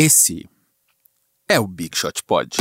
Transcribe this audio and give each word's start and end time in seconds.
Esse 0.00 0.48
é 1.48 1.58
o 1.58 1.66
Big 1.66 1.98
Shot 1.98 2.22
Pod. 2.22 2.56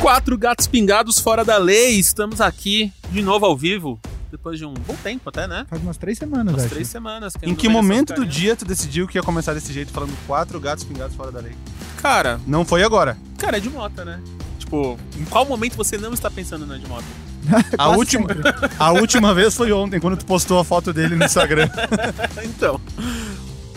Quatro 0.00 0.38
gatos 0.38 0.66
pingados 0.66 1.18
fora 1.18 1.44
da 1.44 1.58
lei. 1.58 1.98
Estamos 1.98 2.40
aqui 2.40 2.90
de 3.10 3.20
novo 3.20 3.44
ao 3.44 3.54
vivo. 3.54 4.00
Depois 4.30 4.58
de 4.58 4.64
um 4.64 4.72
bom 4.72 4.96
tempo 5.02 5.28
até, 5.28 5.46
né? 5.46 5.66
Faz 5.68 5.82
umas 5.82 5.98
três 5.98 6.16
semanas, 6.16 6.54
Umas 6.54 6.64
acho. 6.64 6.72
três 6.74 6.88
semanas. 6.88 7.34
Em 7.42 7.54
que 7.54 7.68
momento 7.68 8.14
do 8.14 8.24
dia 8.24 8.56
tu 8.56 8.64
decidiu 8.64 9.06
que 9.06 9.18
ia 9.18 9.22
começar 9.22 9.52
desse 9.52 9.74
jeito, 9.74 9.92
falando 9.92 10.16
quatro 10.26 10.58
gatos 10.58 10.82
pingados 10.82 11.14
fora 11.14 11.30
da 11.30 11.40
lei? 11.40 11.52
Cara, 12.00 12.40
Não 12.46 12.64
foi 12.64 12.82
agora. 12.82 13.18
cara, 13.36 13.58
é 13.58 13.60
de 13.60 13.68
mota, 13.68 14.06
né? 14.06 14.22
Tipo, 14.58 14.98
em 15.18 15.26
qual 15.26 15.44
momento 15.44 15.76
você 15.76 15.98
não 15.98 16.14
está 16.14 16.30
pensando 16.30 16.64
no 16.64 16.74
Ed 16.74 16.88
Mota? 16.88 17.04
A 17.78 17.88
última, 17.88 18.28
sempre. 18.28 18.52
a 18.78 18.92
última 18.92 19.34
vez 19.34 19.54
foi 19.54 19.72
ontem, 19.72 20.00
quando 20.00 20.16
tu 20.16 20.24
postou 20.24 20.58
a 20.58 20.64
foto 20.64 20.92
dele 20.92 21.16
no 21.16 21.24
Instagram. 21.24 21.68
então. 22.44 22.80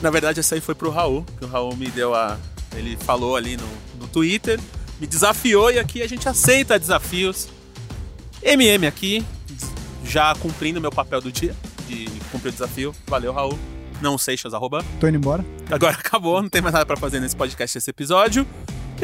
Na 0.02 0.10
verdade, 0.10 0.40
essa 0.40 0.56
aí 0.56 0.62
foi 0.62 0.76
pro 0.76 0.90
Raul, 0.90 1.26
que 1.38 1.46
o 1.46 1.48
Raul 1.48 1.76
me 1.76 1.90
deu 1.90 2.14
a. 2.14 2.38
Ele 2.76 2.98
falou 2.98 3.36
ali 3.36 3.56
no, 3.56 3.68
no 4.00 4.08
Twitter, 4.08 4.60
me 5.00 5.08
desafiou 5.08 5.72
e 5.72 5.80
aqui 5.80 6.02
a 6.02 6.08
gente 6.08 6.28
aceita 6.28 6.78
desafios. 6.78 7.48
MM 8.42 8.86
aqui, 8.86 9.26
já 10.04 10.36
cumprindo 10.36 10.82
meu 10.82 10.92
papel 10.92 11.22
do 11.22 11.32
dia, 11.32 11.56
de 11.88 12.06
cumprir 12.32 12.50
o 12.50 12.52
desafio. 12.52 12.94
Valeu, 13.08 13.32
Raul. 13.32 13.58
Não 14.02 14.18
Seixas, 14.18 14.54
arroba. 14.54 14.84
Tô 15.00 15.08
indo 15.08 15.18
embora. 15.18 15.46
Agora 15.72 15.94
acabou, 15.94 16.42
não 16.42 16.50
tem 16.50 16.62
mais 16.62 16.74
nada 16.74 16.86
pra 16.86 16.98
fazer 16.98 17.22
nesse 17.22 17.36
podcast, 17.36 17.78
esse 17.78 17.90
episódio. 17.90 18.46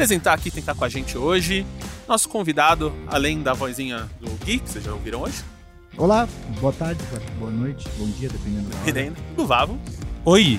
Apresentar 0.00 0.32
aqui, 0.32 0.50
quem 0.50 0.62
tá 0.62 0.74
com 0.74 0.82
a 0.82 0.88
gente 0.88 1.18
hoje. 1.18 1.66
Nosso 2.08 2.26
convidado, 2.26 2.90
além 3.06 3.42
da 3.42 3.52
vozinha 3.52 4.08
do 4.18 4.30
Gui, 4.46 4.58
que 4.58 4.70
vocês 4.70 4.82
já 4.82 4.94
ouviram 4.94 5.20
hoje, 5.20 5.44
Olá, 5.98 6.26
boa 6.58 6.72
tarde, 6.72 7.04
boa 7.38 7.50
noite, 7.50 7.86
bom 7.98 8.06
dia, 8.06 8.30
dependendo 8.30 8.70
da 8.70 8.78
hora. 8.78 9.12
Do 9.36 9.46
Vavo. 9.46 9.78
Oi. 10.24 10.58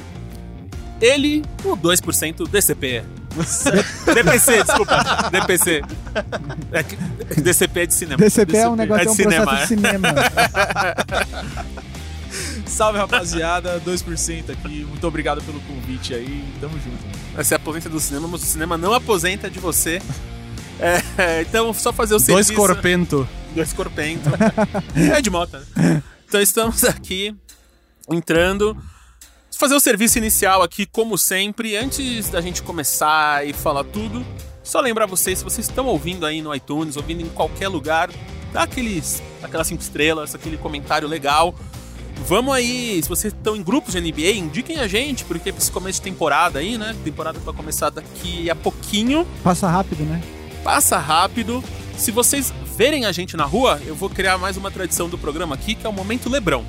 Ele, 1.02 1.44
o 1.64 1.76
2% 1.76 2.48
DCP. 2.48 3.04
DPC, 4.14 4.64
desculpa. 4.64 5.04
DPC. 5.32 5.82
É 6.72 6.84
que- 6.84 7.42
DCP 7.42 7.80
é 7.80 7.86
de 7.88 7.94
cinema. 7.96 8.18
DCP 8.18 8.58
é 8.58 8.70
um 8.70 8.76
negócio, 8.76 9.02
é, 9.02 9.06
de 9.06 9.10
um 9.10 9.16
cinema. 9.16 9.46
processo 9.48 9.76
de 9.76 9.82
cinema. 9.82 10.08
Salve 12.68 13.00
rapaziada, 13.00 13.82
2% 13.84 14.52
aqui. 14.52 14.86
Muito 14.88 15.08
obrigado 15.08 15.42
pelo 15.42 15.60
convite 15.62 16.14
aí. 16.14 16.46
Tamo 16.62 16.76
junto. 16.78 17.21
Você 17.36 17.56
aposenta 17.56 17.90
do 17.90 18.00
cinema, 18.00 18.28
mas 18.28 18.44
o 18.44 18.46
cinema 18.46 18.78
não 18.78 18.94
aposenta 18.94 19.50
de 19.50 19.60
você. 19.60 20.02
É, 21.18 21.42
então, 21.42 21.74
só 21.74 21.94
fazer 21.94 22.16
o 22.16 22.18
Dois 22.18 22.48
serviço. 22.48 22.54
corpento. 22.56 23.28
Dois 23.56 23.72
corpento. 23.74 24.30
é 24.96 25.22
de 25.22 25.30
moto, 25.30 25.58
né? 25.76 26.04
Então 26.28 26.42
estamos 26.42 26.84
aqui 26.84 27.36
entrando. 28.10 28.76
Fazer 29.58 29.76
o 29.76 29.80
serviço 29.80 30.18
inicial 30.18 30.64
aqui, 30.64 30.86
como 30.88 31.18
sempre. 31.18 31.76
Antes 31.78 32.30
da 32.30 32.42
gente 32.42 32.64
começar 32.64 33.46
e 33.46 33.54
falar 33.54 33.84
tudo, 33.84 34.26
só 34.64 34.80
lembrar 34.80 35.06
vocês, 35.06 35.38
se 35.40 35.44
vocês 35.44 35.68
estão 35.68 35.86
ouvindo 35.86 36.26
aí 36.26 36.42
no 36.42 36.54
iTunes, 36.56 36.98
ouvindo 36.98 37.22
em 37.22 37.30
qualquer 37.30 37.68
lugar, 37.68 38.10
dá 38.52 38.64
aqueles, 38.64 39.22
aquelas 39.44 39.68
cinco 39.68 39.84
estrelas, 39.84 40.34
aquele 40.34 40.58
comentário 40.58 41.08
legal. 41.08 41.54
Vamos 42.28 42.54
aí, 42.54 43.00
se 43.02 43.10
vocês 43.10 43.34
estão 43.34 43.56
em 43.56 43.64
grupos 43.64 43.94
de 43.94 44.00
NBA, 44.00 44.32
indiquem 44.38 44.80
a 44.80 44.88
gente, 44.88 45.26
porque 45.26 45.50
esse 45.50 45.72
começo 45.72 46.00
de 46.00 46.04
temporada 46.04 46.60
aí, 46.60 46.78
né? 46.78 46.96
Temporada 47.04 47.40
que 47.40 47.46
vai 47.46 47.54
começar 47.54 47.90
daqui 47.90 48.50
a 48.50 48.56
pouquinho 48.56 49.28
Passa 49.44 49.68
rápido, 49.68 50.04
né? 50.04 50.22
passa 50.64 50.98
rápido. 50.98 51.64
Se 51.98 52.12
vocês 52.12 52.54
verem 52.78 53.06
a 53.06 53.12
gente 53.12 53.36
na 53.36 53.44
rua, 53.46 53.82
eu 53.86 53.96
vou 53.96 54.10
criar 54.10 54.38
mais 54.38 54.58
uma 54.58 54.70
tradição 54.72 55.10
do 55.10 55.18
programa 55.18 55.56
aqui, 55.56 55.76
que 55.76 55.86
é 55.86 55.90
o 55.90 55.94
Momento 55.94 56.30
Lebrão. 56.30 56.64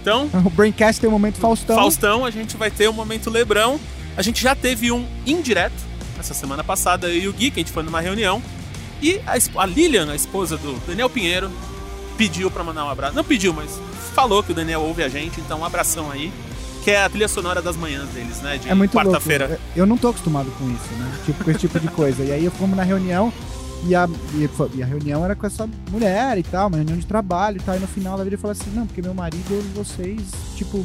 Então, 0.00 0.30
O 0.44 0.50
Braincast 0.50 1.00
tem 1.00 1.08
o 1.08 1.12
momento 1.12 1.38
Faustão. 1.38 1.76
Faustão, 1.76 2.24
a 2.24 2.30
gente 2.30 2.56
vai 2.56 2.70
ter 2.70 2.88
o 2.88 2.92
Momento 2.92 3.28
Lebrão. 3.28 3.78
A 4.16 4.22
gente 4.22 4.42
já 4.42 4.54
teve 4.54 4.90
um 4.92 5.06
indireto 5.26 5.74
essa 6.18 6.34
semana 6.34 6.62
passada, 6.62 7.08
eu 7.08 7.22
e 7.22 7.28
o 7.28 7.32
Gui, 7.32 7.50
que 7.50 7.60
a 7.60 7.62
gente 7.62 7.72
foi 7.72 7.82
numa 7.82 8.00
reunião. 8.00 8.40
E 9.02 9.20
a, 9.26 9.62
a 9.62 9.66
Lilian, 9.66 10.10
a 10.10 10.14
esposa 10.14 10.56
do 10.56 10.74
Daniel 10.86 11.10
Pinheiro, 11.10 11.50
pediu 12.16 12.50
pra 12.50 12.62
mandar 12.62 12.84
um 12.84 12.88
abraço. 12.88 13.16
Não 13.16 13.24
pediu, 13.24 13.52
mas 13.52 13.80
falou 14.12 14.42
que 14.42 14.52
o 14.52 14.54
Daniel 14.54 14.80
ouve 14.82 15.02
a 15.02 15.08
gente, 15.08 15.40
então 15.40 15.60
um 15.60 15.64
abração 15.64 16.10
aí. 16.10 16.32
Que 16.84 16.90
é 16.90 17.04
a 17.04 17.08
trilha 17.08 17.28
sonora 17.28 17.62
das 17.62 17.76
manhãs 17.76 18.08
deles, 18.08 18.40
né? 18.42 18.58
De 18.58 18.68
É 18.68 18.74
muito 18.74 18.96
quarta-feira. 18.96 19.60
Eu 19.76 19.86
não 19.86 19.96
tô 19.96 20.08
acostumado 20.08 20.50
com 20.58 20.64
isso, 20.68 20.92
né? 20.98 21.12
Tipo, 21.24 21.44
com 21.44 21.50
esse 21.52 21.60
tipo 21.60 21.78
de 21.78 21.86
coisa. 21.88 22.24
E 22.24 22.32
aí 22.32 22.50
fomos 22.50 22.76
na 22.76 22.82
reunião 22.82 23.32
e 23.86 23.94
a, 23.94 24.08
e, 24.34 24.48
e 24.74 24.82
a 24.82 24.86
reunião 24.86 25.24
era 25.24 25.36
com 25.36 25.46
essa 25.46 25.68
mulher 25.90 26.38
e 26.38 26.42
tal, 26.42 26.68
uma 26.68 26.78
reunião 26.78 26.98
de 26.98 27.06
trabalho 27.06 27.58
e 27.58 27.60
tal. 27.60 27.76
E 27.76 27.78
no 27.78 27.86
final 27.86 28.16
da 28.16 28.24
vida 28.24 28.34
ele 28.34 28.40
falou 28.42 28.52
assim: 28.52 28.70
não, 28.74 28.84
porque 28.86 29.00
meu 29.00 29.14
marido 29.14 29.54
ouve 29.54 29.68
vocês, 29.68 30.20
tipo, 30.56 30.84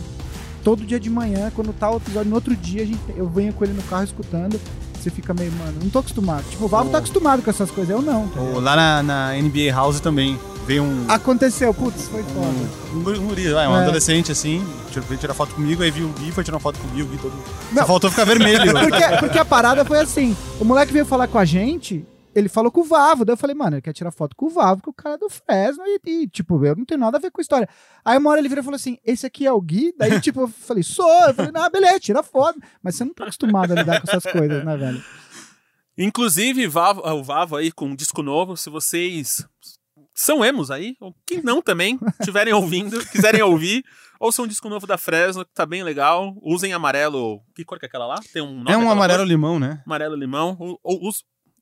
todo 0.63 0.85
dia 0.85 0.99
de 0.99 1.09
manhã, 1.09 1.51
quando 1.55 1.73
tá 1.73 1.89
o 1.89 1.97
episódio, 1.97 2.29
no 2.29 2.35
outro 2.35 2.55
dia 2.55 2.83
a 2.83 2.85
gente, 2.85 2.99
eu 3.15 3.27
venho 3.27 3.51
com 3.53 3.63
ele 3.63 3.73
no 3.73 3.83
carro 3.83 4.03
escutando. 4.03 4.59
Você 5.01 5.09
fica 5.09 5.33
meio, 5.33 5.51
mano, 5.53 5.79
não 5.81 5.89
tô 5.89 5.99
acostumado. 5.99 6.43
Tipo, 6.49 6.65
o 6.65 6.67
Valvo 6.67 6.89
tá 6.91 6.97
acostumado 6.97 7.41
com 7.41 7.49
essas 7.49 7.71
coisas, 7.71 7.89
eu 7.95 8.01
não. 8.01 8.27
tá 8.27 8.39
Ou 8.39 8.47
ligado? 8.47 8.63
Lá 8.63 8.75
na, 8.75 9.03
na 9.03 9.33
NBA 9.41 9.71
House 9.73 9.99
também 9.99 10.37
veio 10.67 10.83
um. 10.83 11.05
Aconteceu, 11.09 11.73
putz, 11.73 12.07
foi 12.09 12.21
foda. 12.23 12.47
Um, 12.93 12.97
um 12.99 13.27
guri, 13.27 13.49
vai, 13.51 13.67
um 13.67 13.75
É. 13.75 13.81
adolescente 13.83 14.31
assim, 14.31 14.63
veio 15.07 15.19
tirar 15.19 15.33
foto 15.33 15.55
comigo, 15.55 15.81
aí 15.81 15.89
viu 15.89 16.07
o 16.07 16.13
Gui, 16.13 16.31
foi 16.31 16.43
tirar 16.43 16.59
foto 16.59 16.77
comigo, 16.79 17.07
o 17.07 17.11
Gui 17.11 17.17
todo. 17.21 17.33
Não. 17.71 17.81
Só 17.81 17.87
faltou 17.87 18.09
ficar 18.11 18.25
vermelho. 18.25 18.71
Porque, 18.73 19.17
porque 19.19 19.39
a 19.39 19.45
parada 19.45 19.83
foi 19.85 19.99
assim: 19.99 20.35
o 20.59 20.65
moleque 20.65 20.91
veio 20.93 21.05
falar 21.05 21.27
com 21.27 21.37
a 21.39 21.45
gente, 21.45 22.05
ele 22.35 22.49
falou 22.49 22.69
com 22.71 22.81
o 22.81 22.83
Vavo. 22.83 23.23
Daí 23.25 23.33
eu 23.33 23.37
falei, 23.37 23.55
mano, 23.55 23.75
ele 23.77 23.81
quer 23.81 23.93
tirar 23.93 24.11
foto 24.11 24.35
com 24.35 24.47
o 24.47 24.49
Vavo, 24.49 24.81
que 24.83 24.89
o 24.89 24.93
cara 24.93 25.15
é 25.15 25.17
do 25.17 25.29
Fresno, 25.29 25.83
e, 25.87 25.99
e, 26.05 26.27
tipo, 26.27 26.63
eu 26.65 26.75
não 26.75 26.85
tenho 26.85 26.99
nada 26.99 27.17
a 27.17 27.21
ver 27.21 27.31
com 27.31 27.39
a 27.39 27.43
história. 27.43 27.67
Aí 28.03 28.17
uma 28.17 28.29
hora 28.29 28.39
ele 28.39 28.49
virou 28.49 28.61
e 28.61 28.65
falou 28.65 28.75
assim: 28.75 28.97
esse 29.05 29.25
aqui 29.25 29.45
é 29.47 29.51
o 29.51 29.61
Gui? 29.61 29.93
Daí, 29.97 30.19
tipo, 30.21 30.41
eu 30.41 30.47
falei, 30.47 30.83
sou. 30.83 31.09
Eu 31.27 31.33
falei, 31.33 31.51
não, 31.51 31.69
beleza, 31.69 31.99
tira 31.99 32.21
foto. 32.21 32.59
Mas 32.83 32.95
você 32.95 33.05
não 33.05 33.13
tá 33.13 33.23
acostumado 33.23 33.71
a 33.71 33.75
lidar 33.75 34.01
com 34.01 34.09
essas 34.11 34.31
coisas, 34.31 34.63
né, 34.65 34.75
velho? 34.77 35.01
Inclusive, 35.97 36.67
Vavo- 36.67 37.01
o 37.01 37.23
Vavo 37.23 37.55
aí 37.55 37.71
com 37.71 37.87
um 37.87 37.95
disco 37.95 38.21
novo, 38.21 38.55
se 38.55 38.69
vocês 38.69 39.45
são 40.17 40.43
emos 40.43 40.71
aí, 40.71 40.95
ou 40.99 41.15
quem 41.25 41.41
não 41.43 41.61
também, 41.61 41.99
estiverem 42.19 42.53
ouvindo, 42.53 43.05
quiserem 43.07 43.41
ouvir, 43.43 43.83
ouçam 44.19 44.45
um 44.45 44.47
disco 44.47 44.67
novo 44.67 44.87
da 44.87 44.97
Fresno, 44.97 45.45
que 45.45 45.53
tá 45.53 45.65
bem 45.65 45.83
legal. 45.83 46.35
Usem 46.41 46.73
amarelo. 46.73 47.39
Que 47.55 47.63
cor 47.63 47.77
que 47.77 47.85
é 47.85 47.87
aquela 47.87 48.07
lá? 48.07 48.15
Tem 48.33 48.41
um 48.41 48.55
nome 48.55 48.71
É 48.71 48.77
um 48.77 48.89
amarelo 48.89 49.19
cor? 49.19 49.27
limão, 49.27 49.59
né? 49.59 49.81
Amarelo 49.85 50.15
limão. 50.15 50.57
Ou, 50.59 50.79
ou 50.83 50.99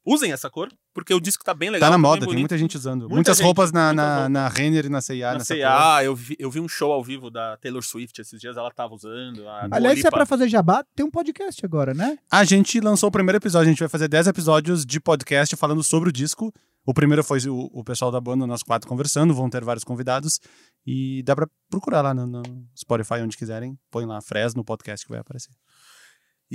usem 0.05 0.31
essa 0.31 0.49
cor, 0.49 0.71
porque 0.93 1.13
o 1.13 1.19
disco 1.19 1.43
tá 1.43 1.53
bem 1.53 1.69
legal. 1.69 1.87
Tá 1.87 1.97
na 1.97 2.01
bem 2.01 2.09
moda, 2.09 2.27
tem 2.27 2.37
muita 2.37 2.57
gente 2.57 2.77
usando. 2.77 3.01
Muita 3.01 3.15
Muitas 3.15 3.37
gente, 3.37 3.45
roupas 3.45 3.71
na, 3.71 3.91
na, 3.91 4.29
na 4.29 4.47
Renner 4.47 4.85
e 4.85 4.89
na 4.89 5.01
C&A. 5.01 5.33
Na 5.33 5.39
C&A, 5.39 6.03
eu 6.03 6.15
vi, 6.15 6.35
eu 6.37 6.51
vi 6.51 6.59
um 6.59 6.67
show 6.67 6.91
ao 6.91 7.03
vivo 7.03 7.31
da 7.31 7.57
Taylor 7.57 7.83
Swift 7.83 8.21
esses 8.21 8.39
dias, 8.39 8.55
ela 8.55 8.71
tava 8.71 8.93
usando. 8.93 9.47
A 9.47 9.67
Dua 9.67 9.77
Aliás, 9.77 9.99
se 9.99 10.07
é 10.07 10.11
pra 10.11 10.25
fazer 10.25 10.47
jabá, 10.47 10.83
tem 10.95 11.05
um 11.05 11.11
podcast 11.11 11.65
agora, 11.65 11.93
né? 11.93 12.17
A 12.29 12.43
gente 12.43 12.79
lançou 12.79 13.09
o 13.09 13.11
primeiro 13.11 13.37
episódio, 13.37 13.67
a 13.67 13.71
gente 13.71 13.79
vai 13.79 13.89
fazer 13.89 14.07
10 14.07 14.27
episódios 14.27 14.85
de 14.85 14.99
podcast 14.99 15.55
falando 15.55 15.83
sobre 15.83 16.09
o 16.09 16.11
disco. 16.11 16.53
O 16.85 16.93
primeiro 16.93 17.23
foi 17.23 17.39
o, 17.47 17.69
o 17.73 17.83
pessoal 17.83 18.11
da 18.11 18.21
banda, 18.21 18.45
nós 18.45 18.61
quatro 18.61 18.87
conversando, 18.87 19.33
vão 19.33 19.49
ter 19.49 19.63
vários 19.63 19.83
convidados. 19.83 20.39
E 20.85 21.23
dá 21.23 21.35
pra 21.35 21.47
procurar 21.67 22.01
lá 22.01 22.13
no, 22.13 22.27
no 22.27 22.43
Spotify, 22.77 23.15
onde 23.15 23.35
quiserem. 23.35 23.75
Põe 23.89 24.05
lá 24.05 24.21
Fresno 24.21 24.63
podcast 24.63 25.03
que 25.03 25.11
vai 25.11 25.19
aparecer. 25.19 25.51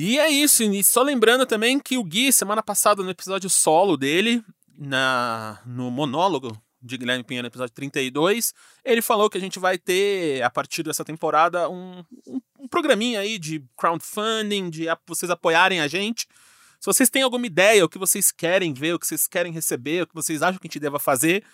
E 0.03 0.19
é 0.19 0.31
isso, 0.31 0.63
e 0.63 0.83
só 0.83 1.03
lembrando 1.03 1.45
também 1.45 1.79
que 1.79 1.99
o 1.99 2.03
Gui, 2.05 2.33
semana 2.33 2.63
passada, 2.63 3.03
no 3.03 3.11
episódio 3.11 3.51
solo 3.51 3.99
dele, 3.99 4.43
na, 4.79 5.61
no 5.67 5.91
monólogo 5.91 6.59
de 6.81 6.97
Guilherme 6.97 7.23
Pinheiro, 7.23 7.45
no 7.45 7.49
episódio 7.51 7.75
32, 7.75 8.55
ele 8.83 9.03
falou 9.03 9.29
que 9.29 9.37
a 9.37 9.41
gente 9.41 9.59
vai 9.59 9.77
ter, 9.77 10.43
a 10.43 10.49
partir 10.49 10.83
dessa 10.83 11.05
temporada, 11.05 11.69
um, 11.69 12.03
um, 12.27 12.41
um 12.61 12.67
programinha 12.67 13.21
aí 13.21 13.39
de 13.39 13.63
crowdfunding, 13.77 14.71
de 14.71 14.89
a- 14.89 14.97
vocês 15.07 15.31
apoiarem 15.31 15.83
a 15.83 15.87
gente. 15.87 16.27
Se 16.81 16.87
vocês 16.87 17.11
têm 17.11 17.21
alguma 17.23 17.47
ideia, 17.47 17.85
o 17.85 17.89
que 17.89 17.99
vocês 17.99 18.33
querem 18.33 18.73
ver, 18.73 18.95
o 18.95 18.99
que 18.99 19.07
vocês 19.07 19.29
querem 19.29 19.53
receber, 19.53 20.05
o 20.05 20.07
que 20.07 20.15
vocês 20.15 20.41
acham 20.41 20.59
que 20.59 20.67
a 20.67 20.69
gente 20.69 20.81
deva 20.81 20.99
fazer, 20.99 21.45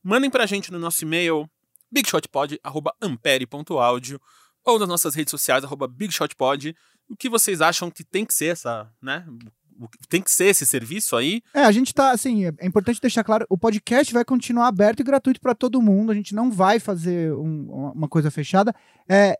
mandem 0.00 0.30
pra 0.30 0.46
gente 0.46 0.70
no 0.70 0.78
nosso 0.78 1.02
e-mail 1.02 1.50
bigshotpod.ampere.audio 1.90 4.20
ou 4.64 4.78
nas 4.78 4.88
nossas 4.88 5.16
redes 5.16 5.32
sociais, 5.32 5.64
arroba 5.64 5.88
bigshotpod, 5.88 6.72
o 7.08 7.16
que 7.16 7.28
vocês 7.28 7.60
acham 7.60 7.90
que 7.90 8.02
tem 8.04 8.24
que 8.24 8.34
ser 8.34 8.46
essa, 8.46 8.88
né? 9.02 9.24
Tem 10.08 10.22
que 10.22 10.30
ser 10.30 10.46
esse 10.46 10.64
serviço 10.64 11.14
aí. 11.16 11.42
É, 11.52 11.60
a 11.64 11.70
gente 11.72 11.92
tá, 11.92 12.10
assim, 12.10 12.46
é 12.46 12.66
importante 12.66 13.00
deixar 13.00 13.22
claro, 13.22 13.44
o 13.50 13.58
podcast 13.58 14.12
vai 14.12 14.24
continuar 14.24 14.68
aberto 14.68 15.00
e 15.00 15.04
gratuito 15.04 15.40
pra 15.40 15.54
todo 15.54 15.82
mundo, 15.82 16.10
a 16.10 16.14
gente 16.14 16.34
não 16.34 16.50
vai 16.50 16.78
fazer 16.80 17.32
um- 17.34 17.92
uma 17.94 18.08
coisa 18.08 18.30
fechada. 18.30 18.74
É, 19.06 19.38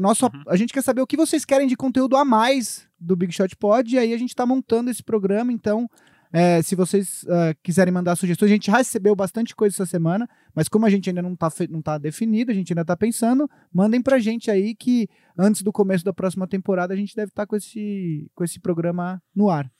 nosso, 0.00 0.24
Uhum. 0.26 0.42
a 0.48 0.56
gente 0.56 0.72
quer 0.72 0.82
saber 0.82 1.02
o 1.02 1.06
que 1.06 1.16
vocês 1.16 1.44
querem 1.44 1.66
de 1.66 1.76
conteúdo 1.76 2.16
a 2.16 2.24
mais 2.24 2.86
do 2.98 3.14
Big 3.14 3.32
Shot 3.32 3.54
Pod, 3.56 3.94
e 3.94 3.98
aí 3.98 4.14
a 4.14 4.18
gente 4.18 4.34
tá 4.34 4.46
montando 4.46 4.90
esse 4.90 5.02
programa, 5.02 5.52
então, 5.52 5.86
é, 6.36 6.60
se 6.62 6.74
vocês 6.74 7.24
ah, 7.28 7.54
quiserem 7.62 7.94
mandar 7.94 8.16
sugestões, 8.16 8.50
a 8.50 8.54
gente 8.54 8.66
já 8.66 8.76
recebeu 8.78 9.14
bastante 9.14 9.54
coisa 9.54 9.76
essa 9.76 9.86
semana, 9.86 10.28
mas 10.54 10.68
como 10.68 10.84
a 10.84 10.90
gente 10.90 11.08
ainda 11.08 11.22
não 11.22 11.36
tá, 11.36 11.48
fe- 11.48 11.68
não 11.68 11.80
tá 11.80 11.96
definido, 11.96 12.50
a 12.50 12.54
gente 12.54 12.72
ainda 12.72 12.84
tá 12.84 12.96
pensando, 12.96 13.48
mandem 13.72 14.02
pra 14.02 14.18
gente 14.18 14.50
aí 14.50 14.74
que 14.74 15.08
antes 15.38 15.62
do 15.62 15.70
começo 15.72 16.04
da 16.04 16.12
próxima 16.12 16.46
temporada 16.48 16.92
a 16.92 16.96
gente 16.96 17.14
deve 17.14 17.28
estar 17.30 17.46
com, 17.46 17.54
esse, 17.54 18.28
com 18.34 18.42
esse 18.42 18.58
programa 18.58 19.22
no 19.34 19.48
ar. 19.48 19.70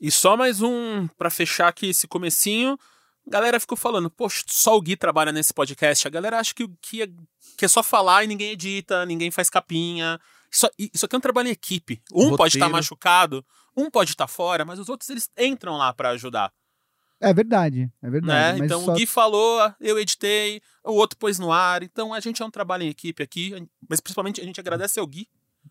E 0.00 0.10
só 0.10 0.36
mais 0.36 0.60
um 0.62 1.08
pra 1.18 1.30
fechar 1.30 1.68
aqui 1.68 1.88
esse 1.88 2.06
comecinho. 2.06 2.76
A 3.26 3.30
galera 3.30 3.60
ficou 3.60 3.76
falando, 3.76 4.10
poxa, 4.10 4.42
só 4.48 4.76
o 4.76 4.80
Gui 4.80 4.96
trabalha 4.96 5.30
nesse 5.30 5.52
podcast. 5.52 6.06
A 6.06 6.10
galera 6.10 6.38
acha 6.40 6.54
que, 6.54 6.66
que, 6.80 7.02
é, 7.02 7.08
que 7.56 7.64
é 7.64 7.68
só 7.68 7.82
falar 7.82 8.24
e 8.24 8.26
ninguém 8.26 8.52
edita, 8.52 9.04
ninguém 9.04 9.30
faz 9.30 9.50
capinha. 9.50 10.18
Isso, 10.50 10.68
isso 10.78 11.06
aqui 11.06 11.14
é 11.14 11.18
um 11.18 11.20
trabalho 11.20 11.48
em 11.48 11.52
equipe. 11.52 12.00
Um 12.12 12.34
pode 12.34 12.56
estar 12.56 12.64
Roteiro. 12.64 12.72
machucado, 12.72 13.44
um 13.76 13.90
pode 13.90 14.10
estar 14.10 14.26
fora, 14.26 14.64
mas 14.64 14.78
os 14.78 14.88
outros 14.88 15.08
eles 15.10 15.28
entram 15.38 15.76
lá 15.76 15.92
pra 15.92 16.10
ajudar. 16.10 16.52
É 17.22 17.34
verdade, 17.34 17.90
é 18.02 18.08
verdade. 18.10 18.60
Né? 18.60 18.64
Então 18.64 18.82
só- 18.84 18.92
o 18.92 18.94
Gui 18.96 19.06
falou, 19.06 19.72
eu 19.78 19.98
editei, 19.98 20.60
o 20.84 20.92
outro 20.92 21.18
pôs 21.18 21.38
no 21.38 21.52
ar. 21.52 21.82
Então 21.82 22.14
a 22.14 22.20
gente 22.20 22.40
é 22.42 22.44
um 22.46 22.50
trabalho 22.50 22.82
em 22.82 22.88
equipe 22.88 23.22
aqui, 23.22 23.52
mas 23.88 24.00
principalmente 24.00 24.40
a 24.40 24.44
gente 24.44 24.58
agradece 24.58 24.98
ao 24.98 25.06
Gui 25.06 25.28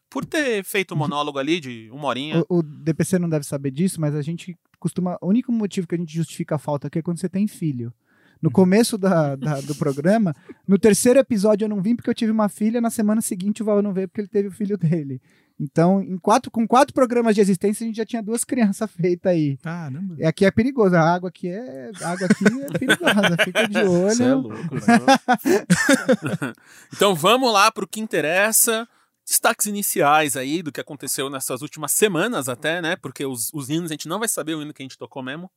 por 0.10 0.24
ter 0.25 0.63
feito 0.63 0.92
o 0.92 0.96
monólogo 0.98 1.40
ali 1.40 1.60
de 1.60 1.90
uma 1.92 2.07
horinha. 2.07 2.44
O, 2.48 2.60
o 2.60 2.62
DPC 2.63 3.18
não 3.18 3.28
deve 3.28 3.46
saber 3.46 3.72
disso, 3.72 4.00
mas 4.00 4.13
a 4.13 4.22
gente 4.22 4.56
costuma. 4.80 5.18
O 5.22 5.28
único 5.28 5.52
motivo 5.52 5.88
que 5.88 5.95
a 5.95 5.98
gente 5.98 6.13
justifica 6.13 6.56
a 6.56 6.60
falta 6.60 6.88
aqui 6.88 7.00
é 7.00 7.02
quando 7.02 7.19
você 7.19 7.28
tem 7.28 7.48
filho. 7.48 7.92
No 8.40 8.52
começo 8.52 8.95
da, 8.98 9.36
da- 9.36 9.60
do 9.60 9.74
programa, 9.75 10.34
no 10.68 10.78
terceiro 10.78 11.19
episódio 11.19 11.66
eu 11.66 11.69
não 11.69 11.81
vim 11.81 11.95
porque 11.95 12.10
eu 12.10 12.16
tive 12.16 12.31
uma 12.31 12.48
filha, 12.48 12.80
na 12.80 12.90
semana 12.92 13.22
seguinte 13.22 13.62
o 13.63 13.66
Val 13.66 13.81
não 13.81 13.92
veio 13.92 14.07
porque 14.07 14.22
ele 14.22 14.28
teve 14.30 14.48
o 14.48 14.52
filho 14.52 14.78
dele. 14.78 15.19
Então, 15.62 16.02
em 16.02 16.18
quatro, 16.18 16.50
com 16.50 16.66
quatro 16.66 16.94
programas 16.94 17.36
de 17.36 17.42
existência, 17.42 17.84
a 17.84 17.88
gente 17.88 17.98
já 17.98 18.06
tinha 18.06 18.24
duas 18.24 18.46
crianças 18.46 18.90
feitas 18.96 19.32
aí. 19.32 19.58
Caramba. 19.58 20.16
E 20.18 20.26
aqui 20.26 20.46
é 20.46 20.52
perigoso, 20.52 20.96
a 20.96 21.02
água 21.02 21.28
aqui 21.30 21.50
é, 21.50 21.92
a 22.02 22.10
água 22.12 22.28
aqui 22.28 22.46
é 22.46 22.78
perigosa, 22.80 23.38
fica 23.44 23.68
de 23.68 23.84
Você 23.84 24.24
é 24.24 24.36
olho. 24.36 24.42
louco, 24.48 24.76
né? 24.76 26.54
Então 26.96 27.14
vamos 27.16 27.52
lá 27.52 27.72
pro 27.72 27.88
que 27.88 28.00
interessa. 28.00 28.88
Destaques 29.28 29.68
iniciais 29.68 30.36
aí 30.36 30.64
do 30.64 30.72
que 30.72 30.82
aconteceu 30.82 31.30
nessas 31.30 31.62
últimas 31.62 31.92
semanas 31.92 32.50
até, 32.50 32.82
né? 32.82 32.96
Porque 32.96 33.24
os, 33.26 33.52
os 33.54 33.70
hinos 33.70 33.92
a 33.92 33.94
gente 33.94 34.08
não 34.08 34.18
vai 34.18 34.28
saber 34.28 34.56
o 34.56 34.62
hino 34.62 34.74
que 34.74 34.82
a 34.82 34.86
gente 34.86 34.98
tocou 34.98 35.22
mesmo. 35.22 35.52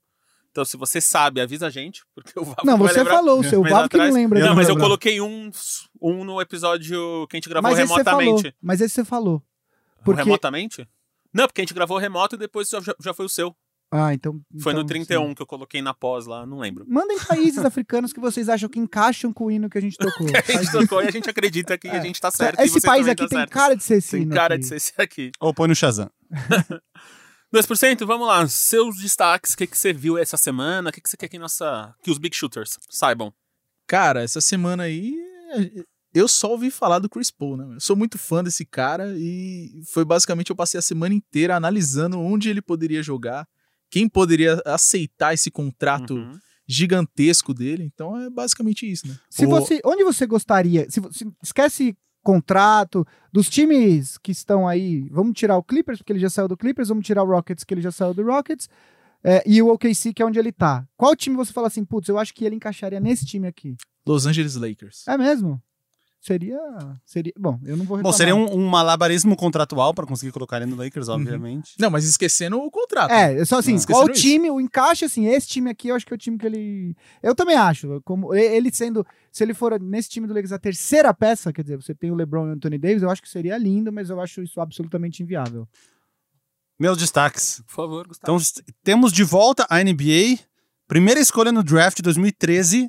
Então 0.50 0.62
se 0.64 0.76
você 0.76 1.00
sabe, 1.00 1.40
avisa 1.40 1.68
a 1.68 1.70
gente, 1.70 2.02
porque 2.14 2.38
o 2.38 2.44
Vavo 2.44 2.60
Não, 2.66 2.76
você 2.76 2.98
lembrar. 2.98 3.14
falou, 3.14 3.40
o 3.40 3.44
seu 3.44 3.62
Mês 3.62 3.74
Vavo 3.74 3.88
que 3.88 3.96
não 3.96 4.12
lembra. 4.12 4.40
Não, 4.40 4.48
do 4.50 4.56
mas 4.56 4.68
eu 4.68 4.74
programa. 4.74 4.88
coloquei 4.90 5.20
um, 5.22 5.50
um 6.02 6.24
no 6.24 6.38
episódio 6.42 7.26
que 7.30 7.36
a 7.36 7.38
gente 7.38 7.48
gravou 7.48 7.70
mas 7.70 7.78
esse 7.78 7.88
você 7.88 8.04
falou. 8.04 8.20
remotamente. 8.20 8.56
Mas 8.60 8.80
esse 8.82 8.94
você 8.94 9.04
falou. 9.06 9.42
Porque... 10.04 10.22
Remotamente? 10.22 10.88
Não, 11.32 11.46
porque 11.46 11.60
a 11.60 11.64
gente 11.64 11.74
gravou 11.74 11.98
remoto 11.98 12.34
e 12.34 12.38
depois 12.38 12.68
já, 12.68 12.80
já 13.00 13.14
foi 13.14 13.26
o 13.26 13.28
seu. 13.28 13.54
Ah, 13.94 14.14
então. 14.14 14.40
Foi 14.62 14.72
no 14.72 14.80
então, 14.80 14.88
31 14.88 15.28
sim. 15.28 15.34
que 15.34 15.42
eu 15.42 15.46
coloquei 15.46 15.82
na 15.82 15.92
pós 15.92 16.24
lá, 16.24 16.46
não 16.46 16.58
lembro. 16.58 16.86
Mandem 16.88 17.18
países 17.18 17.62
africanos 17.62 18.10
que 18.10 18.20
vocês 18.20 18.48
acham 18.48 18.66
que 18.66 18.78
encaixam 18.78 19.34
com 19.34 19.44
o 19.44 19.50
hino 19.50 19.68
que 19.68 19.76
a 19.76 19.82
gente 19.82 19.98
tocou. 19.98 20.26
A 20.32 20.52
gente 20.52 20.72
tocou 20.72 21.02
e 21.02 21.08
a 21.08 21.10
gente 21.10 21.28
acredita 21.28 21.76
que 21.76 21.88
a 21.88 22.00
gente 22.00 22.18
tá 22.18 22.30
certo. 22.30 22.58
Esse 22.60 22.80
país 22.80 23.06
aqui 23.06 23.22
tá 23.24 23.28
tem 23.28 23.38
certo. 23.38 23.50
cara 23.50 23.76
de 23.76 23.84
ser 23.84 23.96
esse 23.96 24.18
Tem 24.18 24.28
cara 24.30 24.54
aqui. 24.54 24.62
de 24.62 24.68
ser 24.68 24.76
esse 24.76 24.92
aqui. 24.96 25.30
Ou 25.38 25.52
põe 25.52 25.68
no 25.68 25.74
Shazam. 25.74 26.10
2%, 27.54 28.06
vamos 28.06 28.26
lá. 28.26 28.48
Seus 28.48 28.96
destaques, 28.96 29.52
o 29.52 29.56
que, 29.58 29.66
que 29.66 29.76
você 29.76 29.92
viu 29.92 30.16
essa 30.16 30.38
semana? 30.38 30.88
O 30.88 30.92
que, 30.92 31.02
que 31.02 31.10
você 31.10 31.18
quer 31.18 31.28
que, 31.28 31.38
nossa, 31.38 31.94
que 32.02 32.10
os 32.10 32.16
Big 32.16 32.34
Shooters 32.34 32.78
saibam? 32.88 33.30
Cara, 33.86 34.22
essa 34.22 34.40
semana 34.40 34.84
aí 34.84 35.14
eu 36.14 36.28
só 36.28 36.50
ouvi 36.50 36.70
falar 36.70 36.98
do 36.98 37.08
Chris 37.08 37.30
Paul, 37.30 37.56
né? 37.56 37.74
Eu 37.76 37.80
sou 37.80 37.96
muito 37.96 38.18
fã 38.18 38.42
desse 38.44 38.64
cara 38.64 39.14
e 39.16 39.82
foi 39.92 40.04
basicamente 40.04 40.50
eu 40.50 40.56
passei 40.56 40.78
a 40.78 40.82
semana 40.82 41.14
inteira 41.14 41.56
analisando 41.56 42.18
onde 42.20 42.48
ele 42.50 42.60
poderia 42.62 43.02
jogar, 43.02 43.46
quem 43.90 44.08
poderia 44.08 44.60
aceitar 44.64 45.32
esse 45.34 45.50
contrato 45.50 46.14
Uhum. 46.14 46.38
gigantesco 46.66 47.54
dele. 47.54 47.84
Então 47.84 48.16
é 48.18 48.28
basicamente 48.30 48.90
isso, 48.90 49.06
né? 49.08 49.16
Se 49.30 49.46
O- 49.46 49.48
você, 49.48 49.80
onde 49.84 50.04
você 50.04 50.26
gostaria? 50.26 50.86
Se, 50.90 51.00
se- 51.12 51.32
esquece 51.42 51.96
contrato 52.22 53.04
dos 53.32 53.48
times 53.48 54.16
que 54.18 54.30
estão 54.32 54.66
aí. 54.68 55.08
Vamos 55.10 55.34
tirar 55.36 55.56
o 55.56 55.62
Clippers 55.62 55.98
porque 55.98 56.12
ele 56.12 56.20
já 56.20 56.30
saiu 56.30 56.46
do 56.48 56.56
Clippers. 56.56 56.88
Vamos 56.88 57.04
tirar 57.04 57.22
o 57.24 57.26
Rockets 57.26 57.64
que 57.64 57.74
ele 57.74 57.80
já 57.82 57.90
saiu 57.90 58.14
do 58.14 58.22
Rockets. 58.22 58.68
é, 59.24 59.40
e 59.46 59.62
o 59.62 59.68
OKC 59.72 60.12
que 60.12 60.20
é 60.20 60.26
onde 60.26 60.36
ele 60.38 60.50
tá. 60.50 60.84
Qual 60.96 61.14
time 61.14 61.36
você 61.36 61.52
fala 61.52 61.68
assim, 61.68 61.84
putz, 61.84 62.08
eu 62.08 62.18
acho 62.18 62.34
que 62.34 62.44
ele 62.44 62.56
encaixaria 62.56 62.98
nesse 62.98 63.24
time 63.24 63.46
aqui? 63.46 63.76
Los 64.04 64.26
Angeles 64.26 64.56
Lakers. 64.56 65.04
É 65.06 65.16
mesmo? 65.16 65.62
Seria, 66.24 66.56
seria. 67.04 67.32
Bom, 67.36 67.58
eu 67.64 67.76
não 67.76 67.84
vou 67.84 67.96
Bom, 67.96 68.10
reclamar. 68.10 68.16
seria 68.16 68.36
um, 68.36 68.54
um 68.56 68.64
malabarismo 68.68 69.34
contratual 69.34 69.92
pra 69.92 70.06
conseguir 70.06 70.30
colocar 70.30 70.58
ele 70.58 70.66
no 70.70 70.76
Lakers, 70.76 71.08
obviamente. 71.08 71.74
Não, 71.80 71.90
mas 71.90 72.04
esquecendo 72.04 72.58
o 72.60 72.70
contrato. 72.70 73.10
É, 73.10 73.40
é 73.40 73.44
só 73.44 73.58
assim, 73.58 73.74
Não, 73.74 73.82
qual 73.84 74.04
o 74.06 74.10
esqueceram 74.10 74.30
time, 74.38 74.48
o 74.48 74.60
encaixe, 74.60 75.04
assim, 75.04 75.26
esse 75.26 75.48
time 75.48 75.68
aqui, 75.68 75.88
eu 75.88 75.96
acho 75.96 76.06
que 76.06 76.12
é 76.12 76.14
o 76.14 76.18
time 76.18 76.38
que 76.38 76.46
ele. 76.46 76.94
Eu 77.20 77.34
também 77.34 77.56
acho. 77.56 78.00
Como 78.04 78.32
e- 78.32 78.40
ele 78.40 78.72
sendo. 78.72 79.04
Se 79.32 79.42
ele 79.42 79.52
for 79.52 79.80
nesse 79.80 80.10
time 80.10 80.28
do 80.28 80.32
Lakers 80.32 80.52
a 80.52 80.60
terceira 80.60 81.12
peça, 81.12 81.52
quer 81.52 81.62
dizer, 81.62 81.76
você 81.76 81.92
tem 81.92 82.12
o 82.12 82.14
LeBron 82.14 82.46
e 82.46 82.50
o 82.50 82.52
Anthony 82.52 82.78
Davis, 82.78 83.02
eu 83.02 83.10
acho 83.10 83.20
que 83.20 83.28
seria 83.28 83.58
lindo, 83.58 83.92
mas 83.92 84.08
eu 84.08 84.20
acho 84.20 84.42
isso 84.44 84.60
absolutamente 84.60 85.24
inviável. 85.24 85.66
Meus 86.78 86.98
destaques. 86.98 87.62
Por 87.66 87.72
favor, 87.74 88.06
Gustavo. 88.06 88.22
Então, 88.22 88.36
s- 88.36 88.62
temos 88.84 89.12
de 89.12 89.24
volta 89.24 89.66
a 89.68 89.80
NBA. 89.82 90.38
Primeira 90.86 91.18
escolha 91.20 91.50
no 91.50 91.62
draft 91.64 91.96
de 91.96 92.02
2013, 92.02 92.88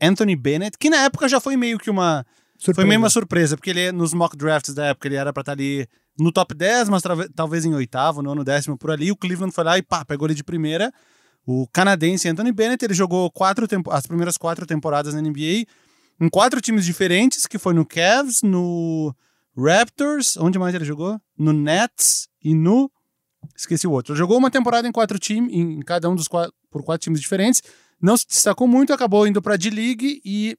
Anthony 0.00 0.36
Bennett, 0.36 0.76
que 0.78 0.88
na 0.90 0.98
época 1.04 1.28
já 1.28 1.40
foi 1.40 1.56
meio 1.56 1.76
que 1.78 1.90
uma. 1.90 2.24
Foi 2.60 2.74
Surpresa. 2.74 2.88
meio 2.88 3.00
uma 3.00 3.08
surpresa, 3.08 3.56
porque 3.56 3.70
ele, 3.70 3.90
nos 3.90 4.12
mock 4.12 4.36
drafts 4.36 4.74
da 4.74 4.86
época, 4.86 5.08
ele 5.08 5.16
era 5.16 5.32
pra 5.32 5.40
estar 5.40 5.52
ali 5.52 5.88
no 6.18 6.30
top 6.30 6.54
10, 6.54 6.90
mas 6.90 7.02
talvez 7.34 7.64
em 7.64 7.74
oitavo, 7.74 8.20
nono, 8.20 8.44
décimo, 8.44 8.76
por 8.76 8.90
ali. 8.90 9.10
O 9.10 9.16
Cleveland 9.16 9.54
foi 9.54 9.64
lá 9.64 9.78
e 9.78 9.82
pá, 9.82 10.04
pegou 10.04 10.26
ele 10.26 10.34
de 10.34 10.44
primeira. 10.44 10.92
O 11.46 11.66
canadense 11.66 12.28
Anthony 12.28 12.52
Bennett, 12.52 12.84
ele 12.84 12.92
jogou 12.92 13.30
quatro 13.30 13.66
as 13.90 14.06
primeiras 14.06 14.36
quatro 14.36 14.66
temporadas 14.66 15.14
na 15.14 15.22
NBA 15.22 15.64
em 16.20 16.28
quatro 16.28 16.60
times 16.60 16.84
diferentes, 16.84 17.46
que 17.46 17.58
foi 17.58 17.72
no 17.72 17.86
Cavs, 17.86 18.42
no 18.42 19.14
Raptors, 19.56 20.36
onde 20.36 20.58
mais 20.58 20.74
ele 20.74 20.84
jogou? 20.84 21.18
No 21.36 21.52
Nets 21.52 22.28
e 22.44 22.54
no... 22.54 22.90
Esqueci 23.56 23.86
o 23.86 23.90
outro. 23.90 24.12
Ele 24.12 24.18
jogou 24.18 24.36
uma 24.36 24.50
temporada 24.50 24.86
em 24.86 24.92
quatro 24.92 25.18
times, 25.18 25.50
em 25.50 25.80
cada 25.80 26.10
um 26.10 26.14
dos 26.14 26.28
quatro, 26.28 26.52
por 26.70 26.84
quatro 26.84 27.04
times 27.04 27.22
diferentes. 27.22 27.62
Não 28.00 28.18
se 28.18 28.26
destacou 28.26 28.68
muito, 28.68 28.92
acabou 28.92 29.26
indo 29.26 29.40
pra 29.40 29.56
D-League 29.56 30.20
e 30.22 30.58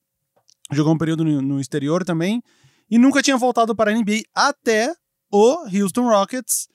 jogou 0.71 0.93
um 0.93 0.97
período 0.97 1.23
no, 1.23 1.59
exterior 1.59 2.03
também. 2.03 2.41
E 2.89 2.97
nunca 2.97 3.21
tinha 3.21 3.37
voltado 3.37 3.75
para 3.75 3.91
a 3.91 3.93
NBA 3.93 4.23
até 4.35 4.93
o 5.31 5.65
Houston 5.73 6.09
Rockets 6.09 6.67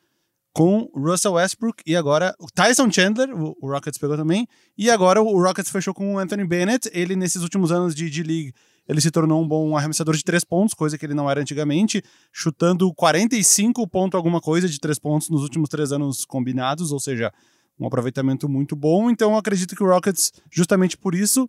com 0.54 0.90
Russell 0.94 1.34
Westbrook 1.34 1.82
e 1.86 1.94
agora 1.94 2.34
o 2.40 2.46
Tyson 2.46 2.90
Chandler, 2.90 3.28
o, 3.30 3.54
Rockets 3.60 3.98
pegou 3.98 4.16
também, 4.16 4.48
e 4.78 4.90
agora 4.90 5.20
o 5.20 5.38
Rockets 5.38 5.70
fechou 5.70 5.92
com 5.92 6.14
o 6.14 6.18
Anthony 6.18 6.46
Bennett. 6.46 6.90
Ele, 6.94 7.14
nesses 7.14 7.42
últimos 7.42 7.70
anos 7.70 7.94
de 7.94 8.08
D-League, 8.08 8.54
ele 8.88 9.00
se 9.00 9.10
tornou 9.10 9.42
um 9.42 9.46
bom 9.46 9.76
arremessador 9.76 10.16
de 10.16 10.24
três 10.24 10.44
pontos, 10.44 10.72
coisa 10.72 10.96
que 10.96 11.04
ele 11.04 11.12
não 11.12 11.28
era 11.28 11.42
antigamente, 11.42 12.02
chutando 12.32 12.90
45 12.94 13.86
ponto 13.86 14.16
alguma 14.16 14.40
coisa 14.40 14.66
de 14.66 14.80
três 14.80 14.98
pontos 14.98 15.28
nos 15.28 15.42
últimos 15.42 15.68
três 15.68 15.92
anos 15.92 16.24
combinados, 16.24 16.90
ou 16.90 17.00
seja, 17.00 17.30
um 17.78 17.86
aproveitamento 17.86 18.48
muito 18.48 18.74
bom. 18.74 19.10
Então 19.10 19.36
acredito 19.36 19.76
que 19.76 19.82
o 19.82 19.86
Rockets, 19.86 20.32
justamente 20.50 20.96
por 20.96 21.14
isso, 21.14 21.46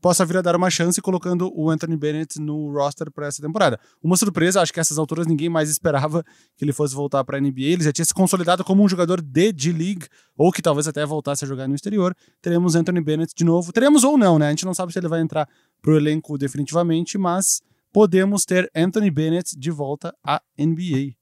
possa 0.00 0.24
vir 0.24 0.36
a 0.36 0.42
dar 0.42 0.56
uma 0.56 0.70
chance 0.70 1.00
colocando 1.00 1.50
o 1.54 1.70
Anthony 1.70 1.96
Bennett 1.96 2.40
no 2.40 2.72
roster 2.72 3.10
para 3.10 3.26
essa 3.26 3.42
temporada. 3.42 3.78
Uma 4.02 4.16
surpresa, 4.16 4.60
acho 4.60 4.72
que 4.72 4.80
a 4.80 4.82
essas 4.82 4.98
alturas 4.98 5.26
ninguém 5.26 5.48
mais 5.48 5.70
esperava 5.70 6.24
que 6.56 6.64
ele 6.64 6.72
fosse 6.72 6.94
voltar 6.94 7.24
para 7.24 7.38
a 7.38 7.40
NBA. 7.40 7.60
Ele 7.60 7.84
já 7.84 7.92
tinha 7.92 8.04
se 8.04 8.14
consolidado 8.14 8.64
como 8.64 8.82
um 8.82 8.88
jogador 8.88 9.20
de 9.20 9.52
D-League, 9.52 10.06
ou 10.36 10.52
que 10.52 10.62
talvez 10.62 10.86
até 10.86 11.04
voltasse 11.04 11.44
a 11.44 11.48
jogar 11.48 11.68
no 11.68 11.74
exterior. 11.74 12.14
Teremos 12.40 12.74
Anthony 12.74 13.00
Bennett 13.00 13.34
de 13.34 13.44
novo. 13.44 13.72
Teremos 13.72 14.04
ou 14.04 14.16
não, 14.16 14.38
né? 14.38 14.46
A 14.46 14.50
gente 14.50 14.64
não 14.64 14.74
sabe 14.74 14.92
se 14.92 14.98
ele 14.98 15.08
vai 15.08 15.20
entrar 15.20 15.48
pro 15.82 15.96
elenco 15.96 16.38
definitivamente, 16.38 17.18
mas 17.18 17.60
podemos 17.92 18.44
ter 18.44 18.70
Anthony 18.74 19.10
Bennett 19.10 19.58
de 19.58 19.70
volta 19.70 20.14
à 20.24 20.40
NBA. 20.58 21.14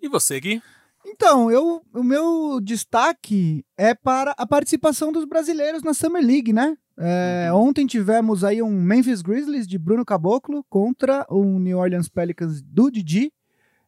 E 0.00 0.08
você, 0.08 0.38
Gui? 0.40 0.62
Então, 1.06 1.50
eu, 1.50 1.82
o 1.94 2.02
meu 2.02 2.60
destaque 2.60 3.64
é 3.76 3.94
para 3.94 4.32
a 4.36 4.46
participação 4.46 5.10
dos 5.10 5.24
brasileiros 5.24 5.82
na 5.82 5.94
Summer 5.94 6.24
League, 6.24 6.52
né? 6.52 6.76
É, 7.00 7.50
Ontem 7.52 7.86
tivemos 7.86 8.42
aí 8.42 8.60
um 8.60 8.82
Memphis 8.82 9.22
Grizzlies 9.22 9.68
de 9.68 9.78
Bruno 9.78 10.04
Caboclo 10.04 10.64
contra 10.68 11.24
o 11.30 11.58
New 11.58 11.78
Orleans 11.78 12.08
Pelicans 12.08 12.60
do 12.60 12.90
Didi. 12.90 13.32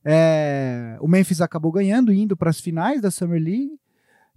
É, 0.05 0.97
o 1.00 1.09
Memphis 1.09 1.40
acabou 1.40 1.73
ganhando, 1.73 2.12
indo 2.12 2.37
para 2.37 2.50
as 2.50 2.61
finais 2.61 3.02
da 3.02 3.11
Summer 3.11 3.43
League. 3.43 3.79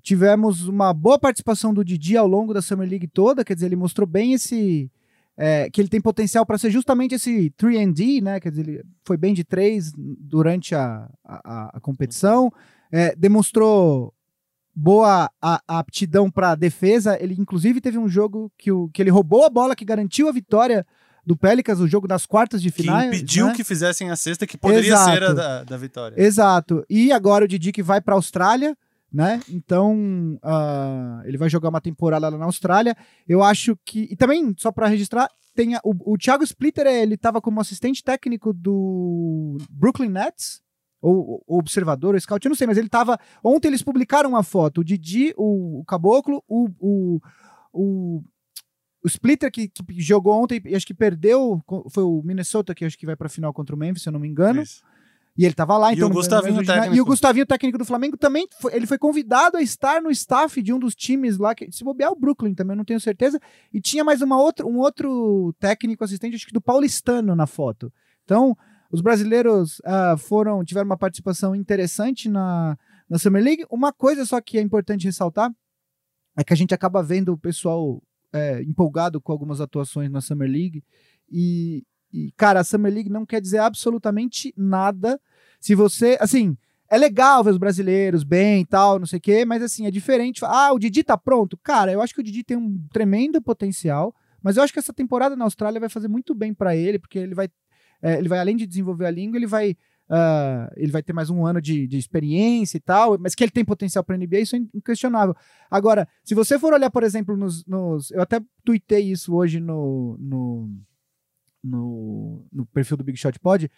Tivemos 0.01 0.68
uma 0.68 0.92
boa 0.92 1.20
participação 1.20 1.74
do 1.74 1.86
Didi 1.86 2.18
ao 2.18 2.27
longo 2.27 2.53
da 2.53 2.62
Summer 2.62 2.89
League 2.89 3.08
toda, 3.08 3.46
quer 3.46 3.53
dizer, 3.53 3.68
ele 3.68 3.75
mostrou 3.75 4.08
bem 4.08 4.34
esse. 4.34 4.92
é, 5.38 5.70
que 5.70 5.80
ele 5.80 5.88
tem 5.88 6.01
potencial 6.01 6.46
para 6.46 6.58
ser 6.58 6.72
justamente 6.72 7.15
esse 7.15 7.51
3D, 7.51 8.22
né? 8.22 8.39
Quer 8.39 8.50
dizer, 8.50 8.68
ele 8.68 8.84
foi 9.06 9.18
bem 9.18 9.34
de 9.34 9.44
três 9.44 9.94
durante 9.96 10.75
a, 10.75 11.10
a, 11.24 11.77
a 11.77 11.80
competição. 11.80 12.51
É, 12.92 13.15
demonstrou 13.15 14.13
boa 14.75 15.30
a, 15.42 15.62
a 15.68 15.80
aptidão 15.80 16.30
para 16.32 16.56
defesa. 16.56 17.18
Ele, 17.22 17.36
inclusive, 17.38 17.80
teve 17.82 17.98
um 17.98 18.08
jogo 18.08 18.51
que, 18.58 18.72
o, 18.72 18.89
que 18.89 19.01
ele 19.01 19.10
roubou 19.12 19.46
a 19.46 19.50
bola 19.50 19.75
que 19.75 19.86
garantiu 19.86 20.27
a 20.27 20.32
vitória 20.32 20.86
do 21.25 21.38
Pelicans, 21.38 21.80
o 21.80 21.88
jogo 21.88 22.08
das 22.08 22.25
quartas 22.25 22.62
de 22.62 22.70
Que 22.72 22.82
final. 22.82 23.01
impediu 23.03 23.48
né? 23.48 23.53
que 23.56 23.63
fizessem 23.63 24.10
a 24.10 24.15
sexta, 24.15 24.46
que 24.46 24.58
poderia 24.58 24.94
Exato. 24.94 25.12
ser 25.12 25.24
a 25.24 25.34
da, 25.34 25.63
da 25.63 25.77
vitória. 25.77 26.15
Exato. 26.22 26.84
E 26.89 27.12
agora 27.12 27.46
o 27.46 27.48
Didi 27.48 27.72
que 27.72 27.82
vai 27.84 28.01
para 28.01 28.13
a 28.13 28.18
Austrália, 28.18 28.75
né? 29.12 29.39
Então 29.48 30.38
ah, 30.44 31.22
ele 31.24 31.38
vai 31.38 31.48
jogar 31.50 31.70
uma 31.70 31.80
temporada 31.80 32.27
lá 32.27 32.38
na 32.38 32.46
Austrália. 32.46 32.98
Eu 33.27 33.44
acho 33.44 33.77
que 33.86 34.08
e 34.12 34.15
também 34.18 34.53
só 34.58 34.72
para 34.72 34.88
registrar 34.88 35.30
tem 35.56 35.75
a- 35.75 35.82
o, 35.84 36.13
o 36.13 36.18
Thiago 36.18 36.44
Splitter 36.44 36.88
ele 36.88 37.13
estava 37.13 37.39
como 37.39 37.62
assistente 37.62 38.03
técnico 38.03 38.51
do 38.51 39.58
Brooklyn 39.70 40.10
Nets 40.10 40.62
ou, 41.03 41.43
ou 41.45 41.60
observador, 41.60 42.15
ou 42.15 42.19
scout, 42.22 42.45
eu 42.45 42.50
não 42.50 42.55
sei, 42.55 42.65
mas 42.65 42.77
ele 42.77 42.88
estava. 42.88 43.19
Ontem 43.43 43.67
eles 43.67 43.83
publicaram 43.83 44.29
uma 44.29 44.41
foto, 44.41 44.81
o 44.81 44.83
Didi, 44.83 45.33
o, 45.38 45.81
o 45.81 45.86
Caboclo, 45.86 46.41
o, 46.48 46.69
o, 46.79 47.19
o, 47.74 48.24
o 49.03 49.07
Splitter 49.07 49.51
que, 49.51 49.67
que 49.67 49.83
jogou 50.01 50.41
ontem 50.41 50.62
e 50.65 50.75
acho 50.75 50.86
que 50.88 50.93
perdeu, 50.93 51.62
foi 51.91 52.03
o 52.03 52.22
Minnesota 52.24 52.74
que 52.74 52.86
acho 52.86 52.98
que 52.98 53.05
vai 53.05 53.15
pra 53.15 53.27
final 53.29 53.53
contra 53.53 53.75
o 53.75 53.77
Memphis, 53.77 54.03
se 54.03 54.10
eu 54.10 54.13
não 54.13 54.19
me 54.19 54.27
engano. 54.27 54.62
Isso. 54.62 54.81
E 55.36 55.45
ele 55.45 55.55
tava 55.55 55.75
lá, 55.79 55.91
E 55.91 55.95
então. 55.95 56.05
o 56.05 56.10
no- 56.10 56.15
Gustavinho, 56.15 56.63
técnico. 56.63 56.95
E 56.95 57.01
o 57.01 57.05
Gustavinho, 57.05 57.45
técnico 57.48 57.77
do 57.79 57.86
Flamengo, 57.86 58.15
também 58.15 58.48
foi, 58.62 58.75
ele 58.75 58.86
foi 58.86 59.00
convidado 59.00 59.57
a 59.57 59.63
estar 59.63 60.00
no 60.00 60.12
staff 60.12 60.62
de 60.62 60.72
um 60.72 60.77
dos 60.77 60.93
times 60.93 61.39
lá, 61.39 61.55
que 61.55 61.72
se 61.72 61.83
bobear 61.83 62.12
o 62.12 62.15
Brooklyn 62.15 62.53
também, 62.53 62.74
eu 62.74 62.77
não 62.77 62.86
tenho 62.86 63.00
certeza. 63.00 63.39
E 63.74 63.81
tinha 63.81 64.03
mais 64.03 64.22
uma 64.22 64.39
outra, 64.39 64.63
um 64.63 64.77
outro 64.77 65.51
técnico 65.60 66.03
assistente, 66.03 66.36
acho 66.36 66.45
que 66.45 66.53
do 66.53 66.62
Paulistano 66.62 67.36
na 67.36 67.48
foto. 67.48 67.91
Então, 68.24 68.55
os 68.93 69.01
brasileiros 69.01 69.81
ah, 69.83 70.15
foram, 70.15 70.63
tiveram 70.63 70.85
uma 70.85 70.97
participação 70.97 71.55
interessante 71.55 72.29
na, 72.29 72.77
na 73.09 73.17
Summer 73.17 73.43
League. 73.43 73.65
Uma 73.71 73.91
coisa 73.91 74.23
só 74.23 74.39
que 74.39 74.55
é 74.59 74.62
importante 74.62 75.05
ressaltar 75.05 75.51
é 76.38 76.43
que 76.43 76.53
a 76.53 76.55
gente 76.55 76.75
acaba 76.75 77.01
vendo 77.01 77.33
o 77.33 77.38
pessoal 77.38 78.03
é, 78.31 78.62
empolgado 78.62 79.19
com 79.19 79.31
algumas 79.31 79.59
atuações 79.59 80.12
na 80.12 80.21
Summer 80.21 80.47
League. 80.47 80.83
E, 81.27 81.83
e, 82.13 82.31
cara, 82.38 82.59
a 82.59 82.63
Summer 82.63 82.93
League 82.93 83.09
não 83.09 83.25
quer 83.25 83.41
dizer 83.41 83.57
absolutamente 83.57 84.53
nada. 84.55 85.19
Se 85.59 85.73
você, 85.73 86.15
assim, 86.21 86.55
é 86.88 86.95
legal 86.95 87.43
ver 87.43 87.50
os 87.50 87.57
brasileiros 87.57 88.23
bem 88.23 88.62
e 88.62 88.65
tal, 88.65 89.00
não 89.00 89.07
sei 89.07 89.17
o 89.17 89.21
quê, 89.21 89.43
mas 89.43 89.63
assim, 89.63 89.88
é 89.88 89.91
diferente. 89.91 90.45
Ah, 90.45 90.71
o 90.71 90.77
Didi 90.77 91.03
tá 91.03 91.17
pronto? 91.17 91.57
Cara, 91.57 91.91
eu 91.91 92.00
acho 92.00 92.13
que 92.13 92.21
o 92.21 92.23
Didi 92.23 92.43
tem 92.43 92.57
um 92.57 92.79
tremendo 92.93 93.41
potencial, 93.41 94.13
mas 94.39 94.55
eu 94.55 94.62
acho 94.62 94.71
que 94.71 94.77
essa 94.77 94.93
temporada 94.93 95.35
na 95.35 95.45
Austrália 95.45 95.79
vai 95.79 95.89
fazer 95.89 96.07
muito 96.07 96.35
bem 96.35 96.53
pra 96.53 96.75
ele, 96.75 97.00
porque 97.00 97.17
ele 97.17 97.33
vai, 97.33 97.50
é, 98.03 98.17
ele 98.19 98.27
vai 98.29 98.38
além 98.39 98.55
de 98.57 98.67
desenvolver 98.67 99.05
a 99.07 99.12
língua, 99.12 99.38
ele 99.38 99.48
vai. 99.48 99.75
ah, 100.10 100.69
ele 100.75 100.91
vai 100.91 101.01
ter 101.01 101.13
mais 101.13 101.29
um 101.29 101.45
ano 101.45 101.60
de, 101.62 101.88
de 101.88 101.98
experiência 101.98 102.77
e 102.77 102.81
tal, 102.81 103.17
mas 103.17 103.33
que 103.33 103.43
ele 103.43 103.51
tem 103.51 103.63
potencial 103.65 104.03
para 104.03 104.17
NBA, 104.17 104.39
isso 104.41 104.55
é 104.55 104.60
inquestionável. 104.74 105.33
Agora, 105.72 106.07
se 106.24 106.36
você 106.36 106.60
for 106.60 106.74
olhar, 106.74 106.91
por 106.91 107.01
exemplo, 107.03 107.36
nos. 107.38 107.65
nos- 107.65 108.12
eu 108.12 108.22
até 108.22 108.39
tuitei 108.63 109.10
isso 109.12 109.33
hoje 109.33 109.60
no, 109.60 110.17
no, 110.19 110.69
no, 111.63 112.45
no 112.51 112.65
perfil 112.67 112.98
do 112.98 113.03
Big 113.03 113.17
Shot 113.17 113.39
Pod. 113.39 113.72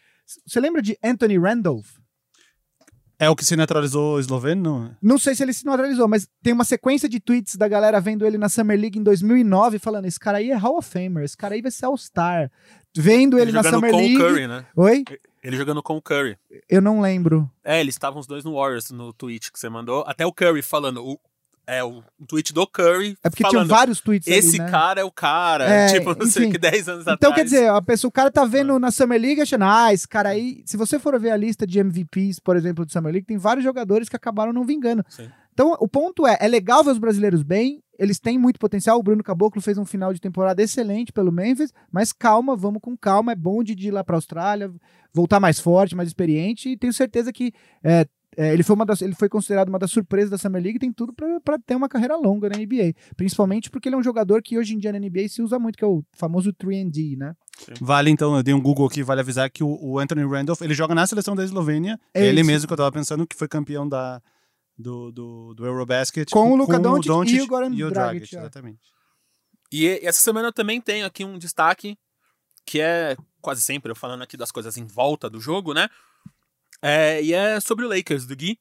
Você 0.46 0.60
lembra 0.60 0.82
de 0.82 0.98
Anthony 1.04 1.38
Randolph? 1.38 1.98
É 3.18 3.30
o 3.30 3.36
que 3.36 3.46
se 3.46 3.56
naturalizou 3.56 4.20
esloveno? 4.20 4.62
Não? 4.80 4.98
Não 5.02 5.18
sei 5.18 5.34
se 5.36 5.42
ele 5.44 5.54
se 5.54 5.66
naturalizou, 5.66 6.06
mas 6.06 6.28
tem 6.44 6.52
uma 6.52 6.66
sequência 6.66 7.08
de 7.08 7.20
tweets 7.22 7.56
da 7.56 7.66
galera 7.66 8.02
vendo 8.02 8.26
ele 8.26 8.38
na 8.38 8.50
Summer 8.50 8.78
League 8.78 9.00
em 9.00 9.04
2009, 9.04 9.80
falando: 9.80 10.04
esse 10.06 10.20
cara 10.20 10.40
aí 10.40 10.52
é 10.52 10.56
Hall 10.56 10.78
of 10.80 10.90
Famer, 10.90 11.24
esse 11.24 11.38
cara 11.38 11.54
aí 11.56 11.62
vai 11.62 11.72
ser 11.72 11.86
All-Star. 11.86 12.52
Vendo 12.96 13.38
ele, 13.40 13.52
na 13.52 13.62
jogando 13.62 13.76
Summer 13.76 13.92
com 13.92 13.98
League. 13.98 14.16
o 14.16 14.20
Curry, 14.20 14.48
né? 14.48 14.66
Oi? 14.76 15.04
Ele 15.44 15.58
jogando 15.58 15.84
com 15.84 15.98
o 15.98 16.02
Curry. 16.02 16.38
Eu 16.70 16.82
não 16.82 17.02
lembro. 17.02 17.50
É, 17.64 17.80
eles 17.80 17.96
estavam 17.96 18.20
os 18.20 18.26
dois 18.28 18.44
no 18.44 18.56
Warriors 18.56 18.90
no 18.92 19.14
tweet 19.14 19.52
que 19.52 19.60
você 19.60 19.70
mandou. 19.70 20.04
Até 20.08 20.26
o 20.26 20.32
Curry 20.34 20.62
falando. 20.62 21.06
O, 21.06 21.20
é, 21.68 21.84
o 21.84 22.04
tweet 22.28 22.52
do 22.54 22.66
Curry 22.66 23.18
É 23.24 23.30
porque 23.30 23.44
falando. 23.44 23.66
tinham 23.66 23.78
vários 23.78 24.00
tweets 24.02 24.28
Esse 24.28 24.50
ali, 24.50 24.60
né? 24.60 24.72
cara 24.72 25.02
é 25.02 25.04
o 25.04 25.12
cara. 25.12 25.66
É, 25.70 25.88
tipo, 25.94 26.16
não 26.18 26.26
sei 26.26 26.44
enfim. 26.44 26.52
que 26.54 26.58
10 26.58 26.90
anos 26.90 27.02
Então, 27.04 27.14
atrás. 27.14 27.36
quer 27.36 27.44
dizer, 27.44 27.70
a 27.70 27.82
pessoa, 27.82 28.10
o 28.10 28.12
cara 28.12 28.32
tá 28.32 28.44
vendo 28.46 28.78
na 28.80 28.90
Summer 28.92 29.20
League 29.22 29.42
achando, 29.42 29.66
ah, 29.66 29.94
esse 29.94 30.08
cara 30.08 30.30
aí. 30.30 30.64
Se 30.66 30.78
você 30.78 30.98
for 30.98 31.20
ver 31.20 31.32
a 31.32 31.38
lista 31.38 31.66
de 31.68 31.80
MVPs, 31.80 32.40
por 32.40 32.56
exemplo, 32.56 32.86
de 32.86 32.92
Summer 32.94 33.12
League, 33.12 33.28
tem 33.28 33.38
vários 33.38 33.64
jogadores 33.64 34.08
que 34.10 34.16
acabaram 34.16 34.52
não 34.54 34.64
vingando. 34.66 35.04
Sim. 35.10 35.30
Então, 35.56 35.74
o 35.80 35.88
ponto 35.88 36.28
é: 36.28 36.38
é 36.40 36.48
legal 36.48 36.84
ver 36.84 36.92
os 36.92 37.00
brasileiros 37.00 37.42
bem, 37.42 37.82
eles 37.98 38.20
têm 38.20 38.38
muito 38.38 38.60
potencial. 38.60 39.00
O 39.00 39.04
Bruno 39.04 39.24
Caboclo 39.24 39.62
fez 39.62 39.78
um 39.78 39.86
final 39.86 40.14
de 40.14 40.20
temporada 40.20 40.62
excelente 40.62 41.14
pelo 41.14 41.32
Memphis, 41.32 41.72
mas 41.90 42.12
calma, 42.12 42.56
vamos 42.58 42.82
com 42.82 42.96
calma. 42.96 43.32
É 43.32 43.36
bom 43.36 43.64
de 43.64 43.74
ir 43.74 43.92
lá 43.92 44.04
pra 44.04 44.18
Austrália, 44.18 44.70
voltar 45.14 45.40
mais 45.40 45.58
forte, 45.58 45.96
mais 45.96 46.10
experiente, 46.10 46.70
e 46.70 46.78
tenho 46.78 46.94
certeza 46.94 47.32
que. 47.32 47.54
é, 47.82 48.06
é, 48.38 48.54
ele, 48.54 48.64
foi 48.64 48.76
uma 48.76 48.86
das, 48.86 49.02
ele 49.02 49.16
foi 49.16 49.30
considerado 49.30 49.70
uma 49.70 49.80
das 49.80 49.92
surpresas 49.92 50.30
da 50.30 50.38
Summer 50.38 50.62
League, 50.62 50.78
tem 50.78 50.92
tudo 50.92 51.14
pra 51.14 51.58
ter 51.66 51.74
uma 51.74 51.88
carreira 51.88 52.18
longa 52.18 52.50
na 52.50 52.58
NBA. 52.58 52.94
Principalmente 53.16 53.70
porque 53.72 53.88
ele 53.88 53.96
é 53.96 53.98
um 53.98 54.04
jogador 54.04 54.42
que 54.42 54.58
hoje 54.58 54.76
em 54.76 54.78
dia 54.78 54.92
na 54.92 55.00
NBA 55.00 55.30
se 55.30 55.42
usa 55.42 55.58
muito, 55.58 55.78
que 55.78 55.86
é 55.86 55.88
o 55.88 56.04
famoso 56.12 56.52
3D, 56.52 57.18
né? 57.18 57.34
Vale, 57.80 58.12
então, 58.12 58.36
eu 58.36 58.44
dei 58.44 58.54
um 58.54 58.62
Google 58.62 58.88
aqui, 58.88 59.02
vale 59.04 59.22
avisar 59.22 59.50
que 59.50 59.64
o, 59.64 59.78
o 59.82 60.00
Anthony 60.00 60.26
Randolph, 60.26 60.62
ele 60.62 60.74
joga 60.74 60.94
na 60.94 61.08
seleção 61.08 61.34
da 61.34 61.46
Eslovênia. 61.46 61.98
É 62.14 62.26
ele 62.26 62.42
isso. 62.42 62.48
mesmo 62.48 62.68
que 62.68 62.74
eu 62.74 62.78
tava 62.78 62.92
pensando, 62.92 63.26
que 63.26 63.38
foi 63.38 63.48
campeão 63.48 63.88
da, 63.88 64.22
do, 64.78 65.12
do, 65.12 65.54
do 65.54 65.66
Eurobasket. 65.66 66.30
Com 66.32 66.52
o 66.52 66.56
Luka 66.56 66.80
Doncic 66.80 67.38
e 67.38 67.42
o 67.42 67.48
Goran 67.48 67.74
e 67.74 67.84
o 67.84 67.90
Dragic, 67.90 68.20
Dragic, 68.20 68.36
é. 68.36 68.40
exatamente. 68.40 68.80
E, 69.72 69.86
e 69.86 70.06
essa 70.06 70.22
semana 70.22 70.50
eu 70.50 70.54
também 70.54 70.80
tenho 70.80 71.06
aqui 71.06 71.24
um 71.24 71.38
destaque, 71.38 71.98
que 72.66 72.80
é 72.80 73.16
quase 73.42 73.62
sempre 73.62 73.92
eu 73.92 73.96
falando 73.96 74.22
aqui 74.22 74.38
das 74.38 74.52
coisas 74.52 74.78
em 74.78 74.86
volta 74.86 75.30
do 75.30 75.40
jogo, 75.40 75.74
né? 75.74 75.90
É, 76.82 77.22
e 77.22 77.34
é 77.34 77.60
sobre 77.60 77.86
o 77.86 77.90
Lakers 77.90 78.26
do 78.26 78.36
Gui, 78.36 78.60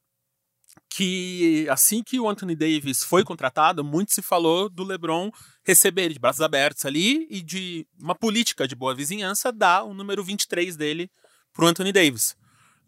que 0.88 1.66
assim 1.68 2.02
que 2.02 2.20
o 2.20 2.28
Anthony 2.28 2.54
Davis 2.54 3.02
foi 3.02 3.24
contratado, 3.24 3.84
muito 3.84 4.12
se 4.12 4.22
falou 4.22 4.68
do 4.68 4.84
LeBron 4.84 5.30
receber 5.64 6.02
ele 6.02 6.14
de 6.14 6.20
braços 6.20 6.40
abertos 6.40 6.84
ali 6.84 7.26
e 7.30 7.42
de 7.42 7.86
uma 7.98 8.14
política 8.14 8.66
de 8.66 8.74
boa 8.74 8.94
vizinhança 8.94 9.52
dar 9.52 9.84
o 9.84 9.94
número 9.94 10.22
23 10.22 10.76
dele 10.76 11.10
pro 11.52 11.66
Anthony 11.66 11.92
Davis. 11.92 12.36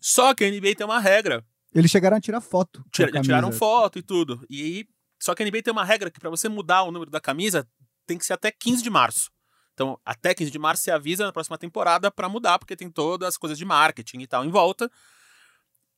Só 0.00 0.35
que 0.35 0.45
a 0.45 0.50
NBA 0.50 0.75
tem 0.76 0.87
uma 0.87 1.00
regra 1.00 1.45
Eles 1.76 1.90
chegaram 1.90 2.16
a 2.16 2.21
tirar 2.21 2.40
foto. 2.40 2.83
Tira- 2.90 3.09
tiraram 3.23 3.49
foto 3.59 3.99
e 3.99 4.02
tudo. 4.02 4.45
E 4.49 4.62
aí, 4.62 4.85
só 5.21 5.35
que 5.35 5.42
a 5.42 5.47
NBA 5.47 5.62
tem 5.62 5.73
uma 5.73 5.85
regra 5.85 6.11
que 6.11 6.18
pra 6.21 6.30
você 6.30 6.49
mudar 6.49 6.83
o 6.85 6.90
número 6.90 7.11
da 7.11 7.21
camisa 7.21 7.68
tem 8.06 8.16
que 8.18 8.25
ser 8.25 8.33
até 8.33 8.50
15 8.50 8.83
de 8.83 8.90
março. 8.90 9.30
Então, 9.75 10.00
até 10.04 10.35
15 10.35 10.50
de 10.50 10.59
março 10.59 10.83
você 10.83 10.90
avisa 10.90 11.25
na 11.26 11.33
próxima 11.33 11.59
temporada 11.59 12.11
pra 12.11 12.28
mudar, 12.28 12.59
porque 12.59 12.75
tem 12.76 12.90
todas 12.90 13.28
as 13.28 13.37
coisas 13.37 13.59
de 13.59 13.64
marketing 13.64 14.21
e 14.21 14.26
tal 14.26 14.45
em 14.45 14.49
volta. 14.50 14.90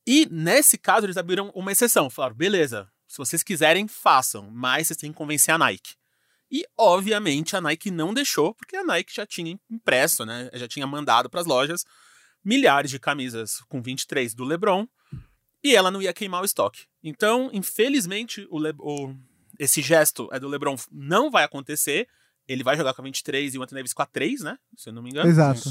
E 0.06 0.26
nesse 0.30 0.76
caso 0.78 1.06
eles 1.06 1.16
abriram 1.16 1.50
uma 1.54 1.70
exceção, 1.70 2.08
falaram: 2.10 2.34
"Beleza, 2.34 2.90
se 3.06 3.18
vocês 3.18 3.42
quiserem, 3.42 3.86
façam, 3.86 4.50
mas 4.50 4.88
vocês 4.88 4.96
têm 4.96 5.12
que 5.12 5.18
convencer 5.18 5.54
a 5.54 5.58
Nike". 5.58 5.94
E 6.50 6.64
obviamente 6.78 7.54
a 7.56 7.60
Nike 7.60 7.90
não 7.90 8.14
deixou, 8.14 8.54
porque 8.54 8.74
a 8.74 8.82
Nike 8.82 9.14
já 9.14 9.26
tinha 9.26 9.56
impresso, 9.70 10.24
né? 10.24 10.48
Já 10.54 10.66
tinha 10.66 10.86
mandado 10.86 11.28
pras 11.28 11.44
lojas 11.46 11.84
milhares 12.42 12.90
de 12.90 12.98
camisas 12.98 13.60
com 13.68 13.82
23 13.82 14.34
do 14.34 14.44
LeBron 14.44 14.86
e 15.62 15.74
ela 15.74 15.90
não 15.90 16.00
ia 16.02 16.12
queimar 16.12 16.42
o 16.42 16.44
estoque. 16.44 16.86
Então, 17.02 17.50
infelizmente, 17.52 18.46
o 18.50 18.58
Le- 18.58 18.74
o- 18.78 19.14
esse 19.58 19.82
gesto 19.82 20.28
é 20.32 20.38
do 20.38 20.48
LeBron 20.48 20.76
não 20.90 21.30
vai 21.30 21.44
acontecer. 21.44 22.08
Ele 22.46 22.62
vai 22.64 22.76
jogar 22.76 22.94
com 22.94 23.02
a 23.02 23.04
23 23.04 23.54
e 23.54 23.58
o 23.58 23.62
Anthony 23.62 23.80
Davis 23.80 23.92
com 23.92 24.02
a 24.02 24.06
3, 24.06 24.40
né? 24.42 24.58
Se 24.76 24.88
eu 24.88 24.92
não 24.92 25.02
me 25.02 25.10
engano. 25.10 25.28
Exato. 25.28 25.68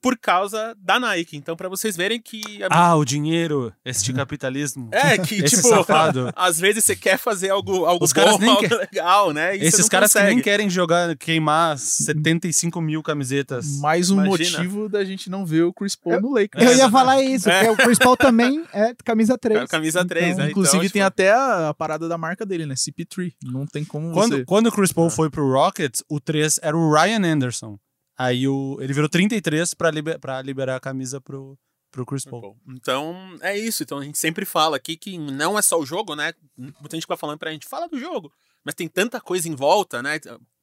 Por 0.00 0.16
causa 0.16 0.76
da 0.78 1.00
Nike. 1.00 1.36
Então, 1.36 1.56
pra 1.56 1.68
vocês 1.68 1.96
verem 1.96 2.20
que. 2.20 2.62
a- 2.62 2.68
Ah, 2.70 2.94
o 2.96 3.04
dinheiro, 3.04 3.72
este 3.84 4.12
capitalismo. 4.12 4.88
é, 4.92 5.18
que, 5.18 5.34
Esse 5.42 5.56
tipo, 5.56 5.68
safado. 5.68 6.32
às 6.36 6.58
vezes 6.60 6.84
você 6.84 6.94
quer 6.94 7.18
fazer 7.18 7.50
algo, 7.50 7.84
algo 7.84 8.04
Os 8.04 8.12
caras 8.12 8.34
bom, 8.34 8.38
nem 8.40 8.48
algo 8.50 8.68
quer- 8.68 8.76
legal, 8.76 9.32
né? 9.32 9.56
E 9.56 9.64
Esses 9.64 9.88
caras 9.88 10.12
que 10.12 10.18
nem 10.20 10.26
consegue. 10.28 10.42
querem 10.42 10.70
jogar, 10.70 11.16
queimar 11.16 11.76
75 11.78 12.80
mil 12.80 13.02
camisetas. 13.02 13.78
Mais 13.80 14.10
um 14.10 14.24
Imagina. 14.24 14.58
motivo 14.58 14.88
da 14.88 15.04
gente 15.04 15.28
não 15.28 15.44
ver 15.44 15.62
o 15.64 15.72
Chris 15.72 15.96
Paul 15.96 16.20
no 16.20 16.32
Lakers. 16.32 16.64
Eu 16.64 16.76
ia 16.76 16.84
É. 16.84 16.90
falar 16.90 17.20
isso, 17.22 17.48
É. 17.50 17.64
porque 17.64 17.82
o 17.82 17.84
Chris 17.84 17.98
Paul 17.98 18.16
também 18.16 18.64
é 18.72 18.94
camisa 19.04 19.36
3. 19.36 19.68
Camisa 19.68 20.04
3, 20.04 20.26
Então, 20.32 20.44
né? 20.44 20.50
Inclusive 20.50 20.76
Então, 20.76 20.90
tem 20.92 21.02
tipo, 21.02 21.06
até 21.06 21.32
a, 21.32 21.68
a 21.70 21.74
parada 21.74 22.08
da 22.08 22.16
marca 22.16 22.46
dele, 22.46 22.66
né? 22.66 22.74
CP3. 22.76 23.32
Não 23.44 23.66
tem 23.66 23.84
como 23.84 24.12
Quando, 24.12 24.36
você... 24.36 24.44
quando 24.44 24.66
o 24.68 24.72
Chris 24.72 24.90
Ah. 24.90 24.94
Paul 24.94 25.10
foi 25.10 25.28
pro 25.28 25.50
Rockets, 25.52 26.04
o 26.08 26.20
3 26.20 26.58
era 26.62 26.76
o 26.76 26.92
Ryan 26.92 27.24
Anderson. 27.32 27.78
Aí 28.18 28.48
o, 28.48 28.76
ele 28.80 28.92
virou 28.92 29.08
33 29.08 29.74
pra, 29.74 29.90
liber, 29.90 30.18
pra 30.18 30.42
liberar 30.42 30.76
a 30.76 30.80
camisa 30.80 31.20
pro, 31.20 31.56
pro 31.90 32.04
Chris 32.04 32.24
Paul. 32.24 32.58
Então, 32.68 33.38
é 33.40 33.56
isso. 33.56 33.82
Então 33.84 33.98
a 33.98 34.04
gente 34.04 34.18
sempre 34.18 34.44
fala 34.44 34.76
aqui 34.76 34.96
que 34.96 35.16
não 35.16 35.56
é 35.56 35.62
só 35.62 35.78
o 35.78 35.86
jogo, 35.86 36.16
né? 36.16 36.32
Muita 36.56 36.96
gente 36.96 37.06
vai 37.06 37.16
falando 37.16 37.38
pra 37.38 37.52
gente, 37.52 37.66
fala 37.68 37.88
do 37.88 37.98
jogo. 37.98 38.32
Mas 38.64 38.74
tem 38.74 38.88
tanta 38.88 39.20
coisa 39.20 39.48
em 39.48 39.54
volta, 39.54 40.02
né? 40.02 40.18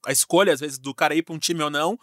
A 0.06 0.12
escolha, 0.12 0.54
às 0.54 0.60
vezes, 0.60 0.78
do 0.78 0.94
cara 0.94 1.16
ir 1.16 1.24
pra 1.24 1.34
um 1.34 1.40
time 1.40 1.64
ou 1.64 1.70
não, 1.70 1.98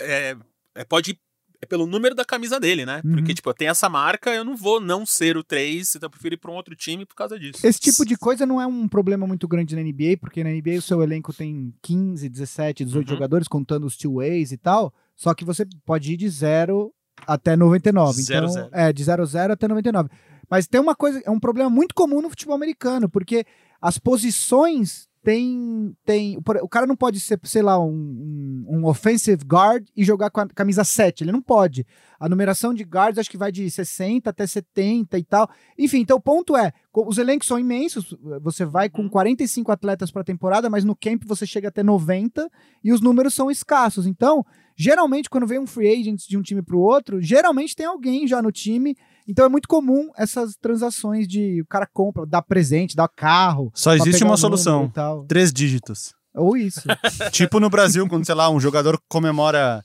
é, 0.00 0.36
é- 0.74 0.84
pode 0.84 1.12
ir 1.12 1.20
é 1.64 1.66
pelo 1.66 1.86
número 1.86 2.14
da 2.14 2.24
camisa 2.24 2.60
dele, 2.60 2.86
né? 2.86 3.00
Uhum. 3.04 3.14
Porque, 3.16 3.34
tipo, 3.34 3.48
eu 3.50 3.54
tenho 3.54 3.70
essa 3.70 3.88
marca, 3.88 4.30
eu 4.34 4.44
não 4.44 4.54
vou 4.56 4.80
não 4.80 5.04
ser 5.04 5.36
o 5.36 5.42
3, 5.42 5.96
então 5.96 6.06
eu 6.06 6.10
prefiro 6.10 6.34
ir 6.34 6.38
pra 6.38 6.50
um 6.50 6.54
outro 6.54 6.76
time 6.76 7.04
por 7.04 7.14
causa 7.16 7.38
disso. 7.38 7.66
Esse 7.66 7.80
tipo 7.80 8.04
de 8.04 8.16
coisa 8.16 8.46
não 8.46 8.60
é 8.60 8.66
um 8.66 8.86
problema 8.88 9.26
muito 9.26 9.48
grande 9.48 9.74
na 9.74 9.82
NBA, 9.82 10.16
porque 10.20 10.44
na 10.44 10.50
NBA 10.50 10.78
o 10.78 10.82
seu 10.82 11.02
elenco 11.02 11.32
tem 11.32 11.74
15, 11.82 12.28
17, 12.28 12.84
18 12.84 13.08
Uhum. 13.08 13.14
jogadores, 13.14 13.48
contando 13.48 13.84
os 13.86 13.96
two-ways 13.96 14.52
e 14.52 14.56
tal. 14.56 14.92
Só 15.16 15.34
que 15.34 15.44
você 15.44 15.66
pode 15.84 16.12
ir 16.12 16.16
de 16.16 16.28
0 16.28 16.92
até 17.26 17.56
99. 17.56 18.22
Zero, 18.22 18.46
então, 18.46 18.52
zero. 18.52 18.68
é, 18.72 18.92
de 18.92 19.04
0 19.04 19.22
a 19.22 19.26
0 19.26 19.52
até 19.54 19.66
99. 19.68 20.08
Mas 20.50 20.66
tem 20.66 20.80
uma 20.80 20.94
coisa, 20.94 21.22
é 21.24 21.30
um 21.30 21.40
problema 21.40 21.70
muito 21.70 21.94
comum 21.94 22.20
no 22.20 22.28
futebol 22.28 22.54
americano, 22.54 23.08
porque 23.08 23.46
as 23.80 23.98
posições 23.98 25.08
tem. 25.24 25.96
tem 26.04 26.36
o 26.36 26.68
cara 26.68 26.86
não 26.86 26.96
pode 26.96 27.18
ser, 27.18 27.40
sei 27.44 27.62
lá, 27.62 27.80
um, 27.80 28.64
um, 28.68 28.84
offensive 28.84 29.42
guard 29.44 29.86
e 29.96 30.04
jogar 30.04 30.30
com 30.30 30.40
a 30.40 30.48
camisa 30.48 30.84
7. 30.84 31.24
Ele 31.24 31.32
não 31.32 31.40
pode. 31.40 31.86
A 32.20 32.28
numeração 32.28 32.74
de 32.74 32.84
guards 32.84 33.18
acho 33.18 33.30
que 33.30 33.36
vai 33.36 33.50
de 33.50 33.68
60 33.70 34.28
até 34.28 34.46
70 34.46 35.18
e 35.18 35.24
tal. 35.24 35.48
Enfim, 35.78 36.00
então 36.00 36.18
o 36.18 36.20
ponto 36.20 36.56
é: 36.56 36.72
os 36.92 37.16
elencos 37.16 37.48
são 37.48 37.58
imensos. 37.58 38.14
Você 38.42 38.64
vai 38.64 38.90
com 38.90 39.04
Uhum. 39.04 39.08
45 39.08 39.72
atletas 39.72 40.10
para 40.10 40.22
a 40.22 40.24
temporada, 40.24 40.68
mas 40.68 40.84
no 40.84 40.96
camp 40.96 41.22
você 41.26 41.46
chega 41.46 41.68
até 41.68 41.82
90 41.82 42.50
e 42.82 42.92
os 42.92 43.00
números 43.00 43.34
são 43.34 43.50
escassos. 43.50 44.06
Então, 44.06 44.44
geralmente, 44.76 45.30
quando 45.30 45.46
vem 45.46 45.58
um 45.58 45.66
free 45.66 45.88
agent 45.88 46.26
de 46.28 46.36
um 46.36 46.42
time 46.42 46.62
para 46.62 46.76
o 46.76 46.80
outro, 46.80 47.20
geralmente 47.20 47.76
tem 47.76 47.86
alguém 47.86 48.26
já 48.26 48.42
no 48.42 48.52
time. 48.52 48.96
Então 49.26 49.46
é 49.46 49.48
muito 49.48 49.66
comum 49.66 50.10
essas 50.16 50.54
transações 50.56 51.26
de 51.26 51.62
o 51.62 51.66
cara 51.66 51.88
compra, 51.92 52.26
dá 52.26 52.42
presente, 52.42 52.94
dá 52.94 53.08
carro. 53.08 53.70
Só 53.74 53.94
existe 53.94 54.22
uma 54.22 54.36
solução. 54.36 54.88
tal. 54.90 55.24
Três 55.24 55.52
dígitos. 55.52 56.12
Ou 56.34 56.56
isso. 56.56 56.82
Tipo 57.30 57.60
no 57.60 57.70
Brasil, 57.70 58.06
quando, 58.08 58.26
sei 58.26 58.34
lá, 58.34 58.50
um 58.50 58.60
jogador 58.60 59.00
comemora 59.08 59.82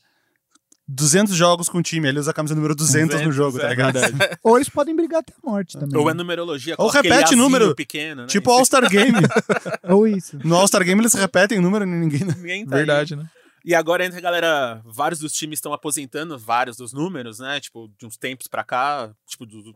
200 0.88 1.36
jogos 1.36 1.70
com 1.70 1.78
o 1.78 1.84
time, 1.84 2.08
ele 2.08 2.20
usa 2.20 2.32
a 2.32 2.34
camisa 2.34 2.56
número 2.56 2.74
200, 2.76 3.02
no 3.02 3.08
200, 3.30 3.36
jogo, 3.36 3.60
tá 3.60 3.68
é 3.68 3.70
ligado? 3.70 4.00
Ou 4.44 4.58
eles 4.58 4.68
podem 4.68 4.96
brigar 4.96 5.20
até 5.20 5.32
a 5.32 5.50
morte 5.50 5.78
também. 5.78 5.98
Ou 5.98 6.10
é 6.10 6.14
numerologia 6.14 6.74
Ou 6.80 6.90
repete 6.90 7.36
número. 7.36 7.76
pequeno, 7.76 8.24
né? 8.24 8.28
Tipo 8.28 8.52
All-Star 8.52 8.90
Game. 8.90 9.20
Ou 9.88 10.08
isso. 10.08 10.40
No 10.44 10.56
All-Star 10.56 10.84
Game 10.84 11.00
eles 11.00 11.14
repetem 11.14 11.60
o 11.60 11.62
número 11.62 11.86
e 11.86 11.88
ninguém... 11.88 12.22
Ninguém 12.26 12.66
tá 12.66 12.76
aí. 12.76 12.80
Verdade, 12.80 13.16
né? 13.16 13.26
E 13.64 13.76
agora 13.76 14.06
entra 14.06 14.18
a 14.18 14.22
galera, 14.22 14.82
vários 14.86 15.20
dos 15.20 15.34
times 15.34 15.58
estão 15.58 15.74
aposentando 15.74 16.38
vários 16.38 16.78
dos 16.78 16.94
números, 16.94 17.40
né? 17.40 17.60
Tipo, 17.60 17.90
de 17.98 18.06
uns 18.06 18.18
tempos 18.18 18.48
pra 18.48 18.64
cá, 18.64 19.14
tipo, 19.28 19.46
do, 19.46 19.62
do- 19.64 19.76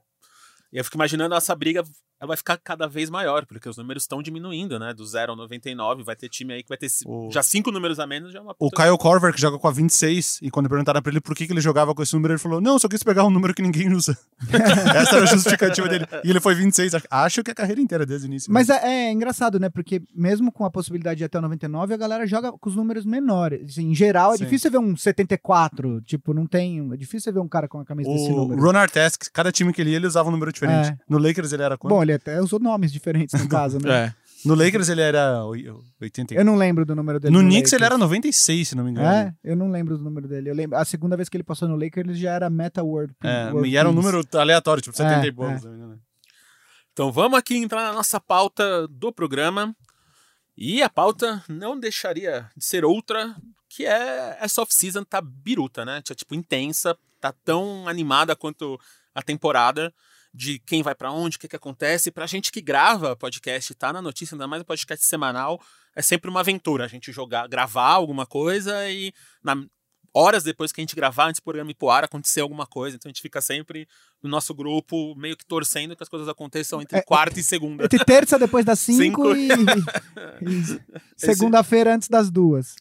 eu 0.71 0.83
fico 0.83 0.97
imaginando 0.97 1.35
essa 1.35 1.53
briga, 1.55 1.83
ela 2.23 2.27
vai 2.29 2.37
ficar 2.37 2.57
cada 2.57 2.87
vez 2.87 3.09
maior, 3.09 3.45
porque 3.45 3.67
os 3.67 3.75
números 3.75 4.03
estão 4.03 4.21
diminuindo, 4.23 4.79
né? 4.79 4.93
Do 4.93 5.05
0 5.05 5.33
ao 5.33 5.37
99, 5.37 6.03
vai 6.03 6.15
ter 6.15 6.29
time 6.29 6.53
aí 6.53 6.63
que 6.63 6.69
vai 6.69 6.77
ter 6.77 6.87
O- 7.05 7.29
já 7.31 7.43
cinco 7.43 7.69
números 7.69 7.99
a 7.99 8.07
menos, 8.07 8.31
já 8.31 8.39
é 8.39 8.41
uma 8.41 8.55
O 8.57 8.71
Kyle 8.71 8.97
Corver, 8.97 9.33
que 9.33 9.41
joga 9.41 9.59
com 9.59 9.67
a 9.67 9.71
26, 9.71 10.39
e 10.41 10.49
quando 10.49 10.69
perguntaram 10.69 11.01
pra 11.01 11.11
ele 11.11 11.19
por 11.19 11.35
que, 11.35 11.45
que 11.45 11.51
ele 11.51 11.59
jogava 11.59 11.93
com 11.93 12.01
esse 12.01 12.13
número, 12.13 12.33
ele 12.33 12.39
falou: 12.39 12.61
Não, 12.61 12.79
só 12.79 12.87
quis 12.87 13.03
pegar 13.03 13.25
um 13.25 13.29
número 13.29 13.53
que 13.53 13.61
ninguém 13.61 13.91
usa. 13.93 14.17
Essa 14.95 15.15
era 15.17 15.23
a 15.23 15.25
justificativa 15.25 15.87
dele. 15.89 16.05
E 16.23 16.29
ele 16.29 16.39
foi 16.39 16.55
26. 16.55 16.93
Acho 17.11 17.43
que 17.43 17.51
a 17.51 17.55
carreira 17.55 17.81
inteira 17.81 18.05
desde 18.05 18.25
o 18.25 18.29
início. 18.29 18.51
Mas 18.51 18.69
é, 18.69 19.07
é 19.07 19.11
engraçado, 19.11 19.59
né? 19.59 19.69
Porque 19.69 20.01
mesmo 20.15 20.51
com 20.51 20.63
a 20.65 20.71
possibilidade 20.71 21.17
de 21.17 21.23
até 21.25 21.37
o 21.37 21.41
99, 21.41 21.93
a 21.93 21.97
galera 21.97 22.25
joga 22.25 22.51
com 22.53 22.69
os 22.69 22.75
números 22.75 23.05
menores. 23.05 23.71
Assim, 23.71 23.89
em 23.91 23.95
geral, 23.95 24.33
é 24.33 24.37
Sim. 24.37 24.45
difícil 24.45 24.69
você 24.69 24.77
ver 24.77 24.77
um 24.83 24.95
74. 24.95 26.01
Tipo, 26.01 26.33
não 26.33 26.45
tem. 26.47 26.89
É 26.93 26.97
difícil 26.97 27.21
você 27.21 27.31
ver 27.31 27.39
um 27.39 27.47
cara 27.47 27.67
com 27.67 27.79
a 27.79 27.85
camisa 27.85 28.09
desse 28.09 28.31
O 28.31 28.35
número. 28.35 28.61
Ron 28.61 28.77
Artest, 28.77 29.29
cada 29.33 29.51
time 29.51 29.73
que 29.73 29.81
ele 29.81 29.89
ia, 29.91 29.97
ele 29.97 30.07
usava 30.07 30.29
um 30.29 30.31
número 30.31 30.51
diferente. 30.53 30.89
É. 30.89 30.97
No 31.09 31.17
Lakers 31.17 31.51
ele 31.51 31.63
era 31.63 31.77
quanto? 31.77 31.93
Bom, 31.93 32.01
ele 32.01 32.12
até 32.13 32.39
usou 32.41 32.59
nomes 32.59 32.91
diferentes 32.91 33.39
no 33.41 33.47
caso, 33.49 33.79
né? 33.79 34.05
É. 34.07 34.23
No 34.45 34.55
Lakers 34.55 34.89
ele 34.89 34.99
era 35.01 35.45
oi- 35.45 35.65
80. 36.01 36.33
Eu 36.35 36.43
não 36.43 36.55
lembro 36.57 36.85
do 36.85 36.93
número 36.95 37.17
dele. 37.19 37.33
no 37.33 37.39
Knicks 37.39 37.71
ele 37.71 37.81
Lakers. 37.83 37.95
era 37.95 37.97
96, 37.97 38.67
se 38.67 38.75
não 38.75 38.83
me 38.83 38.91
engano. 38.91 39.07
É, 39.07 39.33
eu 39.41 39.55
não 39.55 39.71
lembro 39.71 39.97
do 39.97 40.03
número 40.03 40.27
dele. 40.27 40.49
Eu 40.49 40.53
lembro, 40.55 40.77
a 40.77 40.83
segunda 40.83 41.15
vez 41.15 41.29
que 41.29 41.37
ele 41.37 41.43
passou 41.45 41.65
no 41.67 41.75
Lakers, 41.77 42.09
ele 42.09 42.17
já 42.19 42.31
era 42.33 42.49
Meta 42.49 42.83
World. 42.83 43.13
É, 43.23 43.49
World 43.51 43.69
e 43.69 43.77
era 43.77 43.89
um 43.89 43.93
número 43.93 44.21
aleatório, 44.33 44.81
tipo 44.83 44.95
70 44.97 45.25
É, 45.25 45.27
e 45.27 45.31
poucos. 45.31 45.55
é. 45.55 45.59
se 45.59 45.65
não 45.65 45.71
me 45.71 45.77
engano. 45.79 46.01
Então 46.91 47.09
vamos 47.11 47.39
aqui 47.39 47.55
entrar 47.55 47.83
na 47.83 47.93
nossa 47.93 48.19
pauta 48.19 48.85
do 48.89 49.11
programa. 49.13 49.73
E 50.57 50.83
a 50.83 50.89
pauta 50.89 51.41
não 51.47 51.79
deixaria 51.79 52.47
de 52.55 52.63
ser 52.65 52.85
outra, 52.85 53.35
que 53.69 53.85
é 53.85 54.37
essa 54.39 54.61
off-season 54.61 55.03
tá 55.03 55.19
biruta, 55.21 55.83
né? 55.85 56.01
Tá, 56.05 56.13
tipo, 56.13 56.35
intensa, 56.35 56.95
tá 57.19 57.33
tão 57.43 57.87
animada 57.87 58.35
quanto 58.35 58.79
a 59.15 59.21
temporada 59.23 59.91
de 60.33 60.57
quem 60.59 60.81
vai 60.81 60.95
pra 60.95 61.11
onde, 61.11 61.37
o 61.37 61.39
que 61.39 61.47
que 61.47 61.55
acontece. 61.55 62.09
Pra 62.11 62.25
gente 62.25 62.51
que 62.51 62.61
grava 62.61 63.15
podcast, 63.15 63.73
tá 63.75 63.93
na 63.93 64.01
notícia, 64.01 64.33
ainda 64.35 64.47
mais 64.47 64.61
um 64.61 64.65
podcast 64.65 65.05
semanal, 65.05 65.61
é 65.95 66.01
sempre 66.01 66.29
uma 66.29 66.39
aventura. 66.39 66.85
A 66.85 66.87
gente 66.87 67.11
jogar, 67.11 67.47
gravar 67.47 67.89
alguma 67.91 68.25
coisa 68.25 68.89
e 68.89 69.13
na- 69.43 69.63
horas 70.15 70.43
depois 70.43 70.71
que 70.71 70.79
a 70.79 70.83
gente 70.83 70.95
gravar, 70.95 71.25
antes 71.27 71.39
do 71.41 71.43
programa 71.43 71.71
ir 71.71 71.75
pro 71.75 71.89
ar, 71.89 72.03
acontecer 72.03 72.41
alguma 72.41 72.65
coisa. 72.67 72.95
Então 72.95 73.09
a 73.09 73.11
gente 73.13 73.21
fica 73.21 73.41
sempre 73.41 73.87
no 74.21 74.29
nosso 74.29 74.53
grupo, 74.53 75.15
meio 75.15 75.35
que 75.37 75.45
torcendo 75.45 75.95
que 75.95 76.03
as 76.03 76.09
coisas 76.09 76.27
aconteçam 76.27 76.81
entre 76.81 76.97
É, 76.97 77.01
quarta 77.01 77.39
e 77.39 77.43
segunda. 77.43 77.85
Entre 77.85 78.03
terça 78.03 78.37
depois 78.39 78.63
das 78.65 78.77
5 78.81 79.01
Cinco. 79.03 79.35
e, 79.35 79.47
e 79.49 80.81
segunda-feira 81.17 81.95
antes 81.95 82.07
das 82.09 82.29
duas. 82.31 82.75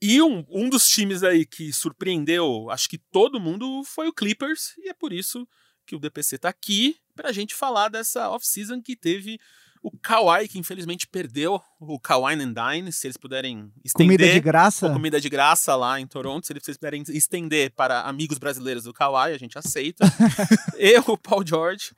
E 0.00 0.20
um, 0.20 0.44
um 0.50 0.68
dos 0.68 0.88
times 0.88 1.22
aí 1.22 1.46
que 1.46 1.72
surpreendeu, 1.72 2.70
acho 2.70 2.88
que 2.88 2.98
todo 2.98 3.40
mundo, 3.40 3.82
foi 3.84 4.08
o 4.08 4.12
Clippers, 4.12 4.74
e 4.78 4.88
é 4.88 4.94
por 4.94 5.12
isso 5.12 5.48
que 5.86 5.96
o 5.96 5.98
DPC 5.98 6.38
tá 6.38 6.48
aqui 6.48 6.96
pra 7.14 7.32
gente 7.32 7.54
falar 7.54 7.88
dessa 7.88 8.28
off-season 8.30 8.82
que 8.82 8.94
teve 8.96 9.38
o 9.82 9.90
Kawhi, 9.90 10.48
que 10.48 10.58
infelizmente 10.58 11.06
perdeu 11.06 11.62
o 11.78 12.00
Kawhi 12.00 12.34
and 12.34 12.52
Dine, 12.52 12.92
se 12.92 13.06
eles 13.06 13.16
puderem 13.16 13.70
estender 13.84 14.18
Comida 14.18 14.32
de 14.34 14.40
graça. 14.40 14.86
a 14.88 14.92
comida 14.92 15.20
de 15.20 15.28
graça 15.28 15.76
lá 15.76 16.00
em 16.00 16.06
Toronto, 16.06 16.44
se 16.46 16.52
eles 16.52 16.64
puderem 16.76 17.04
estender 17.10 17.70
para 17.70 18.00
amigos 18.00 18.36
brasileiros 18.36 18.82
do 18.84 18.92
Kawhi, 18.92 19.32
a 19.32 19.38
gente 19.38 19.56
aceita. 19.56 20.04
Eu, 20.76 21.04
o 21.06 21.16
Paul 21.16 21.46
George. 21.46 21.92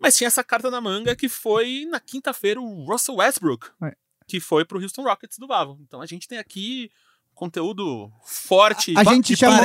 Mas 0.00 0.16
tinha 0.16 0.26
essa 0.26 0.42
carta 0.42 0.68
na 0.68 0.80
manga 0.80 1.14
que 1.14 1.28
foi 1.28 1.86
na 1.88 2.00
quinta-feira 2.00 2.60
o 2.60 2.84
Russell 2.90 3.14
Westbrook, 3.16 3.68
É. 3.84 3.94
que 4.26 4.40
foi 4.40 4.64
pro 4.64 4.80
Houston 4.82 5.04
Rockets 5.04 5.38
do 5.38 5.46
Vavo. 5.46 5.78
Então 5.80 6.00
a 6.00 6.06
gente 6.06 6.26
tem 6.26 6.38
aqui 6.38 6.90
conteúdo 7.34 8.10
forte 8.24 8.94
A 8.96 9.04
gente 9.04 9.36
chamou-. 9.36 9.64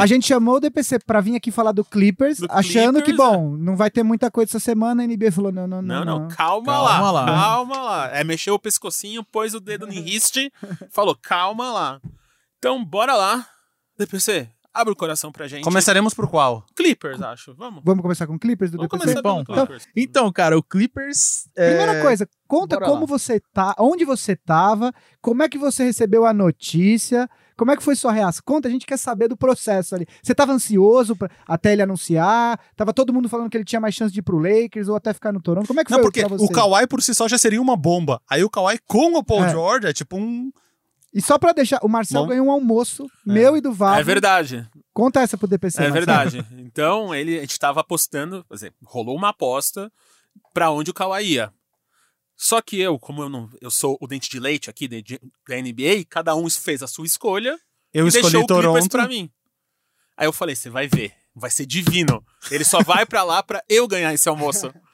A 0.00 0.06
gente 0.06 0.26
chamou 0.26 0.56
o 0.56 0.60
DPC 0.60 0.98
pra 1.00 1.20
vir 1.20 1.36
aqui 1.36 1.50
falar 1.50 1.72
do 1.72 1.84
Clippers, 1.84 2.38
Do 2.38 2.46
achando 2.50 2.98
que, 3.02 3.12
Clippers, 3.12 3.30
bom, 3.30 3.56
não 3.56 3.76
vai 3.76 3.90
ter 3.90 4.02
muita 4.02 4.30
coisa 4.30 4.50
essa 4.50 4.60
semana. 4.60 5.02
A 5.02 5.06
NBA 5.06 5.32
falou: 5.32 5.52
não, 5.52 5.66
não, 5.66 5.82
não. 5.82 6.04
Não, 6.04 6.20
não, 6.20 6.28
calma, 6.28 6.72
Calma 6.72 6.80
lá, 6.80 7.10
lá. 7.10 7.26
calma 7.26 7.82
lá. 7.82 8.10
É, 8.16 8.24
mexeu 8.24 8.54
o 8.54 8.58
pescocinho, 8.58 9.24
pôs 9.24 9.54
o 9.54 9.60
dedo 9.60 9.86
no 9.86 9.92
riste, 9.92 10.52
falou, 10.90 11.14
calma 11.14 11.70
lá. 11.70 12.00
Então, 12.58 12.84
bora 12.84 13.14
lá. 13.14 13.46
DPC, 13.98 14.48
abre 14.80 14.92
o 14.92 14.96
coração 14.96 15.30
pra 15.32 15.46
gente. 15.48 15.64
Começaremos 15.64 16.14
por 16.14 16.28
qual? 16.28 16.64
Clippers, 16.74 17.20
acho. 17.22 17.54
Vamos. 17.54 17.82
Vamos 17.84 18.02
começar 18.02 18.26
com 18.26 18.38
Clippers 18.38 18.70
do 18.70 18.76
Vamos 18.78 18.90
DPC? 18.90 19.04
começar 19.04 19.22
Bom, 19.22 19.44
pelo 19.44 19.58
Clippers. 19.66 19.86
Então, 19.96 20.32
cara, 20.32 20.56
o 20.58 20.62
Clippers. 20.62 21.48
é, 21.56 21.68
Primeira 21.76 22.02
coisa, 22.02 22.28
conta 22.46 22.76
bora 22.76 22.86
como 22.90 23.00
lá. 23.02 23.06
você 23.06 23.40
tá, 23.52 23.74
onde 23.78 24.04
você 24.04 24.36
tava, 24.36 24.92
como 25.20 25.42
é 25.42 25.48
que 25.48 25.58
você 25.58 25.84
recebeu 25.84 26.24
a 26.26 26.32
notícia, 26.32 27.28
como 27.56 27.72
é 27.72 27.76
que 27.76 27.82
foi 27.82 27.96
sua 27.96 28.12
reação? 28.12 28.42
Conta, 28.44 28.68
a 28.68 28.70
gente 28.70 28.86
quer 28.86 28.96
saber 28.96 29.26
do 29.28 29.36
processo 29.36 29.94
ali. 29.94 30.06
Você 30.22 30.32
tava 30.34 30.52
ansioso 30.52 31.16
pra- 31.16 31.28
até 31.46 31.72
ele 31.72 31.82
anunciar? 31.82 32.58
Tava 32.76 32.92
todo 32.92 33.12
mundo 33.12 33.28
falando 33.28 33.50
que 33.50 33.56
ele 33.56 33.64
tinha 33.64 33.80
mais 33.80 33.94
chance 33.94 34.12
de 34.12 34.20
ir 34.20 34.22
pro 34.22 34.38
Lakers 34.38 34.86
ou 34.88 34.94
até 34.96 35.12
ficar 35.12 35.32
no 35.32 35.40
Toronto? 35.40 35.66
Como 35.66 35.80
é 35.80 35.84
que 35.84 35.90
Não, 35.90 35.98
foi 35.98 36.04
porque 36.04 36.20
pra 36.20 36.28
você? 36.36 36.44
o 36.44 36.48
Kawhi 36.48 36.86
por 36.86 37.02
si 37.02 37.14
só 37.14 37.26
já 37.26 37.36
seria 37.36 37.60
uma 37.60 37.76
bomba. 37.76 38.20
Aí 38.30 38.44
o 38.44 38.50
Kawhi 38.50 38.78
com 38.86 39.16
o 39.16 39.24
Paul 39.24 39.44
É. 39.44 39.48
George 39.50 39.86
é 39.88 39.92
tipo 39.92 40.16
um. 40.16 40.52
E 41.18 41.22
só 41.22 41.36
pra 41.36 41.52
deixar, 41.52 41.80
o 41.82 41.88
Marcel 41.88 42.22
Bom. 42.22 42.28
ganhou 42.28 42.46
um 42.46 42.50
almoço 42.52 43.06
meu 43.26 43.56
e 43.56 43.60
do 43.60 43.72
Val. 43.72 43.96
É 43.96 44.02
verdade, 44.04 44.68
Conta 44.92 45.20
essa 45.20 45.36
pro 45.36 45.48
DPC. 45.48 45.78
é 45.78 45.90
Marcel. 45.90 45.94
verdade. 45.94 46.46
Então, 46.68 47.12
ele, 47.14 47.36
a 47.38 47.40
gente 47.40 47.58
tava 47.58 47.80
apostando, 47.80 48.44
quer 48.44 48.54
dizer, 48.54 48.74
rolou 48.84 49.16
uma 49.16 49.30
aposta 49.30 49.90
pra 50.54 50.70
onde 50.70 50.90
o 50.90 50.94
Kawhi 50.94 51.24
ia. 51.24 51.52
Só 52.36 52.60
que 52.62 52.78
eu, 52.80 52.98
como 53.00 53.22
eu 53.22 53.28
não, 53.28 53.50
eu 53.60 53.70
sou 53.70 53.98
o 54.00 54.06
dente 54.06 54.30
de 54.30 54.38
leite 54.38 54.70
aqui 54.70 54.86
da 54.86 54.96
da 55.48 55.56
NBA, 55.60 56.04
cada 56.08 56.36
um 56.36 56.48
fez 56.48 56.82
a 56.84 56.86
sua 56.86 57.04
escolha 57.04 57.58
Eu 57.92 58.04
e 58.04 58.08
escolhi 58.08 58.22
deixou 58.32 58.42
o 58.42 58.46
Clippers 58.46 58.64
Toronto. 58.64 58.90
pra 58.90 59.08
mim. 59.08 59.28
Aí 60.16 60.26
eu 60.26 60.32
falei, 60.32 60.54
você 60.54 60.70
vai 60.70 60.86
ver, 60.86 61.12
vai 61.34 61.50
ser 61.50 61.66
divino. 61.66 62.24
Ele 62.50 62.64
só 62.64 62.80
vai 62.82 63.04
pra 63.04 63.24
lá 63.24 63.42
pra 63.42 63.60
eu 63.68 63.88
ganhar 63.88 64.14
esse 64.14 64.28
almoço. 64.28 64.72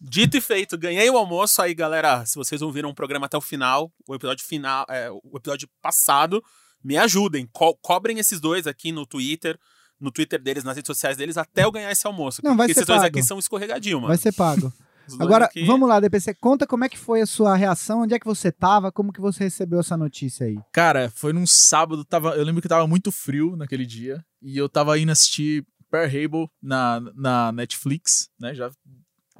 Dito 0.00 0.36
e 0.36 0.40
feito, 0.40 0.78
ganhei 0.78 1.10
o 1.10 1.16
almoço. 1.18 1.60
Aí, 1.60 1.74
galera, 1.74 2.24
se 2.24 2.34
vocês 2.36 2.60
não 2.60 2.72
viram 2.72 2.88
o 2.90 2.94
programa 2.94 3.26
até 3.26 3.36
o 3.36 3.40
final, 3.40 3.92
o 4.08 4.14
episódio 4.14 4.44
final, 4.46 4.86
é, 4.88 5.10
o 5.10 5.36
episódio 5.36 5.68
passado, 5.82 6.42
me 6.82 6.96
ajudem. 6.96 7.46
Co- 7.52 7.76
cobrem 7.82 8.18
esses 8.18 8.40
dois 8.40 8.66
aqui 8.66 8.92
no 8.92 9.04
Twitter, 9.04 9.58
no 10.00 10.10
Twitter 10.10 10.40
deles, 10.42 10.64
nas 10.64 10.74
redes 10.76 10.86
sociais 10.86 11.16
deles, 11.18 11.36
até 11.36 11.64
eu 11.64 11.70
ganhar 11.70 11.92
esse 11.92 12.06
almoço. 12.06 12.40
Não, 12.42 12.56
vai 12.56 12.66
porque 12.66 12.74
ser 12.74 12.80
esses 12.80 12.86
dois 12.86 13.00
pago. 13.02 13.08
aqui 13.18 13.22
são 13.22 13.38
escorregadios, 13.38 13.96
mano. 13.96 14.08
Vai 14.08 14.16
ser 14.16 14.32
pago. 14.32 14.72
Dois 15.08 15.20
Agora, 15.22 15.46
aqui- 15.46 15.64
vamos 15.64 15.88
lá, 15.88 15.98
DPC. 15.98 16.34
Conta 16.34 16.68
como 16.68 16.84
é 16.84 16.88
que 16.88 16.96
foi 16.96 17.20
a 17.20 17.26
sua 17.26 17.56
reação, 17.56 18.02
onde 18.02 18.14
é 18.14 18.18
que 18.18 18.24
você 18.26 18.52
tava, 18.52 18.92
como 18.92 19.12
que 19.12 19.20
você 19.20 19.42
recebeu 19.42 19.80
essa 19.80 19.96
notícia 19.96 20.46
aí. 20.46 20.56
Cara, 20.72 21.10
foi 21.12 21.32
num 21.32 21.46
sábado, 21.48 22.04
tava, 22.04 22.30
eu 22.36 22.44
lembro 22.44 22.62
que 22.62 22.68
tava 22.68 22.86
muito 22.86 23.10
frio 23.10 23.56
naquele 23.56 23.84
dia, 23.84 24.24
e 24.40 24.56
eu 24.56 24.68
tava 24.68 24.96
indo 25.00 25.10
assistir 25.10 25.66
Per 25.90 26.04
Hable 26.04 26.48
na, 26.62 27.00
na 27.16 27.50
Netflix, 27.50 28.28
né, 28.38 28.54
já 28.54 28.70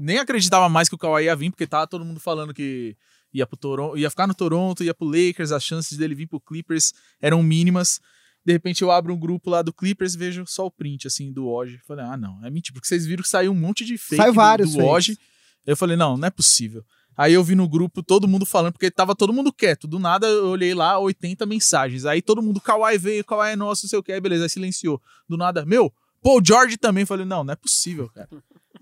nem 0.00 0.18
acreditava 0.18 0.68
mais 0.68 0.88
que 0.88 0.94
o 0.94 0.98
Kawhi 0.98 1.24
ia 1.24 1.36
vir, 1.36 1.50
porque 1.50 1.66
tava 1.66 1.86
todo 1.86 2.04
mundo 2.04 2.18
falando 2.20 2.54
que 2.54 2.96
ia 3.32 3.46
pro 3.46 3.56
Toronto, 3.56 3.96
ia 3.98 4.10
ficar 4.10 4.26
no 4.26 4.34
Toronto, 4.34 4.82
ia 4.82 4.94
pro 4.94 5.06
Lakers, 5.06 5.52
as 5.52 5.62
chances 5.62 5.96
dele 5.96 6.14
vir 6.14 6.26
pro 6.26 6.40
Clippers 6.40 6.92
eram 7.20 7.42
mínimas. 7.42 8.00
De 8.44 8.52
repente 8.52 8.82
eu 8.82 8.90
abro 8.90 9.12
um 9.14 9.18
grupo 9.18 9.50
lá 9.50 9.60
do 9.62 9.72
Clippers, 9.72 10.14
vejo 10.14 10.44
só 10.46 10.66
o 10.66 10.70
print, 10.70 11.06
assim, 11.06 11.30
do 11.30 11.44
Woj. 11.46 11.78
Falei, 11.86 12.04
ah, 12.06 12.16
não, 12.16 12.44
é 12.44 12.50
mentira, 12.50 12.72
porque 12.74 12.88
vocês 12.88 13.04
viram 13.06 13.22
que 13.22 13.28
saiu 13.28 13.52
um 13.52 13.54
monte 13.54 13.84
de 13.84 13.98
fake 13.98 14.24
do- 14.26 14.32
vários 14.32 14.72
do, 14.74 14.78
fakes. 14.78 15.18
Eu 15.66 15.76
falei, 15.76 15.96
não, 15.96 16.16
não 16.16 16.26
é 16.26 16.30
possível. 16.30 16.82
Aí 17.16 17.34
eu 17.34 17.44
vi 17.44 17.54
no 17.54 17.68
grupo 17.68 18.02
todo 18.02 18.26
mundo 18.26 18.46
falando, 18.46 18.72
porque 18.72 18.90
tava 18.90 19.14
todo 19.14 19.30
mundo 19.32 19.52
quieto. 19.52 19.86
Do 19.86 19.98
nada 19.98 20.26
eu 20.26 20.46
olhei 20.48 20.72
lá, 20.72 20.98
80 20.98 21.44
mensagens. 21.44 22.06
Aí 22.06 22.22
todo 22.22 22.40
mundo, 22.40 22.60
Kawhi 22.62 22.96
veio, 22.96 23.22
Kawhi 23.24 23.50
é 23.52 23.56
nosso, 23.56 23.84
não 23.84 23.90
sei 23.90 23.98
o 23.98 24.02
que. 24.02 24.10
Aí 24.10 24.20
beleza, 24.20 24.44
aí 24.44 24.48
silenciou. 24.48 25.00
Do 25.28 25.36
nada, 25.36 25.66
meu, 25.66 25.92
Paul 26.22 26.40
George 26.42 26.78
também. 26.78 27.04
Falei, 27.04 27.26
não, 27.26 27.44
não 27.44 27.52
é 27.52 27.56
possível, 27.56 28.08
cara. 28.08 28.26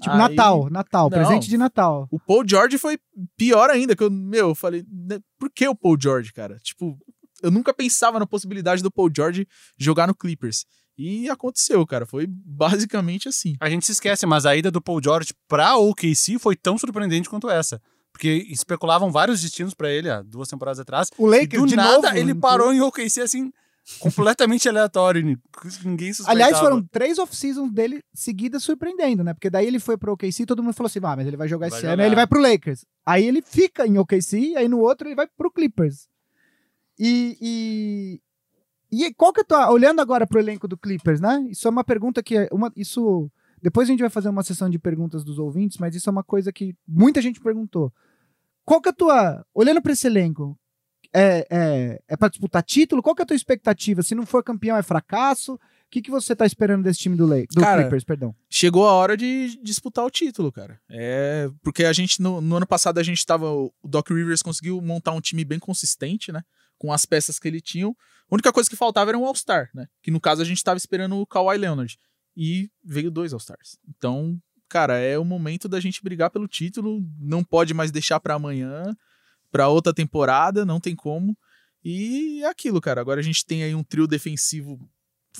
Tipo, 0.00 0.12
Aí- 0.12 0.18
Natal, 0.18 0.70
Natal, 0.70 1.10
Não. 1.10 1.18
presente 1.18 1.48
de 1.48 1.56
Natal. 1.58 2.06
O 2.10 2.18
Paul 2.20 2.44
George 2.46 2.78
foi 2.78 2.98
pior 3.36 3.68
ainda, 3.70 3.96
que 3.96 4.02
eu, 4.02 4.10
meu, 4.10 4.50
eu 4.50 4.54
falei, 4.54 4.84
né, 4.88 5.18
por 5.38 5.50
que 5.50 5.66
o 5.66 5.74
Paul 5.74 5.96
George, 6.00 6.32
cara? 6.32 6.56
Tipo, 6.62 6.96
eu 7.42 7.50
nunca 7.50 7.72
pensava 7.74 8.18
na 8.18 8.26
possibilidade 8.26 8.82
do 8.82 8.90
Paul 8.90 9.10
George 9.14 9.46
jogar 9.76 10.06
no 10.06 10.14
Clippers. 10.14 10.64
E 10.96 11.28
aconteceu, 11.30 11.86
cara. 11.86 12.04
Foi 12.04 12.26
basicamente 12.28 13.28
assim. 13.28 13.54
A 13.60 13.70
gente 13.70 13.86
se 13.86 13.92
esquece, 13.92 14.26
mas 14.26 14.44
a 14.44 14.56
ida 14.56 14.70
do 14.70 14.80
Paul 14.82 15.00
George 15.02 15.32
pra 15.46 15.76
OKC 15.76 16.38
foi 16.40 16.56
tão 16.56 16.76
surpreendente 16.76 17.28
quanto 17.28 17.48
essa. 17.48 17.80
Porque 18.12 18.44
especulavam 18.50 19.12
vários 19.12 19.40
destinos 19.40 19.74
pra 19.74 19.88
ele 19.90 20.10
há 20.10 20.22
duas 20.22 20.48
temporadas 20.48 20.80
atrás. 20.80 21.08
O 21.16 21.32
E 21.32 21.40
Lakers, 21.40 21.62
do 21.62 21.68
de 21.68 21.76
nada, 21.76 22.08
novo, 22.08 22.16
ele 22.18 22.34
parou 22.34 22.72
em 22.72 22.80
OKC 22.80 23.20
assim, 23.20 23.52
completamente 24.00 24.68
aleatório. 24.68 25.22
ni- 25.22 25.38
Ninguém 25.84 26.12
suspeitava. 26.12 26.30
Aliás, 26.32 26.58
foram 26.58 26.82
três 26.86 27.18
off-seasons 27.18 27.72
dele 27.72 28.00
seguidas 28.14 28.62
surpreendendo, 28.62 29.24
né? 29.24 29.34
Porque 29.34 29.50
daí 29.50 29.66
ele 29.66 29.78
foi 29.78 29.96
pro 29.96 30.12
OKC 30.12 30.42
e 30.42 30.46
todo 30.46 30.62
mundo 30.62 30.74
falou 30.74 30.88
assim: 30.88 31.00
ah, 31.02 31.16
mas 31.16 31.26
ele 31.26 31.36
vai 31.36 31.48
jogar 31.48 31.68
Vai 31.68 31.78
esse 31.78 31.86
ano, 31.86 31.92
jogar. 31.94 32.02
aí 32.02 32.08
ele 32.08 32.16
vai 32.16 32.26
pro 32.26 32.40
Lakers. 32.40 32.84
Aí 33.06 33.24
ele 33.26 33.42
fica 33.42 33.86
em 33.86 33.98
OKC, 33.98 34.54
aí 34.56 34.68
no 34.68 34.78
outro 34.80 35.08
ele 35.08 35.14
vai 35.14 35.26
pro 35.36 35.50
Clippers. 35.50 36.06
E, 36.98 38.20
e, 38.90 39.00
e 39.06 39.14
qual 39.14 39.32
que 39.32 39.40
eu 39.40 39.44
tô 39.44 39.56
olhando 39.70 40.00
agora 40.00 40.26
pro 40.26 40.38
elenco 40.40 40.66
do 40.66 40.76
Clippers, 40.76 41.20
né? 41.20 41.46
Isso 41.50 41.66
é 41.68 41.70
uma 41.70 41.84
pergunta 41.84 42.22
que 42.22 42.36
é 42.36 42.48
uma 42.52 42.72
isso 42.76 43.30
depois 43.62 43.88
a 43.88 43.90
gente 43.90 44.00
vai 44.00 44.10
fazer 44.10 44.28
uma 44.28 44.42
sessão 44.44 44.70
de 44.70 44.78
perguntas 44.78 45.24
dos 45.24 45.38
ouvintes, 45.38 45.78
mas 45.78 45.94
isso 45.94 46.08
é 46.08 46.12
uma 46.12 46.22
coisa 46.22 46.52
que 46.52 46.74
muita 46.86 47.20
gente 47.20 47.40
perguntou. 47.40 47.92
Qual 48.64 48.80
que 48.80 48.88
é 48.88 48.92
a 48.92 48.94
tua 48.94 49.44
olhando 49.54 49.80
para 49.82 49.92
esse 49.92 50.06
elenco? 50.06 50.56
É, 51.12 51.46
é, 51.50 52.02
é 52.08 52.16
para 52.16 52.28
disputar 52.28 52.62
título? 52.62 53.02
Qual 53.02 53.14
que 53.14 53.22
é 53.22 53.24
a 53.24 53.26
tua 53.26 53.36
expectativa? 53.36 54.02
Se 54.02 54.14
não 54.14 54.26
for 54.26 54.42
campeão, 54.44 54.76
é 54.76 54.82
fracasso? 54.82 55.54
O 55.54 55.90
que, 55.90 56.02
que 56.02 56.10
você 56.10 56.36
tá 56.36 56.44
esperando 56.44 56.84
desse 56.84 56.98
time 57.00 57.16
do, 57.16 57.24
Lake, 57.24 57.54
do 57.54 57.62
Cara, 57.62 57.80
Clippers, 57.80 58.04
perdão? 58.04 58.34
chegou 58.50 58.86
a 58.86 58.92
hora 58.92 59.16
de 59.16 59.58
disputar 59.62 60.04
o 60.04 60.10
título, 60.10 60.52
cara. 60.52 60.78
É, 60.90 61.48
porque 61.62 61.82
a 61.82 61.92
gente, 61.94 62.20
no, 62.20 62.42
no 62.42 62.56
ano 62.56 62.66
passado, 62.66 62.98
a 62.98 63.02
gente 63.02 63.24
tava. 63.24 63.50
O 63.50 63.72
Doc 63.82 64.10
Rivers 64.10 64.42
conseguiu 64.42 64.82
montar 64.82 65.12
um 65.12 65.20
time 65.20 65.46
bem 65.46 65.58
consistente, 65.58 66.30
né? 66.30 66.42
Com 66.76 66.92
as 66.92 67.06
peças 67.06 67.38
que 67.38 67.48
ele 67.48 67.60
tinha. 67.60 67.86
A 67.86 67.94
única 68.30 68.52
coisa 68.52 68.68
que 68.68 68.76
faltava 68.76 69.10
era 69.10 69.18
um 69.18 69.24
All-Star, 69.24 69.70
né? 69.74 69.86
Que 70.02 70.10
no 70.10 70.20
caso 70.20 70.42
a 70.42 70.44
gente 70.44 70.62
tava 70.62 70.76
esperando 70.76 71.16
o 71.16 71.26
Kawhi 71.26 71.56
Leonard. 71.56 71.98
E 72.36 72.70
veio 72.84 73.10
dois 73.10 73.32
All-Stars. 73.32 73.78
Então, 73.88 74.38
cara, 74.68 74.98
é 74.98 75.18
o 75.18 75.24
momento 75.24 75.70
da 75.70 75.80
gente 75.80 76.02
brigar 76.04 76.28
pelo 76.28 76.46
título. 76.46 77.00
Não 77.18 77.42
pode 77.42 77.72
mais 77.72 77.90
deixar 77.90 78.20
pra 78.20 78.34
amanhã, 78.34 78.94
pra 79.50 79.68
outra 79.68 79.92
temporada, 79.94 80.64
não 80.64 80.80
tem 80.80 80.94
como. 80.96 81.36
E 81.84 82.42
é 82.42 82.48
aquilo, 82.48 82.80
cara. 82.80 83.00
Agora 83.00 83.20
a 83.20 83.22
gente 83.22 83.44
tem 83.46 83.62
aí 83.62 83.74
um 83.74 83.82
trio 83.84 84.06
defensivo 84.06 84.78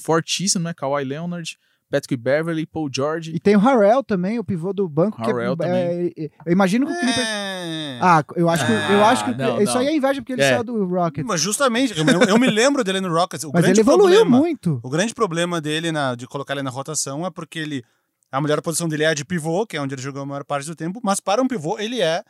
fortíssimo, 0.01 0.65
né? 0.65 0.75
Kawhi 0.75 1.05
Leonard, 1.05 1.57
Patrick 1.91 2.17
Beverly, 2.17 2.67
Paul 2.67 2.89
George. 2.95 3.33
E 3.35 3.41
tem 3.41 3.57
o 3.57 3.59
Harrell 3.59 4.03
também, 4.05 4.39
o 4.39 4.45
pivô 4.45 4.73
do 4.73 4.89
banco. 4.89 5.17
que 5.23 5.29
é- 5.29 5.33
Harrell 5.33 5.53
é, 5.55 5.57
também. 5.57 6.13
é, 6.17 6.31
eu 6.47 6.53
imagino 6.53 6.87
que 6.87 6.93
o 6.93 6.97
Clippers. 7.01 7.27
É. 7.27 7.99
Ah, 8.01 8.25
eu 8.37 8.49
acho 8.49 8.65
que, 8.65 8.73
eu 8.73 9.05
Ah, 9.05 9.09
acho 9.11 9.25
que 9.25 9.35
não, 9.35 9.61
isso 9.61 9.73
não. 9.75 9.81
aí 9.81 9.89
é 9.89 9.97
inveja 9.97 10.21
porque 10.21 10.33
ele 10.35 10.43
É. 10.43 10.51
saiu 10.51 10.65
do 10.65 10.87
Rockets. 10.87 11.27
Mas 11.27 11.41
justamente, 11.41 11.99
eu, 11.99 12.05
eu- 12.29 12.39
me 12.39 12.49
lembro 12.49 12.85
dele 12.85 13.01
no 13.01 13.13
Rockets. 13.13 13.45
O 13.45 13.51
Mas 13.53 13.65
ele 13.65 13.81
evoluiu 13.81 14.19
problema, 14.21 14.39
muito. 14.39 14.79
O 14.83 14.89
grande 14.89 15.13
problema 15.15 15.61
dele 15.61 15.91
na- 15.91 16.15
de 16.15 16.27
colocar 16.27 16.53
ele 16.55 16.63
na 16.63 16.71
rotação 16.71 17.27
é 17.27 17.31
porque 17.31 17.59
ele. 17.59 17.83
A 18.31 18.41
melhor 18.43 18.61
posição 18.61 18.87
dele 18.89 19.05
é 19.05 19.07
a 19.09 19.15
de 19.15 19.25
pivô, 19.25 19.67
que 19.67 19.75
é 19.77 19.81
onde 19.81 19.95
ele 19.95 20.03
jogou 20.03 20.21
a 20.23 20.27
maior 20.27 20.45
parte 20.45 20.67
do 20.67 20.77
tempo, 20.77 21.01
mas 21.03 21.19
para 21.19 21.43
um 21.43 21.49
pivô 21.49 21.79
ele 21.79 22.01
é. 22.03 22.23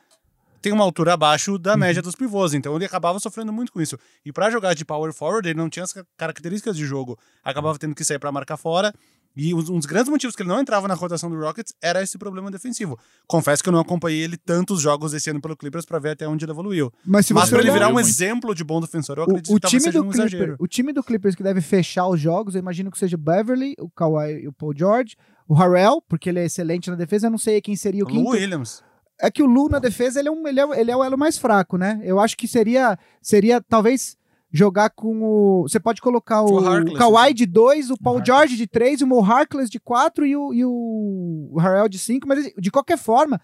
Tem 0.60 0.72
uma 0.72 0.84
altura 0.84 1.14
abaixo 1.14 1.58
da 1.58 1.72
Uhum. 1.72 1.78
média 1.78 2.02
dos 2.02 2.14
pivôs, 2.14 2.52
então 2.54 2.74
ele 2.76 2.84
acabava 2.84 3.18
sofrendo 3.20 3.52
muito 3.52 3.72
com 3.72 3.80
isso. 3.80 3.96
E 4.24 4.32
para 4.32 4.50
jogar 4.50 4.74
de 4.74 4.84
power 4.84 5.12
forward, 5.12 5.48
ele 5.48 5.58
não 5.58 5.68
tinha 5.70 5.84
as 5.84 5.92
ca- 5.92 6.04
características 6.16 6.76
de 6.76 6.84
jogo. 6.84 7.18
Acabava 7.44 7.78
tendo 7.78 7.94
que 7.94 8.04
sair 8.04 8.18
para 8.18 8.32
marcar 8.32 8.56
fora. 8.56 8.92
E 9.36 9.54
um 9.54 9.62
dos 9.62 9.86
grandes 9.86 10.08
motivos 10.10 10.34
que 10.34 10.42
ele 10.42 10.48
não 10.48 10.58
entrava 10.58 10.88
na 10.88 10.94
rotação 10.94 11.30
do 11.30 11.38
Rockets 11.38 11.72
era 11.80 12.02
esse 12.02 12.18
problema 12.18 12.50
defensivo. 12.50 12.98
Confesso 13.24 13.62
que 13.62 13.68
eu 13.68 13.72
não 13.72 13.78
acompanhei 13.78 14.20
ele 14.22 14.36
tantos 14.36 14.80
jogos 14.80 15.14
esse 15.14 15.30
ano 15.30 15.40
pelo 15.40 15.56
Clippers 15.56 15.84
para 15.84 16.00
ver 16.00 16.10
até 16.10 16.26
onde 16.26 16.44
ele 16.44 16.50
evoluiu. 16.50 16.92
Mas 17.06 17.26
se 17.26 17.34
Mas 17.34 17.48
para 17.48 17.60
ele 17.60 17.70
virar 17.70 17.88
um 17.88 17.92
muito. 17.92 18.08
exemplo 18.08 18.52
de 18.52 18.64
bom 18.64 18.80
defensor, 18.80 19.16
eu 19.18 19.20
o, 19.20 19.24
acredito 19.26 19.52
o 19.52 19.54
que 19.54 19.60
talvez 19.60 19.82
time 19.84 19.92
do 19.92 20.00
um 20.00 20.10
Clippers, 20.10 20.32
exagero. 20.32 20.56
o 20.58 20.66
time 20.66 20.92
do 20.92 21.04
Clippers 21.04 21.36
que 21.36 21.42
deve 21.44 21.60
fechar 21.60 22.08
os 22.08 22.18
jogos, 22.20 22.56
eu 22.56 22.58
imagino 22.58 22.90
que 22.90 22.98
seja 22.98 23.14
o 23.14 23.18
Beverly, 23.18 23.76
o 23.78 23.88
Kawhi 23.88 24.42
e 24.42 24.48
o 24.48 24.52
Paul 24.52 24.72
George, 24.76 25.14
o 25.46 25.54
Harrell, 25.54 26.02
porque 26.08 26.30
ele 26.30 26.40
é 26.40 26.44
excelente 26.46 26.90
na 26.90 26.96
defesa, 26.96 27.28
eu 27.28 27.30
não 27.30 27.38
sei 27.38 27.60
quem 27.60 27.76
seria 27.76 28.02
o 28.02 28.06
quinto. 28.08 28.28
Williams. 28.30 28.82
É 29.20 29.30
que 29.30 29.42
o 29.42 29.46
Lu 29.46 29.68
na 29.68 29.78
defesa, 29.78 30.20
ele 30.20 30.28
é, 30.28 30.32
um, 30.32 30.46
ele, 30.46 30.60
é, 30.60 30.80
ele 30.80 30.90
é 30.90 30.96
o 30.96 31.02
elo 31.02 31.18
mais 31.18 31.36
fraco, 31.36 31.76
né? 31.76 32.00
Eu 32.04 32.20
acho 32.20 32.36
que 32.36 32.46
seria, 32.46 32.98
seria 33.20 33.60
talvez 33.60 34.16
jogar 34.50 34.90
com 34.90 35.22
o... 35.22 35.62
Você 35.62 35.80
pode 35.80 36.00
colocar 36.00 36.42
o, 36.42 36.54
O 36.54 36.66
Harkless, 36.66 36.98
Kawhi 36.98 37.24
assim. 37.26 37.34
de 37.34 37.46
2, 37.46 37.90
o 37.90 37.98
Paul 37.98 38.18
Harkless. 38.18 38.38
George 38.38 38.56
de 38.56 38.66
3, 38.66 39.02
o 39.02 39.06
Mo 39.06 39.20
Harkless 39.20 39.70
de 39.70 39.80
4 39.80 40.24
e 40.24 40.36
o, 40.36 40.54
e 40.54 40.64
o 40.64 41.56
Harrell 41.58 41.88
de 41.88 41.98
5, 41.98 42.26
mas 42.26 42.52
de 42.56 42.70
qualquer 42.70 42.96
forma, 42.96 43.40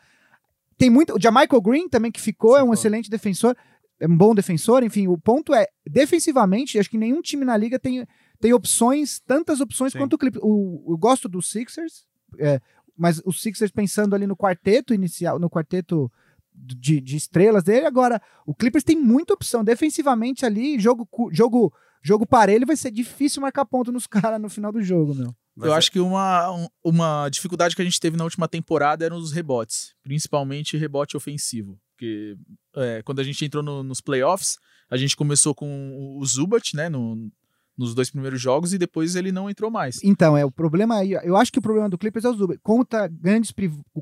tem 0.78 0.88
muito... 0.88 1.14
O 1.16 1.20
Jamichael 1.20 1.60
Green 1.60 1.88
também 1.88 2.10
que 2.10 2.20
ficou, 2.20 2.56
é 2.56 2.60
um 2.60 2.66
Ficou. 2.66 2.74
excelente 2.74 3.10
defensor, 3.10 3.56
é 4.00 4.06
um 4.06 4.16
bom 4.16 4.34
defensor, 4.34 4.82
enfim, 4.82 5.06
o 5.08 5.18
ponto 5.18 5.54
é, 5.54 5.66
defensivamente, 5.86 6.78
acho 6.78 6.90
que 6.90 6.98
nenhum 6.98 7.20
time 7.20 7.44
na 7.44 7.56
liga 7.56 7.78
tem, 7.78 8.06
tem 8.40 8.52
opções, 8.52 9.20
tantas 9.20 9.60
opções 9.60 9.92
Sim. 9.92 9.98
quanto 9.98 10.14
o 10.14 10.18
Clippers. 10.18 10.42
O, 10.44 10.84
eu 10.88 10.96
gosto 10.96 11.28
dos 11.28 11.50
Sixers, 11.50 12.06
é, 12.38 12.60
mas 12.96 13.20
os 13.24 13.40
Sixers 13.42 13.70
pensando 13.70 14.14
ali 14.14 14.26
no 14.26 14.36
quarteto 14.36 14.92
inicial, 14.94 15.38
no 15.38 15.50
quarteto 15.50 16.10
de, 16.54 17.00
de 17.00 17.16
estrelas 17.16 17.64
dele, 17.64 17.86
agora 17.86 18.20
o 18.46 18.54
Clippers 18.54 18.84
tem 18.84 18.96
muita 18.96 19.34
opção. 19.34 19.64
Defensivamente 19.64 20.46
ali, 20.46 20.78
jogo, 20.78 21.08
jogo, 21.32 21.72
jogo 22.02 22.26
parelho, 22.26 22.66
vai 22.66 22.76
ser 22.76 22.90
difícil 22.90 23.42
marcar 23.42 23.64
ponto 23.64 23.90
nos 23.90 24.06
caras 24.08 24.40
no 24.40 24.48
final 24.48 24.70
do 24.72 24.82
jogo, 24.82 25.14
meu. 25.14 25.34
Vai 25.56 25.68
Eu 25.68 25.72
ser- 25.72 25.78
acho 25.78 25.92
que 25.92 26.00
uma, 26.00 26.50
um- 26.52 26.68
uma 26.84 27.28
dificuldade 27.28 27.74
que 27.76 27.82
a 27.82 27.84
gente 27.84 28.00
teve 28.00 28.16
na 28.16 28.24
última 28.24 28.48
temporada 28.48 29.04
eram 29.04 29.16
os 29.16 29.32
rebotes, 29.32 29.94
principalmente 30.02 30.76
rebote 30.76 31.16
ofensivo. 31.16 31.78
Porque 31.96 32.36
é, 32.76 33.02
quando 33.02 33.20
a 33.20 33.24
gente 33.24 33.44
entrou 33.44 33.62
no- 33.62 33.82
nos 33.84 34.00
playoffs, 34.00 34.56
a 34.90 34.96
gente 34.96 35.16
começou 35.16 35.54
com 35.54 36.16
o 36.18 36.24
Zubat, 36.26 36.74
né, 36.76 36.88
no- 36.88 37.30
nos 37.76 37.94
dois 37.94 38.10
primeiros 38.10 38.40
jogos, 38.40 38.72
e 38.72 38.78
depois 38.78 39.16
ele 39.16 39.32
não 39.32 39.50
entrou 39.50 39.70
mais. 39.70 40.02
Então, 40.02 40.36
é 40.36 40.44
o 40.44 40.50
problema 40.50 40.96
aí. 40.96 41.12
Eu 41.12 41.36
acho 41.36 41.52
que 41.52 41.58
o 41.58 41.62
problema 41.62 41.88
do 41.88 41.98
Clippers 41.98 42.24
é 42.24 42.28
o 42.28 42.34
Zubat. 42.34 42.60
Contra 42.62 43.08
grandes, 43.08 43.52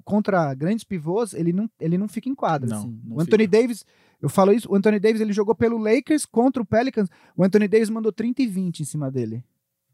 contra 0.05 0.55
grandes 0.55 0.85
pivôs, 0.85 1.33
ele 1.33 1.53
não, 1.53 1.71
ele 1.81 1.97
não 1.97 2.09
fica 2.09 2.29
em 2.29 2.35
quadra. 2.35 2.69
Não, 2.69 2.79
assim. 2.79 3.01
não 3.05 3.17
o 3.17 3.21
Anthony 3.21 3.45
fica. 3.45 3.59
Davis, 3.59 3.85
eu 4.21 4.29
falo 4.29 4.53
isso, 4.53 4.71
o 4.71 4.77
Anthony 4.77 5.01
Davis 5.01 5.21
ele 5.21 5.33
jogou 5.33 5.55
pelo 5.55 5.79
Lakers 5.79 6.27
contra 6.27 6.63
o 6.63 6.67
Pelicans. 6.67 7.09
O 7.37 7.43
Anthony 7.43 7.67
Davis 7.67 7.91
mandou 7.91 8.13
30 8.13 8.43
e 8.43 8.47
20 8.47 8.81
em 8.81 8.85
cima 8.85 9.11
dele. 9.11 9.43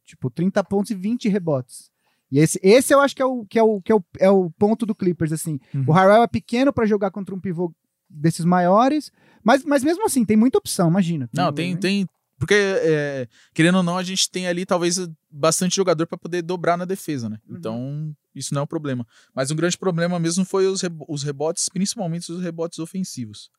Tipo, 0.05 0.29
30 0.31 0.63
pontos 0.65 0.91
e 0.91 0.95
20 0.95 1.29
rebotes. 1.29 1.91
E 2.31 2.39
esse, 2.39 2.59
esse 2.63 2.93
eu 2.93 3.01
acho 3.01 3.15
que 3.17 3.23
é 3.23 3.25
o, 3.25 3.45
que 3.47 3.59
é 3.59 3.63
o, 3.63 3.81
que 3.81 3.93
é 3.93 3.95
o, 3.95 4.05
é 4.19 4.31
o 4.31 4.51
ponto 4.51 4.85
do 4.85 4.95
Clippers, 4.95 5.33
assim. 5.33 5.59
Uhum. 5.75 5.85
O 5.87 5.93
Harrell 5.93 6.23
é 6.23 6.27
pequeno 6.27 6.73
pra 6.73 6.85
jogar 6.85 7.11
contra 7.11 7.35
um 7.35 7.41
pivô 7.41 7.73
desses 8.09 8.45
maiores, 8.45 9.11
mas, 9.43 9.65
mas 9.65 9.85
mesmo 9.85 10.05
assim, 10.05 10.25
tem 10.25 10.37
muita 10.37 10.59
opção, 10.59 10.89
imagina. 10.89 11.29
Não, 11.33 11.53
tem, 11.53 11.77
tem. 11.77 12.07
Porque, 12.39 12.55
é, 12.55 13.29
querendo 13.53 13.79
ou 13.79 13.83
não, 13.83 13.99
a 13.99 14.03
gente 14.03 14.31
tem 14.31 14.47
ali 14.47 14.65
talvez 14.65 14.97
bastante 15.31 15.75
jogador 15.75 16.07
para 16.07 16.17
poder 16.17 16.43
dobrar 16.43 16.77
na 16.77 16.85
defesa, 16.85 17.29
né? 17.29 17.39
Uhum. 17.49 17.57
Então, 17.57 18.17
isso 18.35 18.55
não 18.55 18.61
é 18.61 18.65
um 18.65 18.69
problema. 18.69 19.07
Mas 19.35 19.51
um 19.51 19.57
grande 19.57 19.77
problema 19.77 20.19
mesmo 20.21 20.45
foi 20.45 20.67
os, 20.67 20.81
rebo- 20.81 21.05
os 21.09 21.23
rebotes, 21.23 21.69
principalmente 21.69 22.31
os 22.31 22.41
rebotes 22.41 22.79
ofensivos. 22.79 23.51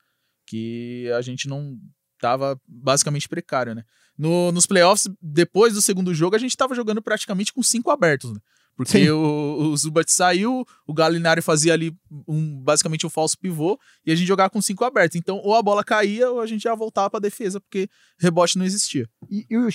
Que 0.48 1.12
a 1.16 1.22
gente 1.22 1.48
não 1.48 1.78
tava 2.20 2.60
basicamente 2.68 3.28
precário, 3.28 3.76
né? 3.76 3.84
No, 4.18 4.52
nos 4.52 4.66
playoffs, 4.66 5.10
depois 5.22 5.74
do 5.74 5.82
segundo 5.82 6.14
jogo, 6.14 6.36
a 6.36 6.40
gente 6.40 6.56
tava 6.56 6.74
jogando 6.76 7.02
praticamente 7.02 7.54
com 7.54 7.62
cinco 7.62 7.92
abertos, 7.92 8.34
né? 8.34 8.40
Porque 8.80 8.98
Sim. 8.98 9.10
o, 9.10 9.74
o 9.74 9.76
Zubat 9.76 10.10
saiu, 10.10 10.66
o 10.88 10.94
Galinari 10.94 11.42
fazia 11.42 11.74
ali 11.74 11.94
um, 12.26 12.64
basicamente 12.64 13.06
um 13.06 13.10
falso 13.10 13.38
pivô, 13.38 13.78
e 14.06 14.12
a 14.14 14.16
gente 14.16 14.26
jogava 14.26 14.50
com 14.50 14.62
cinco 14.62 14.86
abertos. 14.86 15.18
Então, 15.18 15.36
ou 15.44 15.54
a 15.54 15.62
bola 15.62 15.84
caía, 15.84 16.32
ou 16.32 16.40
a 16.40 16.48
gente 16.48 16.62
já 16.62 16.74
voltava 16.74 17.10
pra 17.10 17.20
defesa, 17.20 17.60
porque 17.60 17.90
rebote 18.18 18.58
não 18.58 18.66
existia. 18.66 19.06
E, 19.30 19.46
e 19.50 19.58
o 19.58 19.68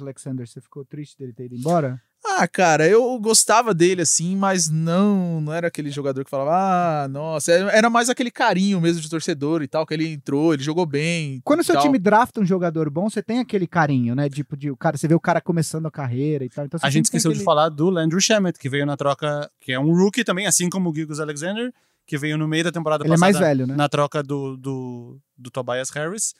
Alexander, 0.00 0.46
você 0.46 0.60
ficou 0.60 0.84
triste 0.84 1.18
dele 1.18 1.32
ter 1.32 1.46
ido 1.46 1.56
embora? 1.56 2.00
Ah, 2.26 2.48
cara, 2.48 2.88
eu 2.88 3.18
gostava 3.20 3.74
dele 3.74 4.00
assim, 4.00 4.34
mas 4.34 4.70
não, 4.70 5.42
não 5.42 5.52
era 5.52 5.68
aquele 5.68 5.90
jogador 5.90 6.24
que 6.24 6.30
falava, 6.30 7.04
ah, 7.04 7.08
nossa, 7.08 7.52
era 7.52 7.90
mais 7.90 8.08
aquele 8.08 8.30
carinho 8.30 8.80
mesmo 8.80 9.02
de 9.02 9.10
torcedor 9.10 9.62
e 9.62 9.68
tal, 9.68 9.84
que 9.86 9.92
ele 9.92 10.08
entrou, 10.10 10.54
ele 10.54 10.62
jogou 10.62 10.86
bem. 10.86 11.40
Quando 11.44 11.60
o 11.60 11.64
seu 11.64 11.74
tal. 11.74 11.82
time 11.84 11.98
drafta 11.98 12.40
um 12.40 12.44
jogador 12.46 12.88
bom, 12.88 13.10
você 13.10 13.22
tem 13.22 13.40
aquele 13.40 13.66
carinho, 13.66 14.14
né? 14.14 14.28
Tipo, 14.30 14.56
de, 14.56 14.70
o 14.70 14.76
cara, 14.76 14.96
você 14.96 15.06
vê 15.06 15.14
o 15.14 15.20
cara 15.20 15.40
começando 15.40 15.84
a 15.86 15.90
carreira 15.90 16.44
e 16.44 16.48
tal. 16.48 16.64
Então 16.64 16.80
A 16.82 16.88
gente 16.88 17.04
esqueceu 17.04 17.30
de 17.30 17.36
aquele- 17.36 17.44
falar 17.44 17.68
do 17.68 17.90
Landry 17.90 18.20
Shamet, 18.22 18.58
que 18.58 18.70
veio 18.70 18.86
na 18.86 18.96
troca, 18.96 19.50
que 19.60 19.72
é 19.72 19.78
um 19.78 19.94
rookie 19.94 20.24
também, 20.24 20.46
assim 20.46 20.70
como 20.70 20.90
o 20.90 20.94
Gigos 20.94 21.20
Alexander, 21.20 21.72
que 22.06 22.16
veio 22.16 22.38
no 22.38 22.48
meio 22.48 22.64
da 22.64 22.72
temporada 22.72 23.04
Ele 23.04 23.12
é 23.12 23.16
passada 23.18 23.32
mais 23.32 23.38
velho, 23.38 23.66
né? 23.66 23.76
na 23.76 23.88
troca 23.88 24.22
do, 24.22 24.56
do, 24.56 25.18
do 25.36 25.50
Tobias 25.50 25.90
Harris 25.90 26.34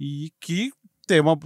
e 0.00 0.32
que 0.40 0.72
tem 1.06 1.20
uma 1.20 1.38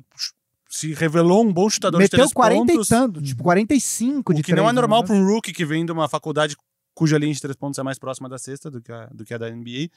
se 0.70 0.94
revelou 0.94 1.44
um 1.44 1.52
bom 1.52 1.68
chutador 1.68 1.98
de 1.98 2.04
Meteu 2.04 2.20
três 2.20 2.32
40 2.32 2.72
pontos, 2.72 2.86
e 2.86 2.90
tanto, 2.90 3.20
tipo 3.20 3.42
45 3.42 4.32
o 4.32 4.34
de 4.34 4.42
que 4.42 4.52
não 4.52 4.62
é 4.62 4.66
três, 4.66 4.74
né? 4.74 4.80
normal 4.80 5.04
para 5.04 5.14
um 5.16 5.26
rookie 5.26 5.52
que 5.52 5.64
vem 5.64 5.84
de 5.84 5.90
uma 5.90 6.08
faculdade 6.08 6.56
cuja 6.94 7.18
linha 7.18 7.34
de 7.34 7.40
três 7.40 7.56
pontos 7.56 7.78
é 7.78 7.82
mais 7.82 7.98
próxima 7.98 8.28
da 8.28 8.38
sexta 8.38 8.70
do 8.70 8.80
que 8.80 8.92
a, 8.92 9.06
do 9.06 9.24
que 9.24 9.34
a 9.34 9.38
da 9.38 9.50
NBA. 9.50 9.88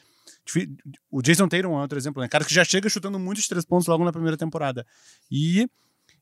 O 1.11 1.21
Jason 1.21 1.47
Tatum 1.47 1.77
é 1.77 1.81
outro 1.81 1.97
exemplo, 1.97 2.21
né? 2.21 2.27
Cara 2.27 2.43
que 2.43 2.53
já 2.53 2.63
chega 2.63 2.89
chutando 2.89 3.19
muito 3.19 3.41
de 3.41 3.47
três 3.47 3.65
pontos 3.65 3.87
logo 3.87 4.03
na 4.03 4.11
primeira 4.11 4.37
temporada. 4.37 4.85
E 5.29 5.67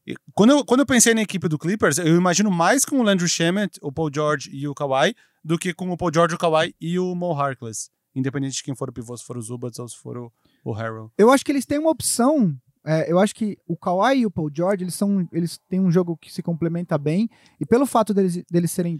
e 0.05 0.15
quando 0.33 0.49
eu, 0.49 0.65
quando 0.65 0.79
eu 0.79 0.85
pensei 0.85 1.13
na 1.13 1.21
equipe 1.21 1.47
do 1.47 1.59
Clippers, 1.59 1.99
eu 1.99 2.15
imagino 2.15 2.49
mais 2.49 2.83
com 2.83 2.99
o 2.99 3.03
Landry 3.03 3.29
Shamet, 3.29 3.77
o 3.81 3.91
Paul 3.91 4.09
George 4.13 4.49
e 4.51 4.67
o 4.67 4.73
Kawhi, 4.73 5.15
do 5.43 5.57
que 5.57 5.73
com 5.73 5.89
o 5.91 5.97
Paul 5.97 6.11
George, 6.11 6.35
o 6.35 6.37
Kawhi 6.37 6.75
e 6.81 6.97
o 6.97 7.13
Mo 7.13 7.33
Harkless. 7.33 7.89
Independente 8.15 8.55
de 8.55 8.63
quem 8.63 8.75
for 8.75 8.89
o 8.89 8.93
pivô, 8.93 9.15
se 9.15 9.23
for 9.23 9.37
o 9.37 9.41
Zubats 9.41 9.79
ou 9.79 9.87
se 9.87 9.97
for 9.97 10.17
o, 10.17 10.33
o 10.65 10.73
Harrell. 10.73 11.11
Eu 11.17 11.31
acho 11.31 11.45
que 11.45 11.51
eles 11.51 11.65
têm 11.65 11.79
uma 11.79 11.91
opção. 11.91 12.57
É, 12.86 13.12
eu 13.12 13.20
acho 13.20 13.36
que 13.36 13.58
o 13.67 13.78
Kawhi 13.78 14.20
e 14.22 14.26
o 14.26 14.32
Paul 14.32 14.50
George, 14.54 14.84
eles 14.84 14.96
são. 14.96 15.28
Eles 15.32 15.60
têm 15.70 15.80
um 15.80 15.91
jogo 15.91 16.17
que 16.17 16.32
se 16.34 16.41
complementa 16.41 16.98
bem. 16.98 17.30
E 17.60 17.65
pelo 17.65 17.86
fato 17.86 18.13
deles, 18.13 18.44
deles 18.50 18.72
serem 18.72 19.00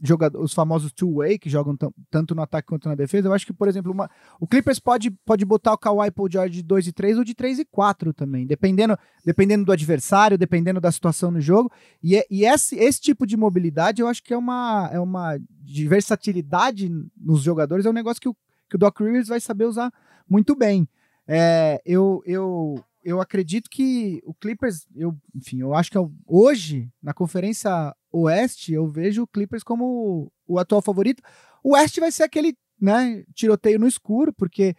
jogadores, 0.00 0.44
os 0.44 0.54
famosos 0.54 0.92
two-way, 0.92 1.38
que 1.38 1.50
jogam 1.50 1.76
tanto 2.08 2.34
no 2.36 2.42
ataque 2.42 2.68
quanto 2.68 2.88
na 2.88 2.94
defesa, 2.94 3.26
eu 3.26 3.32
acho 3.32 3.44
que, 3.44 3.52
por 3.52 3.66
exemplo, 3.66 3.90
uma- 3.90 4.08
o 4.38 4.46
Clippers 4.46 4.78
pode, 4.78 5.10
pode 5.10 5.44
botar 5.44 5.72
o 5.72 5.78
Kawhi 5.78 6.06
e 6.06 6.10
Paul 6.12 6.30
George 6.30 6.54
de 6.54 6.62
2 6.62 6.86
e 6.86 6.92
3 6.92 7.18
ou 7.18 7.24
de 7.24 7.34
3 7.34 7.58
e 7.58 7.64
4 7.64 8.12
também, 8.14 8.46
dependendo, 8.46 8.96
dependendo 9.24 9.64
do 9.64 9.72
adversário, 9.72 10.38
dependendo 10.38 10.80
da 10.80 10.92
situação 10.92 11.32
no 11.32 11.40
jogo. 11.40 11.68
E, 12.00 12.16
é- 12.16 12.24
e 12.30 12.44
esse, 12.44 12.76
esse 12.76 13.00
tipo 13.00 13.26
de 13.26 13.36
mobilidade 13.36 14.00
eu 14.00 14.06
acho 14.06 14.22
que 14.22 14.32
é 14.32 14.36
uma, 14.38 14.88
é 14.92 15.00
uma 15.00 15.36
de 15.50 15.88
versatilidade 15.88 16.88
nos 17.16 17.42
jogadores, 17.42 17.84
é 17.84 17.90
um 17.90 17.94
negócio 17.94 18.20
que 18.20 18.28
o, 18.28 18.36
que 18.70 18.76
o 18.76 18.78
Doc 18.78 19.00
Rivers 19.00 19.26
vai 19.28 19.40
saber 19.40 19.64
usar 19.64 19.92
muito 20.28 20.54
bem. 20.54 20.88
É, 21.26 21.80
eu, 21.84 22.22
eu, 22.24 22.76
eu 23.02 23.20
acredito 23.20 23.68
que 23.70 24.20
o 24.24 24.34
Clippers, 24.34 24.86
eu, 24.94 25.16
enfim, 25.34 25.60
eu 25.60 25.74
acho 25.74 25.90
que 25.90 25.98
eu- 25.98 26.12
hoje, 26.26 26.90
na 27.02 27.12
Conferência 27.14 27.94
Oeste, 28.12 28.72
eu 28.72 28.86
vejo 28.88 29.22
o 29.22 29.26
Clippers 29.26 29.62
como 29.62 30.30
o 30.46 30.58
atual 30.58 30.82
favorito. 30.82 31.22
O 31.64 31.74
Oeste 31.74 32.00
vai 32.00 32.12
ser 32.12 32.24
aquele, 32.24 32.56
né, 32.80 33.24
tiroteio 33.34 33.78
no 33.78 33.86
escuro, 33.88 34.32
porque 34.32 34.74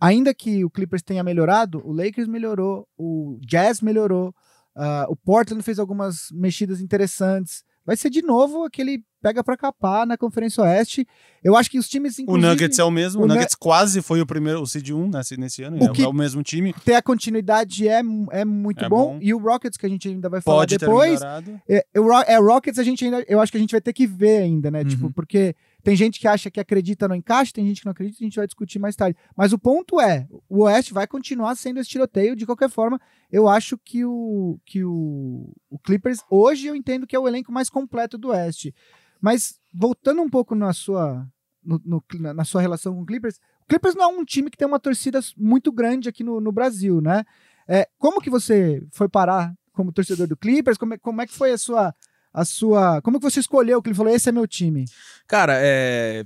ainda 0.00 0.34
que 0.34 0.64
o 0.64 0.70
Clippers 0.70 1.02
tenha 1.02 1.22
melhorado, 1.24 1.80
o 1.86 1.92
Lakers 1.92 2.28
melhorou, 2.28 2.88
o 2.98 3.38
Jazz 3.46 3.80
melhorou, 3.80 4.34
ah, 4.76 5.06
o 5.08 5.16
Portland 5.16 5.62
fez 5.62 5.78
algumas 5.78 6.28
mexidas 6.32 6.80
interessantes. 6.80 7.64
Vai 7.84 7.96
ser 7.96 8.10
de 8.10 8.22
novo 8.22 8.64
aquele 8.64 9.02
pega 9.20 9.42
pra 9.44 9.56
capar 9.56 10.04
na 10.06 10.16
Conferência 10.16 10.62
Oeste. 10.64 11.06
Eu 11.44 11.56
acho 11.56 11.70
que 11.70 11.78
os 11.78 11.88
times, 11.88 12.16
O 12.26 12.36
Nuggets 12.36 12.78
é 12.78 12.84
o 12.84 12.90
mesmo. 12.90 13.20
o 13.20 13.24
O, 13.24 13.26
Nu- 13.28 13.34
Nuggets 13.34 13.54
quase 13.54 14.02
foi 14.02 14.20
o 14.20 14.26
primeiro, 14.26 14.60
o 14.60 14.66
Seed 14.66 14.90
1 14.90 15.08
nesse, 15.10 15.36
nesse 15.36 15.62
ano. 15.62 15.78
O 15.80 15.84
é, 15.84 15.88
que- 15.92 16.02
é 16.02 16.08
o 16.08 16.12
mesmo 16.12 16.42
time. 16.42 16.72
ter 16.84 16.94
a 16.94 17.02
continuidade 17.02 17.88
é, 17.88 18.00
é 18.32 18.44
muito 18.44 18.84
É 18.84 18.88
bom. 18.88 19.14
bom. 19.14 19.18
E 19.20 19.32
o 19.32 19.38
Rockets, 19.38 19.76
que 19.78 19.86
a 19.86 19.88
gente 19.88 20.08
ainda 20.08 20.28
vai 20.28 20.40
falar 20.40 20.58
Pode 20.58 20.76
depois, 20.78 21.20
ter 21.20 21.24
melhorado. 21.26 21.60
é, 21.68 21.84
o 22.00 22.12
é, 22.22 22.36
Rockets 22.38 22.78
a 22.78 22.82
gente 22.84 23.04
ainda, 23.04 23.24
eu 23.28 23.40
acho 23.40 23.50
que 23.52 23.58
a 23.58 23.60
gente 23.60 23.72
vai 23.72 23.80
ter 23.80 23.92
que 23.92 24.06
ver 24.06 24.38
ainda, 24.42 24.70
né? 24.70 24.80
Uhum. 24.82 24.88
Tipo, 24.88 25.10
porque 25.12 25.54
tem 25.82 25.96
gente 25.96 26.20
que 26.20 26.28
acha 26.28 26.50
que 26.50 26.60
acredita 26.60 27.08
no 27.08 27.14
encaixe, 27.14 27.52
tem 27.52 27.66
gente 27.66 27.80
que 27.80 27.86
não 27.86 27.92
acredita, 27.92 28.18
a 28.20 28.24
gente 28.24 28.36
vai 28.36 28.46
discutir 28.46 28.78
mais 28.78 28.94
tarde. 28.96 29.18
Mas 29.36 29.52
o 29.52 29.58
ponto 29.58 30.00
é, 30.00 30.26
o 30.48 30.62
Oeste 30.64 30.92
vai 30.94 31.06
continuar 31.06 31.54
sendo 31.56 31.80
esse 31.80 31.90
tiroteio 31.90 32.36
de 32.36 32.46
qualquer 32.46 32.70
forma. 32.70 33.00
Eu 33.30 33.48
acho 33.48 33.76
que 33.78 34.04
o 34.04 34.58
que 34.64 34.84
o, 34.84 35.52
o 35.70 35.78
Clippers 35.78 36.20
hoje 36.30 36.66
eu 36.68 36.76
entendo 36.76 37.06
que 37.06 37.16
é 37.16 37.18
o 37.18 37.26
elenco 37.28 37.50
mais 37.52 37.68
completo 37.68 38.16
do 38.16 38.28
Oeste. 38.28 38.74
Mas 39.20 39.58
voltando 39.72 40.22
um 40.22 40.28
pouco 40.30 40.54
na 40.54 40.72
sua 40.72 41.26
no- 41.64 41.80
no- 41.84 42.02
na- 42.34 42.44
sua 42.44 42.60
relação 42.60 42.94
com 42.94 43.02
o 43.02 43.06
Clippers, 43.06 43.36
o 43.62 43.66
Clippers 43.68 43.94
não 43.94 44.04
é 44.04 44.08
um 44.08 44.24
time 44.24 44.50
que 44.50 44.56
tem 44.56 44.66
uma 44.66 44.80
torcida 44.80 45.20
muito 45.36 45.70
grande 45.70 46.08
aqui 46.08 46.24
no, 46.24 46.40
no 46.40 46.50
Brasil, 46.50 47.00
né? 47.00 47.24
É, 47.68 47.88
como 47.98 48.20
que 48.20 48.28
você 48.28 48.84
foi 48.90 49.08
parar 49.08 49.54
como 49.72 49.92
torcedor 49.92 50.26
do 50.26 50.36
Clippers? 50.36 50.76
Como 50.76 50.94
é, 50.94 50.98
como 50.98 51.22
é 51.22 51.26
que 51.26 51.32
foi 51.32 51.52
a 51.52 51.58
sua 51.58 51.94
a 52.32 52.44
sua. 52.44 53.00
Como 53.02 53.18
que 53.18 53.30
você 53.30 53.40
escolheu 53.40 53.82
que 53.82 53.88
ele 53.88 53.96
falou, 53.96 54.12
esse 54.12 54.28
é 54.28 54.32
meu 54.32 54.46
time? 54.46 54.84
Cara, 55.26 55.54
é. 55.56 56.24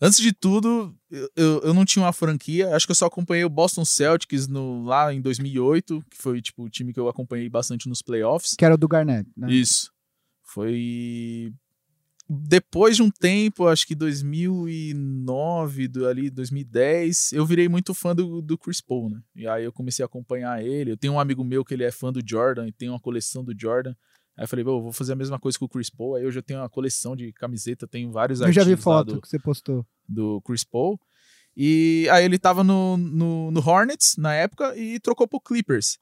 Antes 0.00 0.18
de 0.18 0.32
tudo, 0.32 0.94
eu, 1.10 1.28
eu, 1.34 1.60
eu 1.64 1.74
não 1.74 1.84
tinha 1.84 2.04
uma 2.04 2.12
franquia. 2.12 2.74
Acho 2.74 2.86
que 2.86 2.92
eu 2.92 2.96
só 2.96 3.06
acompanhei 3.06 3.44
o 3.44 3.50
Boston 3.50 3.84
Celtics 3.84 4.46
no, 4.46 4.84
lá 4.84 5.12
em 5.12 5.20
2008, 5.20 6.04
que 6.08 6.16
foi 6.16 6.40
tipo 6.40 6.62
o 6.62 6.70
time 6.70 6.92
que 6.92 7.00
eu 7.00 7.08
acompanhei 7.08 7.48
bastante 7.48 7.88
nos 7.88 8.00
playoffs. 8.00 8.54
Que 8.56 8.64
era 8.64 8.74
o 8.74 8.78
do 8.78 8.86
Garnett, 8.86 9.28
né? 9.36 9.50
Isso. 9.50 9.90
Foi 10.44 11.52
depois 12.30 12.96
de 12.96 13.02
um 13.02 13.10
tempo, 13.10 13.66
acho 13.66 13.86
que 13.86 13.94
2009, 13.94 15.88
do, 15.88 16.06
ali 16.06 16.28
2010, 16.28 17.32
eu 17.32 17.46
virei 17.46 17.70
muito 17.70 17.94
fã 17.94 18.14
do, 18.14 18.42
do 18.42 18.58
Chris 18.58 18.82
Paul, 18.82 19.08
né? 19.08 19.22
E 19.34 19.48
aí 19.48 19.64
eu 19.64 19.72
comecei 19.72 20.02
a 20.02 20.06
acompanhar 20.06 20.62
ele. 20.62 20.90
Eu 20.90 20.96
tenho 20.96 21.14
um 21.14 21.20
amigo 21.20 21.42
meu 21.42 21.64
que 21.64 21.72
ele 21.72 21.84
é 21.84 21.90
fã 21.90 22.12
do 22.12 22.20
Jordan 22.24 22.68
e 22.68 22.72
tem 22.72 22.90
uma 22.90 23.00
coleção 23.00 23.42
do 23.42 23.58
Jordan. 23.58 23.94
Aí 24.38 24.44
eu 24.44 24.48
falei, 24.48 24.64
"Pô, 24.64 24.70
eu 24.70 24.82
vou 24.82 24.92
fazer 24.92 25.12
a 25.12 25.16
mesma 25.16 25.38
coisa 25.38 25.58
com 25.58 25.64
o 25.64 25.68
Chris 25.68 25.90
Paul. 25.90 26.14
Aí 26.14 26.22
eu 26.22 26.30
já 26.30 26.40
tenho 26.40 26.60
uma 26.60 26.68
coleção 26.68 27.16
de 27.16 27.32
camiseta, 27.32 27.88
tenho 27.88 28.12
vários 28.12 28.40
Eu 28.40 28.52
já 28.52 28.62
vi 28.62 28.76
foto 28.76 29.14
do, 29.14 29.20
que 29.20 29.28
você 29.28 29.38
postou. 29.38 29.84
do 30.08 30.40
Chris 30.42 30.62
Paul. 30.62 30.98
E 31.56 32.08
aí 32.12 32.24
ele 32.24 32.38
tava 32.38 32.62
no, 32.62 32.96
no, 32.96 33.50
no 33.50 33.60
Hornets 33.68 34.14
na 34.16 34.32
época 34.32 34.76
e 34.76 35.00
trocou 35.00 35.26
pro 35.26 35.40
Clippers. 35.40 35.98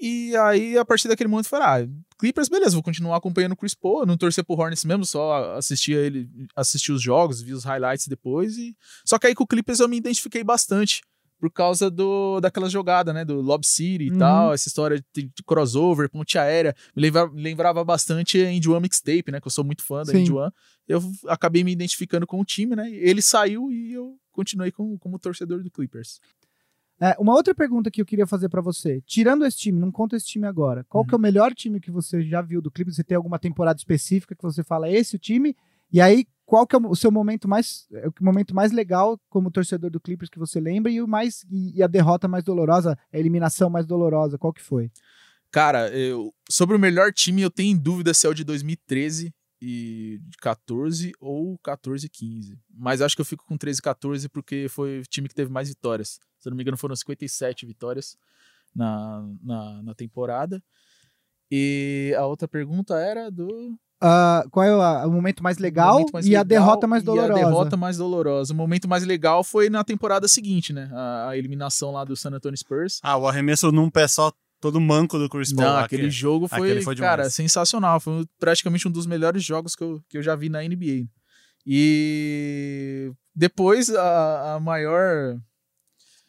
E 0.00 0.36
aí, 0.36 0.76
a 0.76 0.84
partir 0.84 1.06
daquele 1.06 1.28
momento, 1.28 1.46
eu 1.46 1.50
falei, 1.50 1.84
ah, 1.84 1.88
Clippers, 2.18 2.48
beleza, 2.48 2.74
vou 2.74 2.82
continuar 2.82 3.16
acompanhando 3.16 3.52
o 3.52 3.56
Chris 3.56 3.72
Paul, 3.72 4.04
não 4.04 4.16
torcer 4.16 4.42
pro 4.42 4.56
Hornets 4.56 4.84
mesmo, 4.84 5.04
só 5.04 5.54
assistia 5.54 5.98
ele, 5.98 6.28
assisti 6.56 6.90
os 6.90 7.00
jogos, 7.00 7.40
vi 7.40 7.52
os 7.52 7.62
highlights 7.62 8.08
depois. 8.08 8.56
E... 8.56 8.76
Só 9.04 9.16
que 9.16 9.28
aí 9.28 9.34
com 9.36 9.44
o 9.44 9.46
Clippers 9.46 9.78
eu 9.78 9.86
me 9.86 9.96
identifiquei 9.98 10.42
bastante. 10.42 11.02
Por 11.42 11.50
causa 11.50 11.90
do, 11.90 12.38
daquela 12.38 12.70
jogada, 12.70 13.12
né? 13.12 13.24
Do 13.24 13.40
Lob 13.40 13.66
City 13.66 14.04
e 14.04 14.10
Uhum. 14.12 14.18
tal, 14.18 14.54
essa 14.54 14.68
história 14.68 15.04
de, 15.12 15.24
de 15.24 15.42
crossover, 15.44 16.08
ponte 16.08 16.38
aérea. 16.38 16.72
Me 16.94 17.02
lembrava, 17.02 17.32
lembrava 17.34 17.84
bastante 17.84 18.40
a 18.40 18.52
Indy 18.52 18.68
One 18.70 18.82
Mixtape, 18.82 19.32
né? 19.32 19.40
Que 19.40 19.48
eu 19.48 19.50
sou 19.50 19.64
muito 19.64 19.82
fã 19.82 20.04
da. 20.04 20.16
Indy 20.16 20.30
One. 20.30 20.52
Eu 20.86 21.02
acabei 21.26 21.64
me 21.64 21.72
identificando 21.72 22.28
com 22.28 22.38
o 22.40 22.44
time, 22.44 22.76
né? 22.76 22.88
Ele 22.92 23.20
saiu 23.20 23.72
e 23.72 23.92
eu 23.92 24.16
continuei 24.30 24.70
como, 24.70 24.96
como 25.00 25.18
torcedor 25.18 25.64
do 25.64 25.68
Clippers. 25.68 26.20
É, 27.00 27.16
uma 27.18 27.34
outra 27.34 27.52
pergunta 27.52 27.90
que 27.90 28.00
eu 28.00 28.06
queria 28.06 28.24
fazer 28.28 28.48
pra 28.48 28.60
você. 28.60 29.02
Tirando 29.04 29.44
esse 29.44 29.58
time, 29.58 29.80
não 29.80 29.90
conta 29.90 30.14
esse 30.14 30.26
time 30.26 30.46
agora. 30.46 30.84
Qual 30.88 31.04
que 31.04 31.12
é 31.12 31.16
o 31.16 31.20
melhor 31.20 31.52
time 31.52 31.80
que 31.80 31.90
você 31.90 32.22
já 32.22 32.40
viu 32.40 32.62
do 32.62 32.70
Clippers? 32.70 32.94
Você 32.94 33.02
tem 33.02 33.16
alguma 33.16 33.40
temporada 33.40 33.76
específica 33.76 34.36
que 34.36 34.42
você 34.44 34.62
fala, 34.62 34.88
esse 34.88 35.16
é 35.16 35.18
o 35.18 35.20
time? 35.20 35.56
E 35.92 36.00
aí, 36.00 36.24
qual 36.52 36.66
que 36.66 36.76
é 36.76 36.78
o 36.78 36.94
seu 36.94 37.10
momento 37.10 37.48
mais, 37.48 37.86
é 37.90 38.08
o 38.08 38.12
momento 38.20 38.54
mais 38.54 38.72
legal 38.72 39.18
como 39.30 39.50
torcedor 39.50 39.88
do 39.88 39.98
Clippers 39.98 40.28
que 40.28 40.38
você 40.38 40.60
lembra 40.60 40.92
e 40.92 41.00
o 41.00 41.08
mais 41.08 41.46
e, 41.50 41.82
a 41.82 41.86
derrota 41.86 42.28
mais 42.28 42.44
dolorosa, 42.44 42.94
a 43.10 43.18
eliminação 43.18 43.70
mais 43.70 43.86
dolorosa, 43.86 44.36
qual 44.36 44.52
que 44.52 44.60
foi? 44.60 44.90
Cara, 45.50 45.88
eu, 45.88 46.30
sobre 46.50 46.76
o 46.76 46.78
melhor 46.78 47.10
time, 47.10 47.40
eu 47.40 47.50
tenho 47.50 47.74
em 47.74 47.78
dúvida 47.78 48.12
se 48.12 48.26
é 48.26 48.28
o 48.28 48.34
de 48.34 48.44
2013 48.44 49.34
e 49.62 50.20
14 50.42 51.12
ou 51.18 51.58
14 51.60 52.04
e 52.04 52.10
15. 52.10 52.58
Mas 52.68 53.00
acho 53.00 53.16
que 53.16 53.22
eu 53.22 53.26
fico 53.26 53.46
com 53.46 53.56
13 53.56 53.78
e 53.78 53.82
14 53.82 54.28
porque 54.28 54.66
foi 54.68 54.98
o 54.98 55.04
time 55.04 55.30
que 55.30 55.34
teve 55.34 55.50
mais 55.50 55.70
vitórias. 55.70 56.20
Se 56.38 56.48
eu 56.48 56.50
não 56.50 56.56
me 56.58 56.62
engano, 56.62 56.76
foram 56.76 56.94
57 56.94 57.64
vitórias 57.64 58.14
na, 58.76 59.26
na, 59.42 59.82
na 59.84 59.94
temporada. 59.94 60.62
E 61.50 62.14
a 62.18 62.26
outra 62.26 62.46
pergunta 62.46 62.98
era 62.98 63.30
do. 63.30 63.74
Ah, 64.04 64.44
qual 64.50 64.66
é 64.66 64.74
o, 64.74 64.80
a- 64.80 65.06
o 65.06 65.10
momento 65.12 65.42
mais 65.42 65.58
legal 65.58 65.94
momento 65.94 66.12
mais 66.12 66.26
e 66.26 66.34
a 66.34 66.40
legal 66.40 66.44
derrota 66.64 66.86
mais 66.88 67.02
e 67.02 67.06
dolorosa? 67.06 67.32
a 67.32 67.36
derrota 67.36 67.76
mais 67.76 67.96
dolorosa. 67.96 68.52
O 68.52 68.56
momento 68.56 68.88
mais 68.88 69.04
legal 69.04 69.44
foi 69.44 69.70
na 69.70 69.84
temporada 69.84 70.26
seguinte, 70.26 70.72
né? 70.72 70.90
A, 70.92 71.28
a 71.30 71.38
eliminação 71.38 71.92
lá 71.92 72.04
do 72.04 72.16
San 72.16 72.30
Antonio 72.30 72.56
Spurs. 72.58 72.98
Ah, 73.02 73.16
o 73.16 73.28
arremesso 73.28 73.70
num 73.70 73.88
pé 73.88 74.08
só, 74.08 74.32
todo 74.60 74.80
manco 74.80 75.18
do 75.18 75.28
Chris 75.28 75.52
Paul. 75.52 75.66
Não, 75.66 75.72
lá, 75.74 75.84
aquele 75.84 76.04
que- 76.04 76.10
jogo 76.10 76.48
foi, 76.48 76.70
aquele 76.70 76.82
foi 76.82 76.96
cara, 76.96 77.30
sensacional. 77.30 78.00
Foi 78.00 78.26
praticamente 78.40 78.88
um 78.88 78.90
dos 78.90 79.06
melhores 79.06 79.44
jogos 79.44 79.76
que 79.76 79.84
eu, 79.84 80.00
que 80.08 80.18
eu 80.18 80.22
já 80.22 80.34
vi 80.34 80.48
na 80.48 80.62
NBA. 80.64 81.06
E 81.64 83.12
depois 83.34 83.88
a, 83.90 84.54
a 84.54 84.60
maior 84.60 85.38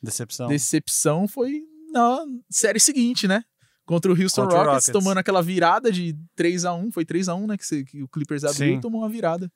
Decepção. 0.01 0.47
decepção 0.47 1.27
foi 1.27 1.61
na 1.91 2.19
série 2.49 2.79
seguinte, 2.79 3.27
né? 3.27 3.43
Contra 3.85 4.11
o 4.11 4.15
Houston 4.21 4.43
Contra 4.43 4.57
Rockets, 4.59 4.87
Rockets. 4.87 4.91
tomando 4.93 5.17
aquela 5.17 5.41
virada 5.41 5.91
de 5.91 6.15
3 6.35 6.63
a 6.65 6.73
1 6.73 6.91
Foi 6.91 7.03
3 7.05 7.27
a 7.27 7.35
1 7.35 7.47
né? 7.47 7.57
Que, 7.57 7.65
se- 7.67 7.83
que 7.83 8.01
o 8.01 8.07
Clippers 8.07 8.43
abriu 8.43 8.73
Sim. 8.73 8.77
e 8.77 8.81
tomou 8.81 9.01
uma 9.01 9.09
virada. 9.09 9.51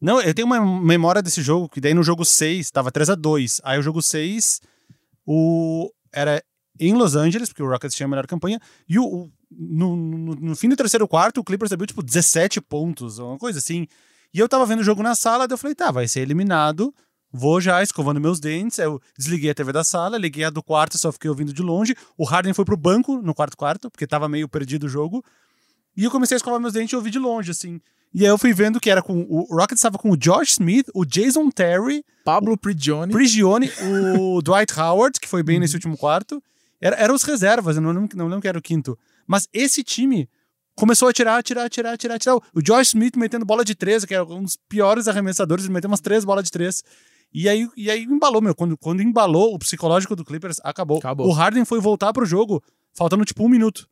Não, 0.00 0.20
eu 0.20 0.34
tenho 0.34 0.46
uma 0.46 0.60
memória 0.80 1.22
desse 1.22 1.40
jogo, 1.42 1.68
que 1.68 1.80
daí 1.80 1.94
no 1.94 2.02
jogo 2.02 2.24
6 2.24 2.70
tava 2.70 2.90
3 2.90 3.10
a 3.10 3.14
2 3.14 3.60
Aí 3.64 3.78
o 3.78 3.82
jogo 3.82 4.02
6 4.02 4.60
o... 5.26 5.90
era 6.12 6.42
em 6.78 6.92
Los 6.92 7.16
Angeles, 7.16 7.48
porque 7.48 7.62
o 7.62 7.68
Rockets 7.68 7.96
tinha 7.96 8.04
a 8.06 8.08
melhor 8.08 8.26
campanha, 8.26 8.60
e 8.88 8.98
o, 8.98 9.04
o- 9.04 9.32
no, 9.50 9.96
no, 9.96 10.34
no 10.34 10.56
fim 10.56 10.68
do 10.68 10.76
terceiro 10.76 11.06
quarto, 11.08 11.40
o 11.40 11.44
Clippers 11.44 11.72
abriu 11.72 11.86
tipo 11.86 12.02
17 12.02 12.60
pontos, 12.60 13.18
uma 13.18 13.38
coisa 13.38 13.58
assim. 13.60 13.86
E 14.34 14.38
eu 14.40 14.48
tava 14.48 14.66
vendo 14.66 14.80
o 14.80 14.84
jogo 14.84 15.02
na 15.02 15.14
sala, 15.14 15.46
daí 15.48 15.54
eu 15.54 15.58
falei, 15.58 15.74
tá, 15.74 15.90
vai 15.90 16.06
ser 16.08 16.20
eliminado, 16.20 16.92
vou 17.36 17.60
já 17.60 17.82
escovando 17.82 18.20
meus 18.20 18.40
dentes. 18.40 18.78
Aí 18.78 18.86
eu 18.86 19.00
desliguei 19.16 19.50
a 19.50 19.54
TV 19.54 19.72
da 19.72 19.84
sala, 19.84 20.18
liguei 20.18 20.44
a 20.44 20.50
do 20.50 20.62
quarto, 20.62 20.98
só 20.98 21.12
fiquei 21.12 21.28
ouvindo 21.28 21.52
de 21.52 21.62
longe. 21.62 21.94
O 22.16 22.24
Harden 22.24 22.54
foi 22.54 22.64
pro 22.64 22.76
banco 22.76 23.20
no 23.22 23.34
quarto 23.34 23.56
quarto, 23.56 23.90
porque 23.90 24.06
tava 24.06 24.28
meio 24.28 24.48
perdido 24.48 24.86
o 24.86 24.88
jogo. 24.88 25.24
E 25.96 26.04
eu 26.04 26.10
comecei 26.10 26.34
a 26.34 26.38
escovar 26.38 26.60
meus 26.60 26.72
dentes 26.72 26.92
e 26.92 26.96
ouvir 26.96 27.10
de 27.10 27.18
longe, 27.18 27.50
assim. 27.50 27.80
E 28.12 28.24
aí 28.24 28.30
eu 28.30 28.38
fui 28.38 28.52
vendo 28.52 28.80
que 28.80 28.90
era 28.90 29.02
com. 29.02 29.26
O 29.28 29.54
Rockets 29.54 29.78
estava 29.78 29.98
com 29.98 30.10
o 30.10 30.16
Josh 30.16 30.52
Smith, 30.52 30.86
o 30.94 31.04
Jason 31.04 31.50
Terry, 31.50 32.04
Pablo 32.24 32.56
Prigioni. 32.56 33.12
Prigione, 33.12 33.70
o 34.18 34.40
Dwight 34.42 34.78
Howard, 34.78 35.20
que 35.20 35.28
foi 35.28 35.42
bem 35.42 35.60
nesse 35.60 35.74
último 35.74 35.96
quarto. 35.96 36.42
Era, 36.80 36.96
eram 36.96 37.14
os 37.14 37.22
reservas, 37.22 37.76
eu 37.76 37.82
não 37.82 37.92
lembro, 37.92 38.16
não 38.16 38.26
lembro 38.26 38.42
que 38.42 38.48
era 38.48 38.58
o 38.58 38.62
quinto. 38.62 38.98
Mas 39.26 39.48
esse 39.52 39.82
time 39.82 40.28
começou 40.74 41.08
a 41.08 41.12
tirar, 41.12 41.42
tirar, 41.42 41.68
tirar, 41.68 41.96
tirar, 41.96 42.18
tirar. 42.18 42.36
O 42.54 42.62
Josh 42.62 42.88
Smith 42.88 43.16
metendo 43.16 43.44
bola 43.44 43.64
de 43.64 43.74
três, 43.74 44.04
que 44.04 44.14
era 44.14 44.24
um 44.24 44.42
dos 44.42 44.56
piores 44.68 45.08
arremessadores, 45.08 45.64
ele 45.64 45.72
meteu 45.72 45.88
umas 45.88 46.00
três 46.00 46.24
bolas 46.24 46.44
de 46.44 46.50
três. 46.50 46.84
E 47.32 47.48
aí, 47.48 47.68
e 47.76 47.90
aí 47.90 48.04
embalou, 48.04 48.40
meu. 48.40 48.54
Quando, 48.54 48.76
quando 48.78 49.02
embalou, 49.02 49.54
o 49.54 49.58
psicológico 49.58 50.16
do 50.16 50.24
Clippers 50.24 50.58
acabou. 50.64 50.98
Acabou. 50.98 51.26
O 51.28 51.32
Harden 51.32 51.64
foi 51.64 51.80
voltar 51.80 52.12
pro 52.12 52.24
jogo, 52.24 52.62
faltando 52.94 53.24
tipo 53.24 53.44
um 53.44 53.48
minuto. 53.48 53.86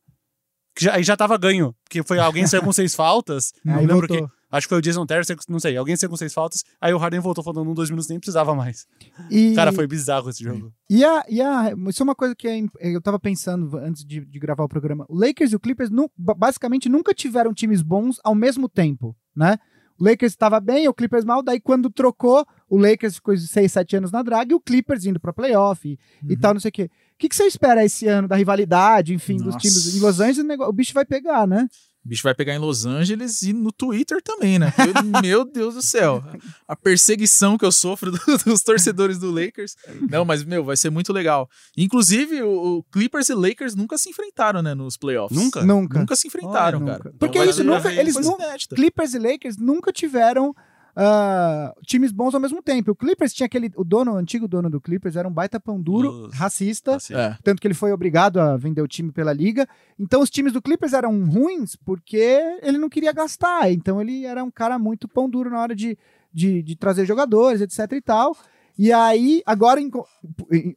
Que 0.75 0.85
já, 0.85 0.95
aí 0.95 1.03
já 1.03 1.15
tava 1.15 1.37
ganho. 1.37 1.73
Porque 1.83 2.03
foi 2.03 2.19
alguém 2.19 2.45
saiu 2.47 2.63
com 2.63 2.73
seis 2.73 2.93
faltas. 2.95 3.53
Não 3.63 3.75
Aí 3.75 3.85
lembro 3.85 4.07
voltou. 4.07 4.17
quem. 4.27 4.35
Acho 4.51 4.67
que 4.67 4.69
foi 4.69 4.77
o 4.77 4.81
Jason 4.81 5.05
Terry, 5.05 5.23
não 5.49 5.59
sei. 5.59 5.75
Alguém 5.75 5.95
saiu 5.97 6.09
com 6.09 6.15
seis 6.15 6.33
faltas. 6.33 6.63
Aí 6.79 6.93
o 6.93 6.97
Harden 6.97 7.19
voltou 7.19 7.43
faltando 7.43 7.69
um, 7.69 7.73
dois 7.73 7.89
minutos, 7.89 8.07
nem 8.09 8.19
precisava 8.19 8.55
mais. 8.55 8.85
E, 9.29 9.53
Cara, 9.53 9.73
foi 9.73 9.85
bizarro 9.85 10.29
esse 10.29 10.41
jogo. 10.43 10.71
E 10.89 11.03
a, 11.03 11.25
e 11.27 11.41
a. 11.41 11.73
Isso 11.89 12.01
é 12.01 12.05
uma 12.05 12.15
coisa 12.15 12.33
que 12.35 12.47
é 12.47 12.61
eu 12.79 13.01
tava 13.01 13.19
pensando 13.19 13.75
antes 13.77 14.05
de, 14.05 14.23
de 14.25 14.39
gravar 14.39 14.63
o 14.63 14.69
programa. 14.69 15.05
O 15.09 15.19
Lakers 15.19 15.51
e 15.51 15.55
o 15.55 15.59
Clippers 15.59 15.89
nu- 15.89 16.09
ba- 16.17 16.33
basicamente 16.35 16.87
nunca 16.87 17.13
tiveram 17.13 17.53
times 17.53 17.81
bons 17.81 18.17
ao 18.23 18.33
mesmo 18.35 18.69
tempo, 18.69 19.15
né? 19.35 19.57
O 19.99 20.03
Lakers 20.03 20.33
estava 20.33 20.59
bem, 20.59 20.87
o 20.87 20.93
Clippers 20.93 21.23
mal, 21.23 21.41
daí 21.41 21.59
quando 21.59 21.89
trocou, 21.89 22.45
o 22.69 22.77
Lakers 22.77 23.15
ficou 23.15 23.35
6, 23.37 23.71
7 23.71 23.95
anos 23.97 24.11
na 24.11 24.21
draga 24.21 24.51
e 24.51 24.55
o 24.55 24.59
Clippers 24.59 25.05
indo 25.05 25.19
pra 25.19 25.31
playoff 25.31 25.87
e, 25.87 25.97
e 26.27 26.33
Uhum. 26.33 26.39
tal, 26.39 26.53
não 26.53 26.59
sei 26.61 26.69
o 26.69 26.71
quê. 26.71 26.83
O 27.13 27.17
que, 27.17 27.29
que 27.29 27.35
você 27.35 27.45
espera 27.45 27.83
esse 27.85 28.05
ano 28.07 28.27
da 28.27 28.35
rivalidade, 28.35 29.13
enfim, 29.13 29.37
dos 29.37 29.45
Nossa. 29.53 29.57
times 29.59 29.95
em 29.95 29.99
Los 30.01 30.19
Angeles? 30.19 30.59
O 30.59 30.73
bicho 30.73 30.93
vai 30.93 31.05
pegar, 31.05 31.47
né? 31.47 31.67
O 32.05 32.07
bicho 32.07 32.21
vai 32.21 32.35
pegar 32.35 32.53
em 32.53 32.59
Los 32.59 32.85
Angeles 32.85 33.41
e 33.41 33.51
no 33.51 33.71
Twitter 33.71 34.21
também, 34.21 34.59
né? 34.59 34.71
Eu- 34.77 35.03
meu 35.23 35.43
Deus 35.43 35.73
do 35.73 35.81
céu. 35.81 36.23
A 36.67 36.75
perseguição 36.75 37.57
que 37.57 37.65
eu 37.65 37.71
sofro 37.71 38.11
do- 38.11 38.19
dos 38.45 38.61
torcedores 38.61 39.17
do 39.17 39.31
Lakers. 39.31 39.75
Não, 40.09 40.23
mas, 40.23 40.43
meu, 40.43 40.63
vai 40.63 40.77
ser 40.77 40.91
muito 40.91 41.11
legal. 41.11 41.49
Inclusive, 41.75 42.43
o, 42.43 42.77
o 42.77 42.83
Clippers 42.91 43.29
e 43.29 43.33
Lakers 43.33 43.73
nunca 43.75 43.97
se 43.97 44.09
enfrentaram, 44.09 44.61
né, 44.61 44.75
nos 44.75 44.97
playoffs. 44.97 45.35
Nunca? 45.35 45.63
Nunca. 45.63 45.99
Nunca 45.99 46.15
se 46.15 46.27
enfrentaram, 46.27 46.77
Olha, 46.79 46.85
cara. 46.85 46.97
nunca. 46.97 47.09
Então 47.09 47.17
Porque 47.27 47.39
vai 47.39 47.47
isso 47.49 47.57
ser 47.57 47.63
nunca- 47.63 47.91
eles 47.93 48.13
coisa 48.13 48.29
nu- 48.29 48.35
inédita. 48.37 48.75
Clippers 48.75 49.13
e 49.15 49.19
Lakers 49.19 49.57
nunca 49.57 49.91
tiveram 49.91 50.53
ah, 50.95 51.73
times 51.85 52.11
bons 52.11 52.33
ao 52.33 52.39
mesmo 52.39 52.61
tempo. 52.61 52.91
O 52.91 52.95
Clippers 52.95 53.33
tinha 53.33 53.45
aquele. 53.45 53.71
O 53.75 53.83
dono, 53.83 54.13
o 54.13 54.17
antigo 54.17 54.47
dono 54.47 54.69
do 54.69 54.79
Clippers 54.79 55.15
era 55.15 55.27
um 55.27 55.31
baita 55.31 55.59
pão 55.59 55.81
duro, 55.81 56.27
Os- 56.27 56.33
racista. 56.33 56.95
Assim. 56.95 57.13
É. 57.13 57.37
Tanto 57.43 57.61
que 57.61 57.67
ele 57.67 57.73
foi 57.73 57.91
obrigado 57.91 58.39
a 58.39 58.55
vender 58.55 58.81
o 58.81 58.87
time 58.87 59.11
pela 59.11 59.33
liga. 59.33 59.67
Então 59.99 60.21
os 60.21 60.29
times 60.29 60.53
do 60.53 60.61
Clippers 60.61 60.93
eram 60.93 61.25
ruins 61.25 61.75
porque 61.75 62.39
ele 62.61 62.77
não 62.77 62.89
queria 62.89 63.11
gastar. 63.11 63.71
Então 63.71 63.99
ele 64.01 64.25
era 64.25 64.43
um 64.43 64.51
cara 64.51 64.79
muito 64.79 65.07
pão 65.07 65.29
duro 65.29 65.49
na 65.49 65.59
hora 65.59 65.75
de, 65.75 65.97
de, 66.33 66.61
de 66.63 66.75
trazer 66.75 67.05
jogadores, 67.05 67.61
etc 67.61 67.91
e 67.93 68.01
tal. 68.01 68.35
E 68.77 68.91
aí, 68.91 69.41
agora 69.45 69.79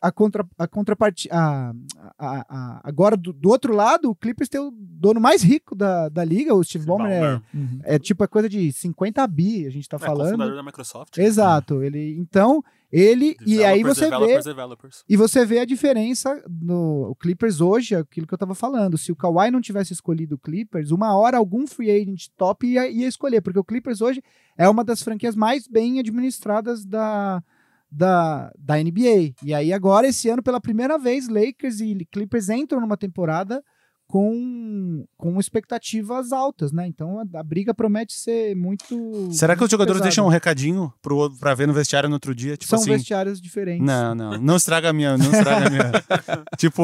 a, 0.00 0.12
contra, 0.12 0.46
a 0.56 0.68
contrapartida. 0.68 1.34
A, 1.34 1.72
a- 2.18 2.46
a- 2.48 2.80
agora, 2.84 3.16
do, 3.16 3.32
do 3.32 3.48
outro 3.48 3.74
lado, 3.74 4.11
o 4.11 4.14
Clippers 4.14 4.48
tem 4.48 4.61
o 4.61 4.70
dono 4.72 5.20
mais 5.20 5.42
rico 5.42 5.74
da, 5.74 6.08
da 6.08 6.24
liga, 6.24 6.54
o 6.54 6.62
Steve 6.62 6.87
Ballmer. 6.87 7.22
É. 7.22 7.56
Uhum. 7.56 7.80
é 7.82 7.98
tipo 7.98 8.22
a 8.22 8.28
coisa 8.28 8.48
de 8.48 8.70
50 8.72 9.26
bi, 9.26 9.66
a 9.66 9.70
gente 9.70 9.88
tá 9.88 9.96
É, 9.96 10.00
falando. 10.00 10.26
cofundador 10.30 10.54
da 10.56 10.62
Microsoft. 10.62 11.18
Exato. 11.18 11.82
Ele, 11.82 12.16
então, 12.18 12.62
ele. 12.92 13.37
E 13.44 13.64
aí 13.64 13.78
Developers, 13.82 13.96
você 13.98 14.04
vê. 14.04 14.11
developers, 14.11 14.44
developers. 14.44 15.04
E 15.08 15.16
você 15.16 15.44
vê 15.44 15.58
a 15.58 15.64
diferença 15.64 16.42
no 16.48 17.11
o 17.11 17.14
Clippers 17.16 17.61
hoje, 17.61 17.94
aquilo 17.96 18.26
que 18.26 18.34
eu 18.34 18.38
tava 18.38 18.54
falando. 18.54 18.96
Se 18.96 19.11
o 19.11 19.16
Kawhi 19.16 19.50
não 19.50 19.61
tivesse 19.61 19.92
escolhido 19.92 20.37
o 20.37 20.38
Clippers, 20.38 20.90
uma 20.92 21.16
hora 21.16 21.37
algum 21.37 21.66
free 21.66 21.90
agent 21.90 22.28
top 22.37 22.66
ia, 22.66 22.88
ia 22.88 23.08
escolher, 23.08 23.40
porque 23.40 23.58
o 23.58 23.64
Clippers 23.64 24.00
hoje 24.00 24.22
é 24.56 24.68
uma 24.68 24.84
das 24.84 25.02
franquias 25.02 25.34
mais 25.34 25.66
bem 25.66 25.98
administradas 25.98 26.84
da, 26.84 27.42
da, 27.90 28.53
da 28.59 28.77
NBA. 28.77 29.35
E 29.42 29.55
aí 29.55 29.72
agora, 29.72 30.07
esse 30.07 30.29
ano, 30.29 30.42
pela 30.42 30.61
primeira 30.61 30.98
vez, 30.98 31.29
Lakers 31.29 31.81
e 31.81 32.07
Clippers 32.11 32.48
entram 32.48 32.81
numa 32.81 32.96
temporada 32.96 33.62
com, 34.09 35.05
com 35.18 35.38
expectativas 35.38 36.33
altas, 36.33 36.73
né? 36.73 36.87
Então 36.87 37.21
a, 37.21 37.38
a 37.38 37.42
briga 37.42 37.75
promete 37.75 38.14
ser 38.14 38.57
muito. 38.57 39.29
Será 39.31 39.55
que 39.55 39.62
os 39.62 39.71
jogadores 39.71 39.99
pesada. 39.99 40.09
deixam 40.09 40.27
um 40.27 40.31
recadinho 40.31 40.92
pro, 41.03 41.16
outro- 41.16 41.38
pra 41.38 41.55
ver 41.55 41.66
no 41.68 41.75
vestiário 41.75 42.09
no 42.09 42.14
outro 42.14 42.35
dia? 42.35 42.57
Tipo 42.57 42.71
São 42.71 42.79
assim. 42.81 42.90
vestiários 42.92 43.38
diferentes. 43.40 43.87
Não, 43.87 44.14
não. 44.14 44.38
Não 44.38 44.57
estraga 44.57 44.88
a 44.88 44.92
minha. 44.94 45.18
Não 45.18 45.31
estraga 45.31 45.66
a 45.66 45.71
minha. 45.71 45.92
tipo, 46.57 46.83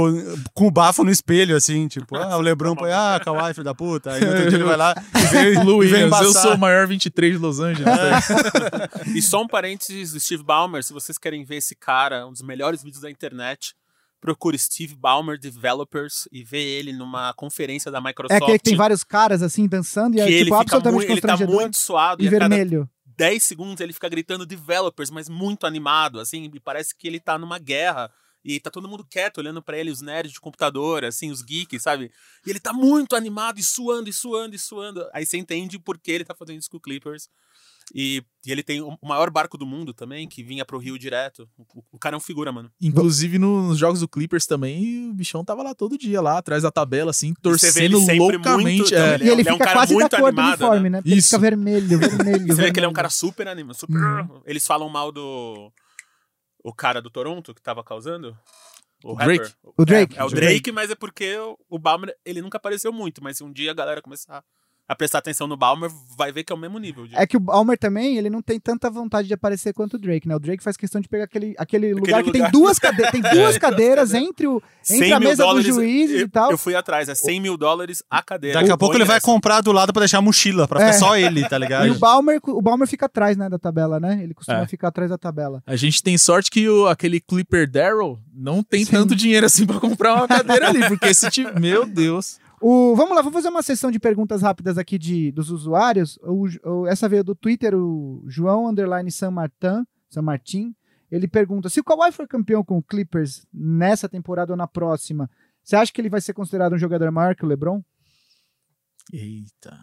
com 0.53 0.67
o 0.67 0.71
bafo 0.71 1.03
no 1.03 1.11
espelho, 1.11 1.57
assim. 1.57 1.89
Tipo, 1.89 2.15
ah, 2.17 2.37
o 2.37 2.43
Lebron 2.43 2.77
põe, 2.77 2.93
ah, 2.93 3.19
Kawhi, 3.25 3.55
filho 3.55 3.65
da 3.65 3.75
puta. 3.75 4.13
Aí 4.13 4.21
no 4.21 4.27
outro 4.29 4.49
dia 4.51 4.59
ele 4.59 4.65
vai 4.65 4.77
lá 4.77 4.95
e 5.17 5.27
vem, 5.33 5.53
e 5.53 5.87
vem 5.89 6.03
eu 6.03 6.33
sou 6.33 6.55
o 6.55 6.59
maior 6.59 6.87
23 6.87 7.33
de 7.33 7.39
Los 7.39 7.59
Angeles. 7.59 7.89
E 9.15 9.23
só 9.23 9.43
um 9.43 9.47
parênteses 9.49 10.13
do 10.13 10.21
Steve 10.21 10.43
Ballmer, 10.43 10.83
se 10.83 10.93
vocês 10.93 11.17
querem 11.17 11.45
ver 11.45 11.57
esse 11.57 11.75
cara, 11.75 12.27
um 12.27 12.33
dos 12.33 12.43
melhores 12.43 12.83
vídeos 12.83 13.01
da 13.03 13.11
internet, 13.11 13.75
procure 14.25 14.59
Steve 14.59 14.95
Ballmer 14.95 15.39
Developers 15.39 16.27
e 16.33 16.43
vê 16.43 16.63
ele 16.63 16.95
numa 16.95 17.35
conferência 17.35 17.91
da 17.91 17.99
É 17.99 18.01
Microsoft. 18.01 18.43
aquele 18.43 18.59
que 18.59 18.65
tem 18.65 18.75
vários 18.75 19.05
caras 19.05 19.43
assim 19.43 19.69
dançando 19.69 20.17
e 20.17 20.21
é 20.21 20.27
tipo 20.27 20.55
absolutamente 20.55 21.07
muito, 21.07 21.13
ele 21.13 21.21
tá 21.21 21.37
muito 21.37 21.77
suado 21.77 22.23
e 22.23 22.27
e 22.27 22.31
vermelho. 22.31 22.89
10 23.05 23.45
segundos 23.45 23.81
ele 23.83 23.93
fica 23.93 24.09
gritando 24.09 24.47
developers, 24.47 25.11
mas 25.11 25.29
muito 25.29 25.67
animado, 25.67 26.19
assim, 26.19 26.51
e 26.55 26.59
parece 26.59 26.97
que 26.97 27.07
ele 27.07 27.21
tá 27.21 27.37
numa 27.37 27.59
guerra. 27.59 28.11
E 28.43 28.59
tá 28.59 28.71
todo 28.71 28.89
mundo 28.89 29.07
quieto 29.09 29.39
olhando 29.39 29.63
pra 29.63 29.77
ele, 29.79 29.91
os 29.91 30.01
nerds 30.01 30.33
de 30.33 30.41
computador, 30.41 31.05
assim, 31.05 31.31
os 31.31 31.43
geeks, 31.43 31.83
sabe? 31.83 32.11
E 32.47 32.51
ele 32.51 32.61
tá 32.61 32.73
muito 32.73 33.15
animado 33.15 33.59
e 33.59 33.63
suando, 33.63 34.09
e 34.09 34.13
suando, 34.13 34.55
e 34.57 34.59
suando. 34.59 35.07
Aí 35.13 35.25
você 35.27 35.37
entende 35.37 35.79
por 35.79 35.99
que 35.99 36.11
ele 36.11 36.25
tá 36.25 36.35
fazendo 36.35 36.59
isso 36.59 36.71
com 36.71 36.79
o 36.79 36.81
Clippers. 36.81 37.29
E, 37.94 38.23
e 38.47 38.51
ele 38.51 38.62
tem 38.62 38.81
o 38.81 38.97
maior 39.03 39.29
barco 39.31 39.59
do 39.59 39.66
mundo 39.66 39.92
também, 39.92 40.27
que 40.29 40.42
vinha 40.42 40.64
pro 40.64 40.79
Rio 40.79 40.99
direto. 40.99 41.49
O, 41.59 41.83
o 41.92 41.99
cara 41.99 42.14
é 42.14 42.18
um 42.18 42.20
figura, 42.20 42.51
mano. 42.51 42.70
Inclusive 42.81 43.38
nos 43.38 43.77
jogos 43.77 44.01
do 44.01 44.09
Clippers 44.09 44.47
também, 44.47 45.11
o 45.11 45.12
bichão 45.12 45.44
tava 45.44 45.62
lá 45.62 45.75
todo 45.75 45.99
dia, 45.99 46.20
lá 46.23 46.38
atrás 46.38 46.62
da 46.62 46.70
tabela, 46.70 47.11
assim, 47.11 47.35
você 47.42 47.70
vê 47.73 47.85
ele 47.85 47.94
torcendo 47.94 48.07
sempre 48.07 48.37
loucamente. 48.37 48.79
muito- 48.79 48.94
é. 48.94 49.14
Ele 49.14 49.25
e 49.25 49.29
ele 49.29 49.40
ele 49.42 49.49
é 49.49 49.53
um 49.53 49.57
fica 49.57 49.64
cara 49.66 49.79
quase 49.81 49.92
da 49.94 50.01
muito 50.01 50.16
cor 50.16 50.20
do 50.20 50.27
animado, 50.40 50.61
uniforme, 50.61 50.90
né? 50.90 50.99
Porque 50.99 51.11
Ele 51.11 51.18
Isso. 51.18 51.29
fica 51.29 51.38
vermelho, 51.40 51.99
vermelho. 51.99 52.47
Você 52.47 52.62
vê 52.62 52.73
que 52.73 52.79
ele 52.79 52.87
é 52.87 52.88
um 52.88 52.92
cara 52.94 53.11
super 53.11 53.47
animado. 53.49 53.77
Super... 53.77 53.97
Uhum. 53.99 54.40
Eles 54.47 54.66
falam 54.66 54.88
mal 54.88 55.12
do. 55.12 55.70
O 56.62 56.73
cara 56.73 57.03
do 57.03 57.11
Toronto 57.11 57.53
que 57.55 57.61
tava 57.61 57.85
causando. 57.85 58.35
O, 59.05 59.12
O 59.12 59.16
Drake. 59.16 59.44
rapper. 59.44 59.57
O 59.77 59.85
Drake. 59.85 60.16
É, 60.16 60.20
é 60.20 60.25
o 60.25 60.27
O 60.27 60.31
Drake, 60.31 60.73
mas 60.73 60.90
é 60.90 60.94
porque 60.94 61.37
o- 61.37 61.59
o 61.68 61.79
Balmer 61.79 62.16
ele 62.25 62.40
nunca 62.40 62.57
apareceu 62.57 62.90
muito. 62.90 63.23
Mas 63.23 63.37
se 63.37 63.44
um 63.44 63.53
dia 63.53 63.70
a 63.70 63.75
galera 63.75 64.01
começar 64.01 64.42
a 64.87 64.94
prestar 64.94 65.18
atenção 65.18 65.47
no 65.47 65.57
Balmer, 65.57 65.90
vai 66.16 66.31
ver 66.31 66.44
que 66.44 66.53
é 66.53 66.57
o 66.57 66.59
mesmo 66.59 66.79
nível. 66.79 67.07
De... 67.07 67.16
É 67.16 67.27
que 67.27 67.37
o 67.37 67.40
Balmer 67.40 67.79
também, 67.79 68.18
ele 68.18 68.29
não 68.29 68.42
tem 68.42 68.61
tanta 68.61 68.90
vontade 68.90 69.27
de 69.27 69.33
aparecer 69.35 69.73
quanto 69.73 69.94
o 69.94 69.99
Drake, 69.99 70.29
né? 70.29 70.37
O 70.37 70.38
Drake 70.38 70.62
faz 70.62 70.77
questão 70.77 71.01
de 71.01 71.09
pegar 71.09 71.25
aquele, 71.25 71.55
aquele 71.59 71.94
lugar 71.94 72.23
que 72.23 72.31
tem 72.31 72.42
lugar. 72.42 72.53
duas, 72.53 72.79
cade 72.79 73.03
tem 73.11 73.23
duas 73.23 73.57
cadeiras 73.57 74.12
entre, 74.12 74.47
o, 74.47 74.62
100 74.83 74.97
entre 74.97 75.12
a 75.12 75.20
mesa 75.20 75.37
dos 75.37 75.47
dólares, 75.47 75.66
juízes 75.66 76.20
eu, 76.20 76.27
e 76.27 76.29
tal. 76.29 76.51
Eu 76.51 76.59
fui 76.59 76.75
atrás, 76.75 77.09
é 77.09 77.14
100 77.14 77.40
mil 77.40 77.57
dólares 77.57 78.03
a 78.11 78.23
cadeira. 78.23 78.61
Daqui 78.61 78.70
a 78.70 78.77
pouco 78.77 78.94
ele 78.94 79.05
vai 79.05 79.16
nessa. 79.16 79.25
comprar 79.27 79.62
do 79.62 79.73
lado 79.73 79.92
pra 79.92 80.01
deixar 80.01 80.18
a 80.18 80.23
mochila, 80.23 80.68
pra 80.68 80.81
É. 80.83 80.87
ficar 80.92 80.99
só 80.99 81.16
ele, 81.16 81.49
tá 81.49 81.57
ligado? 81.59 81.87
E 81.87 81.90
o 81.90 81.99
Balmer, 81.99 82.38
o 82.44 82.61
Balmer 82.61 82.87
fica 82.87 83.07
atrás, 83.07 83.37
né, 83.38 83.49
da 83.49 83.59
tabela, 83.59 83.99
né? 83.99 84.20
Ele 84.23 84.35
costuma 84.35 84.61
É. 84.61 84.66
ficar 84.66 84.88
atrás 84.88 85.09
da 85.11 85.16
tabela. 85.16 85.62
A 85.66 85.77
gente 85.77 86.03
tem 86.03 86.18
sorte 86.18 86.51
que 86.51 86.68
o, 86.68 86.87
aquele 86.88 87.20
Clipper 87.20 87.70
Daryl 87.70 88.18
não 88.35 88.62
tem 88.62 88.85
Sim. 88.85 88.90
tanto 88.92 89.14
dinheiro 89.16 89.47
assim 89.47 89.64
pra 89.64 89.81
comprar 89.81 90.14
uma 90.14 90.29
cadeira 90.29 90.68
ali, 90.68 90.87
porque 90.88 91.07
esse 91.07 91.31
time, 91.31 91.51
meu 91.59 91.87
Deus. 91.87 92.38
O, 92.61 92.95
vamos 92.97 93.14
lá, 93.14 93.23
vamos 93.23 93.35
fazer 93.35 93.49
uma 93.49 93.62
sessão 93.62 93.90
de 93.90 93.99
perguntas 93.99 94.43
rápidas 94.43 94.79
aqui 94.79 94.99
de, 94.99 95.31
dos 95.33 95.51
usuários. 95.51 96.19
O, 96.23 96.47
o- 96.69 96.87
essa 96.87 97.09
veio 97.09 97.23
do 97.25 97.35
Twitter, 97.35 97.75
o 97.75 98.23
João 98.27 98.69
Underline 98.69 99.11
San 99.11 99.31
Martin, 99.33 99.85
San 100.09 100.23
Martin. 100.23 100.75
Ele 101.11 101.29
pergunta: 101.29 101.69
se 101.69 101.81
o 101.81 101.85
Kawhi 101.85 102.11
for 102.12 102.27
campeão 102.27 102.64
com 102.64 102.79
o 102.79 102.83
Clippers 102.83 103.47
nessa 103.53 104.09
temporada 104.09 104.53
ou 104.53 104.57
na 104.57 104.67
próxima, 104.67 105.31
você 105.62 105.77
acha 105.77 105.93
que 105.93 106.01
ele 106.01 106.09
vai 106.09 106.21
ser 106.21 106.33
considerado 106.33 106.73
um 106.75 106.79
jogador 106.79 107.11
maior 107.11 107.35
que 107.35 107.45
o 107.45 107.49
LeBron? 107.49 107.83
Eita. 109.12 109.79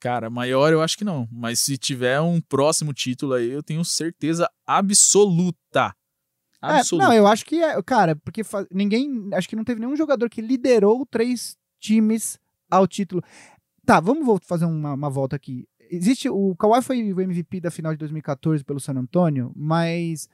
Cara, 0.00 0.28
maior 0.28 0.70
eu 0.72 0.82
acho 0.82 0.98
que 0.98 1.04
não, 1.04 1.26
mas 1.32 1.60
se 1.60 1.78
tiver 1.78 2.20
um 2.20 2.40
próximo 2.40 2.92
título 2.92 3.32
aí, 3.34 3.48
eu 3.50 3.62
tenho 3.62 3.82
certeza 3.84 4.48
absoluta. 4.66 5.94
É, 6.62 6.78
Absoluta. 6.78 7.08
não, 7.08 7.14
eu 7.14 7.26
acho 7.26 7.44
que 7.44 7.62
é, 7.62 7.82
cara, 7.82 8.16
porque 8.16 8.42
ninguém, 8.70 9.28
acho 9.34 9.46
que 9.48 9.56
não 9.56 9.64
teve 9.64 9.80
nenhum 9.80 9.96
jogador 9.96 10.30
que 10.30 10.40
liderou 10.40 11.04
três 11.06 11.56
times 11.84 12.38
ao 12.70 12.86
título. 12.86 13.22
Tá, 13.84 14.00
vamos 14.00 14.40
fazer 14.44 14.64
uma, 14.64 14.94
uma 14.94 15.10
volta 15.10 15.36
aqui. 15.36 15.68
Existe 15.90 16.28
o 16.30 16.56
Kawhi 16.56 16.82
foi 16.82 17.12
o 17.12 17.20
MVP 17.20 17.60
da 17.60 17.70
final 17.70 17.92
de 17.92 17.98
2014 17.98 18.64
pelo 18.64 18.80
San 18.80 18.94
Antonio, 18.94 19.52
mas 19.54 20.28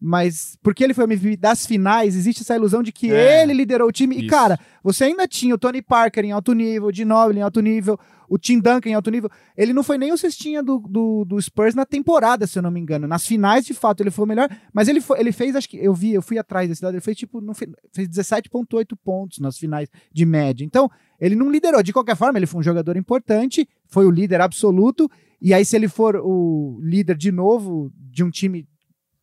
mas 0.00 0.58
porque 0.62 0.84
ele 0.84 0.92
foi 0.92 1.04
o 1.04 1.06
MVP 1.06 1.36
das 1.36 1.66
finais, 1.66 2.14
existe 2.14 2.42
essa 2.42 2.54
ilusão 2.54 2.82
de 2.82 2.92
que 2.92 3.10
É, 3.10 3.42
ele 3.42 3.54
liderou 3.54 3.88
o 3.88 3.92
time. 3.92 4.16
E 4.16 4.20
isso. 4.20 4.28
cara, 4.28 4.58
você 4.82 5.04
ainda 5.04 5.26
tinha 5.26 5.54
o 5.54 5.58
Tony 5.58 5.80
Parker 5.80 6.24
em 6.24 6.32
alto 6.32 6.52
nível, 6.52 6.88
o 6.88 6.92
Ginobili 6.92 7.40
em 7.40 7.42
alto 7.42 7.60
nível, 7.60 7.98
o 8.28 8.36
Tim 8.38 8.58
Duncan 8.58 8.90
em 8.90 8.94
alto 8.94 9.10
nível. 9.10 9.30
Ele 9.56 9.72
não 9.72 9.82
foi 9.82 9.96
nem 9.96 10.12
o 10.12 10.18
cestinha 10.18 10.62
do, 10.62 10.78
do, 10.78 11.24
do 11.24 11.40
Spurs 11.40 11.74
na 11.74 11.86
temporada, 11.86 12.46
se 12.46 12.58
eu 12.58 12.62
não 12.62 12.70
me 12.70 12.80
engano. 12.80 13.06
Nas 13.06 13.26
finais, 13.26 13.64
de 13.64 13.72
fato, 13.72 14.02
ele 14.02 14.10
foi 14.10 14.24
o 14.24 14.28
melhor. 14.28 14.48
Mas 14.72 14.88
ele, 14.88 15.00
foi, 15.00 15.18
ele 15.18 15.32
fez, 15.32 15.56
acho 15.56 15.68
que 15.68 15.78
eu 15.78 15.94
vi, 15.94 16.12
eu 16.12 16.22
fui 16.22 16.38
atrás 16.38 16.68
desse 16.68 16.82
dado, 16.82 16.94
ele 16.94 17.00
fez 17.00 17.16
tipo, 17.16 17.40
não 17.40 17.54
fez 17.54 17.70
17,8 17.96 18.96
pontos 19.02 19.38
nas 19.38 19.56
finais 19.58 19.88
de 20.12 20.26
média. 20.26 20.64
Então, 20.64 20.90
ele 21.20 21.34
não 21.34 21.50
liderou. 21.50 21.82
De 21.82 21.92
qualquer 21.92 22.16
forma, 22.16 22.38
ele 22.38 22.46
foi 22.46 22.60
um 22.60 22.64
jogador 22.64 22.96
importante, 22.96 23.66
foi 23.86 24.04
o 24.04 24.10
líder 24.10 24.40
absoluto. 24.40 25.10
E 25.40 25.54
aí, 25.54 25.64
se 25.64 25.76
ele 25.76 25.88
for 25.88 26.16
o 26.16 26.78
líder 26.82 27.16
de 27.16 27.30
novo 27.30 27.92
de 27.96 28.24
um 28.24 28.30
time, 28.30 28.66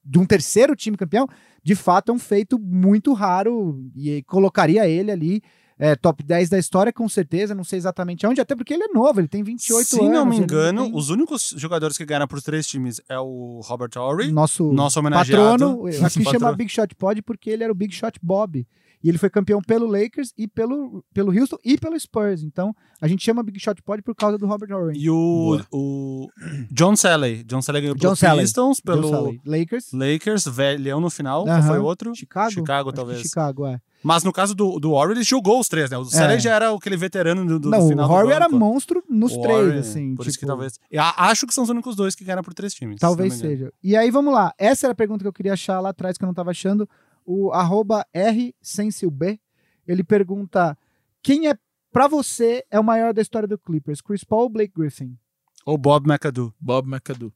de 0.06 0.20
um 0.20 0.26
terceiro 0.26 0.76
time 0.76 0.98
campeão, 0.98 1.28
de 1.63 1.76
fato 1.76 2.12
é 2.12 2.16
um 2.16 2.20
feito 2.20 2.60
muito 2.60 3.13
raro 3.13 3.82
e 3.96 4.22
colocaria 4.24 4.88
ele 4.88 5.12
ali. 5.12 5.42
é, 5.80 5.96
top 5.96 6.24
10 6.24 6.50
da 6.50 6.60
história, 6.60 6.94
com 6.94 7.10
certeza. 7.10 7.56
Não 7.56 7.63
sei 7.63 7.78
exatamente 7.78 8.26
aonde, 8.26 8.39
até 8.39 8.56
porque 8.56 8.74
ele 8.76 8.84
é 8.84 8.88
novo, 8.89 9.20
ele 9.20 9.28
tem 9.28 9.44
28 9.44 9.86
Se 9.88 10.00
anos. 10.00 10.12
não 10.12 10.26
me 10.26 10.38
engano, 10.38 10.84
tem- 10.84 10.96
os 10.96 11.10
únicos 11.10 11.54
jogadores 11.58 11.98
que 11.98 12.06
ganharam 12.06 12.28
pros 12.28 12.44
três 12.44 12.68
times 12.68 13.02
é 13.10 13.18
o 13.20 13.60
Robert 13.63 13.89
Horry, 13.98 14.32
nosso 14.32 14.72
nosso 14.72 15.00
homenageado. 15.00 15.42
patrono, 15.66 15.88
aqui 15.88 16.24
chama. 16.24 16.54
Big 16.56 16.70
Shot 16.72 16.94
Pod 16.96 17.22
porque 17.24 17.50
ele 17.50 17.63
era 17.63 17.72
o 17.74 17.76
Big 17.76 17.94
Shot 17.94 18.20
Bob. 18.22 18.66
E 19.04 19.10
ele 19.10 19.18
foi 19.18 19.30
campeão 19.30 19.62
pelo 19.62 19.86
Lakers 19.86 20.32
e 20.38 20.48
pelo, 20.48 21.04
pelo 21.13 21.38
Houston 21.38 21.58
e 21.63 21.78
pelo 21.78 22.00
Spurs. 22.00 22.42
Então, 22.42 22.73
a 23.02 23.08
gente 23.08 23.23
chama 23.23 23.44
Big 23.44 23.60
Shot 23.60 23.82
Pod 23.82 24.02
por 24.02 24.15
causa 24.15 24.38
do 24.38 24.48
Robert 24.48 24.71
Ory. 24.71 24.98
E 24.98 25.10
o, 25.10 25.15
Boa. 25.15 25.67
o 25.71 26.27
John 26.71 26.96
Salley. 26.96 27.44
John 27.44 27.62
Salley 27.62 27.82
ganhou 27.82 27.96
John 27.96 28.15
pelo. 28.15 28.40
Pistons, 28.40 28.80
pelo. 28.80 29.36
Lakers. 29.46 29.92
Lakers, 29.92 30.46
velhão 30.48 31.02
no 31.02 31.10
final. 31.10 31.46
Foi 31.67 31.80
outro? 31.80 32.15
Chicago? 32.15 32.52
Chicago, 32.52 32.90
Acho 32.90 32.94
que 32.94 32.96
talvez. 32.96 33.21
Chicago, 33.21 33.65
é. 33.65 33.80
Mas 34.04 34.23
no 34.23 34.34
caso 34.34 34.54
do, 34.54 34.80
do 34.80 34.92
Horry, 34.92 35.13
ele 35.13 35.23
jogou 35.23 35.60
os 35.60 35.69
três, 35.69 35.90
né? 35.90 35.98
O 35.98 36.04
Salley 36.04 36.38
já 36.38 36.54
era 36.54 36.73
aquele 36.73 36.98
veterano 36.98 37.46
do, 37.46 37.58
do 37.58 37.69
não, 37.69 37.88
final 37.88 38.10
o 38.10 38.13
Horry 38.13 38.34
era 38.34 38.50
monstro 38.50 39.02
nos 39.10 39.32
O 39.32 39.42
três, 39.42 39.58
Horry, 39.58 39.77
assim. 39.77 40.13
Por 40.13 40.27
isso 40.27 40.38
que 40.38 40.46
tipo, 40.46 40.48
talvez... 40.48 40.77
Acho 41.17 41.48
que 41.48 41.54
são 41.54 41.63
os 41.63 41.69
únicos 41.69 41.96
dois 41.96 42.13
que 42.13 42.25
ganharam 42.25 42.44
por 42.44 42.54
três 42.54 42.73
times. 42.73 43.00
Talvez 43.00 43.36
seja. 43.36 43.71
E 43.82 43.96
aí, 43.96 44.12
vamos 44.12 44.34
lá. 44.34 44.54
Essa 44.58 44.88
era 44.88 44.92
a 44.92 44.96
pergunta 44.96 45.23
que 45.23 45.27
eu 45.27 45.34
queria 45.34 45.54
achar 45.54 45.80
lá 45.80 45.90
atrás, 45.90 46.17
que 46.17 46.23
eu 46.23 46.27
não 46.27 46.34
tava 46.34 46.52
achando. 46.52 46.88
O 47.26 47.52
arroba 47.52 48.06
R 48.13 48.54
Sensilb, 48.62 49.40
ele 49.88 50.04
pergunta 50.04 50.78
quem 51.21 51.48
é 51.50 51.58
pra 51.92 52.08
você, 52.08 52.63
é 52.71 52.80
o 52.80 52.84
maior 52.84 53.13
da 53.13 53.21
história 53.21 53.48
do 53.48 53.58
Clippers? 53.58 54.02
Chris 54.02 54.24
Paul 54.24 54.44
ou 54.44 54.50
Blake 54.50 54.74
Griffin? 54.76 55.17
Ou 55.65 55.78
Bob 55.78 56.10
McAdoo. 56.10 56.54
Bob 56.60 56.88
McAdoo. 56.90 57.32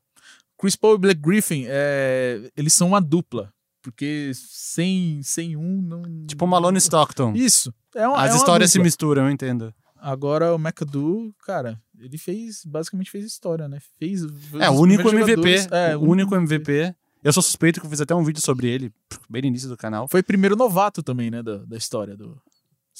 Chris 0.57 0.75
Paul 0.75 0.95
e 0.95 0.97
Blake 0.97 1.21
Griffin, 1.21 1.65
é, 1.67 2.51
eles 2.57 2.73
são 2.73 2.89
uma 2.89 2.99
dupla. 3.01 3.53
Porque 3.81 4.31
sem, 4.33 5.21
sem 5.23 5.55
um, 5.55 5.81
não. 5.81 6.01
Tipo 6.25 6.45
Malone 6.45 6.77
Stockton. 6.79 7.33
Isso. 7.35 7.73
É 7.95 8.05
uma, 8.07 8.17
As 8.17 8.31
é 8.31 8.33
uma 8.33 8.37
histórias 8.37 8.71
se 8.71 8.79
misturam, 8.79 9.25
eu 9.25 9.31
entendo. 9.31 9.73
Agora 9.95 10.53
o 10.53 10.59
McAdoo, 10.59 11.33
cara, 11.45 11.81
ele 11.97 12.17
fez, 12.17 12.65
basicamente 12.65 13.09
fez 13.09 13.25
história, 13.25 13.67
né? 13.67 13.79
Fez. 13.97 14.21
foi 14.51 14.61
É, 14.61 14.69
um 14.69 14.75
o 14.75 14.79
único 14.81 15.07
MVP. 15.09 15.55
é, 15.71 15.95
o 15.95 16.01
único 16.01 16.35
MVP. 16.35 16.93
Eu 17.23 17.33
sou 17.33 17.43
suspeito 17.43 17.79
que 17.79 17.85
eu 17.85 17.89
fiz 17.89 17.99
até 18.01 18.13
um 18.15 18.23
vídeo 18.23 18.41
sobre 18.41 18.67
ele, 18.67 18.91
bem 19.29 19.41
no 19.41 19.47
início 19.49 19.67
do 19.67 19.75
canal. 19.77 20.07
Foi 20.07 20.21
primeiro 20.23 20.55
novato 20.55 21.01
também, 21.03 21.29
né? 21.31 21.41
Da, 21.43 21.57
da 21.57 21.77
história 21.77 22.15
do. 22.15 22.39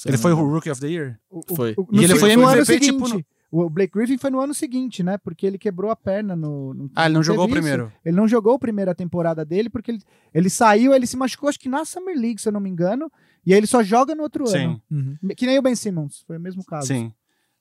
Ele 0.04 0.16
foi 0.18 0.32
o. 0.32 0.36
Rookie 0.36 0.70
of 0.70 0.80
the 0.80 0.88
Year? 0.88 1.18
O- 1.30 1.56
Foi. 1.56 1.74
o- 1.76 1.86
E 1.92 1.96
no 1.96 2.02
ele 2.02 2.14
se- 2.14 2.20
foi 2.20 2.36
no 2.36 2.42
ano 2.46 2.52
MVP, 2.60 2.72
seguinte. 2.72 2.92
tipo, 2.92 3.08
no- 3.08 3.24
O 3.50 3.70
Blake 3.70 3.94
Griffin 3.94 4.18
foi 4.18 4.28
no 4.30 4.40
ano 4.40 4.52
seguinte, 4.52 5.02
né? 5.02 5.16
Porque 5.16 5.46
ele 5.46 5.56
quebrou 5.56 5.90
a 5.90 5.96
perna 5.96 6.36
no. 6.36 6.74
no- 6.74 6.90
Ah, 6.94 7.06
ele 7.06 7.14
não 7.14 7.22
jogou 7.22 7.46
o 7.46 7.48
primeiro. 7.48 7.90
Ele 8.04 8.14
não 8.16 8.28
jogou 8.28 8.54
a 8.54 8.58
primeira 8.58 8.94
temporada 8.94 9.42
dele 9.44 9.70
porque 9.70 9.90
ele, 9.92 10.02
ele 10.34 10.50
saiu, 10.50 10.92
ele 10.94 11.06
se 11.06 11.16
machucou, 11.16 11.48
acho 11.48 11.58
que 11.58 11.68
na 11.68 11.84
Summer 11.84 12.14
League, 12.16 12.40
se 12.42 12.48
eu 12.48 12.52
não 12.52 12.60
me 12.60 12.68
engano. 12.68 13.10
E 13.46 13.52
aí 13.54 13.58
ele 13.58 13.66
só 13.66 13.82
joga 13.82 14.14
no 14.14 14.22
outro 14.22 14.46
Sim, 14.46 14.58
ano. 14.64 14.82
Uhum. 14.90 15.16
Que 15.34 15.46
nem 15.46 15.58
o 15.58 15.62
Ben 15.62 15.74
Simmons, 15.74 16.22
foi 16.26 16.36
o 16.36 16.40
mesmo 16.40 16.62
caso. 16.64 16.86
sim. 16.88 17.10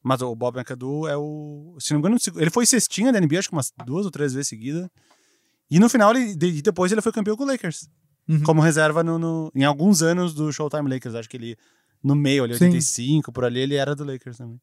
Mas 0.04 0.22
o 0.22 0.34
Bob 0.36 0.58
McAdoo 0.58 1.08
é 1.08 1.18
o. 1.18 1.76
Se 1.80 1.92
não 1.94 2.00
me 2.02 2.08
engano, 2.08 2.18
ele 2.40 2.50
foi 2.50 2.66
cestinha 2.66 3.12
da 3.12 3.20
NBA, 3.20 3.40
acho 3.40 3.50
que 3.50 3.56
umas 3.56 3.74
duas 3.86 4.06
ou 4.06 4.12
três 4.12 4.34
vezes 4.34 4.48
seguida. 4.48 4.92
E 5.70 5.80
no 5.80 5.90
final, 5.90 6.16
ele, 6.16 6.36
de- 6.36 6.62
depois 6.62 6.92
ele 6.92 7.02
foi 7.02 7.12
campeão 7.12 7.36
com 7.36 7.44
o 7.44 7.48
Lakers. 7.48 7.90
Uhum. 8.28 8.44
Como 8.44 8.62
reserva 8.62 9.04
no, 9.04 9.18
no- 9.18 9.52
em 9.56 9.64
alguns 9.64 10.02
anos 10.02 10.34
do 10.34 10.52
Showtime 10.52 10.90
Lakers. 10.90 11.16
Acho 11.16 11.30
que 11.30 11.38
ele, 11.38 11.58
no 12.04 12.16
meio, 12.16 12.44
ali, 12.44 12.56
Sim. 12.58 12.66
85, 12.66 13.32
por 13.32 13.46
ali, 13.46 13.60
ele 13.60 13.76
era 13.76 13.96
do 13.96 14.04
Lakers 14.04 14.38
também. 14.38 14.60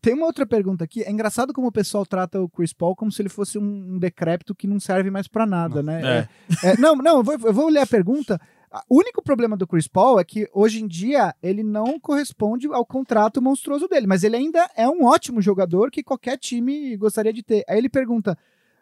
Tem 0.00 0.14
uma 0.14 0.26
outra 0.26 0.46
pergunta 0.46 0.84
aqui. 0.84 1.02
É 1.02 1.10
engraçado 1.10 1.52
como 1.52 1.68
o 1.68 1.72
pessoal 1.72 2.04
trata 2.04 2.40
o 2.40 2.48
Chris 2.48 2.72
Paul 2.72 2.94
como 2.94 3.10
se 3.10 3.22
ele 3.22 3.28
fosse 3.30 3.58
um, 3.58 3.94
um 3.94 3.98
decrépito 3.98 4.54
que 4.54 4.66
não 4.66 4.78
serve 4.78 5.10
mais 5.10 5.26
pra 5.26 5.46
nada, 5.46 5.82
né? 5.82 6.28
É. 6.62 6.68
É, 6.68 6.76
não, 6.78 6.94
não, 6.96 7.18
eu 7.18 7.24
vou, 7.24 7.34
eu 7.34 7.52
vou 7.52 7.68
ler 7.68 7.80
a 7.80 7.86
pergunta. 7.86 8.38
O 8.88 8.98
único 8.98 9.20
problema 9.22 9.56
do 9.56 9.66
Chris 9.66 9.88
Paul 9.88 10.20
é 10.20 10.24
que 10.24 10.46
hoje 10.52 10.80
em 10.82 10.86
dia 10.86 11.34
ele 11.42 11.62
não 11.64 11.98
corresponde 11.98 12.68
ao 12.68 12.84
contrato 12.86 13.42
monstruoso 13.42 13.88
dele, 13.88 14.06
mas 14.06 14.22
ele 14.22 14.36
ainda 14.36 14.68
é 14.76 14.88
um 14.88 15.04
ótimo 15.06 15.40
jogador 15.42 15.90
que 15.90 16.04
qualquer 16.04 16.36
time 16.38 16.96
gostaria 16.96 17.32
de 17.32 17.42
ter. 17.42 17.64
Aí 17.66 17.78
ele 17.78 17.88
pergunta, 17.88 18.38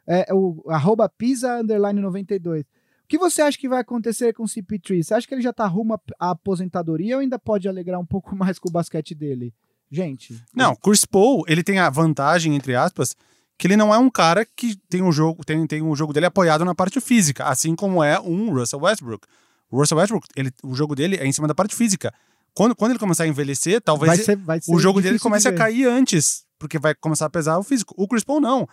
é, 0.08 0.26
o 0.32 0.64
arroba 0.68 1.08
pisa 1.08 1.60
underline 1.60 2.00
92. 2.00 2.62
O 2.62 2.66
que 3.08 3.18
você 3.18 3.42
acha 3.42 3.58
que 3.58 3.68
vai 3.68 3.80
acontecer 3.80 4.32
com 4.34 4.42
o 4.42 4.46
CP3? 4.46 5.02
Você 5.02 5.14
acha 5.14 5.26
que 5.26 5.34
ele 5.34 5.42
já 5.42 5.52
tá 5.52 5.66
rumo 5.66 5.94
à- 5.94 6.30
aposentadoria 6.30 7.16
ou 7.16 7.20
ainda 7.20 7.38
pode 7.38 7.68
alegrar 7.68 8.00
um 8.00 8.06
pouco 8.06 8.34
mais 8.36 8.58
com 8.58 8.68
o 8.68 8.72
basquete 8.72 9.14
dele? 9.14 9.54
Gente. 9.90 10.38
Não, 10.54 10.74
Chris 10.76 11.04
Paul, 11.04 11.44
ele 11.46 11.62
tem 11.62 11.78
a 11.78 11.88
vantagem, 11.88 12.54
entre 12.54 12.74
aspas, 12.74 13.14
que 13.56 13.66
ele 13.66 13.76
não 13.76 13.94
é 13.94 13.98
um 13.98 14.10
cara 14.10 14.44
que 14.44 14.76
tem 14.88 15.02
um 15.02 15.10
jogo, 15.10 15.44
tem, 15.44 15.66
tem 15.66 15.82
um 15.82 15.96
jogo 15.96 16.12
dele 16.12 16.26
apoiado 16.26 16.64
na 16.64 16.74
parte 16.74 17.00
física, 17.00 17.44
assim 17.44 17.74
como 17.74 18.04
é 18.04 18.20
um 18.20 18.52
Russell 18.52 18.80
Westbrook. 18.80 19.26
O 19.70 19.78
Russell 19.78 19.98
Westbrook, 19.98 20.26
ele, 20.36 20.50
o 20.62 20.74
jogo 20.74 20.94
dele 20.94 21.16
é 21.16 21.26
em 21.26 21.32
cima 21.32 21.48
da 21.48 21.54
parte 21.54 21.74
física. 21.74 22.12
Quando, 22.54 22.74
quando 22.74 22.92
ele 22.92 22.98
começar 22.98 23.24
a 23.24 23.28
envelhecer, 23.28 23.80
talvez 23.80 24.08
vai 24.08 24.16
ser, 24.18 24.36
vai 24.36 24.60
ser 24.60 24.74
o 24.74 24.78
jogo 24.78 25.00
dele 25.00 25.14
difícil 25.14 25.18
de 25.18 25.22
comece 25.22 25.48
a 25.48 25.54
cair 25.54 25.86
antes, 25.86 26.44
porque 26.58 26.78
vai 26.78 26.94
começar 26.94 27.26
a 27.26 27.30
pesar 27.30 27.58
o 27.58 27.62
físico. 27.62 27.94
O 27.96 28.06
Chris 28.06 28.24
Paul 28.24 28.40
não. 28.40 28.68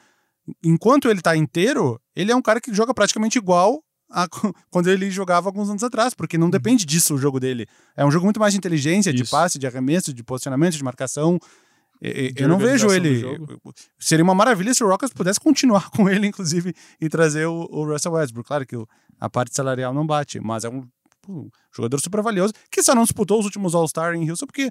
Enquanto 0.64 1.10
ele 1.10 1.22
tá 1.22 1.36
inteiro, 1.36 2.00
ele 2.16 2.32
é 2.32 2.36
um 2.36 2.42
cara 2.42 2.62
que 2.62 2.74
joga 2.74 2.94
praticamente 2.94 3.38
igual 3.38 3.84
a 4.12 4.28
quando 4.70 4.88
ele 4.90 5.10
jogava 5.10 5.50
alguns 5.50 5.70
anos 5.70 5.84
atrás, 5.84 6.14
porque 6.14 6.38
não 6.38 6.50
depende 6.50 6.86
disso 6.86 7.16
o 7.16 7.18
jogo 7.18 7.40
dele. 7.40 7.66
É 7.98 8.06
um 8.06 8.12
jogo 8.12 8.26
muito 8.26 8.40
mais 8.40 8.54
de 8.54 8.58
inteligência, 8.60 9.12
de 9.14 9.24
Isso. 9.24 9.32
passe, 9.32 9.58
de 9.58 9.66
arremesso, 9.66 10.14
de 10.14 10.24
posicionamento, 10.24 10.76
de 10.78 10.84
marcação. 10.84 11.40
E- 12.02 12.32
De 12.34 12.44
Eu 12.44 12.50
não 12.50 12.58
vejo 12.60 12.92
ele. 12.92 13.24
Seria 13.98 14.24
uma 14.24 14.36
maravilha 14.36 14.74
se 14.74 14.84
o 14.84 14.88
Rockets 14.88 15.14
pudesse 15.14 15.40
continuar 15.40 15.90
com 15.92 16.08
ele, 16.10 16.28
inclusive, 16.28 16.74
e 17.02 17.10
trazer 17.10 17.46
o, 17.48 17.68
o 17.72 17.86
Russell 17.86 18.12
Westbrook. 18.12 18.48
Claro 18.48 18.66
que 18.66 18.76
o- 18.76 18.88
a 19.20 19.30
parte 19.30 19.56
salarial 19.56 19.94
não 19.94 20.06
bate, 20.06 20.40
mas 20.40 20.64
é 20.66 20.70
um, 20.70 20.86
um 21.28 21.50
jogador 21.76 22.00
super 22.00 22.22
valioso 22.22 22.54
que 22.70 22.84
só 22.84 22.94
não 22.94 23.04
disputou 23.04 23.40
os 23.40 23.46
últimos 23.46 23.74
All-Star 23.74 24.14
em 24.14 24.30
Houston 24.30 24.46
porque 24.46 24.70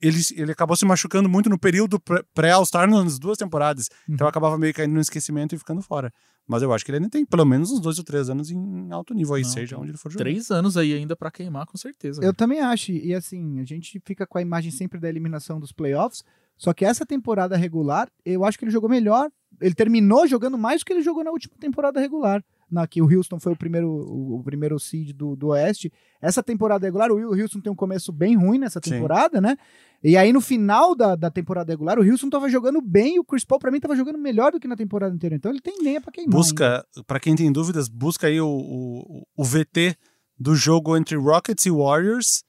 ele, 0.00 0.18
ele 0.34 0.52
acabou 0.52 0.76
se 0.76 0.84
machucando 0.84 1.28
muito 1.28 1.50
no 1.50 1.58
período 1.58 2.00
pré- 2.00 2.22
pré-All-Star 2.34 2.88
nas 2.88 3.18
duas 3.18 3.36
temporadas. 3.36 3.88
Então 4.08 4.26
acabava 4.26 4.56
meio 4.56 4.72
caindo 4.72 4.92
no 4.94 5.00
esquecimento 5.00 5.54
e 5.54 5.58
ficando 5.58 5.82
fora. 5.82 6.12
Mas 6.48 6.62
eu 6.62 6.72
acho 6.72 6.84
que 6.84 6.90
ele 6.92 6.98
ainda 6.98 7.10
tem 7.10 7.26
pelo 7.26 7.44
menos 7.44 7.72
uns 7.72 7.80
dois 7.80 7.98
ou 7.98 8.04
três 8.04 8.30
anos 8.30 8.50
em 8.50 8.90
alto 8.92 9.12
nível 9.12 9.34
aí, 9.34 9.42
Não, 9.42 9.48
seja 9.50 9.76
onde 9.76 9.90
ele 9.90 9.98
for 9.98 10.10
jogar. 10.12 10.24
Três 10.24 10.50
anos 10.50 10.76
aí 10.76 10.92
ainda 10.94 11.16
pra 11.16 11.30
queimar, 11.30 11.66
com 11.66 11.76
certeza. 11.76 12.22
Eu 12.24 12.32
também 12.32 12.60
acho. 12.60 12.92
E 12.92 13.12
assim, 13.14 13.58
a 13.60 13.64
gente 13.64 14.00
fica 14.04 14.26
com 14.26 14.38
a 14.38 14.42
imagem 14.42 14.70
sempre 14.70 15.00
da 15.00 15.08
eliminação 15.08 15.58
dos 15.58 15.72
playoffs. 15.72 16.22
Só 16.56 16.72
que 16.72 16.84
essa 16.84 17.04
temporada 17.04 17.56
regular, 17.56 18.08
eu 18.24 18.44
acho 18.44 18.58
que 18.58 18.64
ele 18.64 18.72
jogou 18.72 18.88
melhor. 18.88 19.28
Ele 19.60 19.74
terminou 19.74 20.26
jogando 20.26 20.56
mais 20.56 20.80
do 20.80 20.84
que 20.86 20.92
ele 20.92 21.02
jogou 21.02 21.22
na 21.24 21.30
última 21.30 21.54
temporada 21.58 22.00
regular. 22.00 22.42
Na 22.70 22.86
que 22.86 23.00
o 23.00 23.04
Houston 23.04 23.38
foi 23.38 23.52
o 23.52 23.56
primeiro, 23.56 23.88
o, 23.88 24.40
o 24.40 24.42
primeiro 24.42 24.78
seed 24.78 25.12
do, 25.12 25.36
do 25.36 25.48
Oeste. 25.48 25.92
Essa 26.20 26.42
temporada 26.42 26.84
regular, 26.84 27.12
o 27.12 27.40
Houston 27.40 27.60
tem 27.60 27.72
um 27.72 27.76
começo 27.76 28.10
bem 28.10 28.36
ruim 28.36 28.58
nessa 28.58 28.80
Sim. 28.82 28.90
temporada, 28.90 29.40
né? 29.40 29.56
E 30.02 30.16
aí 30.16 30.32
no 30.32 30.40
final 30.40 30.94
da, 30.94 31.14
da 31.14 31.30
temporada 31.30 31.72
regular, 31.72 31.98
o 31.98 32.02
Houston 32.02 32.28
tava 32.28 32.48
jogando 32.48 32.80
bem 32.80 33.16
e 33.16 33.18
o 33.18 33.24
Chris 33.24 33.44
Paul, 33.44 33.58
pra 33.58 33.70
mim, 33.70 33.80
tava 33.80 33.96
jogando 33.96 34.18
melhor 34.18 34.52
do 34.52 34.60
que 34.60 34.68
na 34.68 34.76
temporada 34.76 35.14
inteira. 35.14 35.36
Então 35.36 35.50
ele 35.50 35.60
tem 35.60 35.82
lenha 35.82 36.00
pra 36.00 36.12
queimar. 36.12 36.32
Busca, 36.32 36.84
pra 37.06 37.20
quem 37.20 37.34
tem 37.36 37.50
dúvidas, 37.50 37.88
busca 37.88 38.26
aí 38.26 38.40
o, 38.40 38.48
o, 38.48 39.26
o 39.36 39.44
VT 39.44 39.96
do 40.38 40.54
jogo 40.54 40.96
entre 40.96 41.16
Rockets 41.16 41.64
e 41.66 41.70
Warriors 41.70 42.44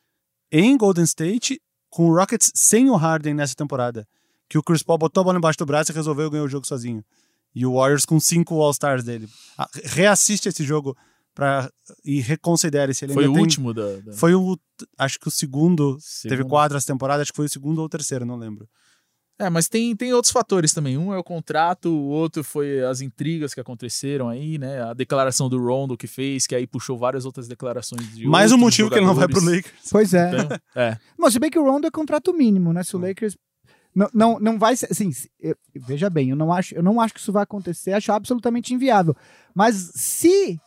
em 0.51 0.77
Golden 0.77 1.03
State, 1.05 1.61
com 1.89 2.09
o 2.09 2.15
Rockets 2.15 2.51
sem 2.55 2.89
o 2.89 2.95
Harden 2.95 3.33
nessa 3.33 3.55
temporada. 3.55 4.07
Que 4.49 4.57
o 4.57 4.63
Chris 4.63 4.83
Paul 4.83 4.97
botou 4.97 5.21
a 5.21 5.23
bola 5.25 5.37
embaixo 5.37 5.59
do 5.59 5.65
braço 5.65 5.91
e 5.91 5.95
resolveu 5.95 6.29
ganhar 6.29 6.43
o 6.43 6.49
jogo 6.49 6.67
sozinho. 6.67 7.03
E 7.59 7.65
o 7.65 7.73
Warriors 7.75 8.05
com 8.05 8.19
cinco 8.19 8.61
All-Stars 8.61 9.03
dele. 9.03 9.27
Ah, 9.57 9.67
Reassiste 9.83 10.47
esse 10.49 10.63
jogo 10.63 10.95
pra, 11.33 11.69
e 12.05 12.19
reconsidere 12.21 12.93
se 12.93 13.05
ele 13.05 13.13
Foi 13.13 13.27
o 13.27 13.33
tem- 13.33 13.41
último 13.41 13.73
da. 13.73 13.97
da 13.97 14.13
Foi 14.13 14.33
o. 14.35 14.57
Acho 14.97 15.19
que 15.19 15.27
o 15.27 15.31
segundo. 15.31 15.93
Teve 16.21 16.35
segunda. 16.35 16.49
quatro 16.49 16.77
essa 16.77 16.87
temporada, 16.87 17.21
acho 17.21 17.31
que 17.31 17.35
foi 17.37 17.45
o 17.47 17.49
segundo 17.49 17.79
ou 17.79 17.85
o 17.85 17.89
terceiro, 17.89 18.25
não 18.25 18.35
lembro. 18.37 18.67
É, 19.39 19.51
mas 19.51 19.69
tem, 19.69 19.95
tem 19.95 20.11
outros 20.13 20.31
fatores 20.31 20.73
também. 20.73 20.97
Um 20.97 21.13
é 21.13 21.17
o 21.19 21.23
contrato, 21.23 21.89
o 21.89 22.07
outro 22.07 22.43
foi 22.43 22.83
as 22.83 23.01
intrigas 23.01 23.53
que 23.53 23.59
aconteceram 23.59 24.29
aí, 24.29 24.57
né? 24.57 24.81
A 24.81 24.93
declaração 24.95 25.47
do 25.47 25.63
Rondo 25.63 25.95
que 25.95 26.07
fez, 26.07 26.47
que 26.47 26.55
aí 26.55 26.65
puxou 26.65 26.97
várias 26.97 27.23
outras 27.23 27.47
declarações 27.47 28.15
de 28.15 28.25
Mais 28.27 28.51
um 28.51 28.57
motivo 28.57 28.89
que 28.89 28.95
ele 28.97 29.05
não 29.05 29.13
vai 29.13 29.27
pro 29.27 29.39
jogadores. 29.39 29.65
Lakers. 29.67 29.89
Pois 29.91 30.13
é. 30.15 30.31
Então, 30.43 30.57
é. 30.75 30.97
Mas 31.15 31.33
se 31.33 31.39
bem 31.39 31.51
que 31.51 31.59
o 31.59 31.63
Rondo 31.63 31.85
é 31.85 31.91
contrato 31.91 32.33
mínimo, 32.33 32.73
né? 32.73 32.83
Se 32.83 32.95
o 32.95 32.99
Lakers 32.99 33.37
não, 33.97 34.09
não, 34.13 34.39
não 34.39 34.59
vai 34.59 34.75
ser, 34.75 34.87
assim, 34.91 35.09
eu- 35.39 35.55
veja 35.75 36.07
bem, 36.07 36.29
eu 36.29 36.35
não 36.35 36.53
acho, 36.53 36.75
eu 36.75 36.83
não 36.83 37.01
acho 37.01 37.15
que 37.15 37.19
isso 37.19 37.31
vai 37.31 37.41
acontecer, 37.41 37.93
acho 37.93 38.11
absolutamente 38.11 38.71
inviável. 38.71 39.15
Mas 39.55 39.73
se 39.95 40.59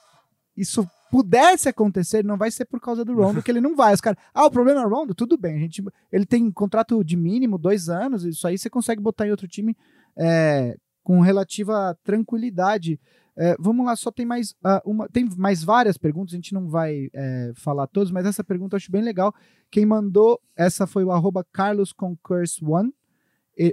isso 0.56 0.84
pudesse 1.12 1.68
acontecer, 1.68 2.24
não 2.24 2.36
vai 2.36 2.50
ser 2.50 2.64
por 2.64 2.80
causa 2.80 3.04
do 3.04 3.14
Rondo 3.14 3.40
que 3.46 3.50
ele 3.50 3.60
não 3.60 3.76
vai. 3.76 3.94
Os 3.94 4.00
caras, 4.00 4.18
ah, 4.34 4.46
o 4.46 4.50
problema 4.50 4.80
é 4.82 4.86
o 4.86 4.88
Rondo, 4.88 5.14
tudo 5.14 5.38
bem, 5.38 5.54
a 5.54 5.58
gente, 5.60 5.80
ele 6.10 6.26
tem 6.26 6.50
contrato 6.50 7.04
de 7.04 7.16
mínimo 7.16 7.56
dois 7.56 7.88
anos, 7.88 8.24
isso 8.24 8.48
aí 8.48 8.58
você 8.58 8.68
consegue 8.68 9.00
botar 9.00 9.28
em 9.28 9.30
outro 9.30 9.46
time 9.46 9.76
é, 10.16 10.76
com 11.04 11.20
relativa 11.20 11.96
tranquilidade. 12.02 12.98
É, 13.36 13.54
vamos 13.60 13.86
lá, 13.86 13.94
só 13.94 14.10
tem 14.10 14.26
mais 14.26 14.54
ah, 14.64 14.82
uma, 14.84 15.08
tem 15.08 15.28
mais 15.36 15.62
várias 15.62 15.96
perguntas, 15.96 16.34
a 16.34 16.36
gente 16.36 16.52
não 16.52 16.68
vai 16.68 17.08
é, 17.14 17.52
falar 17.54 17.86
todas, 17.86 18.10
mas 18.10 18.26
essa 18.26 18.42
pergunta 18.42 18.74
eu 18.74 18.76
acho 18.78 18.90
bem 18.90 19.02
legal. 19.02 19.32
Quem 19.70 19.86
mandou 19.86 20.40
essa 20.56 20.84
foi 20.84 21.04
o 21.04 21.12
arroba 21.12 21.46
Carlos 21.52 21.92
Concurse 21.92 22.62
One, 22.64 22.88
e- 22.88 22.92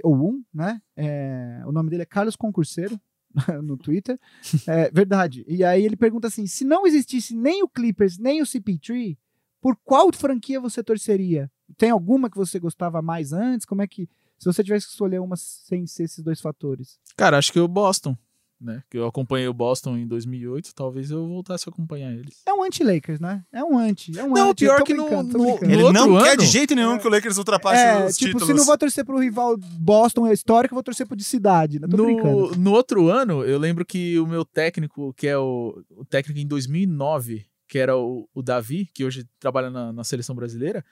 ou 0.04 0.14
um, 0.14 0.44
né? 0.52 0.80
É, 0.96 1.62
o 1.66 1.72
nome 1.72 1.90
dele 1.90 2.02
é 2.02 2.06
Carlos 2.06 2.36
Concurseiro 2.36 3.00
no 3.62 3.76
Twitter. 3.76 4.18
É, 4.66 4.90
verdade. 4.90 5.44
E 5.48 5.64
aí 5.64 5.84
ele 5.84 5.96
pergunta 5.96 6.28
assim: 6.28 6.46
se 6.46 6.64
não 6.64 6.86
existisse 6.86 7.34
nem 7.34 7.62
o 7.62 7.68
Clippers, 7.68 8.18
nem 8.18 8.42
o 8.42 8.44
CP3, 8.44 9.16
por 9.60 9.76
qual 9.84 10.12
franquia 10.12 10.60
você 10.60 10.82
torceria? 10.82 11.50
Tem 11.76 11.90
alguma 11.90 12.30
que 12.30 12.36
você 12.36 12.58
gostava 12.58 13.02
mais 13.02 13.32
antes? 13.32 13.66
Como 13.66 13.82
é 13.82 13.86
que. 13.86 14.08
Se 14.38 14.44
você 14.44 14.62
tivesse 14.62 14.86
que 14.86 14.92
escolher 14.92 15.20
uma 15.20 15.36
sem 15.36 15.84
ser 15.86 16.04
esses 16.04 16.22
dois 16.22 16.40
fatores? 16.40 17.00
Cara, 17.16 17.38
acho 17.38 17.52
que 17.52 17.58
o 17.58 17.66
Boston, 17.66 18.16
né? 18.60 18.82
Que 18.90 18.98
eu 18.98 19.06
acompanhei 19.06 19.46
o 19.48 19.54
Boston 19.54 19.96
em 19.96 20.06
2008, 20.06 20.74
talvez 20.74 21.10
eu 21.10 21.26
voltasse 21.28 21.68
a 21.68 21.70
acompanhar 21.72 22.12
eles. 22.12 22.42
É 22.46 22.52
um 22.52 22.62
anti-Lakers, 22.62 23.20
né? 23.20 23.42
É 23.52 23.62
um 23.62 23.78
anti. 23.78 24.18
É 24.18 24.24
um 24.24 24.30
Não, 24.32 24.50
anti. 24.50 24.64
pior 24.64 24.82
que 24.82 24.94
no- 24.94 25.04
brincando, 25.06 25.38
no- 25.38 25.44
brincando. 25.44 25.66
no 25.66 25.72
Ele 25.72 25.82
outro 25.84 26.06
não 26.06 26.22
quer 26.22 26.32
ano- 26.32 26.40
de 26.42 26.46
jeito 26.46 26.74
nenhum 26.74 26.98
que 26.98 27.06
o 27.06 27.10
Lakers 27.10 27.38
ultrapasse 27.38 27.82
É, 27.82 28.06
os 28.06 28.16
tipo, 28.16 28.32
títulos. 28.32 28.46
se 28.48 28.54
não 28.54 28.64
vou 28.64 28.76
torcer 28.78 29.04
pro 29.04 29.18
rival 29.18 29.56
Boston 29.78 30.26
histórico, 30.32 30.72
eu 30.74 30.76
vou 30.76 30.82
torcer 30.82 31.06
pro 31.06 31.16
de 31.16 31.24
cidade. 31.24 31.78
Né? 31.80 31.86
Tô 31.88 31.96
brincando. 32.04 32.50
No, 32.50 32.56
no 32.56 32.72
outro 32.72 33.08
ano, 33.08 33.44
eu 33.44 33.58
lembro 33.58 33.84
que 33.84 34.18
o 34.18 34.26
meu 34.26 34.44
técnico, 34.44 35.12
que 35.14 35.26
é 35.28 35.38
o, 35.38 35.80
o 35.96 36.04
técnico 36.04 36.38
em 36.40 36.46
2009, 36.46 37.44
que 37.68 37.78
era 37.78 37.96
o, 37.96 38.28
o 38.34 38.42
Davi, 38.42 38.88
que 38.94 39.04
hoje 39.04 39.24
trabalha 39.38 39.70
na, 39.70 39.92
na 39.92 40.02
seleção 40.04 40.34
brasileira, 40.34 40.84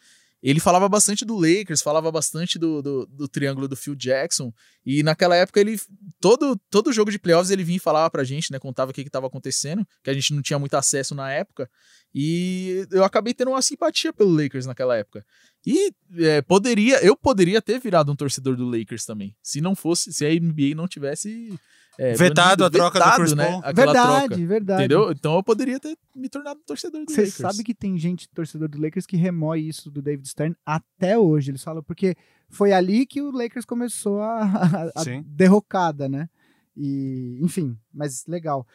ele 0.43 0.61
falava 0.61 0.89
bastante 0.89 1.25
do 1.25 1.35
Lakers, 1.35 1.83
falava 1.83 2.11
bastante 2.13 2.59
do, 2.59 2.83
do, 2.83 3.07
do 3.07 3.29
triângulo 3.29 3.67
do 3.67 3.77
Phil 3.77 3.95
Jackson. 3.95 4.53
E 4.85 5.03
naquela 5.03 5.35
época, 5.35 5.61
ele 5.61 5.79
todo, 6.21 6.57
todo 6.71 6.93
jogo 6.93 7.11
de 7.11 7.19
playoffs 7.19 7.51
ele 7.51 7.65
vinha 7.65 7.77
e 7.77 7.81
falava 7.81 8.11
pra 8.11 8.23
gente, 8.23 8.53
né? 8.53 8.59
Contava 8.59 8.91
o 8.91 8.95
que 8.95 9.01
estava 9.01 9.27
acontecendo, 9.27 9.87
que 10.05 10.11
a 10.11 10.15
gente 10.15 10.35
não 10.35 10.43
tinha 10.43 10.59
muito 10.59 10.75
acesso 10.75 11.15
na 11.15 11.33
época. 11.33 11.69
E 12.15 12.87
eu 12.91 13.05
acabei 13.05 13.35
tendo 13.35 13.51
uma 13.51 13.63
simpatia 13.63 14.13
pelo 14.13 14.35
Lakers 14.35 14.67
naquela 14.67 14.97
época. 14.97 15.25
E 15.67 15.93
é, 16.19 16.41
poderia, 16.43 17.05
eu 17.05 17.17
poderia 17.17 17.61
ter 17.61 17.81
virado 17.81 18.13
um 18.13 18.17
torcedor 18.17 18.57
do 18.57 18.69
Lakers 18.69 19.05
também. 19.05 19.35
Se 19.43 19.61
não 19.61 19.75
fosse, 19.75 20.13
se 20.13 20.25
a 20.25 20.29
NBA 20.29 20.75
não 20.77 20.87
tivesse 20.87 21.59
é, 21.99 22.15
Vetado 22.15 22.63
banido, 22.65 22.65
a 22.65 22.71
troca 22.91 22.99
do 22.99 23.05
vetado, 23.05 23.17
Chris 23.23 23.33
né, 23.35 23.47
Paul. 23.47 23.61
aquela 23.65 23.93
verdade, 23.93 24.27
troca. 24.29 24.47
verdade. 24.47 24.81
Entendeu? 24.85 25.11
Então 25.13 25.35
eu 25.37 25.43
poderia 25.43 25.81
ter 25.81 25.97
me 26.15 26.29
tornado 26.29 26.61
torcedor 26.67 27.05
do 27.05 27.11
Você 27.11 27.23
Lakers. 27.23 27.35
sabe 27.37 27.65
que 27.65 27.75
tem 27.75 27.97
gente, 27.99 28.29
torcedor 28.29 28.69
do 28.69 28.81
Lakers, 28.81 29.07
que 29.07 29.17
remói 29.17 29.61
isso 29.61 29.91
do 29.91 30.03
David 30.03 30.29
Stern 30.29 30.55
até 30.65 31.19
hoje. 31.19 31.51
Eles 31.51 31.63
falam 31.63 31.83
porque 31.83 32.15
foi 32.49 32.73
ali 32.73 33.07
que 33.07 33.21
o 33.23 33.31
Lakers 33.31 33.65
começou 33.65 34.21
a, 34.21 34.43
a- 34.95 35.01
a 35.01 35.05
derrocada, 35.25 36.09
né? 36.09 36.29
E, 36.77 37.39
enfim, 37.43 37.77
mas 37.93 38.25
legal. 38.27 38.67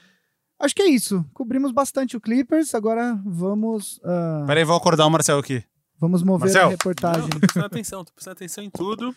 Acho 0.59 0.75
que 0.75 0.81
é 0.81 0.87
isso. 0.89 1.25
Cobrimos 1.33 1.71
bastante 1.71 2.15
o 2.17 2.21
Clippers. 2.21 2.73
Agora 2.75 3.19
vamos, 3.25 3.99
ah, 4.03 4.43
Peraí, 4.47 4.63
vou 4.63 4.75
acordar 4.75 5.05
o 5.05 5.09
Marcel 5.09 5.37
aqui. 5.39 5.63
vamos 5.99 6.21
mover 6.23 6.45
Marcel. 6.47 6.67
a 6.67 6.69
reportagem. 6.71 7.21
Não, 7.21 7.29
tô 7.29 7.39
prestando 7.39 7.65
atenção, 7.65 8.03
tô 8.05 8.11
prestando 8.13 8.33
atenção 8.33 8.63
em 8.63 8.69
tudo. 8.69 9.15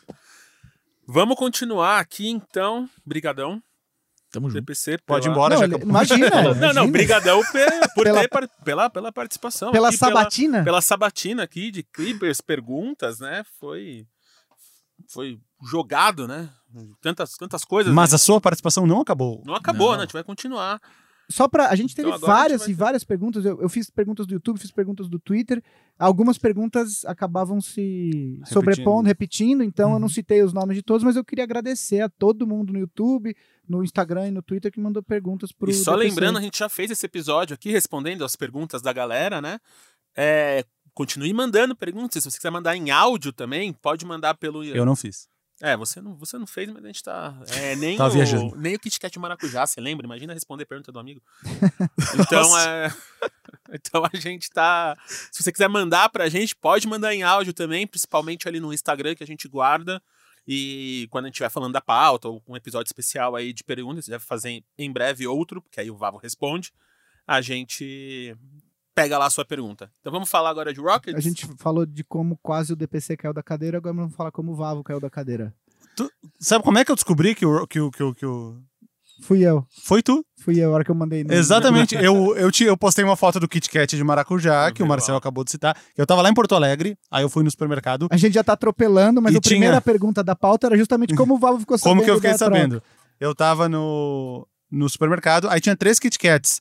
Vamos 1.06 1.36
continuar 1.36 1.98
aqui, 2.00 2.28
então. 2.28 2.88
Brigadão, 3.04 3.62
Tamo 4.34 4.48
junto. 4.50 4.60
DPC. 4.60 4.98
Pode 5.06 5.26
ir 5.26 5.30
pela- 5.30 5.34
embora, 5.34 5.54
Não, 5.54 5.58
já 5.60 5.64
ele- 5.64 5.74
acabou. 5.76 5.90
imagina, 5.90 6.30
Não, 6.30 6.42
não, 6.42 6.52
imagina. 6.54 6.86
brigadão 6.92 7.40
por 7.94 8.04
Pela- 8.04 8.20
ter 8.20 8.28
par- 8.28 8.48
pela, 8.64 8.90
pela 8.90 9.12
participação. 9.12 9.72
Pela 9.72 9.88
aqui, 9.88 9.96
sabatina? 9.96 10.62
Pela, 10.64 10.80
sabatina 10.82 11.42
aqui 11.42 11.70
de 11.70 11.82
Clippers, 11.82 12.40
perguntas, 12.40 13.18
né? 13.20 13.42
Foi, 13.58 14.06
foi 15.08 15.38
jogado, 15.70 16.28
né? 16.28 16.50
Tantas, 17.00 17.32
tantas 17.34 17.64
coisas. 17.64 17.92
Mas 17.94 18.10
né? 18.10 18.16
a 18.16 18.18
sua 18.18 18.40
participação 18.40 18.86
não 18.86 19.00
acabou. 19.00 19.42
Não 19.46 19.54
acabou, 19.54 19.90
Não. 19.90 19.96
né? 19.96 20.02
A 20.02 20.04
gente 20.06 20.12
vai 20.12 20.24
continuar. 20.24 20.80
Só 21.30 21.48
pra. 21.48 21.68
A 21.70 21.74
gente 21.76 21.94
teve 21.94 22.08
Então 22.08 22.20
várias 22.20 22.62
vai 22.62 22.70
e 22.70 22.74
várias 22.74 23.02
perguntas. 23.04 23.44
Eu, 23.44 23.60
eu 23.62 23.68
fiz 23.68 23.88
perguntas 23.90 24.26
do 24.26 24.34
YouTube, 24.34 24.58
fiz 24.60 24.70
perguntas 24.70 25.08
do 25.08 25.18
Twitter. 25.18 25.62
Algumas 25.98 26.36
perguntas 26.38 27.04
acabavam 27.04 27.60
se 27.60 28.40
sobrepondo, 28.44 29.06
repetindo. 29.08 29.62
Então 29.62 29.92
eu 29.92 29.98
não 29.98 30.06
Uhum. 30.06 30.12
citei 30.12 30.42
os 30.42 30.52
nomes 30.52 30.76
de 30.76 30.82
todos, 30.82 31.02
mas 31.02 31.16
eu 31.16 31.24
queria 31.24 31.44
agradecer 31.44 32.00
a 32.00 32.08
todo 32.08 32.46
mundo 32.46 32.72
no 32.72 32.78
YouTube, 32.78 33.34
no 33.68 33.82
Instagram 33.82 34.28
e 34.28 34.30
no 34.30 34.42
Twitter 34.42 34.70
que 34.70 34.80
mandou 34.80 35.02
perguntas 35.02 35.50
pro. 35.52 35.70
e 35.70 35.74
só 35.74 35.92
DPC. 35.96 36.08
lembrando, 36.10 36.38
a 36.38 36.42
gente 36.42 36.58
já 36.58 36.68
fez 36.68 36.90
esse 36.90 37.06
episódio 37.06 37.54
aqui 37.54 37.70
respondendo 37.70 38.24
as 38.24 38.36
perguntas 38.36 38.82
da 38.82 38.92
galera, 38.92 39.40
né? 39.40 39.58
É, 40.16 40.64
continue 40.92 41.32
mandando 41.32 41.74
perguntas. 41.74 42.22
Se 42.22 42.30
você 42.30 42.36
quiser 42.38 42.50
mandar 42.50 42.76
em 42.76 42.90
áudio 42.90 43.32
também, 43.32 43.72
pode 43.72 44.04
mandar 44.04 44.34
pelo. 44.34 44.62
Eu 44.64 44.84
não 44.84 44.94
fiz. 44.94 45.28
É, 45.64 45.78
você 45.78 45.98
não, 45.98 46.14
você 46.14 46.36
não 46.36 46.46
fez, 46.46 46.68
mas 46.68 46.84
a 46.84 46.86
gente 46.86 47.02
tá. 47.02 47.34
É, 47.56 47.74
nem, 47.76 47.96
Tava 47.96 48.10
o, 48.10 48.12
viajando. 48.12 48.54
nem 48.54 48.74
o 48.74 48.78
Kit 48.78 49.00
Kat 49.00 49.18
Maracujá, 49.18 49.66
você 49.66 49.80
lembra? 49.80 50.04
Imagina 50.04 50.34
responder 50.34 50.66
pergunta 50.66 50.92
do 50.92 50.98
amigo. 50.98 51.22
Então, 52.20 52.58
é, 52.58 52.92
então 53.72 54.04
a 54.04 54.14
gente 54.14 54.50
tá. 54.50 54.94
Se 55.06 55.42
você 55.42 55.50
quiser 55.50 55.68
mandar 55.68 56.10
pra 56.10 56.28
gente, 56.28 56.54
pode 56.54 56.86
mandar 56.86 57.14
em 57.14 57.22
áudio 57.22 57.54
também, 57.54 57.86
principalmente 57.86 58.46
ali 58.46 58.60
no 58.60 58.74
Instagram 58.74 59.14
que 59.14 59.24
a 59.24 59.26
gente 59.26 59.48
guarda. 59.48 60.02
E 60.46 61.08
quando 61.10 61.24
a 61.24 61.28
gente 61.28 61.36
estiver 61.36 61.48
falando 61.48 61.72
da 61.72 61.80
pauta, 61.80 62.28
ou 62.28 62.42
um 62.46 62.56
episódio 62.56 62.88
especial 62.88 63.34
aí 63.34 63.50
de 63.54 63.64
perguntas, 63.64 64.06
deve 64.06 64.22
fazer 64.22 64.62
em 64.76 64.92
breve 64.92 65.26
outro, 65.26 65.62
porque 65.62 65.80
aí 65.80 65.90
o 65.90 65.96
Vavo 65.96 66.18
responde. 66.18 66.74
A 67.26 67.40
gente 67.40 68.36
pega 68.94 69.18
lá 69.18 69.26
a 69.26 69.30
sua 69.30 69.44
pergunta. 69.44 69.90
Então 70.00 70.12
vamos 70.12 70.28
falar 70.30 70.50
agora 70.50 70.72
de 70.72 70.80
Rockets? 70.80 71.16
A 71.16 71.20
gente 71.20 71.46
falou 71.58 71.84
de 71.84 72.04
como 72.04 72.38
quase 72.42 72.72
o 72.72 72.76
DPC 72.76 73.16
caiu 73.16 73.34
da 73.34 73.42
cadeira, 73.42 73.78
agora 73.78 73.94
vamos 73.94 74.14
falar 74.14 74.30
como 74.30 74.52
o 74.52 74.54
Vavo 74.54 74.82
caiu 74.84 75.00
da 75.00 75.10
cadeira. 75.10 75.52
Sabe 76.40 76.64
como 76.64 76.78
é 76.78 76.84
que 76.84 76.90
eu 76.90 76.96
descobri 76.96 77.34
que 77.34 77.46
o. 77.46 77.66
Que 77.66 77.80
o, 77.80 77.90
que 77.90 78.02
o, 78.02 78.14
que 78.14 78.26
o... 78.26 78.56
Fui 79.22 79.42
eu. 79.42 79.64
Foi 79.84 80.02
tu? 80.02 80.24
Fui 80.40 80.58
eu, 80.58 80.70
a 80.72 80.74
hora 80.74 80.84
que 80.84 80.90
eu 80.90 80.94
mandei. 80.94 81.22
no- 81.22 81.32
Exatamente. 81.32 81.94
eu, 82.02 82.36
eu, 82.36 82.50
te, 82.50 82.64
eu 82.64 82.76
postei 82.76 83.04
uma 83.04 83.14
foto 83.16 83.38
do 83.38 83.46
Kit 83.48 83.70
Kat 83.70 83.96
de 83.96 84.02
maracujá, 84.02 84.72
que 84.72 84.82
o 84.82 84.86
Marcel 84.86 85.14
acabou 85.14 85.44
de 85.44 85.52
citar. 85.52 85.76
Eu 85.96 86.04
tava 86.04 86.20
lá 86.20 86.28
em 86.28 86.34
Porto 86.34 86.54
Alegre, 86.54 86.98
aí 87.10 87.22
eu 87.22 87.28
fui 87.28 87.44
no 87.44 87.50
supermercado. 87.50 88.08
A 88.10 88.16
gente 88.16 88.34
já 88.34 88.42
tá 88.42 88.54
atropelando, 88.54 89.22
mas 89.22 89.36
a 89.36 89.40
primeira 89.40 89.74
tinha- 89.74 89.80
pergunta 89.80 90.22
da 90.24 90.34
pauta 90.34 90.66
era 90.66 90.76
justamente 90.76 91.14
como 91.14 91.34
o 91.34 91.38
Vavo 91.38 91.60
ficou 91.60 91.78
sabendo. 91.78 91.92
Como 91.92 92.04
que 92.04 92.10
eu 92.10 92.16
fiquei 92.16 92.32
da 92.32 92.38
troca. 92.38 92.54
sabendo? 92.56 92.82
Eu 93.20 93.32
tava 93.36 93.68
no, 93.68 94.46
no 94.68 94.88
supermercado, 94.88 95.48
aí 95.48 95.60
tinha 95.60 95.76
três 95.76 96.00
Kit 96.00 96.18
Kats. 96.18 96.60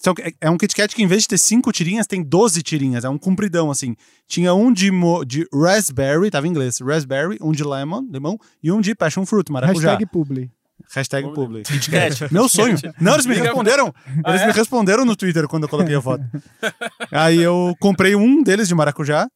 São- 0.00 0.14
é- 0.20 0.32
é 0.40 0.50
um 0.50 0.56
Kit 0.58 0.74
Kat 0.74 0.94
que, 0.94 1.02
em 1.02 1.06
vez 1.06 1.22
de 1.22 1.28
ter 1.28 1.38
cinco 1.38 1.72
tirinhas, 1.72 2.06
tem 2.06 2.22
12 2.22 2.62
tirinhas. 2.62 3.04
É 3.04 3.08
um 3.08 3.18
compridão, 3.18 3.70
assim. 3.70 3.96
Tinha 4.26 4.54
um 4.54 4.72
de, 4.72 4.90
mo- 4.90 5.24
de 5.24 5.46
raspberry, 5.52 6.30
tava 6.30 6.46
em 6.46 6.50
inglês, 6.50 6.78
raspberry, 6.80 7.38
um 7.40 7.52
de 7.52 7.64
lemon, 7.64 8.02
limão, 8.10 8.38
e 8.62 8.70
um 8.70 8.80
de 8.80 8.94
passion 8.94 9.24
fruit, 9.26 9.50
maracujá. 9.50 9.90
Hashtag 9.90 10.06
publi. 10.10 10.50
Hashtag 10.94 11.32
public. 11.34 11.70
Kit 11.70 11.90
Kat. 11.90 12.28
Meu 12.32 12.48
sonho. 12.48 12.76
Não, 13.00 13.14
eles 13.14 13.26
me 13.26 13.34
responderam. 13.34 13.92
Ah, 14.24 14.30
Eles 14.30 14.42
é? 14.42 14.46
me 14.46 14.52
responderam 14.52 15.04
no 15.04 15.16
Twitter 15.16 15.46
quando 15.48 15.64
eu 15.64 15.68
coloquei 15.68 15.94
a 15.96 16.00
foto. 16.00 16.22
aí 17.10 17.38
eu 17.38 17.74
comprei 17.80 18.14
um 18.14 18.42
deles 18.42 18.68
de 18.68 18.74
maracujá 18.74 19.28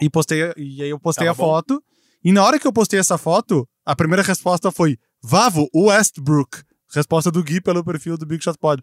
e 0.00 0.08
postei, 0.08 0.52
e 0.56 0.82
aí 0.82 0.90
eu 0.90 0.98
postei 0.98 1.26
Tava 1.26 1.36
a 1.42 1.44
bom? 1.44 1.50
foto. 1.52 1.82
E 2.24 2.32
na 2.32 2.42
hora 2.44 2.58
que 2.58 2.66
eu 2.66 2.72
postei 2.72 2.98
essa 2.98 3.18
foto, 3.18 3.68
a 3.84 3.94
primeira 3.94 4.22
resposta 4.22 4.70
foi 4.70 4.96
Vavo 5.22 5.68
Westbrook. 5.74 6.62
Resposta 6.94 7.30
do 7.30 7.42
Gui 7.42 7.60
pelo 7.60 7.82
perfil 7.84 8.16
do 8.16 8.24
Big 8.24 8.42
Shot 8.42 8.56
Pod. 8.58 8.80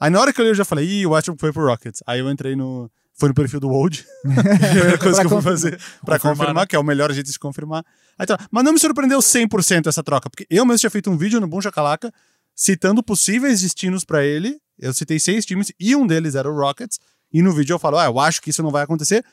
Aí 0.00 0.10
na 0.10 0.18
hora 0.20 0.32
que 0.32 0.40
eu 0.40 0.44
li, 0.44 0.50
eu 0.50 0.54
já 0.54 0.64
falei, 0.64 0.86
ih, 0.86 1.06
o 1.06 1.10
Westbrook 1.10 1.40
foi 1.40 1.52
pro 1.52 1.66
Rockets. 1.66 2.02
Aí 2.06 2.20
eu 2.20 2.30
entrei 2.30 2.56
no. 2.56 2.90
Foi 3.12 3.28
no 3.28 3.34
perfil 3.34 3.60
do 3.60 3.68
Wold. 3.68 4.06
a 4.24 4.32
primeira 4.70 4.98
coisa 4.98 5.20
que 5.20 5.26
eu 5.26 5.30
fui 5.30 5.42
fazer 5.42 5.78
pra 6.04 6.18
Confirmar, 6.18 6.36
confirmar, 6.36 6.54
né? 6.62 6.66
que 6.66 6.74
é 6.74 6.78
o 6.78 6.82
melhor 6.82 7.12
jeito 7.12 7.30
de 7.30 7.38
confirmar. 7.38 7.84
Aí 8.18 8.26
tá. 8.26 8.38
Mas 8.50 8.64
não 8.64 8.72
me 8.72 8.78
surpreendeu 8.78 9.18
100% 9.18 9.88
essa 9.88 10.02
troca, 10.02 10.30
porque 10.30 10.46
eu 10.48 10.64
mesmo 10.64 10.78
tinha 10.78 10.90
feito 10.90 11.10
um 11.10 11.18
vídeo 11.18 11.38
no 11.38 11.46
Boom 11.46 11.60
Chacalaca 11.60 12.10
citando 12.56 13.02
possíveis 13.02 13.60
destinos 13.60 14.04
pra 14.04 14.24
ele. 14.24 14.58
Eu 14.78 14.94
citei 14.94 15.18
seis 15.18 15.44
times 15.44 15.70
e 15.78 15.94
um 15.94 16.06
deles 16.06 16.34
era 16.34 16.50
o 16.50 16.54
Rockets. 16.54 16.98
E 17.32 17.42
no 17.42 17.52
vídeo 17.52 17.74
eu 17.74 17.78
falo, 17.78 17.98
ah, 17.98 18.06
eu 18.06 18.18
acho 18.18 18.40
que 18.40 18.50
isso 18.50 18.62
não 18.62 18.70
vai 18.70 18.82
acontecer. 18.82 19.24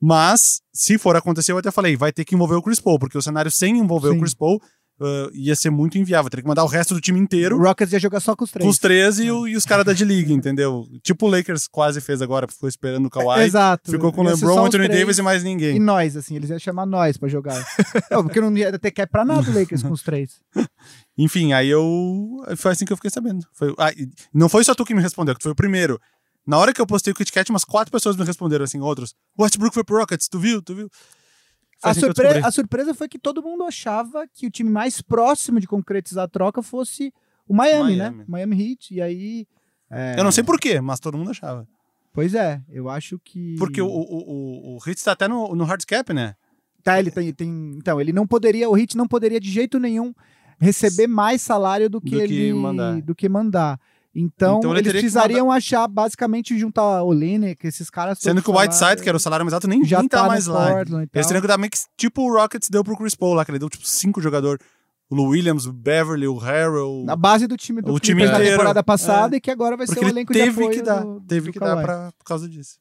Mas, 0.00 0.60
se 0.72 0.98
for 0.98 1.16
acontecer, 1.16 1.52
eu 1.52 1.58
até 1.58 1.70
falei, 1.70 1.96
vai 1.96 2.12
ter 2.12 2.24
que 2.24 2.34
envolver 2.34 2.54
o 2.54 2.62
Chris 2.62 2.78
Paul, 2.80 2.98
porque 2.98 3.16
o 3.16 3.22
cenário 3.22 3.50
sem 3.50 3.78
envolver 3.78 4.10
Sim. 4.10 4.16
o 4.16 4.20
Chris 4.20 4.34
Paul 4.34 4.60
uh, 5.00 5.30
ia 5.32 5.54
ser 5.56 5.70
muito 5.70 5.98
inviável. 5.98 6.30
Teria 6.30 6.42
que 6.42 6.48
mandar 6.48 6.64
o 6.64 6.68
resto 6.68 6.94
do 6.94 7.00
time 7.00 7.18
inteiro 7.18 7.56
O 7.56 7.62
Rockets 7.62 7.92
ia 7.92 7.98
jogar 8.00 8.20
só 8.20 8.34
com 8.36 8.44
os 8.44 8.50
três. 8.50 8.64
com 8.64 8.70
os 8.70 8.78
13 8.78 9.24
e, 9.26 9.30
o- 9.30 9.46
e 9.48 9.56
os 9.56 9.64
caras 9.64 9.84
da 9.84 9.92
D-League, 9.92 10.32
entendeu? 10.32 10.86
Tipo 11.02 11.26
o 11.26 11.30
Lakers 11.30 11.66
quase 11.68 12.00
fez 12.00 12.20
agora, 12.22 12.46
ficou 12.48 12.68
esperando 12.68 13.06
o 13.06 13.10
Kawhi. 13.10 13.42
Exato. 13.44 13.90
Ficou 13.90 14.12
com 14.12 14.22
o 14.22 14.24
LeBron, 14.24 14.66
Anthony 14.66 14.84
três 14.86 15.00
Davis 15.00 15.18
e 15.18 15.22
mais 15.22 15.42
E 15.42 15.44
ninguém. 15.44 15.78
nós, 15.80 16.16
assim, 16.16 16.36
eles 16.36 16.50
iam 16.50 16.58
chamar 16.58 16.86
nós 16.86 17.16
pra 17.16 17.28
jogar. 17.28 17.56
não, 18.10 18.24
porque 18.24 18.40
não 18.40 18.56
ia 18.56 18.78
ter 18.78 18.90
cap 18.90 19.10
pra 19.10 19.24
nada 19.24 19.50
o 19.50 19.54
Lakers 19.54 19.82
com 19.82 19.92
os 19.92 20.02
três. 20.02 20.40
Enfim, 21.18 21.52
aí 21.52 21.68
eu. 21.68 22.42
Foi 22.56 22.72
assim 22.72 22.84
que 22.84 22.92
eu 22.92 22.96
fiquei 22.96 23.10
sabendo. 23.10 23.46
Foi, 23.54 23.74
ah, 23.78 23.90
e 23.92 24.08
não 24.34 24.48
foi 24.48 24.62
só 24.64 24.74
tu 24.74 24.84
que 24.84 24.94
me 24.94 25.00
respondeu, 25.00 25.34
que 25.34 25.40
tu 25.40 25.44
foi 25.44 25.52
o 25.52 25.56
primeiro. 25.56 25.98
Na 26.46 26.58
hora 26.58 26.72
que 26.72 26.80
eu 26.80 26.86
postei 26.86 27.12
o 27.12 27.16
Kit 27.16 27.32
Kat, 27.32 27.50
umas 27.50 27.64
quatro 27.64 27.90
pessoas 27.90 28.16
me 28.16 28.24
responderam 28.24 28.64
assim, 28.64 28.78
outros. 28.80 29.14
Westbrook 29.38 29.74
foi 29.74 29.82
pro 29.82 29.96
Rockets, 29.98 30.28
tu 30.28 30.38
viu? 30.38 30.62
Tu 30.62 30.74
viu? 30.76 30.88
A, 31.90 31.94
surpre- 31.94 32.38
a 32.44 32.50
surpresa 32.50 32.94
foi 32.94 33.08
que 33.08 33.18
todo 33.18 33.42
mundo 33.42 33.64
achava 33.64 34.26
que 34.26 34.46
o 34.46 34.50
time 34.50 34.70
mais 34.70 35.00
próximo 35.00 35.58
de 35.60 35.66
concretizar 35.66 36.24
a 36.24 36.28
troca 36.28 36.62
fosse 36.62 37.12
o 37.48 37.54
Miami, 37.54 37.96
Miami. 37.96 38.18
né? 38.18 38.24
Miami 38.28 38.70
Heat. 38.72 38.94
E 38.94 39.00
aí. 39.02 39.46
é, 39.90 40.18
Eu 40.18 40.24
não 40.24 40.32
sei 40.32 40.42
porquê, 40.44 40.80
mas 40.80 40.98
todo 41.00 41.16
mundo 41.16 41.30
achava. 41.30 41.66
Pois 42.12 42.34
é, 42.34 42.60
eu 42.70 42.88
acho 42.88 43.18
que. 43.22 43.54
Porque 43.58 43.80
o, 43.80 43.86
o, 43.86 43.90
o, 43.90 44.76
o 44.76 44.90
Hits 44.90 45.02
tá 45.02 45.12
até 45.12 45.28
no, 45.28 45.54
no 45.54 45.64
hard 45.64 45.84
cap, 45.84 46.12
né? 46.12 46.34
Tá, 46.82 46.98
ele 46.98 47.10
tem, 47.10 47.32
tem. 47.32 47.74
Então, 47.76 48.00
ele 48.00 48.12
não 48.12 48.26
poderia. 48.26 48.70
O 48.70 48.76
Heat 48.78 48.96
não 48.96 49.06
poderia 49.08 49.38
de 49.40 49.50
jeito 49.50 49.78
nenhum 49.78 50.14
receber 50.58 51.06
mais 51.06 51.42
salário 51.42 51.90
do 51.90 52.00
que, 52.00 52.10
Do 52.10 52.16
que 52.16 52.22
ele. 52.22 52.52
mandar. 52.54 53.02
Do 53.02 53.14
que 53.14 53.28
mandar. 53.28 53.78
Então, 54.18 54.58
Então 54.58 54.70
ele 54.70 54.80
eles 54.80 54.92
precisariam 54.92 55.52
achar, 55.52 55.86
basicamente, 55.86 56.58
juntar 56.58 57.02
o 57.02 57.08
Olenek, 57.08 57.66
esses 57.66 57.90
caras. 57.90 58.18
Sendo 58.18 58.42
que 58.42 58.48
o 58.48 58.52
salário- 58.54 58.72
Whiteside, 58.72 59.02
que 59.02 59.08
era 59.10 59.16
o 59.16 59.20
salário 59.20 59.44
mais 59.44 59.52
alto, 59.52 59.68
nem, 59.68 59.84
já 59.84 59.98
nem 59.98 60.08
tá, 60.08 60.22
tá 60.22 60.26
mais 60.28 60.46
lá. 60.46 60.72
Portland. 60.72 61.10
Eles 61.12 61.26
teriam 61.26 61.42
que 61.42 61.46
dar 61.48 61.58
meio 61.58 61.70
que 61.70 61.78
tipo 61.98 62.22
o 62.22 62.32
Rockets 62.32 62.70
deu 62.70 62.82
pro 62.82 62.96
Chris 62.96 63.14
Paul 63.14 63.34
lá, 63.34 63.44
que 63.44 63.50
ele 63.50 63.58
deu 63.58 63.68
tipo 63.68 63.86
cinco 63.86 64.20
jogadores. 64.22 64.64
O 65.10 65.14
Lou 65.14 65.28
Williams, 65.28 65.66
o 65.66 65.72
Beverly, 65.72 66.26
o 66.26 66.36
Harrell. 66.38 67.02
Na 67.04 67.14
base 67.14 67.46
do 67.46 67.56
time 67.56 67.80
do 67.82 67.92
O 67.92 68.00
time 68.00 68.22
da 68.22 68.28
inteiro. 68.32 68.44
É. 68.46 68.50
temporada 68.52 68.82
passada 68.82 69.36
e 69.36 69.40
que 69.40 69.50
agora 69.50 69.76
vai 69.76 69.86
Porque 69.86 70.00
ser 70.00 70.04
o 70.06 70.08
ele 70.08 70.18
elenco 70.18 70.32
de 70.32 70.38
teve 70.38 70.50
apoio 70.64 70.70
que 70.78 70.82
dar. 70.82 71.04
do- 71.04 71.20
teve 71.20 71.46
do 71.48 71.52
que 71.52 71.58
dar 71.60 71.66
Kawhi. 71.74 71.82
pra, 71.84 72.12
por 72.18 72.24
causa 72.24 72.48
disso. 72.48 72.78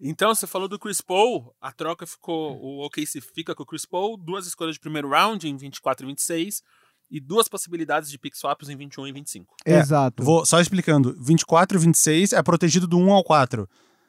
Então, 0.00 0.34
você 0.34 0.46
falou 0.46 0.68
do 0.68 0.78
Chris 0.78 1.00
Paul, 1.00 1.54
a 1.60 1.72
troca 1.72 2.06
ficou. 2.06 2.56
O 2.60 2.84
OKC 2.84 3.20
fica 3.20 3.54
com 3.54 3.62
o 3.62 3.66
Chris 3.66 3.86
Paul, 3.86 4.16
duas 4.16 4.46
escolhas 4.46 4.74
de 4.74 4.80
primeiro 4.80 5.08
round 5.08 5.48
em 5.48 5.56
24 5.56 6.04
e 6.04 6.08
26, 6.08 6.62
e 7.10 7.20
duas 7.20 7.48
possibilidades 7.48 8.10
de 8.10 8.18
pick 8.18 8.34
swaps 8.34 8.68
em 8.68 8.76
21 8.76 9.06
e 9.06 9.12
25. 9.12 9.54
É, 9.64 9.78
Exato. 9.78 10.22
Vou 10.24 10.44
só 10.44 10.60
explicando. 10.60 11.14
24 11.20 11.78
e 11.78 11.80
26 11.80 12.32
é 12.32 12.42
protegido 12.42 12.86
do 12.86 12.98
1 12.98 13.12
ao 13.12 13.22
4. 13.24 13.68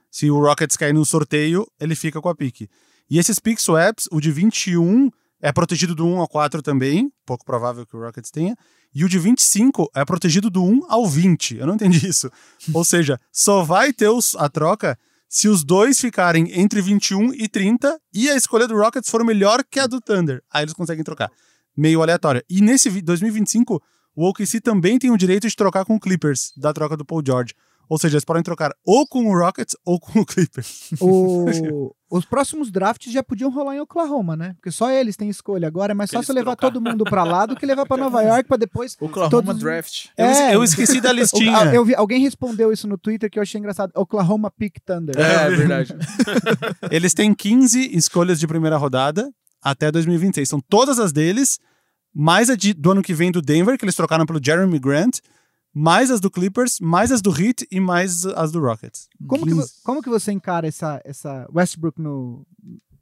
Se 0.10 0.32
o 0.32 0.40
Rockets 0.40 0.78
cair 0.78 0.94
no 0.94 1.06
sorteio, 1.06 1.68
ele 1.80 1.96
fica 1.96 2.22
com 2.22 2.30
a 2.30 2.36
pique. 2.36 2.70
E 3.10 3.20
esses 3.20 3.38
pick 3.40 3.60
swaps, 3.60 4.08
o 4.12 4.20
de 4.20 4.32
21 4.32 5.12
é 5.42 5.52
protegido 5.52 5.94
do 5.94 6.06
1 6.08 6.20
ao 6.22 6.28
4 6.28 6.62
também, 6.62 7.12
pouco 7.26 7.46
provável 7.46 7.86
que 7.86 7.96
o 7.96 8.00
Rockets 8.00 8.32
tenha. 8.32 8.56
E 8.94 9.04
o 9.04 9.10
de 9.10 9.20
25 9.20 9.92
é 9.94 10.04
protegido 10.06 10.50
do 10.50 10.64
1 10.64 10.86
ao 10.90 11.06
20. 11.06 11.58
Eu 11.58 11.68
não 11.68 11.76
entendi 11.76 11.98
isso. 12.08 12.32
Ou 12.74 12.84
seja, 12.84 13.20
só 13.32 13.62
vai 13.62 13.92
ter 13.92 14.08
os- 14.08 14.36
a 14.36 14.48
troca 14.50 14.98
se 15.28 15.50
os 15.50 15.64
dois 15.66 16.00
ficarem 16.00 16.50
entre 16.60 16.82
21 16.82 17.34
e 17.34 17.50
30 17.50 18.00
e 18.14 18.30
a 18.30 18.36
escolha 18.36 18.68
do 18.68 18.78
Rockets 18.78 19.10
for 19.10 19.24
melhor 19.26 19.64
que 19.70 19.80
a 19.82 19.86
do 19.86 20.00
Thunder. 20.00 20.42
Aí 20.50 20.64
eles 20.64 20.74
conseguem 20.74 21.04
trocar. 21.04 21.30
Meio 21.78 22.02
aleatório. 22.02 22.44
E 22.50 22.62
nesse 22.62 22.90
vi- 22.90 23.02
2025, 23.02 23.82
o 24.16 24.30
OKC 24.30 24.62
também 24.62 24.98
tem 24.98 25.12
o 25.12 25.18
direito 25.18 25.48
de 25.48 25.56
trocar 25.56 25.84
com 25.86 25.96
o 25.96 26.00
Clippers, 26.00 26.52
da 26.58 26.72
troca 26.74 26.96
do 26.96 27.04
Paul 27.06 27.22
George. 27.26 27.54
Ou 27.88 28.00
seja, 28.00 28.16
eles 28.16 28.26
podem 28.26 28.42
trocar 28.42 28.72
ou 28.84 29.06
com 29.08 29.28
o 29.28 29.38
Rockets 29.38 29.76
ou 29.86 30.00
com 30.00 30.22
o 30.22 30.26
Clippers. 30.26 30.90
O- 31.00 31.94
os 32.10 32.26
próximos 32.26 32.72
drafts 32.72 33.14
já 33.14 33.22
podiam 33.22 33.52
rolar 33.52 33.76
em 33.76 33.80
Oklahoma, 33.80 34.36
né? 34.36 34.54
Porque 34.56 34.72
só 34.72 34.90
eles 34.90 35.16
têm 35.16 35.30
escolha. 35.30 35.68
Agora 35.68 35.92
é 35.92 35.94
mais 35.94 36.10
fácil 36.10 36.34
levar 36.34 36.56
trocar. 36.56 36.74
todo 36.74 36.82
mundo 36.84 37.04
pra 37.04 37.24
lá 37.24 37.46
do 37.46 37.56
que 37.56 37.64
levar 37.64 37.86
pra 37.86 37.96
Nova 37.98 38.24
York 38.24 38.48
pra 38.48 38.58
depois. 38.58 38.98
Oklahoma 39.00 39.30
Todos- 39.30 39.60
Draft. 39.62 40.08
É. 40.18 40.56
eu 40.56 40.64
esqueci 40.64 41.00
da 41.00 41.12
listinha. 41.14 41.76
eu 41.76 41.86
vi- 41.86 41.94
alguém 41.94 42.20
respondeu 42.22 42.72
isso 42.74 42.88
no 42.88 42.98
Twitter 42.98 43.30
que 43.30 43.38
eu 43.38 43.44
achei 43.44 43.60
engraçado. 43.60 43.92
Oklahoma 43.94 44.50
Pick 44.50 44.78
Thunder. 44.84 45.16
É, 45.20 45.48
verdade. 45.52 45.96
Eles 46.90 47.14
têm 47.14 47.36
15 47.36 47.96
escolhas 47.96 48.40
de 48.40 48.48
primeira 48.48 48.78
rodada 48.78 49.32
até 49.66 49.92
2026. 49.92 50.48
São 50.48 50.60
todas 50.62 51.00
as 51.00 51.12
deles, 51.12 51.60
mais 52.14 52.50
a 52.50 52.56
de- 52.56 52.74
do 52.74 52.92
ano 52.92 53.02
que 53.02 53.14
vem 53.14 53.32
do 53.32 53.42
Denver, 53.42 53.78
que 53.78 53.84
eles 53.86 53.96
trocaram 53.96 54.26
pelo 54.26 54.40
Jeremy 54.44 54.78
Grant, 54.80 55.20
mais 55.74 56.10
as 56.12 56.20
do 56.22 56.30
Clippers, 56.32 56.80
mais 56.80 57.12
as 57.12 57.22
do 57.22 57.32
Heat 57.32 57.68
e 57.72 57.80
mais 57.80 58.26
as 58.26 58.52
do 58.52 58.62
Rockets. 58.62 59.10
Como, 59.28 59.44
que, 59.46 59.54
vo- 59.54 59.62
15. 59.62 59.74
como 59.84 60.02
que 60.02 60.10
você 60.10 60.32
encara 60.32 60.68
essa, 60.68 61.02
essa 61.04 61.46
Westbrook 61.54 62.00
no, 62.02 62.46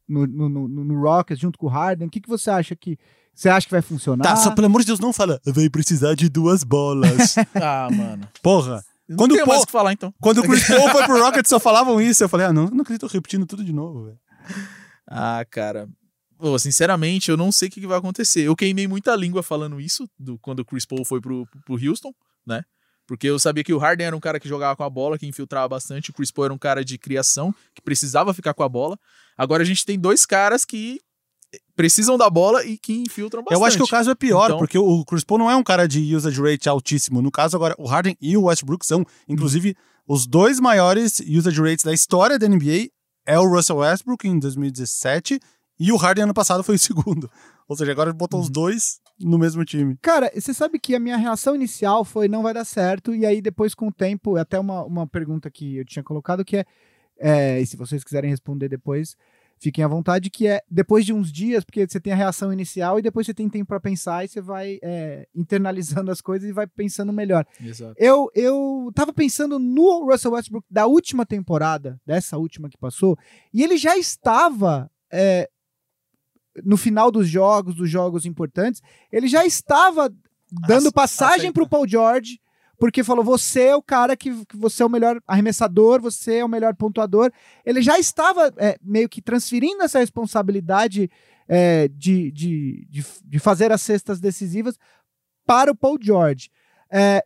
no, 0.08 0.26
no, 0.26 0.50
no, 0.50 0.68
no 0.86 1.02
Rockets 1.02 1.40
junto 1.40 1.60
com 1.60 1.68
o 1.68 1.70
Harden? 1.70 2.08
O 2.08 2.10
que, 2.10 2.22
que 2.22 2.30
você 2.30 2.50
acha 2.50 2.76
que 2.76 2.98
você 3.36 3.50
acha 3.50 3.66
que 3.68 3.72
vai 3.72 3.82
funcionar? 3.82 4.24
Tá, 4.24 4.36
só 4.36 4.52
pelo 4.52 4.68
amor 4.68 4.82
de 4.82 4.88
Deus, 4.88 5.00
não 5.00 5.12
fala. 5.12 5.40
Vai 5.46 5.68
precisar 5.70 6.14
de 6.16 6.30
duas 6.30 6.64
bolas. 6.64 7.36
Ah, 7.56 7.90
mano. 7.92 8.28
Porra. 8.42 8.84
Não 9.10 9.18
Quando 9.18 9.32
tenho 9.34 9.44
o 9.44 9.48
mais 9.48 9.58
Paul- 9.58 9.64
o 9.64 9.66
que 9.66 9.72
falar, 9.72 9.92
então. 9.94 10.14
Quando 10.22 10.38
o 10.40 10.44
Chris 10.48 10.66
Paul 10.68 10.90
foi 10.90 11.04
pro 11.04 11.20
Rockets, 11.22 11.50
só 11.50 11.60
falavam 11.60 12.00
isso. 12.00 12.24
Eu 12.24 12.30
falei, 12.30 12.46
ah, 12.48 12.54
não, 12.54 12.68
não 12.68 12.82
acredito, 12.82 13.02
tô 13.08 13.14
repetindo 13.14 13.46
tudo 13.46 13.64
de 13.64 13.74
novo, 13.74 14.06
velho. 14.06 14.18
Ah, 15.08 15.44
cara. 15.50 15.88
Pô, 16.38 16.58
sinceramente, 16.60 17.30
eu 17.32 17.38
não 17.38 17.52
sei 17.52 17.68
o 17.68 17.72
que 17.72 17.82
que 17.82 17.88
vai 17.88 17.98
acontecer. 17.98 18.42
Eu 18.42 18.56
queimei 18.56 18.88
muita 18.88 19.16
língua 19.16 19.42
falando 19.44 19.80
isso 19.80 20.10
do, 20.20 20.38
quando 20.40 20.60
o 20.60 20.66
Chris 20.66 20.86
Paul 20.86 21.06
foi 21.06 21.22
pro, 21.22 21.48
pro 21.66 21.76
Houston, 21.76 22.14
né? 22.46 22.64
Porque 23.06 23.28
eu 23.28 23.38
sabia 23.38 23.64
que 23.64 23.74
o 23.74 23.78
Harden 23.78 24.08
era 24.08 24.16
um 24.16 24.20
cara 24.20 24.40
que 24.40 24.48
jogava 24.48 24.76
com 24.76 24.84
a 24.84 24.90
bola, 24.90 25.18
que 25.18 25.26
infiltrava 25.28 25.68
bastante. 25.68 26.10
O 26.10 26.14
Chris 26.14 26.32
Paul 26.32 26.46
era 26.46 26.54
um 26.54 26.58
cara 26.58 26.84
de 26.86 26.98
criação, 26.98 27.54
que 27.76 27.82
precisava 27.82 28.34
ficar 28.34 28.54
com 28.54 28.64
a 28.64 28.70
bola. 28.70 28.98
Agora 29.38 29.62
a 29.62 29.66
gente 29.66 29.86
tem 29.86 30.00
dois 30.00 30.26
caras 30.26 30.64
que 30.64 31.00
precisam 31.76 32.18
da 32.18 32.30
bola 32.30 32.64
e 32.66 32.78
que 32.78 32.94
infiltram 32.94 33.44
bastante. 33.44 33.60
Eu 33.60 33.66
acho 33.66 33.78
que 33.78 33.84
o 33.84 33.88
caso 33.88 34.10
é 34.10 34.16
pior, 34.16 34.46
Então- 34.46 34.58
porque 34.58 34.78
o 34.78 35.04
Chris 35.06 35.24
Paul 35.24 35.38
não 35.40 35.52
é 35.52 35.56
um 35.56 35.64
cara 35.64 35.88
de 35.88 36.16
usage 36.16 36.42
rate 36.42 36.70
altíssimo. 36.70 37.22
No 37.22 37.32
caso, 37.32 37.56
agora, 37.56 37.76
o 37.78 37.86
Harden 37.86 38.18
e 38.22 38.38
o 38.38 38.44
Westbrook 38.44 38.86
são, 38.86 39.06
inclusive, 39.28 39.76
os 40.08 40.26
dois 40.26 40.60
maiores 40.60 41.20
usage 41.20 41.62
rates 41.62 41.84
da 41.84 41.94
história 41.94 42.40
da 42.40 42.48
NBA. 42.48 42.90
É 43.26 43.40
o 43.40 43.48
Russell 43.48 43.78
Westbrook 43.78 44.28
em 44.28 44.38
2017 44.40 45.40
e 45.84 45.92
o 45.92 45.98
Harden 45.98 46.24
ano 46.24 46.34
passado 46.34 46.64
foi 46.64 46.76
o 46.76 46.80
segundo. 46.80 47.30
Ou 47.68 47.76
seja, 47.76 47.92
agora 47.92 48.10
ele 48.10 48.18
botou 48.18 48.40
os 48.40 48.50
dois 48.50 49.02
no 49.20 49.38
mesmo 49.38 49.66
time. 49.66 49.98
Cara, 50.02 50.32
você 50.34 50.54
sabe 50.54 50.80
que 50.80 50.96
a 50.96 51.00
minha 51.00 51.18
reação 51.18 51.54
inicial 51.54 52.06
foi 52.06 52.30
não 52.30 52.42
vai 52.42 52.54
dar 52.54 52.64
certo, 52.64 53.14
e 53.14 53.26
aí 53.26 53.42
depois 53.42 53.76
com 53.76 53.90
o 53.90 53.92
tempo, 53.92 54.38
até 54.38 54.58
uma, 54.58 54.86
uma 54.86 55.06
pergunta 55.06 55.52
que 55.52 55.76
eu 55.76 55.84
tinha 55.84 56.02
colocado, 56.02 56.46
que 56.46 56.56
é, 56.56 56.66
é, 57.20 57.60
e 57.60 57.66
se 57.66 57.76
vocês 57.76 58.02
quiserem 58.02 58.30
responder 58.30 58.70
depois, 58.70 59.18
fiquem 59.60 59.84
à 59.84 59.88
vontade, 59.90 60.30
que 60.30 60.48
é 60.48 60.62
depois 60.72 61.06
de 61.06 61.12
uns 61.12 61.30
dias, 61.30 61.66
porque 61.66 61.86
você 61.86 62.00
tem 62.00 62.14
a 62.14 62.16
reação 62.16 62.54
inicial 62.54 62.98
e 62.98 63.02
depois 63.02 63.26
você 63.26 63.34
tem 63.34 63.50
tempo 63.50 63.68
pra 63.68 63.80
pensar 63.82 64.24
e 64.24 64.30
você 64.30 64.40
vai 64.40 64.80
é, 64.82 65.28
internalizando 65.36 66.10
as 66.12 66.22
coisas 66.22 66.50
e 66.50 66.54
vai 66.54 66.66
pensando 66.66 67.12
melhor. 67.12 67.46
Exato. 67.62 67.94
Eu, 67.98 68.32
eu 68.34 68.90
tava 68.96 69.12
pensando 69.12 69.60
no 69.60 70.10
Russell 70.10 70.32
Westbrook 70.32 70.66
da 70.72 70.86
última 70.86 71.26
temporada, 71.26 72.00
dessa 72.06 72.38
última 72.38 72.70
que 72.70 72.78
passou, 72.78 73.18
e 73.54 73.62
ele 73.62 73.76
já 73.76 73.98
estava 73.98 74.90
é, 75.12 75.50
no 76.64 76.78
final 76.78 77.12
dos 77.12 77.28
jogos, 77.28 77.76
dos 77.76 77.90
jogos 77.90 78.26
importantes, 78.26 78.82
ele 79.12 79.28
já 79.28 79.46
estava 79.46 80.14
dando 80.68 80.86
Ace- 80.88 80.94
passagem 80.94 81.36
aceita. 81.38 81.54
pro 81.54 81.68
Paul 81.68 81.88
George, 81.88 82.40
porque 82.78 83.04
falou: 83.04 83.24
você 83.24 83.68
é 83.68 83.76
o 83.76 83.82
cara 83.82 84.16
que, 84.16 84.46
que 84.46 84.58
você 84.58 84.84
é 84.84 84.86
o 84.86 84.90
melhor 84.90 85.22
arremessador, 85.28 86.02
você 86.02 86.38
é 86.38 86.46
o 86.46 86.50
melhor 86.50 86.76
pontuador. 86.76 87.32
Ele 87.66 87.82
já 87.82 87.98
estava 87.98 88.54
é, 88.58 88.78
meio 88.82 89.08
que 89.10 89.22
transferindo 89.22 89.82
essa 89.84 90.00
responsabilidade 90.00 91.10
é, 91.48 91.88
de, 91.88 92.32
de, 92.32 92.88
de, 92.90 93.06
de 93.26 93.40
fazer 93.40 93.72
as 93.72 93.82
cestas 93.82 94.20
decisivas 94.20 94.78
para 95.46 95.72
o 95.72 95.76
Paul 95.76 95.98
George. 96.02 96.50
É, 96.92 97.24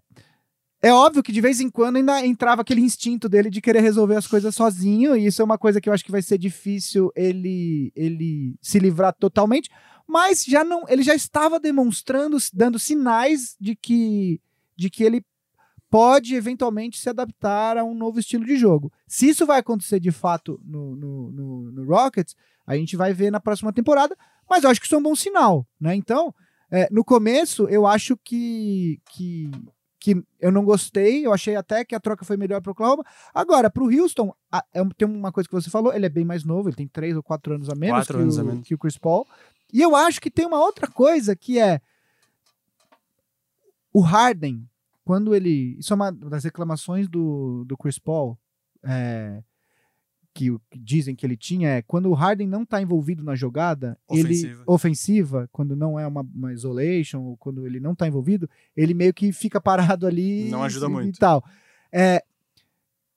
é 0.81 0.93
óbvio 0.93 1.23
que 1.23 1.31
de 1.31 1.41
vez 1.41 1.59
em 1.59 1.69
quando 1.69 1.97
ainda 1.97 2.25
entrava 2.25 2.61
aquele 2.61 2.81
instinto 2.81 3.27
dele 3.27 3.49
de 3.49 3.61
querer 3.61 3.81
resolver 3.81 4.15
as 4.15 4.27
coisas 4.27 4.53
sozinho, 4.53 5.15
e 5.15 5.25
isso 5.25 5.41
é 5.41 5.45
uma 5.45 5.57
coisa 5.57 5.81
que 5.81 5.89
eu 5.89 5.93
acho 5.93 6.05
que 6.05 6.11
vai 6.11 6.21
ser 6.21 6.37
difícil 6.37 7.11
ele, 7.15 7.91
ele 7.95 8.55
se 8.61 8.77
livrar 8.77 9.13
totalmente, 9.13 9.69
mas 10.07 10.43
já 10.43 10.63
não, 10.63 10.85
ele 10.87 11.03
já 11.03 11.15
estava 11.15 11.59
demonstrando, 11.59 12.37
dando 12.53 12.79
sinais 12.79 13.55
de 13.59 13.75
que, 13.75 14.39
de 14.75 14.89
que 14.89 15.03
ele 15.03 15.25
pode 15.89 16.35
eventualmente 16.35 16.99
se 16.99 17.09
adaptar 17.09 17.77
a 17.77 17.83
um 17.83 17.93
novo 17.93 18.19
estilo 18.19 18.45
de 18.45 18.57
jogo. 18.57 18.91
Se 19.07 19.29
isso 19.29 19.45
vai 19.45 19.59
acontecer 19.59 19.99
de 19.99 20.11
fato 20.11 20.59
no, 20.63 20.95
no, 20.95 21.31
no, 21.31 21.71
no 21.71 21.85
Rockets, 21.85 22.35
a 22.65 22.75
gente 22.75 22.95
vai 22.95 23.13
ver 23.13 23.31
na 23.31 23.39
próxima 23.39 23.73
temporada, 23.73 24.15
mas 24.49 24.63
eu 24.63 24.69
acho 24.69 24.79
que 24.79 24.85
isso 24.85 24.95
é 24.95 24.97
um 24.97 25.03
bom 25.03 25.15
sinal, 25.15 25.65
né? 25.79 25.95
Então, 25.95 26.33
é, 26.69 26.87
no 26.91 27.03
começo, 27.03 27.67
eu 27.69 27.87
acho 27.87 28.17
que, 28.17 28.99
que, 29.09 29.49
que 30.15 30.23
eu 30.39 30.51
não 30.53 30.63
gostei, 30.63 31.25
eu 31.25 31.33
achei 31.33 31.55
até 31.57 31.83
que 31.83 31.93
a 31.93 31.99
troca 31.99 32.23
foi 32.23 32.37
melhor 32.37 32.61
para 32.61 32.69
o 32.69 32.71
Oklahoma. 32.71 33.03
Agora, 33.33 33.69
para 33.69 33.83
o 33.83 33.87
Houston, 33.91 34.33
a- 34.49 34.63
é 34.73 34.81
tem 34.97 35.05
uma 35.07 35.31
coisa 35.33 35.49
que 35.49 35.53
você 35.55 35.69
falou, 35.69 35.93
ele 35.93 36.05
é 36.05 36.09
bem 36.09 36.23
mais 36.23 36.45
novo, 36.45 36.69
ele 36.69 36.77
tem 36.77 36.87
três 36.87 37.15
ou 37.17 37.21
quatro 37.21 37.53
anos 37.53 37.69
a 37.69 37.75
menos, 37.75 37.99
Quatro 37.99 38.17
que, 38.17 38.23
anos 38.23 38.37
o, 38.37 38.41
a 38.41 38.43
menos. 38.45 38.67
que 38.67 38.73
o 38.73 38.77
Chris 38.77 38.97
Paul. 38.97 39.27
E 39.73 39.81
eu 39.81 39.95
acho 39.95 40.21
que 40.21 40.31
tem 40.31 40.45
uma 40.45 40.59
outra 40.59 40.87
coisa 40.87 41.35
que 41.35 41.59
é 41.59 41.81
o 43.91 43.99
Harden, 44.01 44.65
quando 45.03 45.35
ele. 45.35 45.75
Isso 45.79 45.91
é 45.93 45.95
uma 45.95 46.11
das 46.11 46.43
reclamações 46.43 47.07
do, 47.09 47.65
do 47.65 47.77
Chris 47.77 47.99
Paul, 47.99 48.37
é, 48.83 49.41
que, 50.37 50.55
dizem 50.75 51.15
que 51.15 51.25
ele 51.25 51.35
tinha, 51.35 51.69
é 51.69 51.81
quando 51.81 52.09
o 52.09 52.13
Harden 52.13 52.47
não 52.47 52.61
está 52.61 52.79
envolvido 52.79 53.23
na 53.23 53.33
jogada, 53.33 53.97
ele 54.07 54.21
Ofensiva. 54.21 54.63
ofensiva, 54.67 55.49
quando 55.51 55.75
não 55.75 55.99
é 55.99 56.05
uma, 56.05 56.21
uma 56.21 56.53
isolation, 56.53 57.23
ou 57.23 57.37
quando 57.37 57.65
ele 57.65 57.79
não 57.79 57.93
está 57.93 58.07
envolvido, 58.07 58.47
ele 58.75 58.93
meio 58.93 59.13
que 59.13 59.31
fica 59.31 59.59
parado 59.59 60.05
ali 60.05 60.47
Não 60.49 60.61
ajuda 60.61 60.85
e, 60.85 60.89
muito. 60.89 61.15
e 61.15 61.19
tal. 61.19 61.43
É, 61.91 62.23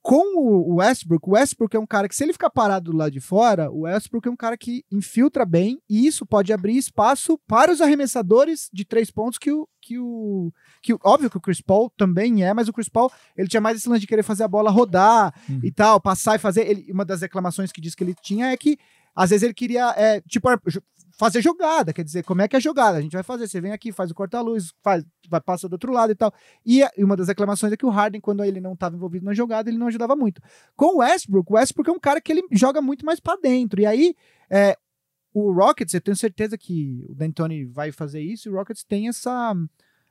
com 0.03 0.39
o 0.39 0.77
Westbrook, 0.77 1.29
o 1.29 1.33
Westbrook 1.33 1.77
é 1.77 1.79
um 1.81 1.87
cara 1.87 2.09
que, 2.09 2.17
se 2.17 2.25
ele 2.25 2.33
ficar 2.33 2.49
parado 2.49 2.91
do 2.91 2.97
lado 2.97 3.13
de 3.13 3.21
fora, 3.21 3.71
o 3.71 3.81
Westbrook 3.81 4.27
é 4.27 4.31
um 4.31 4.37
cara 4.37 4.57
que 4.57 4.83
infiltra 4.91 5.45
bem 5.45 5.79
e 5.89 6.07
isso 6.07 6.25
pode 6.25 6.53
abrir 6.53 6.77
espaço 6.77 7.39
para 7.47 7.71
os 7.71 7.81
arremessadores 7.83 8.71
de 8.73 8.85
três 8.85 9.11
pontos 9.11 9.39
que 9.39 9.53
o. 9.53 9.69
Que 9.83 9.99
o 9.99 10.53
que, 10.83 10.95
óbvio 11.03 11.31
que 11.31 11.37
o 11.37 11.41
Chris 11.41 11.61
Paul 11.61 11.91
também 11.97 12.45
é, 12.45 12.53
mas 12.53 12.69
o 12.69 12.73
Chris 12.73 12.89
Paul 12.89 13.11
ele 13.37 13.49
tinha 13.49 13.61
mais 13.61 13.77
esse 13.79 13.89
lance 13.89 14.01
de 14.03 14.07
querer 14.07 14.23
fazer 14.23 14.45
a 14.45 14.49
bola 14.49 14.71
rodar 14.71 15.35
Uhum. 15.49 15.61
e 15.63 15.71
tal, 15.71 16.01
passar 16.01 16.37
e 16.37 16.39
fazer. 16.39 16.67
Ele, 16.69 16.93
uma 16.93 17.05
das 17.05 17.21
reclamações 17.23 17.73
que 17.73 17.81
diz 17.81 17.95
que 17.95 18.05
ele 18.05 18.15
tinha 18.23 18.47
é 18.53 18.57
que 18.57 18.79
às 19.15 19.31
vezes 19.31 19.43
ele 19.43 19.55
queria, 19.55 19.91
é, 19.97 20.21
tipo, 20.23 20.49
fazer 21.21 21.43
jogada, 21.43 21.93
quer 21.93 22.03
dizer, 22.03 22.25
como 22.25 22.41
é 22.41 22.49
que 22.49 22.57
é 22.57 22.59
a 22.59 22.61
jogada? 22.61 22.97
A 22.97 23.01
gente 23.03 23.13
vai 23.13 23.23
fazer, 23.23 23.47
você 23.47 23.61
vem 23.61 23.73
aqui, 23.73 23.93
faz 23.93 24.11
o 24.11 24.15
corta-luz, 24.15 24.73
faz, 24.83 25.05
vai, 25.29 25.39
passa 25.39 25.69
do 25.69 25.75
outro 25.75 25.93
lado 25.93 26.11
e 26.11 26.15
tal. 26.15 26.33
E, 26.65 26.83
uma 26.97 27.15
das 27.15 27.29
reclamações 27.29 27.71
é 27.71 27.77
que 27.77 27.85
o 27.85 27.91
Harden, 27.91 28.23
quando 28.23 28.43
ele 28.43 28.59
não 28.59 28.73
estava 28.73 28.97
envolvido 28.97 29.27
na 29.27 29.35
jogada, 29.35 29.69
ele 29.69 29.77
não 29.77 29.89
ajudava 29.89 30.17
muito. 30.17 30.41
Com 30.75 30.97
o 30.97 30.99
Westbrook, 31.01 31.53
o 31.53 31.57
Westbrook 31.57 31.91
é 31.91 31.93
um 31.93 32.01
cara 32.01 32.23
que 32.23 32.33
ele 32.33 32.43
joga 32.51 32.81
muito 32.81 33.05
mais 33.05 33.21
pra 33.21 33.37
dentro. 33.37 33.83
E 33.83 33.85
aí, 33.85 34.15
é, 34.49 34.75
o 35.35 35.53
Rockets, 35.53 35.93
eu 35.93 36.01
tenho 36.01 36.17
certeza 36.17 36.57
que 36.57 37.05
o 37.07 37.15
D'Antoni 37.15 37.67
vai 37.67 37.93
fazer 37.93 38.23
isso, 38.23 38.49
e 38.49 38.53
o 38.53 38.55
Rockets 38.55 38.83
tem 38.83 39.07
essa, 39.07 39.55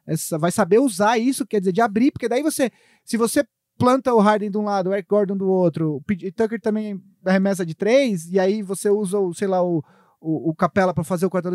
essa. 0.06 0.38
Vai 0.38 0.52
saber 0.52 0.78
usar 0.78 1.18
isso, 1.18 1.44
quer 1.44 1.60
dizer, 1.60 1.72
de 1.72 1.82
abrir, 1.82 2.12
porque 2.12 2.30
daí 2.30 2.44
você. 2.44 2.70
Se 3.04 3.18
você 3.18 3.44
planta 3.80 4.14
o 4.14 4.20
Harden 4.20 4.52
de 4.52 4.60
um 4.60 4.64
lado, 4.64 4.92
o 4.92 4.94
Eric 4.94 5.10
Gordon 5.10 5.38
do 5.38 5.50
outro, 5.50 5.96
o 5.96 6.32
Tucker 6.36 6.62
também 6.62 7.02
arremessa 7.26 7.66
de 7.66 7.74
três, 7.74 8.30
e 8.32 8.40
aí 8.40 8.62
você 8.62 8.92
usa, 8.92 9.18
o, 9.18 9.34
sei 9.34 9.48
lá, 9.48 9.64
o, 9.64 9.84
o, 10.22 10.50
o 10.50 10.56
Capela 10.56 10.94
para 10.94 11.04
fazer 11.04 11.26
o 11.26 11.30
quarto 11.30 11.50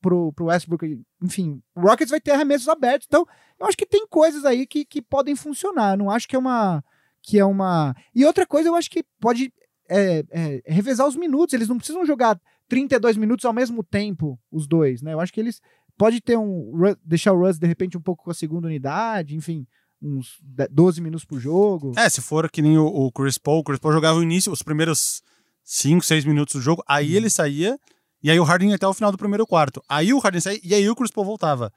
pro, 0.00 0.32
pro 0.32 0.46
Westbrook. 0.46 1.00
Enfim, 1.22 1.62
o 1.74 1.80
Rockets 1.80 2.10
vai 2.10 2.20
ter 2.20 2.32
arremessos 2.32 2.68
abertos. 2.68 3.06
Então, 3.08 3.26
eu 3.58 3.66
acho 3.66 3.76
que 3.76 3.86
tem 3.86 4.06
coisas 4.08 4.44
aí 4.44 4.66
que, 4.66 4.84
que 4.84 5.00
podem 5.02 5.36
funcionar. 5.36 5.92
Eu 5.94 5.98
não 5.98 6.10
acho 6.10 6.26
que 6.28 6.36
é 6.36 6.38
uma. 6.38 6.84
Que 7.22 7.38
é 7.38 7.44
uma. 7.44 7.94
E 8.14 8.24
outra 8.24 8.46
coisa, 8.46 8.68
eu 8.68 8.74
acho 8.74 8.90
que 8.90 9.04
pode 9.20 9.52
é, 9.88 10.24
é, 10.30 10.62
revezar 10.66 11.06
os 11.06 11.16
minutos. 11.16 11.52
Eles 11.52 11.68
não 11.68 11.76
precisam 11.78 12.04
jogar 12.04 12.40
32 12.68 13.16
minutos 13.16 13.44
ao 13.44 13.52
mesmo 13.52 13.82
tempo, 13.82 14.38
os 14.52 14.66
dois, 14.66 15.02
né? 15.02 15.12
Eu 15.14 15.20
acho 15.20 15.32
que 15.32 15.40
eles 15.40 15.60
pode 15.96 16.20
ter 16.20 16.38
um 16.38 16.72
deixar 17.04 17.32
o 17.32 17.38
Russ 17.40 17.58
de 17.58 17.66
repente 17.66 17.98
um 17.98 18.00
pouco 18.00 18.24
com 18.24 18.30
a 18.30 18.34
segunda 18.34 18.68
unidade, 18.68 19.34
enfim, 19.34 19.66
uns 20.00 20.38
de- 20.40 20.68
12 20.68 21.00
minutos 21.00 21.24
por 21.24 21.40
jogo. 21.40 21.92
É, 21.96 22.08
se 22.08 22.20
for 22.20 22.48
que 22.50 22.62
nem 22.62 22.78
o, 22.78 22.86
o 22.86 23.10
Chris 23.10 23.36
Paul, 23.36 23.60
o 23.60 23.64
Chris 23.64 23.80
Paul 23.80 23.92
jogava 23.92 24.18
o 24.18 24.22
início, 24.22 24.52
os 24.52 24.62
primeiros 24.62 25.22
5, 25.64 26.04
6 26.04 26.24
minutos 26.24 26.54
do 26.54 26.60
jogo, 26.60 26.84
aí 26.86 27.16
ele 27.16 27.28
saía, 27.28 27.78
e 28.22 28.30
aí 28.30 28.38
o 28.40 28.44
Harden 28.44 28.70
ia 28.70 28.76
até 28.76 28.86
o 28.86 28.94
final 28.94 29.10
do 29.12 29.18
primeiro 29.18 29.46
quarto. 29.46 29.82
Aí 29.88 30.12
o 30.12 30.18
Harden 30.18 30.40
saía, 30.40 30.60
e 30.62 30.74
aí 30.74 30.88
o 30.90 30.94
Chris 30.96 31.10
Paul 31.10 31.26
voltava. 31.26 31.72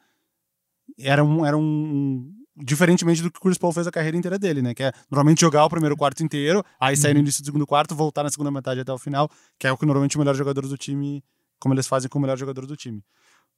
Era 0.99 1.23
um, 1.23 1.45
era 1.45 1.57
um 1.57 2.31
diferentemente 2.57 3.21
do 3.21 3.31
que 3.31 3.37
o 3.39 3.41
Chris 3.41 3.57
Paul 3.57 3.71
fez 3.71 3.87
a 3.87 3.91
carreira 3.91 4.17
inteira 4.17 4.37
dele, 4.37 4.61
né? 4.61 4.73
Que 4.73 4.83
é 4.83 4.91
normalmente 5.09 5.39
jogar 5.41 5.65
o 5.65 5.69
primeiro 5.69 5.95
quarto 5.95 6.21
inteiro, 6.23 6.63
aí 6.79 6.95
sair 6.97 7.13
no 7.13 7.19
início 7.21 7.41
do 7.41 7.45
segundo 7.45 7.65
quarto, 7.65 7.95
voltar 7.95 8.23
na 8.23 8.29
segunda 8.29 8.51
metade 8.51 8.79
até 8.81 8.91
o 8.91 8.97
final, 8.97 9.29
que 9.57 9.65
é 9.67 9.71
o 9.71 9.77
que 9.77 9.85
normalmente 9.85 10.15
o 10.17 10.19
melhor 10.19 10.35
jogador 10.35 10.67
do 10.67 10.77
time, 10.77 11.23
como 11.59 11.73
eles 11.73 11.87
fazem 11.87 12.09
com 12.09 12.19
o 12.19 12.21
melhor 12.21 12.37
jogador 12.37 12.65
do 12.65 12.75
time. 12.75 13.01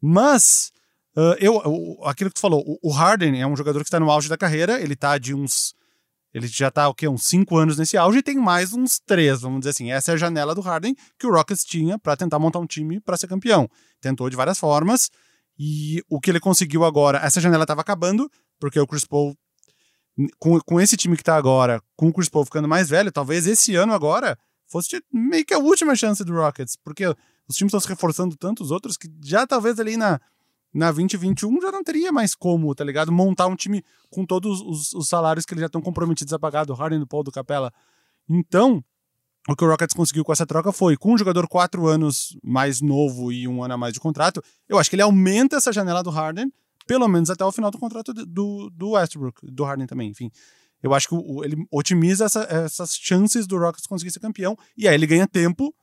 Mas 0.01 0.71
ah, 1.15 1.35
eu, 1.39 1.61
eu- 1.63 1.97
aquilo 2.07 2.29
que 2.29 2.35
tu 2.35 2.39
falou, 2.41 2.63
o- 2.65 2.79
o 2.89 2.91
Harden 2.91 3.41
é 3.41 3.47
um 3.47 3.55
jogador 3.55 3.79
que 3.79 3.85
está 3.87 3.99
no 3.99 4.09
auge 4.11 4.29
da 4.29 4.37
carreira, 4.37 4.79
ele 4.81 4.95
tá 4.95 5.17
de 5.17 5.33
uns 5.33 5.73
Ele 6.33 6.47
já 6.47 6.71
tá, 6.71 6.89
o 6.89 6.95
quê? 6.95 7.07
Uns 7.07 7.25
cinco 7.25 7.57
anos 7.57 7.77
nesse 7.77 7.95
auge 7.95 8.19
e 8.19 8.23
tem 8.23 8.35
mais 8.35 8.73
uns 8.73 8.99
três, 8.99 9.41
vamos 9.41 9.59
dizer 9.59 9.69
assim. 9.69 9.91
Essa 9.91 10.11
é 10.11 10.13
a 10.15 10.17
janela 10.17 10.55
do 10.55 10.61
Harden 10.61 10.95
que 11.19 11.27
o 11.27 11.31
Rockets 11.31 11.63
tinha 11.63 11.99
para 11.99 12.17
tentar 12.17 12.39
montar 12.39 12.59
um 12.59 12.65
time 12.65 12.99
para 12.99 13.17
ser 13.17 13.27
campeão. 13.27 13.69
Tentou 14.01 14.29
de 14.29 14.35
várias 14.35 14.57
formas 14.57 15.11
e 15.57 16.03
o 16.09 16.19
que 16.19 16.31
ele 16.31 16.39
conseguiu 16.39 16.83
agora, 16.83 17.19
essa 17.19 17.39
janela 17.39 17.63
estava 17.63 17.81
acabando, 17.81 18.29
porque 18.59 18.79
o 18.79 18.87
Chris 18.87 19.05
Paul 19.05 19.37
com, 20.39 20.59
com 20.59 20.79
esse 20.79 20.95
time 20.95 21.17
que 21.17 21.23
tá 21.23 21.35
agora, 21.35 21.81
com 21.95 22.07
o 22.07 22.13
Chris 22.13 22.29
Paul 22.29 22.45
ficando 22.45 22.67
mais 22.67 22.89
velho, 22.89 23.11
talvez 23.11 23.47
esse 23.47 23.75
ano 23.75 23.93
agora 23.93 24.37
fosse 24.67 25.03
meio 25.11 25.45
que 25.45 25.53
a 25.53 25.59
última 25.59 25.95
chance 25.95 26.23
do 26.23 26.33
Rockets, 26.33 26.75
porque 26.83 27.05
os 27.47 27.55
times 27.55 27.69
estão 27.69 27.79
se 27.79 27.87
reforçando 27.87 28.35
tantos 28.35 28.71
outros 28.71 28.97
que 28.97 29.07
já 29.23 29.45
talvez 29.45 29.79
ali 29.79 29.97
na 29.97 30.19
na 30.73 30.91
2021 30.91 31.61
já 31.61 31.71
não 31.71 31.83
teria 31.83 32.11
mais 32.11 32.33
como, 32.33 32.73
tá 32.73 32.83
ligado? 32.83 33.11
Montar 33.11 33.47
um 33.47 33.55
time 33.55 33.83
com 34.09 34.25
todos 34.25 34.59
os, 34.61 34.93
os 34.93 35.07
salários 35.07 35.45
que 35.45 35.53
eles 35.53 35.61
já 35.61 35.67
estão 35.67 35.81
comprometidos 35.81 36.33
a 36.33 36.39
pagar, 36.39 36.65
do 36.65 36.73
Harden, 36.73 36.99
do 36.99 37.07
Paul, 37.07 37.23
do 37.23 37.31
Capela. 37.31 37.71
Então, 38.27 38.83
o 39.47 39.55
que 39.55 39.63
o 39.63 39.67
Rockets 39.67 39.95
conseguiu 39.95 40.23
com 40.23 40.31
essa 40.31 40.45
troca 40.45 40.71
foi, 40.71 40.97
com 40.97 41.13
um 41.13 41.17
jogador 41.17 41.47
quatro 41.47 41.85
anos 41.87 42.37
mais 42.43 42.81
novo 42.81 43.31
e 43.31 43.47
um 43.47 43.63
ano 43.63 43.75
a 43.75 43.77
mais 43.77 43.93
de 43.93 43.99
contrato, 43.99 44.41
eu 44.67 44.79
acho 44.79 44.89
que 44.89 44.95
ele 44.95 45.03
aumenta 45.03 45.57
essa 45.57 45.71
janela 45.71 46.01
do 46.01 46.09
Harden, 46.09 46.51
pelo 46.87 47.07
menos 47.07 47.29
até 47.29 47.45
o 47.45 47.51
final 47.51 47.69
do 47.69 47.77
contrato 47.77 48.13
do, 48.13 48.69
do 48.71 48.91
Westbrook, 48.91 49.45
do 49.51 49.63
Harden 49.63 49.85
também, 49.85 50.09
enfim. 50.09 50.31
Eu 50.81 50.93
acho 50.93 51.07
que 51.07 51.15
o, 51.15 51.43
ele 51.43 51.65
otimiza 51.71 52.25
essa, 52.25 52.43
essas 52.43 52.95
chances 52.95 53.45
do 53.45 53.57
Rockets 53.57 53.85
conseguir 53.85 54.11
ser 54.11 54.19
campeão, 54.19 54.57
e 54.75 54.87
aí 54.87 54.95
ele 54.95 55.05
ganha 55.05 55.27
tempo 55.27 55.73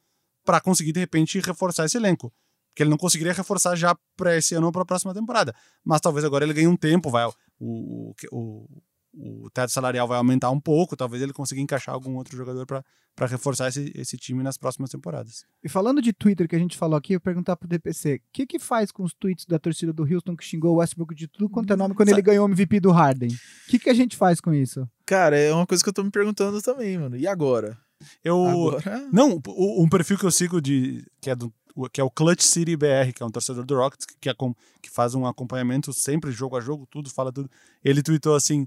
para 0.45 0.61
conseguir, 0.61 0.93
de 0.93 1.01
repente, 1.01 1.38
reforçar 1.38 1.84
esse 1.84 1.97
elenco 1.97 2.32
que 2.74 2.82
ele 2.82 2.90
não 2.90 2.96
conseguiria 2.96 3.32
reforçar 3.32 3.76
já 3.76 3.96
para 4.16 4.36
esse 4.36 4.54
ano 4.54 4.66
ou 4.66 4.72
para 4.72 4.82
a 4.82 4.86
próxima 4.86 5.14
temporada. 5.14 5.54
Mas 5.84 6.00
talvez 6.00 6.24
agora 6.24 6.44
ele 6.44 6.54
ganhe 6.54 6.66
um 6.66 6.76
tempo, 6.76 7.10
vai, 7.10 7.26
o, 7.26 7.32
o, 7.58 8.14
o, 8.32 8.82
o 9.12 9.50
teto 9.50 9.72
salarial 9.72 10.06
vai 10.06 10.18
aumentar 10.18 10.50
um 10.50 10.60
pouco, 10.60 10.96
talvez 10.96 11.22
ele 11.22 11.32
consiga 11.32 11.60
encaixar 11.60 11.94
algum 11.94 12.16
outro 12.16 12.36
jogador 12.36 12.64
para 12.66 13.26
reforçar 13.26 13.68
esse, 13.68 13.92
esse 13.94 14.16
time 14.16 14.42
nas 14.42 14.56
próximas 14.56 14.90
temporadas. 14.90 15.44
E 15.62 15.68
falando 15.68 16.00
de 16.00 16.12
Twitter 16.12 16.48
que 16.48 16.56
a 16.56 16.58
gente 16.58 16.76
falou 16.76 16.96
aqui, 16.96 17.14
eu 17.14 17.20
perguntar 17.20 17.56
pro 17.56 17.68
DPC, 17.68 18.16
o 18.16 18.20
que 18.32 18.46
que 18.46 18.58
faz 18.58 18.90
com 18.90 19.02
os 19.02 19.12
tweets 19.12 19.46
da 19.46 19.58
torcida 19.58 19.92
do 19.92 20.04
Houston 20.04 20.36
que 20.36 20.44
xingou 20.44 20.74
o 20.74 20.76
Westbrook 20.78 21.14
de 21.14 21.26
tudo 21.26 21.48
quanto 21.48 21.72
é 21.72 21.76
nome 21.76 21.94
quando 21.94 22.10
ele 22.10 22.22
ganhou 22.22 22.46
o 22.46 22.50
MVP 22.50 22.80
do 22.80 22.92
Harden? 22.92 23.30
O 23.30 23.70
que 23.70 23.78
que 23.78 23.90
a 23.90 23.94
gente 23.94 24.16
faz 24.16 24.40
com 24.40 24.54
isso? 24.54 24.88
Cara, 25.04 25.36
é 25.36 25.52
uma 25.52 25.66
coisa 25.66 25.82
que 25.82 25.88
eu 25.88 25.94
tô 25.94 26.04
me 26.04 26.10
perguntando 26.10 26.62
também, 26.62 26.96
mano. 26.98 27.16
E 27.16 27.26
agora? 27.26 27.76
Eu. 28.24 28.46
Agora? 28.46 29.08
Não, 29.12 29.40
um 29.46 29.88
perfil 29.88 30.16
que 30.16 30.24
eu 30.24 30.30
sigo 30.30 30.60
de. 30.60 31.04
que 31.20 31.28
é 31.28 31.36
do 31.36 31.52
que 31.92 32.00
é 32.00 32.04
o 32.04 32.10
Clutch 32.10 32.42
City 32.42 32.76
BR, 32.76 33.12
que 33.14 33.22
é 33.22 33.26
um 33.26 33.30
torcedor 33.30 33.64
do 33.64 33.76
Rockets, 33.76 34.06
que, 34.20 34.28
é 34.28 34.34
com, 34.34 34.54
que 34.82 34.90
faz 34.90 35.14
um 35.14 35.26
acompanhamento 35.26 35.92
sempre, 35.92 36.30
jogo 36.32 36.56
a 36.56 36.60
jogo, 36.60 36.86
tudo, 36.90 37.10
fala 37.10 37.32
tudo. 37.32 37.50
Ele 37.84 38.02
tweetou 38.02 38.34
assim: 38.34 38.66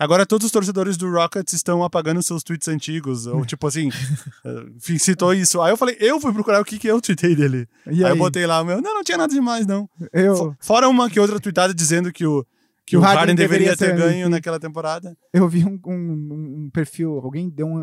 Agora 0.00 0.24
todos 0.24 0.46
os 0.46 0.50
torcedores 0.50 0.96
do 0.96 1.12
Rockets 1.12 1.52
estão 1.52 1.84
apagando 1.84 2.22
seus 2.22 2.42
tweets 2.42 2.68
antigos. 2.68 3.26
Ou 3.26 3.44
tipo 3.44 3.66
assim, 3.66 3.90
enfim, 4.74 4.96
citou 4.96 5.34
isso. 5.34 5.60
Aí 5.60 5.70
eu 5.70 5.76
falei, 5.76 5.94
eu 6.00 6.18
fui 6.18 6.32
procurar 6.32 6.58
o 6.58 6.64
que, 6.64 6.78
que 6.78 6.86
eu 6.86 7.02
tweetei 7.02 7.36
dele. 7.36 7.68
E 7.86 8.02
aí? 8.02 8.04
aí? 8.04 8.10
eu 8.12 8.16
botei 8.16 8.46
lá 8.46 8.62
o 8.62 8.64
meu. 8.64 8.80
Não, 8.80 8.94
não 8.94 9.04
tinha 9.04 9.18
nada 9.18 9.30
demais, 9.30 9.66
não. 9.66 9.86
Eu, 10.10 10.56
Fora 10.58 10.88
uma 10.88 11.10
que 11.10 11.20
outra 11.20 11.38
tweetada 11.38 11.74
dizendo 11.74 12.10
que 12.10 12.24
o, 12.24 12.46
que 12.90 12.96
o, 12.96 13.00
Harden, 13.00 13.34
deveria, 13.34 13.76
ter 13.76 13.94
ganho 13.96 14.28
naquela 14.28 14.58
temporada. 14.58 15.16
eu 15.32 15.48
vi 15.48 15.64
um, 15.64 15.78
um- 15.86 16.64
um 16.64 16.70
perfil, 16.70 17.18
alguém 17.18 17.48
deu 17.48 17.66
um, 17.66 17.82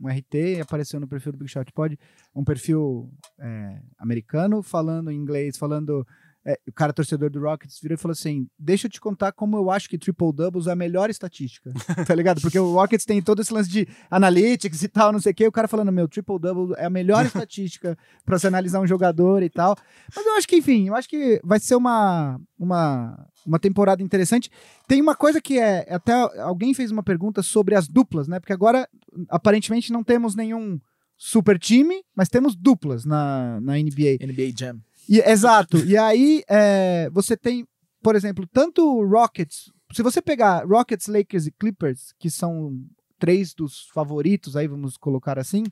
um- 0.00 0.08
RT 0.08 0.34
e 0.56 0.60
apareceu 0.60 0.98
no 1.00 1.06
perfil 1.08 1.32
do 1.32 1.38
Big 1.38 1.50
Shot 1.50 1.72
Pod, 1.72 1.98
um 2.34 2.44
perfil 2.44 3.10
é, 3.38 3.78
americano 3.98 4.62
falando 4.62 5.10
em 5.10 5.16
inglês, 5.16 5.56
falando. 5.56 6.06
É, 6.44 6.58
o 6.66 6.72
cara 6.72 6.92
torcedor 6.92 7.30
do 7.30 7.40
Rockets 7.40 7.78
virou 7.80 7.94
e 7.94 7.98
falou 7.98 8.12
assim: 8.12 8.48
Deixa 8.58 8.86
eu 8.86 8.90
te 8.90 9.00
contar 9.00 9.30
como 9.32 9.56
eu 9.56 9.70
acho 9.70 9.88
que 9.88 9.96
triple 9.96 10.32
doubles 10.32 10.66
é 10.66 10.72
a 10.72 10.76
melhor 10.76 11.08
estatística. 11.08 11.72
tá 12.06 12.14
ligado? 12.14 12.40
Porque 12.40 12.58
o 12.58 12.72
Rockets 12.72 13.06
tem 13.06 13.22
todo 13.22 13.40
esse 13.40 13.52
lance 13.52 13.70
de 13.70 13.86
analytics 14.10 14.82
e 14.82 14.88
tal, 14.88 15.12
não 15.12 15.20
sei 15.20 15.30
o 15.32 15.34
quê. 15.34 15.46
O 15.46 15.52
cara 15.52 15.68
falando: 15.68 15.92
Meu, 15.92 16.08
triple 16.08 16.38
double 16.40 16.74
é 16.76 16.86
a 16.86 16.90
melhor 16.90 17.24
estatística 17.26 17.96
pra 18.24 18.38
você 18.38 18.48
analisar 18.48 18.80
um 18.80 18.86
jogador 18.86 19.42
e 19.42 19.48
tal. 19.48 19.76
Mas 20.14 20.26
eu 20.26 20.36
acho 20.36 20.48
que, 20.48 20.56
enfim, 20.56 20.88
eu 20.88 20.96
acho 20.96 21.08
que 21.08 21.40
vai 21.44 21.60
ser 21.60 21.76
uma, 21.76 22.40
uma, 22.58 23.26
uma 23.46 23.58
temporada 23.60 24.02
interessante. 24.02 24.50
Tem 24.88 25.00
uma 25.00 25.14
coisa 25.14 25.40
que 25.40 25.60
é. 25.60 25.86
Até 25.94 26.12
alguém 26.40 26.74
fez 26.74 26.90
uma 26.90 27.04
pergunta 27.04 27.40
sobre 27.42 27.76
as 27.76 27.86
duplas, 27.86 28.26
né? 28.26 28.40
Porque 28.40 28.52
agora, 28.52 28.88
aparentemente, 29.28 29.92
não 29.92 30.02
temos 30.02 30.34
nenhum 30.34 30.80
super 31.16 31.56
time, 31.56 32.02
mas 32.16 32.28
temos 32.28 32.56
duplas 32.56 33.04
na, 33.04 33.60
na 33.60 33.74
NBA. 33.74 34.26
NBA 34.26 34.52
Jam. 34.58 34.80
E, 35.08 35.20
exato. 35.20 35.78
e 35.78 35.96
aí, 35.96 36.42
é, 36.48 37.10
você 37.10 37.36
tem, 37.36 37.66
por 38.02 38.14
exemplo, 38.16 38.46
tanto 38.52 39.04
Rockets. 39.04 39.70
Se 39.92 40.02
você 40.02 40.22
pegar 40.22 40.66
Rockets, 40.66 41.06
Lakers 41.06 41.46
e 41.46 41.52
Clippers, 41.52 42.14
que 42.18 42.30
são 42.30 42.78
três 43.18 43.54
dos 43.54 43.88
favoritos, 43.94 44.56
aí 44.56 44.66
vamos 44.66 44.96
colocar 44.96 45.38
assim, 45.38 45.64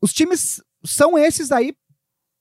os 0.00 0.12
times 0.12 0.62
são 0.84 1.18
esses 1.18 1.50
aí 1.50 1.74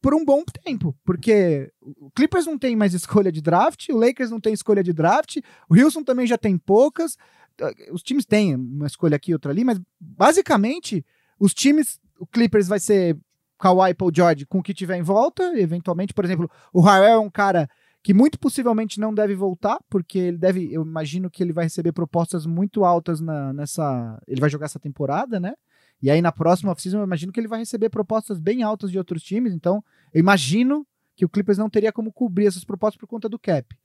por 0.01 0.13
um 0.13 0.23
bom 0.23 0.43
tempo, 0.63 0.95
porque 1.03 1.71
o 1.81 2.11
Clippers 2.11 2.45
não 2.45 2.57
tem 2.57 2.75
mais 2.75 2.93
escolha 2.93 3.31
de 3.31 3.41
draft, 3.41 3.89
o 3.89 3.97
Lakers 3.97 4.29
não 4.29 4.39
tem 4.39 4.53
escolha 4.53 4.83
de 4.83 4.93
draft, 4.93 5.37
o 5.69 5.75
Houston 5.75 6.03
também 6.03 6.27
já 6.27 6.37
tem 6.37 6.57
poucas, 6.57 7.17
eh, 7.59 7.91
os 7.91 8.03
times 8.03 8.25
têm 8.25 8.55
uma 8.55 8.85
escolha 8.85 9.15
aqui, 9.15 9.33
outra 9.33 9.51
ali, 9.51 9.63
mas 9.63 9.79
basicamente 9.99 11.03
os 11.39 11.53
times, 11.53 11.99
o 12.19 12.27
Clippers 12.27 12.67
vai 12.67 12.79
ser 12.79 13.17
Kawhi 13.57 13.93
Paul 13.93 14.11
George 14.13 14.45
com 14.45 14.59
o 14.59 14.63
que 14.63 14.73
tiver 14.73 14.97
em 14.97 15.01
volta, 15.01 15.57
eventualmente, 15.59 16.13
por 16.13 16.25
exemplo, 16.25 16.49
o 16.73 16.81
Harrell 16.81 17.15
é 17.15 17.19
um 17.19 17.29
cara 17.29 17.67
que 18.03 18.13
muito 18.13 18.39
possivelmente 18.39 18.99
não 18.99 19.13
deve 19.13 19.35
voltar, 19.35 19.79
porque 19.89 20.17
ele 20.17 20.37
deve, 20.37 20.73
eu 20.73 20.81
imagino 20.81 21.29
que 21.29 21.43
ele 21.43 21.51
vai 21.51 21.65
receber 21.65 21.91
propostas 21.91 22.45
muito 22.45 22.85
altas 22.85 23.19
na, 23.19 23.51
nessa, 23.51 24.21
ele 24.27 24.39
vai 24.39 24.49
jogar 24.49 24.65
essa 24.65 24.79
temporada, 24.79 25.39
né? 25.39 25.53
E 26.01 26.09
aí 26.09 26.21
na 26.21 26.31
próxima 26.31 26.71
off-season 26.71 26.99
eu 26.99 27.03
imagino 27.03 27.33
que 27.33 27.39
ele 27.39 27.47
vai 27.47 27.59
receber 27.59 27.89
propostas 27.89 28.39
bem 28.39 28.63
altas 28.63 28.91
de 28.91 28.97
outros 28.97 29.23
times, 29.23 29.53
então 29.53 29.83
eu 30.13 30.19
imagino 30.19 30.85
que 31.15 31.25
o 31.25 31.29
Clippers 31.29 31.57
não 31.57 31.69
teria 31.69 31.91
como 31.91 32.13
cobrir 32.13 32.45
essas 32.45 32.63
propostas 32.63 32.99
por 32.99 33.07
conta 33.07 33.27
do 33.27 33.39
cap. 33.39 33.75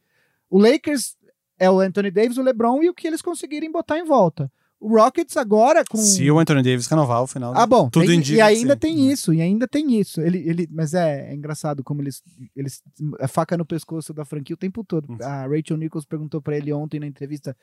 O 0.48 0.58
Lakers 0.58 1.16
é 1.58 1.70
o 1.70 1.80
Anthony 1.80 2.10
Davis, 2.10 2.36
o 2.36 2.42
LeBron 2.42 2.82
e 2.82 2.90
o 2.90 2.94
que 2.94 3.06
eles 3.06 3.22
conseguirem 3.22 3.72
botar 3.72 3.98
em 3.98 4.04
volta. 4.04 4.52
O 4.84 4.96
Rockets 4.98 5.36
agora 5.36 5.84
com 5.88 5.96
Se 5.96 6.28
o 6.28 6.40
Anthony 6.40 6.60
Davis 6.60 6.88
renovar 6.88 7.18
ao 7.18 7.26
final. 7.28 7.52
ah, 7.56 7.64
bom. 7.64 7.88
Tudo 7.88 8.06
tem- 8.06 8.16
indica 8.18 8.36
e 8.38 8.40
ainda 8.40 8.76
tem 8.76 9.10
isso, 9.12 9.32
e 9.32 9.40
ainda 9.40 9.68
tem 9.68 9.98
isso. 10.00 10.20
Ele, 10.20 10.38
ele, 10.38 10.68
mas 10.72 10.92
é, 10.92 11.30
é 11.30 11.34
engraçado 11.34 11.84
como 11.84 12.02
eles, 12.02 12.20
eles. 12.56 12.82
A 13.20 13.28
faca 13.28 13.56
no 13.56 13.64
pescoço 13.64 14.12
da 14.12 14.24
franquia 14.24 14.54
o 14.54 14.56
tempo 14.58 14.82
todo. 14.82 15.06
Hum. 15.12 15.18
A 15.22 15.46
Rachel 15.46 15.76
Nichols 15.76 16.04
perguntou 16.04 16.42
pra 16.42 16.56
ele 16.56 16.72
ontem 16.72 16.98
na 16.98 17.06
entrevista 17.06 17.56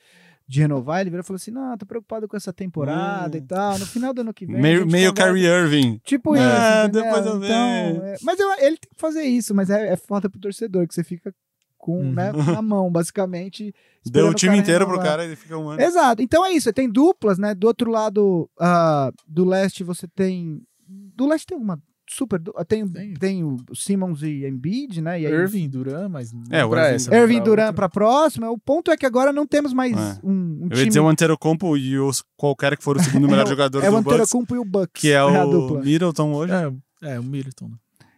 de 0.48 0.62
renovar. 0.62 1.02
Ele 1.02 1.10
virou 1.10 1.22
e 1.22 1.28
falou 1.28 1.36
assim: 1.36 1.52
Não, 1.52 1.78
tô 1.78 1.86
preocupado 1.86 2.26
com 2.26 2.38
essa 2.38 2.54
temporada 2.54 3.38
Hum. 3.38 3.42
e 3.42 3.46
tal. 3.46 3.78
No 3.78 3.86
final 3.86 4.14
do 4.14 4.22
ano 4.22 4.34
que 4.34 4.46
vem. 4.46 4.56
meio 4.62 4.88
meio 4.88 5.10
conversa." 5.14 5.34
Kyrie 5.34 5.46
Irving. 5.46 6.02
Tipo 6.06 6.36
É, 6.38 6.84
isso. 6.84 6.92
depois 6.94 7.26
eu 7.26 7.36
então, 7.38 7.68
é, 8.06 8.16
mas 8.24 8.40
eu- 8.40 8.50
ele 8.60 8.78
tem 8.78 8.90
que 8.94 9.00
fazer 9.00 9.24
isso, 9.24 9.54
mas 9.54 9.70
é, 9.70 9.90
é 9.92 9.96
foda 9.98 10.30
pro 10.30 10.40
torcedor, 10.40 10.88
que 10.88 10.94
você 10.94 11.04
fica 11.04 11.34
com, 11.80 12.02
Uhum. 12.02 12.12
né, 12.14 12.32
na 12.32 12.62
mão, 12.62 12.92
basicamente. 12.92 13.74
Deu 14.06 14.28
o 14.28 14.34
time 14.36 14.52
cara 14.52 14.62
inteiro 14.62 14.86
pro 14.86 14.94
renovar. 14.96 15.12
cara 15.12 15.24
e 15.24 15.28
ele 15.30 15.36
fica 15.36 15.58
um 15.58 15.70
ano. 15.70 15.82
Exato. 15.82 16.22
Então 16.22 16.46
é 16.46 16.52
isso. 16.52 16.72
Tem 16.74 16.88
duplas, 16.90 17.40
né? 17.40 17.56
Do 17.56 17.66
outro 17.68 17.90
lado 17.90 18.48
ah, 18.60 19.12
do 19.28 19.46
leste 19.46 19.84
você 19.84 20.08
tem. 20.08 20.62
Do 20.88 21.26
leste 21.28 21.48
tem 21.48 21.58
uma 21.58 21.82
super. 22.10 22.40
du- 22.40 22.54
Tem, 22.68 22.88
Tem. 22.88 23.14
tem 23.14 23.44
o 23.44 23.56
Simmons 23.76 24.24
e 24.24 24.44
Embiid, 24.46 25.00
né? 25.02 25.22
E 25.22 25.26
aí, 25.28 25.32
Irving, 25.34 25.70
Duran, 25.70 26.10
mas 26.10 26.32
É, 26.50 26.66
o 26.66 26.70
pra 26.70 26.86
Irving- 26.86 26.96
essa, 26.96 27.16
Irving 27.16 27.36
pra 27.36 27.44
Duran 27.46 27.74
pra 27.74 27.88
próxima. 27.90 28.50
O 28.50 28.58
ponto 28.58 28.90
é 28.92 28.98
que 28.98 29.06
agora 29.06 29.32
não 29.32 29.46
temos 29.46 29.74
mais 29.74 29.94
É. 29.96 30.20
um, 30.24 30.32
um 30.32 30.60
Eu 30.64 30.70
time. 30.70 30.80
ia 30.82 30.88
dizer 30.88 31.00
o 31.02 31.08
Antetokounmpo 31.08 31.78
e 31.78 32.00
os, 32.00 32.24
qualquer 32.36 32.76
que 32.78 32.84
for 32.84 32.98
o 32.98 33.04
segundo 33.04 33.28
melhor 33.30 33.42
É 33.42 33.46
o- 33.46 33.48
jogador 33.50 33.84
é 33.84 33.90
o 33.90 33.92
do 33.92 34.02
Bucks, 34.02 34.14
Antetokounmpo 34.14 34.56
e 34.56 34.60
o 34.60 34.66
Bucks. 34.66 35.02
que 35.02 35.12
é 35.12 35.22
o 35.24 35.46
dupla. 35.50 35.82
Middleton 35.82 36.34
hoje. 36.34 36.54
É, 36.54 37.14
é, 37.14 37.20
o 37.20 37.24
Middleton. 37.24 37.68
né? 37.68 37.76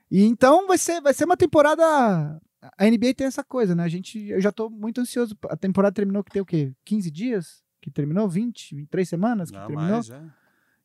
E 0.10 0.24
então 0.26 0.68
vai 0.68 0.78
ser, 0.78 1.02
vai 1.02 1.14
ser 1.14 1.26
uma 1.26 1.36
temporada. 1.38 2.40
A 2.78 2.86
NBA 2.86 3.14
tem 3.16 3.28
essa 3.28 3.44
coisa, 3.44 3.74
né? 3.74 3.84
A 3.84 3.88
gente, 3.88 4.20
eu 4.28 4.40
já 4.40 4.52
tô 4.52 4.70
muito 4.70 5.02
ansioso. 5.02 5.36
A 5.50 5.58
temporada 5.58 5.94
terminou 5.94 6.24
que 6.24 6.32
tem 6.32 6.42
o 6.42 6.46
quê? 6.46 6.74
15 6.86 7.10
dias? 7.10 7.64
Que 7.82 7.90
terminou? 7.90 8.30
20? 8.30 8.76
23 8.76 9.10
semanas 9.10 9.50
que 9.50 9.58
Não, 9.58 9.68
terminou? 9.68 9.92
mais, 9.94 10.06
já. 10.06 10.24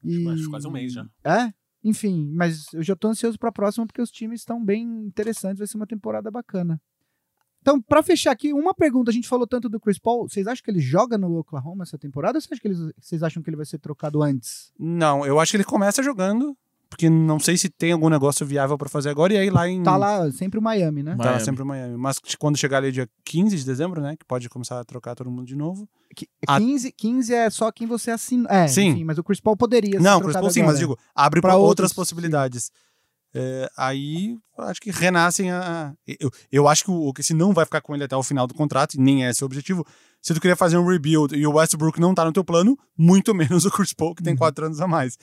E... 0.02 0.46
Quase 0.48 0.66
um 0.66 0.70
mês 0.70 0.92
já. 0.92 1.06
É? 1.22 1.52
Enfim, 1.84 2.30
mas 2.32 2.72
eu 2.72 2.82
já 2.82 2.96
tô 2.96 3.08
ansioso 3.08 3.38
pra 3.38 3.52
próxima 3.52 3.86
porque 3.86 4.00
os 4.00 4.10
times 4.10 4.40
estão 4.40 4.64
bem 4.64 4.82
interessantes, 5.04 5.58
vai 5.58 5.66
ser 5.66 5.76
uma 5.76 5.86
temporada 5.86 6.30
bacana. 6.30 6.80
Então, 7.60 7.82
pra 7.82 8.02
fechar 8.02 8.30
aqui, 8.30 8.52
uma 8.52 8.72
pergunta, 8.72 9.10
a 9.10 9.14
gente 9.14 9.28
falou 9.28 9.46
tanto 9.46 9.68
do 9.68 9.80
Chris 9.80 9.98
Paul, 9.98 10.28
vocês 10.28 10.46
acham 10.46 10.62
que 10.62 10.70
ele 10.70 10.80
joga 10.80 11.18
no 11.18 11.36
Oklahoma 11.36 11.82
essa 11.82 11.98
temporada 11.98 12.38
ou 12.38 12.40
vocês 12.40 12.52
acham 12.52 12.72
que, 12.72 12.94
vocês 13.00 13.22
acham 13.22 13.42
que 13.42 13.50
ele 13.50 13.56
vai 13.56 13.66
ser 13.66 13.78
trocado 13.78 14.22
antes? 14.22 14.72
Não, 14.78 15.26
eu 15.26 15.40
acho 15.40 15.50
que 15.50 15.56
ele 15.56 15.64
começa 15.64 16.02
jogando, 16.02 16.56
porque 16.88 17.10
não 17.10 17.38
sei 17.40 17.56
se 17.58 17.68
tem 17.68 17.92
algum 17.92 18.08
negócio 18.08 18.46
viável 18.46 18.78
pra 18.78 18.88
fazer 18.88 19.10
agora, 19.10 19.32
e 19.34 19.38
aí 19.38 19.50
lá 19.50 19.68
em. 19.68 19.82
Tá 19.82 19.96
lá 19.96 20.30
sempre 20.32 20.58
o 20.58 20.62
Miami, 20.62 21.02
né? 21.02 21.16
Tá 21.16 21.24
Miami. 21.24 21.44
sempre 21.44 21.62
em 21.62 21.66
Miami. 21.66 21.96
Mas 21.96 22.18
quando 22.38 22.56
chegar 22.56 22.78
ali 22.78 22.92
dia 22.92 23.08
15 23.24 23.56
de 23.56 23.64
dezembro, 23.64 24.00
né? 24.00 24.16
Que 24.16 24.24
pode 24.24 24.48
começar 24.48 24.78
a 24.80 24.84
trocar 24.84 25.14
todo 25.14 25.30
mundo 25.30 25.46
de 25.46 25.56
novo. 25.56 25.88
Que- 26.14 26.28
A- 26.46 26.58
15, 26.58 26.92
15 26.92 27.34
é 27.34 27.50
só 27.50 27.70
quem 27.72 27.86
você 27.86 28.10
assina. 28.10 28.48
É, 28.50 28.68
Sim. 28.68 28.88
enfim, 28.90 29.04
mas 29.04 29.18
o 29.18 29.24
Chris 29.24 29.40
Paul 29.40 29.56
poderia 29.56 29.98
ser 29.98 30.02
não, 30.02 30.20
Chris 30.20 30.32
trocado 30.32 30.44
Paul 30.44 30.50
sim, 30.52 30.60
agora. 30.60 30.72
mas 30.72 30.78
digo, 30.80 30.98
abre 31.14 31.40
outros, 31.40 31.60
outras 31.62 31.92
possibilidades. 31.92 32.70
é, 33.34 33.68
aí 33.76 34.38
acho 34.58 34.80
que 34.80 34.90
renascem 34.90 35.50
a. 35.50 35.92
Eu, 36.18 36.30
eu 36.50 36.68
acho 36.68 36.84
que 36.84 36.90
o 36.90 37.08
OKC 37.08 37.34
não 37.34 37.52
vai 37.52 37.64
ficar 37.66 37.80
com 37.82 37.94
ele 37.94 38.04
até 38.04 38.16
o 38.16 38.22
final 38.22 38.46
do 38.46 38.54
contrato, 38.54 38.94
e 38.94 39.00
nem 39.00 39.26
é 39.26 39.30
esse 39.30 39.42
o 39.42 39.46
objetivo. 39.46 39.84
Se 40.22 40.32
tu 40.32 40.40
queria 40.40 40.56
fazer 40.56 40.78
um 40.78 40.86
rebuild 40.86 41.36
e 41.36 41.46
o 41.46 41.52
Westbrook 41.54 42.00
não 42.00 42.14
tá 42.14 42.24
no 42.24 42.32
teu 42.32 42.42
plano, 42.42 42.78
muito 42.96 43.34
menos 43.34 43.64
o 43.66 43.70
Chris 43.70 43.92
Paul, 43.92 44.14
que 44.14 44.22
tem 44.22 44.32
Uhum. 44.32 44.38
quatro 44.38 44.64
anos 44.66 44.80
a 44.80 44.86
mais. 44.88 45.18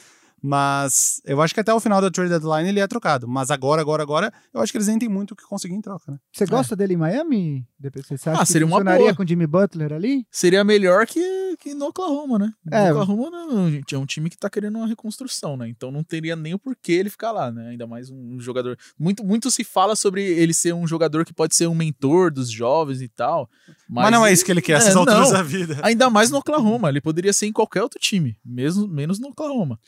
Mas 0.45 1.21
eu 1.23 1.41
acho 1.41 1.53
que 1.53 1.61
até 1.61 1.73
o 1.73 1.79
final 1.79 2.01
da 2.01 2.11
trade 2.11 2.29
deadline 2.29 2.67
ele 2.67 2.81
é 2.81 2.85
trocado. 2.87 3.25
Mas 3.29 3.49
agora, 3.49 3.81
agora, 3.81 4.03
agora, 4.03 4.33
eu 4.53 4.59
acho 4.59 4.73
que 4.73 4.77
eles 4.77 4.87
nem 4.89 4.99
têm 4.99 5.07
muito 5.07 5.31
o 5.31 5.35
que 5.37 5.43
conseguir 5.45 5.73
em 5.73 5.81
troca, 5.81 6.11
né? 6.11 6.17
Você 6.33 6.45
gosta 6.45 6.75
dele 6.75 6.95
em 6.95 6.97
Miami, 6.97 7.65
DPC? 7.79 8.17
Você 8.17 8.29
acha 8.29 8.41
Ah, 8.41 8.45
que 8.45 8.51
seria 8.51 8.65
uma 8.67 8.75
funcionaria 8.77 9.05
boa. 9.05 9.15
com 9.15 9.23
o 9.23 9.27
Jimmy 9.27 9.47
Butler 9.47 9.93
ali? 9.93 10.25
Seria 10.29 10.61
melhor 10.65 11.07
que, 11.07 11.55
que 11.61 11.73
no 11.73 11.85
Oklahoma, 11.87 12.37
né? 12.37 12.51
No 12.65 12.75
É. 12.77 12.91
Oklahoma 12.91 13.29
não, 13.31 13.71
gente, 13.71 13.95
é 13.95 13.97
um 13.97 14.05
time 14.05 14.29
que 14.29 14.37
tá 14.37 14.49
querendo 14.49 14.77
uma 14.77 14.85
reconstrução, 14.87 15.55
né? 15.55 15.69
Então 15.69 15.89
não 15.91 16.03
teria 16.03 16.35
nem 16.35 16.53
o 16.53 16.59
porquê 16.59 16.91
ele 16.91 17.09
ficar 17.09 17.31
lá, 17.31 17.49
né? 17.49 17.69
Ainda 17.69 17.87
mais 17.87 18.09
um 18.09 18.37
jogador. 18.37 18.77
Muito, 18.99 19.23
muito 19.23 19.49
se 19.49 19.63
fala 19.63 19.95
sobre 19.95 20.21
ele 20.23 20.53
ser 20.53 20.73
um 20.73 20.85
jogador 20.85 21.23
que 21.23 21.33
pode 21.33 21.55
ser 21.55 21.67
um 21.67 21.75
mentor 21.75 22.29
dos 22.31 22.51
jovens 22.51 23.01
e 23.01 23.07
tal. 23.07 23.49
Mas, 23.89 24.03
Mas, 24.05 24.11
não 24.11 24.25
é 24.25 24.33
isso 24.33 24.43
que 24.43 24.51
ele 24.51 24.61
quer, 24.61 24.73
essas 24.73 24.93
É, 24.93 24.97
alturas 24.97 25.27
não. 25.31 25.37
da 25.37 25.43
vida. 25.43 25.77
Ainda 25.83 26.09
mais 26.09 26.29
no 26.29 26.37
Oklahoma. 26.39 26.89
Ele 26.89 26.99
poderia 26.99 27.31
ser 27.31 27.45
em 27.45 27.51
qualquer 27.53 27.81
outro 27.81 27.97
time, 27.99 28.35
mesmo, 28.43 28.87
menos 28.87 29.19
no 29.19 29.29
Oklahoma. 29.29 29.79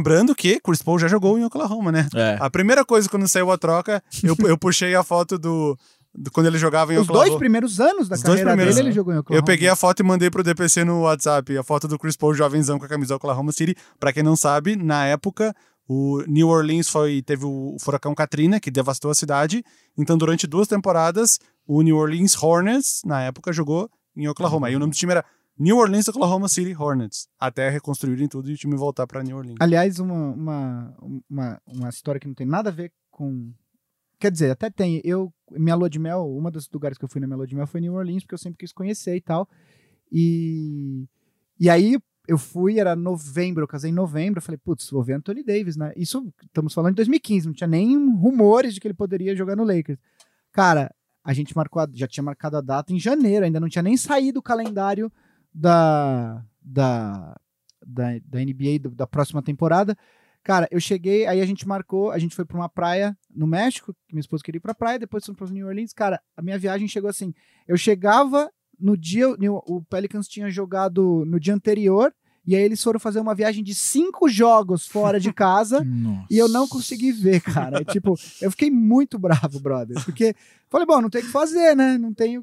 Lembrando 0.00 0.34
que 0.34 0.58
Chris 0.60 0.82
Paul 0.82 0.98
já 0.98 1.08
jogou 1.08 1.38
em 1.38 1.44
Oklahoma, 1.44 1.92
né? 1.92 2.08
É. 2.14 2.38
A 2.40 2.48
primeira 2.48 2.84
coisa 2.86 3.06
quando 3.06 3.28
saiu 3.28 3.50
a 3.50 3.58
troca, 3.58 4.02
eu, 4.22 4.34
eu 4.48 4.56
puxei 4.56 4.94
a 4.94 5.04
foto 5.04 5.38
do, 5.38 5.76
do 6.14 6.30
quando 6.30 6.46
ele 6.46 6.56
jogava 6.56 6.94
em 6.94 6.96
Os 6.96 7.04
Oklahoma. 7.04 7.28
dois 7.28 7.38
primeiros 7.38 7.78
anos 7.78 8.08
da 8.08 8.16
Os 8.16 8.22
dois 8.22 8.40
carreira 8.40 8.50
primeiros 8.50 8.74
dele, 8.76 8.88
ele 8.88 8.94
jogou 8.94 9.12
em 9.12 9.18
Oklahoma. 9.18 9.38
Eu 9.38 9.44
peguei 9.44 9.68
a 9.68 9.76
foto 9.76 10.00
e 10.00 10.02
mandei 10.02 10.30
pro 10.30 10.42
DPC 10.42 10.84
no 10.84 11.02
WhatsApp, 11.02 11.58
a 11.58 11.62
foto 11.62 11.86
do 11.86 11.98
Chris 11.98 12.16
Paul 12.16 12.32
jovenzão 12.32 12.78
com 12.78 12.86
a 12.86 12.88
camisa 12.88 13.14
Oklahoma 13.14 13.52
City. 13.52 13.76
Pra 13.98 14.10
quem 14.10 14.22
não 14.22 14.36
sabe, 14.36 14.74
na 14.74 15.04
época, 15.04 15.54
o 15.86 16.22
New 16.26 16.48
Orleans 16.48 16.88
foi, 16.88 17.20
teve 17.20 17.44
o 17.44 17.76
furacão 17.78 18.14
Katrina, 18.14 18.58
que 18.58 18.70
devastou 18.70 19.10
a 19.10 19.14
cidade. 19.14 19.62
Então, 19.98 20.16
durante 20.16 20.46
duas 20.46 20.66
temporadas, 20.66 21.38
o 21.66 21.82
New 21.82 21.96
Orleans 21.98 22.34
Hornets, 22.42 23.02
na 23.04 23.20
época, 23.20 23.52
jogou 23.52 23.90
em 24.16 24.26
Oklahoma. 24.28 24.70
E 24.70 24.76
o 24.76 24.78
nome 24.78 24.92
do 24.92 24.96
time 24.96 25.12
era 25.12 25.24
New 25.60 25.76
Orleans 25.76 26.08
Oklahoma 26.08 26.48
City 26.48 26.74
Hornets. 26.74 27.28
Até 27.38 27.68
reconstruírem 27.68 28.26
tudo 28.26 28.48
e 28.50 28.54
o 28.54 28.56
time 28.56 28.74
voltar 28.76 29.06
pra 29.06 29.22
New 29.22 29.36
Orleans. 29.36 29.56
Aliás, 29.60 29.98
uma, 29.98 30.30
uma, 30.32 30.96
uma, 31.28 31.62
uma 31.66 31.88
história 31.90 32.18
que 32.18 32.26
não 32.26 32.34
tem 32.34 32.46
nada 32.46 32.70
a 32.70 32.72
ver 32.72 32.90
com. 33.10 33.52
Quer 34.18 34.30
dizer, 34.32 34.50
até 34.50 34.70
tem. 34.70 35.02
Eu, 35.04 35.30
minha 35.50 35.74
lua 35.74 35.90
de 35.90 35.98
mel, 35.98 36.26
uma 36.34 36.50
dos 36.50 36.66
lugares 36.72 36.96
que 36.96 37.04
eu 37.04 37.08
fui 37.08 37.20
na 37.20 37.26
minha 37.26 37.36
lua 37.36 37.46
de 37.46 37.54
mel 37.54 37.66
foi 37.66 37.80
New 37.82 37.92
Orleans, 37.94 38.22
porque 38.22 38.34
eu 38.34 38.38
sempre 38.38 38.56
quis 38.58 38.72
conhecer 38.72 39.14
e 39.16 39.20
tal. 39.20 39.46
E, 40.10 41.04
e 41.58 41.68
aí 41.68 41.98
eu 42.26 42.38
fui, 42.38 42.78
era 42.78 42.94
novembro, 42.96 43.62
eu 43.64 43.68
casei 43.68 43.90
em 43.90 43.94
novembro, 43.94 44.38
eu 44.38 44.42
falei, 44.42 44.58
putz, 44.58 44.88
vou 44.90 45.02
ver 45.02 45.14
Anthony 45.14 45.42
Davis, 45.44 45.76
né? 45.76 45.92
Isso, 45.96 46.32
estamos 46.44 46.72
falando 46.72 46.92
de 46.92 46.96
2015, 46.96 47.46
não 47.46 47.52
tinha 47.54 47.66
nem 47.68 47.96
rumores 48.16 48.72
de 48.74 48.80
que 48.80 48.86
ele 48.86 48.94
poderia 48.94 49.34
jogar 49.36 49.56
no 49.56 49.64
Lakers. 49.64 49.98
Cara, 50.52 50.94
a 51.24 51.32
gente 51.32 51.54
marcou, 51.56 51.82
a- 51.82 51.88
já 51.92 52.06
tinha 52.06 52.22
marcado 52.24 52.56
a 52.56 52.60
data 52.60 52.92
em 52.92 52.98
janeiro, 53.00 53.44
ainda 53.44 53.60
não 53.60 53.68
tinha 53.68 53.82
nem 53.82 53.96
saído 53.96 54.38
o 54.40 54.42
calendário 54.42 55.10
da, 55.52 56.44
da, 56.62 57.36
da, 57.86 58.04
da 58.26 58.40
NBA 58.40 58.78
do- 58.80 58.90
da 58.90 59.06
próxima 59.06 59.42
temporada. 59.42 59.96
Cara, 60.42 60.66
eu 60.70 60.80
cheguei, 60.80 61.26
aí 61.26 61.40
a 61.40 61.44
gente 61.46 61.68
marcou, 61.68 62.10
a 62.10 62.18
gente 62.18 62.34
foi 62.34 62.44
pra 62.46 62.56
uma 62.56 62.68
praia 62.68 63.16
no 63.34 63.46
México, 63.46 63.92
que 64.08 64.14
minha 64.14 64.20
esposa 64.22 64.42
queria 64.42 64.56
ir 64.58 64.62
pra 64.62 64.74
praia, 64.74 64.98
depois 64.98 65.24
fomos 65.24 65.38
pra 65.38 65.48
New 65.50 65.66
Orleans. 65.66 65.92
Cara, 65.92 66.20
a 66.36 66.40
minha 66.40 66.58
viagem 66.58 66.88
chegou 66.88 67.10
assim, 67.10 67.34
eu 67.68 67.76
chegava 67.76 68.50
no 68.78 68.96
dia, 68.96 69.26
o 69.28 69.82
Pelicans 69.82 70.26
tinha 70.26 70.48
jogado 70.50 71.24
no 71.26 71.38
dia 71.38 71.52
anterior, 71.54 72.14
e 72.46 72.56
aí 72.56 72.62
eles 72.62 72.82
foram 72.82 72.98
fazer 72.98 73.20
uma 73.20 73.34
viagem 73.34 73.62
de 73.62 73.74
cinco 73.74 74.30
jogos 74.30 74.86
fora 74.86 75.20
de 75.20 75.30
casa, 75.30 75.84
e 76.30 76.38
eu 76.38 76.48
não 76.48 76.66
consegui 76.66 77.12
ver, 77.12 77.42
cara. 77.42 77.84
tipo, 77.84 78.14
eu 78.40 78.50
fiquei 78.50 78.70
muito 78.70 79.18
bravo, 79.18 79.60
brother. 79.60 80.02
Porque 80.06 80.34
falei, 80.70 80.86
bom, 80.86 81.02
não 81.02 81.10
tem 81.10 81.20
o 81.20 81.24
que 81.26 81.30
fazer, 81.30 81.76
né? 81.76 81.98
Não 81.98 82.14
tenho, 82.14 82.42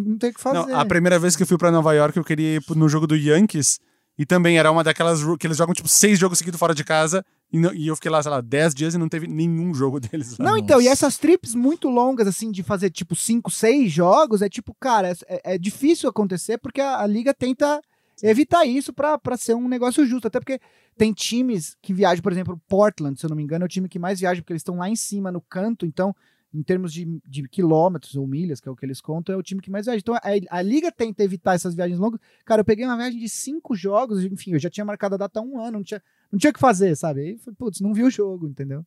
não, 0.00 0.16
tem 0.18 0.30
o 0.30 0.34
que 0.34 0.40
fazer. 0.40 0.58
Não, 0.66 0.78
a 0.80 0.84
primeira 0.84 1.18
vez 1.18 1.36
que 1.36 1.42
eu 1.42 1.46
fui 1.46 1.58
pra 1.58 1.70
Nova 1.70 1.92
York, 1.92 2.16
eu 2.16 2.24
queria 2.24 2.56
ir 2.56 2.62
no 2.76 2.88
jogo 2.88 3.06
do 3.06 3.16
Yankees. 3.16 3.78
E 4.18 4.26
também 4.26 4.58
era 4.58 4.70
uma 4.70 4.84
daquelas 4.84 5.20
que 5.38 5.46
eles 5.46 5.56
jogam, 5.56 5.74
tipo, 5.74 5.88
seis 5.88 6.18
jogos 6.18 6.36
seguidos 6.38 6.58
fora 6.60 6.74
de 6.74 6.84
casa. 6.84 7.24
E, 7.50 7.58
não- 7.58 7.72
e 7.72 7.86
eu 7.88 7.96
fiquei 7.96 8.10
lá, 8.10 8.22
sei 8.22 8.30
lá, 8.30 8.40
dez 8.42 8.74
dias 8.74 8.94
e 8.94 8.98
não 8.98 9.08
teve 9.08 9.26
nenhum 9.26 9.72
jogo 9.74 9.98
deles 10.00 10.36
lá. 10.38 10.44
Não, 10.50 10.56
então, 10.58 10.80
e 10.80 10.84
Nossa. 10.84 10.92
essas 11.06 11.16
trips 11.18 11.54
muito 11.54 11.88
longas, 11.88 12.26
assim, 12.28 12.50
de 12.50 12.62
fazer 12.62 12.90
tipo 12.90 13.16
cinco, 13.16 13.50
seis 13.50 13.90
jogos, 13.90 14.42
é 14.42 14.48
tipo, 14.50 14.74
cara, 14.78 15.08
é, 15.10 15.14
é- 15.28 15.54
é 15.54 15.58
difícil 15.58 16.08
acontecer 16.10 16.58
porque 16.58 16.80
a, 16.80 17.00
a 17.00 17.06
liga 17.06 17.32
tenta 17.32 17.80
evitar 18.22 18.64
isso 18.66 18.92
pra 18.92 19.18
ser 19.38 19.54
um 19.54 19.66
negócio 19.66 20.04
justo. 20.06 20.28
Até 20.28 20.38
porque 20.38 20.60
tem 20.96 21.12
times 21.12 21.74
que 21.80 21.92
viajam, 21.94 22.22
por 22.22 22.32
exemplo, 22.32 22.60
Portland, 22.68 23.18
se 23.18 23.24
eu 23.24 23.30
não 23.30 23.36
me 23.36 23.42
engano, 23.42 23.64
é 23.64 23.66
o 23.66 23.68
time 23.68 23.88
que 23.88 23.98
mais 23.98 24.20
viaja, 24.20 24.40
porque 24.42 24.52
eles 24.52 24.60
estão 24.60 24.76
lá 24.76 24.88
em 24.90 24.96
cima, 24.96 25.32
no 25.32 25.40
canto, 25.40 25.86
então, 25.86 26.14
em 26.54 26.62
termos 26.62 26.92
de, 26.92 27.06
de 27.26 27.48
quilômetros 27.48 28.14
ou 28.14 28.26
milhas, 28.26 28.60
que 28.60 28.68
é 28.68 28.72
o 28.72 28.76
que 28.76 28.84
eles 28.84 29.00
contam, 29.00 29.34
é 29.34 29.38
o 29.38 29.42
time 29.42 29.60
que 29.62 29.70
mais 29.70 29.86
viaja. 29.86 29.98
Então, 30.00 30.14
a, 30.14 30.20
a 30.50 30.62
liga 30.62 30.92
tenta 30.92 31.22
evitar 31.24 31.54
essas 31.54 31.74
viagens 31.74 31.98
longas. 31.98 32.20
Cara, 32.44 32.60
eu 32.60 32.64
peguei 32.64 32.84
uma 32.84 32.96
viagem 32.96 33.18
de 33.18 33.28
cinco 33.28 33.74
jogos, 33.74 34.22
enfim, 34.24 34.52
eu 34.52 34.58
já 34.58 34.68
tinha 34.68 34.84
marcado 34.84 35.14
a 35.14 35.18
data 35.18 35.40
há 35.40 35.42
um 35.42 35.58
ano, 35.60 35.78
não 35.78 35.82
tinha, 35.82 36.02
não 36.30 36.38
tinha 36.38 36.50
o 36.50 36.54
que 36.54 36.60
fazer, 36.60 36.94
sabe? 36.96 37.20
Aí, 37.20 37.38
foi, 37.38 37.52
putz, 37.54 37.80
não 37.80 37.94
vi 37.94 38.02
o 38.02 38.10
jogo, 38.10 38.46
entendeu? 38.46 38.84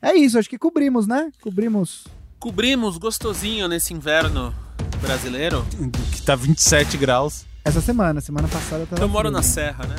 É 0.00 0.14
isso, 0.14 0.38
acho 0.38 0.48
que 0.48 0.58
cobrimos, 0.58 1.06
né? 1.06 1.30
Cobrimos. 1.42 2.06
Cobrimos 2.38 2.96
gostosinho 2.96 3.68
nesse 3.68 3.92
inverno 3.92 4.54
brasileiro. 5.02 5.64
Que 6.12 6.22
tá 6.22 6.34
27 6.34 6.96
graus. 6.96 7.44
Essa 7.64 7.80
semana, 7.82 8.20
semana 8.22 8.48
passada 8.48 8.86
tava 8.86 9.02
Eu 9.02 9.08
moro 9.08 9.28
frio, 9.28 9.32
na 9.32 9.38
né? 9.40 9.44
serra, 9.44 9.86
né? 9.86 9.96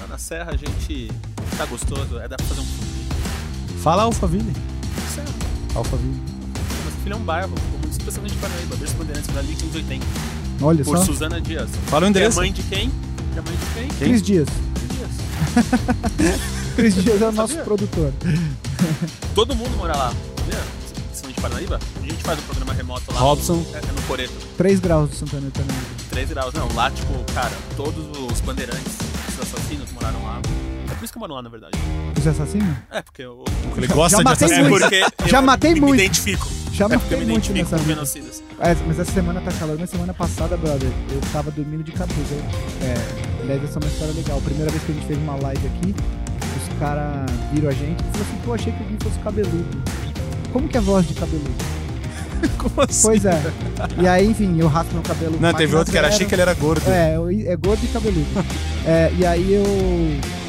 Lá 0.00 0.06
na 0.08 0.18
serra 0.18 0.50
a 0.52 0.56
gente 0.56 1.08
tá 1.56 1.64
gostoso, 1.66 2.18
é 2.18 2.26
dá 2.26 2.36
pra 2.36 2.46
fazer 2.46 2.60
um 2.60 3.78
Fala 3.78 4.02
Alphaville. 4.02 4.52
serra. 5.14 5.43
Alphaville. 5.74 6.20
Mas 6.84 6.94
filho 7.02 7.12
é 7.14 7.16
um 7.16 7.20
bairro, 7.24 7.50
muito 7.50 7.90
especialmente 7.90 8.34
Paranaíba, 8.36 8.76
berço 8.76 8.94
bandeirantes 8.96 9.34
da 9.34 9.42
Liga 9.42 9.58
580. 9.60 10.06
Olha 10.62 10.84
Por 10.84 10.96
só. 10.98 11.04
Suzana 11.04 11.40
Dias. 11.40 11.70
Fala 11.86 11.98
o 11.98 12.00
Que 12.00 12.06
é 12.06 12.10
endereço. 12.10 12.36
mãe 12.38 12.52
de 12.52 12.62
quem? 12.62 12.90
Que 13.32 13.38
é 13.38 13.42
mãe 13.42 13.54
de 13.56 13.74
quem? 13.74 13.88
Cris 13.98 14.22
Dias. 14.22 14.48
Dias. 14.88 16.40
Cris 16.76 16.94
Dias 16.94 17.22
é 17.22 17.26
o 17.28 17.32
nosso 17.32 17.48
Sabia? 17.54 17.64
produtor. 17.64 18.12
Todo 19.34 19.54
mundo 19.54 19.76
mora 19.76 19.96
lá, 19.96 20.12
sabia? 20.38 20.60
Principalmente 21.08 21.40
Paranaíba. 21.40 21.80
A 22.02 22.06
gente 22.06 22.22
faz 22.22 22.38
um 22.38 22.42
programa 22.42 22.72
remoto 22.72 23.12
lá. 23.12 23.20
Robson. 23.20 23.54
No, 23.54 23.74
é, 23.74 23.78
é 23.78 23.92
no 23.92 24.02
Coreto. 24.02 24.32
3 24.56 24.80
graus 24.80 25.10
do 25.10 25.16
Santana 25.16 25.50
também. 25.52 25.76
3 26.10 26.28
graus. 26.30 26.54
Não, 26.54 26.68
lá, 26.74 26.90
tipo, 26.90 27.12
cara, 27.32 27.52
todos 27.76 28.04
os 28.32 28.40
bandeirantes, 28.40 28.92
os 29.32 29.40
assassinos 29.40 29.90
moraram 29.92 30.22
lá. 30.24 30.40
É 31.04 31.06
por 31.06 31.08
isso 31.08 31.12
que 31.12 31.18
eu 31.18 31.20
moro 31.20 31.34
lá, 31.34 31.42
na 31.42 31.50
verdade. 31.50 31.78
Os 32.18 32.26
assassinos? 32.26 32.76
É, 32.90 33.02
porque 33.02 33.22
eu. 33.22 33.44
Ele 33.76 33.86
gosta 33.88 34.16
já 34.16 34.22
de 34.22 34.28
É 34.28 34.32
assassino. 34.32 34.68
muito. 34.70 34.82
porque 34.82 35.04
Já 35.26 35.38
eu 35.38 35.42
matei 35.42 35.74
me 35.74 35.80
muito. 35.80 35.94
identifico. 35.96 36.48
Já 36.72 36.86
É 36.86 36.88
porque 36.88 36.94
eu 37.14 37.18
matei 37.18 37.18
me 37.18 37.24
muito 37.32 37.50
identifico 37.50 37.58
nessa 37.58 37.76
com 37.76 37.82
vida. 37.82 37.94
genocidas. 37.94 38.42
É, 38.58 38.74
mas 38.86 38.98
essa 38.98 39.12
semana 39.12 39.40
tá 39.42 39.52
calor. 39.52 39.78
Na 39.78 39.86
semana 39.86 40.14
passada, 40.14 40.56
brother, 40.56 40.88
eu 41.10 41.20
tava 41.30 41.50
dormindo 41.50 41.84
de 41.84 41.92
capuz. 41.92 42.30
Eu, 42.30 42.38
é, 42.86 42.94
aliás, 43.42 43.64
essa 43.64 43.78
é 43.78 43.82
uma 43.82 43.90
história 43.92 44.14
legal. 44.14 44.40
Primeira 44.40 44.70
vez 44.70 44.82
que 44.82 44.92
a 44.92 44.94
gente 44.94 45.06
fez 45.06 45.18
uma 45.18 45.36
live 45.36 45.66
aqui, 45.66 45.94
os 46.56 46.78
caras 46.78 47.30
viram 47.52 47.68
a 47.68 47.72
gente 47.72 48.00
e 48.00 48.04
falaram 48.04 48.22
assim, 48.22 48.38
pô, 48.42 48.54
achei 48.54 48.72
que 48.72 48.82
alguém 48.82 48.96
fosse 49.02 49.18
cabeludo. 49.18 49.82
Como 50.54 50.68
que 50.68 50.78
é 50.78 50.80
voz 50.80 51.06
de 51.06 51.12
cabeludo? 51.14 51.54
Como 52.56 52.80
assim? 52.80 53.02
Pois 53.08 53.24
é. 53.26 53.42
E 54.00 54.08
aí, 54.08 54.26
enfim, 54.30 54.58
eu 54.58 54.68
raspo 54.68 54.94
meu 54.94 55.02
cabelo. 55.02 55.36
Não, 55.38 55.52
teve 55.52 55.76
outro 55.76 55.92
que 55.92 55.98
era 55.98 56.08
achei 56.08 56.26
que 56.26 56.34
ele 56.34 56.42
era 56.42 56.54
gordo. 56.54 56.82
É, 56.88 57.14
é 57.46 57.56
gordo 57.56 57.84
e 57.84 57.88
cabeludo. 57.88 58.26
É, 58.86 59.10
e 59.16 59.24
aí 59.24 59.50
eu 59.54 59.64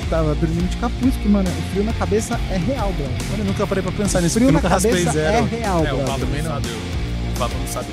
tava 0.09 0.35
dormindo 0.35 0.69
de 0.69 0.77
capuz, 0.77 1.13
porque, 1.13 1.27
mano, 1.29 1.49
o 1.49 1.61
frio 1.71 1.83
na 1.83 1.93
cabeça 1.93 2.39
é 2.51 2.57
real, 2.57 2.91
brother. 2.93 3.15
Eu 3.39 3.45
nunca 3.45 3.67
parei 3.67 3.83
pra 3.83 3.91
pensar 3.91 4.21
nisso, 4.21 4.35
frio 4.35 4.47
porque 4.47 4.57
eu 4.57 4.61
na 4.61 4.69
nunca 4.69 4.69
raspei 4.69 4.91
cabeça 5.05 5.09
é 5.19 5.31
zero. 5.31 5.45
real, 5.47 5.85
É, 5.85 5.93
o 5.93 5.97
brother. 5.97 6.05
Pablo 6.05 6.27
não 6.35 6.43
sabe. 6.43 6.67
O 6.67 7.39
Pablo 7.39 7.59
não 7.59 7.67
sabe. 7.67 7.87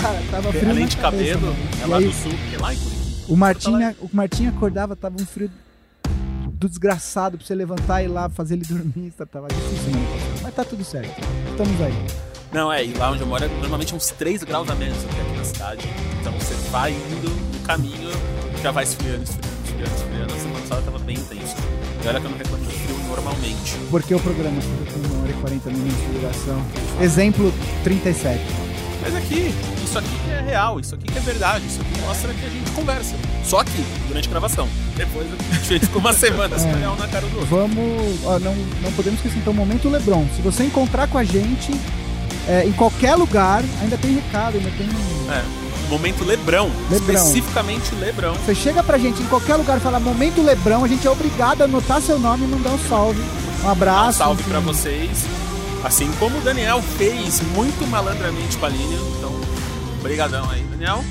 Cara, 0.00 0.22
tava 0.30 0.52
frio 0.52 0.70
além 0.70 0.82
na 0.84 0.88
de 0.88 0.96
cabeça, 0.96 1.34
cabelo, 1.34 1.52
mano. 1.52 1.68
é 1.82 1.86
lá 1.86 1.96
aí, 1.98 2.04
do 2.06 2.12
sul, 2.12 2.30
porque 2.32 2.56
lá 2.56 2.74
em 2.74 2.76
Curitiba. 2.76 3.24
o 3.28 3.36
Martinha, 3.36 3.96
o 4.00 4.08
Martinha 4.12 4.50
acordava, 4.50 4.94
tava 4.96 5.16
um 5.20 5.26
frio 5.26 5.50
do 6.52 6.68
desgraçado 6.68 7.36
pra 7.38 7.46
você 7.46 7.54
levantar 7.54 8.02
e 8.02 8.06
ir 8.06 8.08
lá 8.08 8.28
fazer 8.28 8.54
ele 8.54 8.64
dormir. 8.64 9.12
Tava 9.30 9.48
difícil, 9.48 9.90
mano. 9.92 10.06
Mas 10.42 10.54
tá 10.54 10.64
tudo 10.64 10.84
certo. 10.84 11.10
Estamos 11.50 11.80
aí. 11.80 11.94
Não, 12.52 12.72
é, 12.72 12.84
e 12.84 12.94
lá 12.94 13.10
onde 13.10 13.20
eu 13.20 13.26
moro 13.26 13.44
é 13.44 13.48
normalmente 13.48 13.94
uns 13.94 14.06
3 14.08 14.42
graus 14.42 14.68
a 14.70 14.74
menos 14.74 14.96
do 14.98 15.08
que 15.08 15.20
aqui 15.20 15.36
na 15.36 15.44
cidade. 15.44 15.88
Então 16.20 16.32
você 16.32 16.54
vai 16.70 16.92
indo 16.92 17.28
no 17.30 17.60
caminho, 17.66 18.10
já 18.62 18.70
vai 18.70 18.84
esfriando, 18.84 19.22
esfriando, 19.24 19.56
esfriando, 19.64 19.94
esfriando. 19.94 20.17
A 20.68 20.74
semana 20.74 20.82
passada 20.82 20.82
tava 20.82 20.98
bem 20.98 21.16
intenso. 21.16 21.54
E 22.04 22.08
olha 22.08 22.20
que 22.20 22.26
eu 22.26 22.30
não 22.30 22.38
reclamo 22.38 22.64
de 22.64 22.72
frio 22.72 22.98
normalmente. 23.08 23.76
Porque 23.90 24.14
o 24.14 24.20
programa 24.20 24.60
fica 24.60 24.92
com 24.92 25.16
1 25.16 25.22
hora 25.22 25.30
e 25.30 25.34
40 25.34 25.70
minutos 25.70 25.98
de 25.98 26.06
duração. 26.20 26.62
Exemplo 27.00 27.54
37. 27.84 28.40
Mas 29.00 29.14
aqui, 29.14 29.54
isso 29.84 29.98
aqui 29.98 30.08
que 30.24 30.30
é 30.30 30.40
real, 30.40 30.80
isso 30.80 30.94
aqui 30.94 31.04
que 31.04 31.16
é 31.16 31.20
verdade, 31.20 31.64
isso 31.66 31.80
aqui 31.80 32.00
mostra 32.02 32.34
que 32.34 32.44
a 32.44 32.48
gente 32.48 32.70
conversa. 32.72 33.14
Só 33.44 33.60
aqui, 33.60 33.84
durante 34.08 34.26
a 34.28 34.30
gravação. 34.30 34.68
Depois 34.96 35.26
a 35.50 35.64
gente 35.64 35.86
ficou 35.86 36.00
uma 36.00 36.12
semana 36.12 36.58
sem 36.58 36.70
É. 36.82 36.88
um 36.88 36.96
na 36.96 37.08
cara 37.08 37.26
do 37.26 37.38
outro. 37.38 37.46
Vamos. 37.46 38.24
ó, 38.24 38.38
não, 38.40 38.54
não 38.82 38.92
podemos 38.92 39.18
esquecer 39.20 39.38
então 39.38 39.52
o 39.52 39.56
momento 39.56 39.88
Lebron. 39.88 40.26
Se 40.36 40.42
você 40.42 40.64
encontrar 40.64 41.06
com 41.08 41.16
a 41.16 41.24
gente 41.24 41.72
é, 42.48 42.64
em 42.66 42.72
qualquer 42.72 43.14
lugar, 43.14 43.62
ainda 43.80 43.96
tem 43.96 44.14
recado, 44.16 44.58
ainda 44.58 44.70
tem. 44.76 44.88
É, 45.32 45.67
momento 45.88 46.24
Lebrão, 46.24 46.70
Lebrão. 46.90 47.14
especificamente 47.14 47.94
Lebrão. 47.94 48.34
Você 48.34 48.54
chega 48.54 48.82
pra 48.82 48.98
gente 48.98 49.22
em 49.22 49.26
qualquer 49.26 49.56
lugar 49.56 49.78
e 49.78 49.80
fala 49.80 49.98
momento 49.98 50.42
Lebrão, 50.42 50.84
a 50.84 50.88
gente 50.88 51.06
é 51.06 51.10
obrigado 51.10 51.62
a 51.62 51.64
anotar 51.64 52.00
seu 52.00 52.18
nome 52.18 52.44
e 52.44 52.48
mandar 52.48 52.70
um 52.70 52.78
salve. 52.88 53.20
Um 53.62 53.66
Um 53.66 53.70
abraço. 53.70 54.18
salve 54.18 54.40
enfim. 54.42 54.50
pra 54.50 54.60
vocês. 54.60 55.24
Assim 55.84 56.10
como 56.18 56.38
o 56.38 56.40
Daniel 56.40 56.82
fez 56.96 57.40
muito 57.54 57.86
malandramente 57.88 58.56
com 58.58 58.66
a 58.66 58.68
linha. 58.68 58.98
Então, 59.16 59.32
brigadão 60.02 60.48
aí, 60.50 60.62
Daniel. 60.70 61.04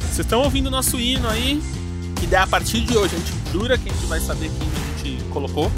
Vocês 0.00 0.20
estão 0.20 0.40
ouvindo 0.42 0.68
o 0.68 0.70
nosso 0.70 0.98
hino 0.98 1.28
aí. 1.28 1.60
Que 2.16 2.26
daí 2.26 2.42
a 2.42 2.46
partir 2.46 2.80
de 2.80 2.96
hoje 2.96 3.14
a 3.14 3.18
gente 3.18 3.32
jura 3.52 3.76
que 3.76 3.90
a 3.90 3.92
gente 3.92 4.06
vai 4.06 4.18
saber 4.20 4.50
quem 4.58 4.68
a 4.68 5.04
gente 5.08 5.22
colocou. 5.24 5.70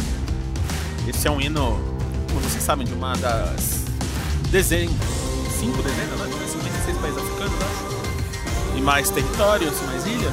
Esse 1.09 1.27
é 1.27 1.31
um 1.31 1.41
hino, 1.41 1.81
como 2.29 2.41
vocês 2.43 2.63
sabem, 2.63 2.87
de 2.87 2.93
uma 2.93 3.15
das 3.17 3.85
dezenas, 4.51 4.93
cinco 5.59 5.83
dezenas, 5.83 6.19
né? 6.19 6.27
56 6.53 6.99
países 6.99 7.19
africanos, 7.19 7.55
acho. 7.55 7.98
E 8.79 8.81
mais 8.81 9.11
territórios, 9.11 9.75
mais 9.87 10.07
ilhas. 10.07 10.33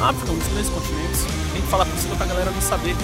África, 0.00 0.30
um 0.32 0.38
dos 0.38 0.46
grandes 0.48 0.70
continentes. 0.70 1.20
Tem 1.52 1.60
que 1.62 1.68
falar 1.68 1.84
por 1.86 1.98
cima 1.98 2.14
pra 2.16 2.26
galera 2.26 2.50
não 2.52 2.60
saber. 2.60 2.94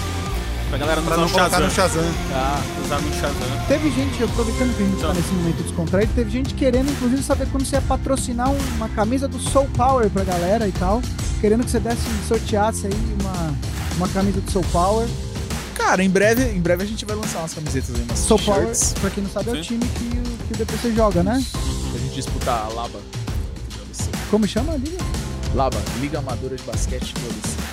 Pra 0.69 0.77
galera 0.77 1.01
não 1.01 1.07
Pra 1.07 1.15
usar 1.17 1.21
não 1.23 1.29
colocar 1.29 1.49
Shazam. 1.49 1.67
no 1.67 1.73
Shazam. 1.73 2.03
Ah, 2.31 2.61
usar 2.85 2.99
no 3.01 3.13
Shazam. 3.13 3.65
Teve 3.67 3.91
gente, 3.91 4.23
aproveitando 4.23 4.77
que 4.77 4.83
a 4.83 4.85
gente 4.85 4.95
tá 4.95 5.07
Então. 5.09 5.13
nesse 5.13 5.33
momento 5.33 5.63
descontraído, 5.63 6.11
teve 6.15 6.29
gente 6.31 6.53
querendo, 6.53 6.89
inclusive, 6.91 7.21
saber 7.21 7.47
quando 7.51 7.65
você 7.65 7.75
ia 7.75 7.81
patrocinar 7.81 8.49
uma 8.51 8.89
camisa 8.89 9.27
do 9.27 9.39
Soul 9.39 9.67
Power 9.75 10.09
pra 10.09 10.23
galera 10.23 10.67
e 10.67 10.71
tal. 10.71 11.01
Querendo 11.41 11.63
que 11.65 11.69
você 11.71 11.79
desse, 11.79 12.01
sorteasse 12.27 12.87
aí 12.87 12.93
uma, 13.21 13.53
uma 13.97 14.07
camisa 14.07 14.39
do 14.39 14.49
Soul 14.49 14.65
Power. 14.71 15.07
Cara, 15.75 16.01
em 16.03 16.09
breve, 16.09 16.43
em 16.45 16.61
breve 16.61 16.83
a 16.83 16.87
gente 16.87 17.03
vai 17.05 17.15
lançar 17.15 17.39
umas 17.39 17.53
camisetas 17.53 17.93
aí, 17.95 18.01
umas 18.03 18.19
Soul 18.19 18.39
Power, 18.39 18.71
pra 19.01 19.09
quem 19.09 19.23
não 19.23 19.29
sabe, 19.29 19.49
é 19.49 19.53
o 19.53 19.61
time 19.61 19.85
que, 19.85 20.05
o- 20.17 20.47
que 20.47 20.53
o 20.53 20.57
DPC 20.57 20.93
joga, 20.93 21.21
né? 21.23 21.43
pra 21.91 21.99
gente 21.99 22.15
disputar 22.15 22.65
a 22.65 22.73
Laba. 22.73 22.99
Como 24.33 24.47
chama, 24.47 24.73
Liga? 24.77 24.97
Laba, 25.53 25.77
Liga 26.01 26.17
Amadora 26.17 26.55
de 26.55 26.63
Basquete. 26.63 27.13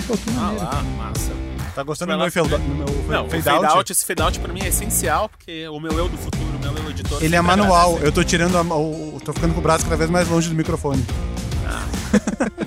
Pô, 0.07 0.15
que 0.15 0.29
Ah 0.37 0.41
maneiro. 0.43 0.65
lá, 0.67 0.83
massa. 0.99 1.33
Tá 1.75 1.83
gostando 1.83 2.13
do 2.13 2.19
meu 2.19 2.31
fade 2.31 2.51
fazer. 2.51 2.63
do 2.63 2.75
meu 2.75 2.87
Não, 3.09 3.31
fade 3.31 3.43
fade 3.43 3.65
out? 3.65 3.79
out, 3.79 3.93
esse 3.93 4.05
fade 4.05 4.21
out 4.21 4.39
pra 4.41 4.53
mim 4.53 4.61
é 4.61 4.69
essencial, 4.69 5.31
porque 5.31 5.67
o 5.69 5.81
meu 5.81 5.91
eu 5.93 6.07
do 6.07 6.19
futuro, 6.19 6.45
o 6.45 6.59
meu 6.59 6.85
eu 6.85 6.91
editor. 6.91 7.25
Ele 7.25 7.35
é 7.35 7.41
manual. 7.41 7.99
Eu 8.01 8.13
tô 8.13 8.23
tirando 8.23 8.59
a, 8.59 8.77
o. 8.77 9.19
Tô 9.25 9.33
ficando 9.33 9.55
com 9.55 9.61
o 9.61 9.63
braço 9.63 9.85
cada 9.85 9.97
vez 9.97 10.11
mais 10.11 10.29
longe 10.29 10.51
do 10.51 10.55
microfone. 10.55 11.03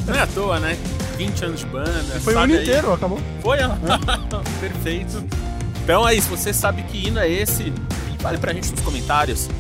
Não 0.07 0.15
é 0.15 0.21
à 0.21 0.25
toa, 0.25 0.59
né? 0.59 0.75
20 1.15 1.45
anos 1.45 1.59
de 1.59 1.67
banda. 1.67 2.19
Foi 2.21 2.33
o 2.33 2.39
ano 2.39 2.51
aí? 2.55 2.63
inteiro, 2.63 2.93
acabou. 2.93 3.19
Foi, 3.43 3.59
ó. 3.61 3.69
Perfeito. 4.59 5.23
Então 5.83 6.03
aí, 6.03 6.19
se 6.19 6.27
você 6.29 6.51
sabe 6.51 6.81
que 6.81 7.09
hino 7.09 7.19
é 7.19 7.29
esse, 7.29 7.71
fale 8.19 8.39
pra 8.39 8.53
gente 8.53 8.71
nos 8.71 8.81
comentários. 8.81 9.51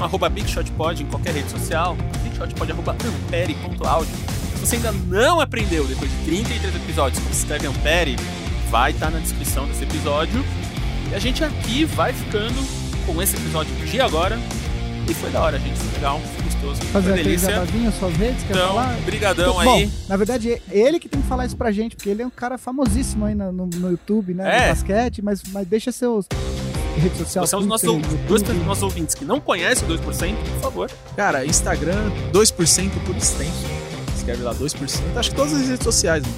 Um 0.00 0.04
arroba 0.04 0.30
BigShotPod 0.30 1.02
em 1.02 1.06
qualquer 1.06 1.34
rede 1.34 1.50
social. 1.50 1.94
BigShotPod 2.44 2.72
arroba 2.72 2.92
ampere.audio. 2.92 4.14
Se 4.56 4.60
você 4.66 4.76
ainda 4.76 4.92
não 4.92 5.40
aprendeu, 5.40 5.86
depois 5.86 6.10
de 6.10 6.16
33 6.24 6.76
episódios, 6.76 7.22
como 7.22 7.34
se 7.34 7.40
escreve 7.40 7.66
Ampere, 7.66 8.16
vai 8.70 8.90
estar 8.92 9.10
na 9.10 9.18
descrição 9.18 9.66
desse 9.66 9.84
episódio. 9.84 10.44
E 11.10 11.14
a 11.14 11.18
gente 11.18 11.42
aqui 11.44 11.84
vai 11.84 12.12
ficando 12.12 12.54
com 13.06 13.20
esse 13.22 13.36
episódio 13.36 13.74
de 13.86 14.00
agora. 14.00 14.38
E 15.08 15.12
foi 15.12 15.30
da 15.30 15.42
hora, 15.42 15.58
gente. 15.58 15.76
Foi 15.78 15.92
legal, 15.94 16.18
foi 16.20 16.44
gostoso. 16.44 16.80
Fazer 16.90 17.12
foi 17.12 17.22
delícia. 17.22 17.50
jabazinho, 17.50 17.92
suas 17.92 18.16
redes, 18.16 18.42
quer 18.44 18.54
Então, 18.54 18.68
falar? 18.68 18.96
brigadão 19.04 19.52
Bom, 19.52 19.60
aí. 19.60 19.90
na 20.08 20.16
verdade, 20.16 20.62
ele 20.70 20.98
que 20.98 21.08
tem 21.10 21.20
que 21.20 21.28
falar 21.28 21.44
isso 21.44 21.56
pra 21.56 21.70
gente, 21.70 21.94
porque 21.94 22.08
ele 22.08 22.22
é 22.22 22.26
um 22.26 22.30
cara 22.30 22.56
famosíssimo 22.56 23.26
aí 23.26 23.34
no, 23.34 23.52
no, 23.52 23.66
no 23.66 23.90
YouTube, 23.90 24.32
né? 24.32 24.56
É. 24.56 24.60
No 24.62 24.68
basquete, 24.68 25.20
mas, 25.20 25.42
mas 25.52 25.66
deixa 25.66 25.92
seus 25.92 26.26
redes 27.00 27.18
sociais. 27.18 27.50
Você 27.50 27.56
é 27.56 27.58
dos 27.58 27.66
nossos, 27.66 27.90
dois 28.28 28.42
YouTube. 28.42 28.64
nossos 28.64 28.82
ouvintes 28.82 29.14
que 29.14 29.24
não 29.24 29.40
conhecem 29.40 29.88
o 29.88 29.92
2%, 29.98 30.00
por 30.36 30.60
favor. 30.60 30.90
Cara, 31.16 31.44
Instagram 31.44 32.10
2% 32.32 32.90
por 33.06 33.16
extenso. 33.16 33.52
Escreve 34.16 34.42
lá 34.42 34.54
2%. 34.54 35.00
Acho 35.16 35.30
que 35.30 35.36
todas 35.36 35.52
as 35.52 35.68
redes 35.68 35.84
sociais, 35.84 36.22
né? 36.22 36.32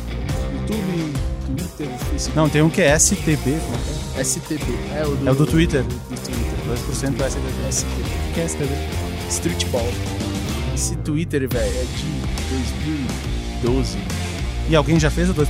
YouTube, 0.54 1.12
Twitter, 1.46 1.88
Facebook. 2.10 2.36
Não, 2.36 2.48
tem 2.48 2.62
um 2.62 2.70
que 2.70 2.82
é 2.82 2.98
STB. 2.98 3.36
como 3.36 3.76
é 4.16 4.18
que 4.18 4.24
STB. 4.24 4.64
É 4.94 5.06
o 5.06 5.14
do, 5.14 5.28
É 5.28 5.30
o 5.30 5.34
do 5.34 5.46
Twitter. 5.46 5.82
Do, 5.82 5.88
do 5.88 6.16
Twitter. 6.16 7.06
2% 7.06 7.10
do 7.16 7.24
STB. 7.24 7.72
STB. 7.72 8.02
O 8.30 8.34
que 8.34 8.40
é 8.40 8.44
STB? 8.48 8.68
Streetball. 9.28 9.88
Esse 10.74 10.96
Twitter, 10.96 11.48
velho, 11.48 11.64
é 11.64 11.84
de 11.84 12.26
2012. 13.62 13.98
E 14.68 14.76
alguém 14.76 14.98
já 14.98 15.10
fez 15.10 15.30
o 15.30 15.34
2%? 15.34 15.46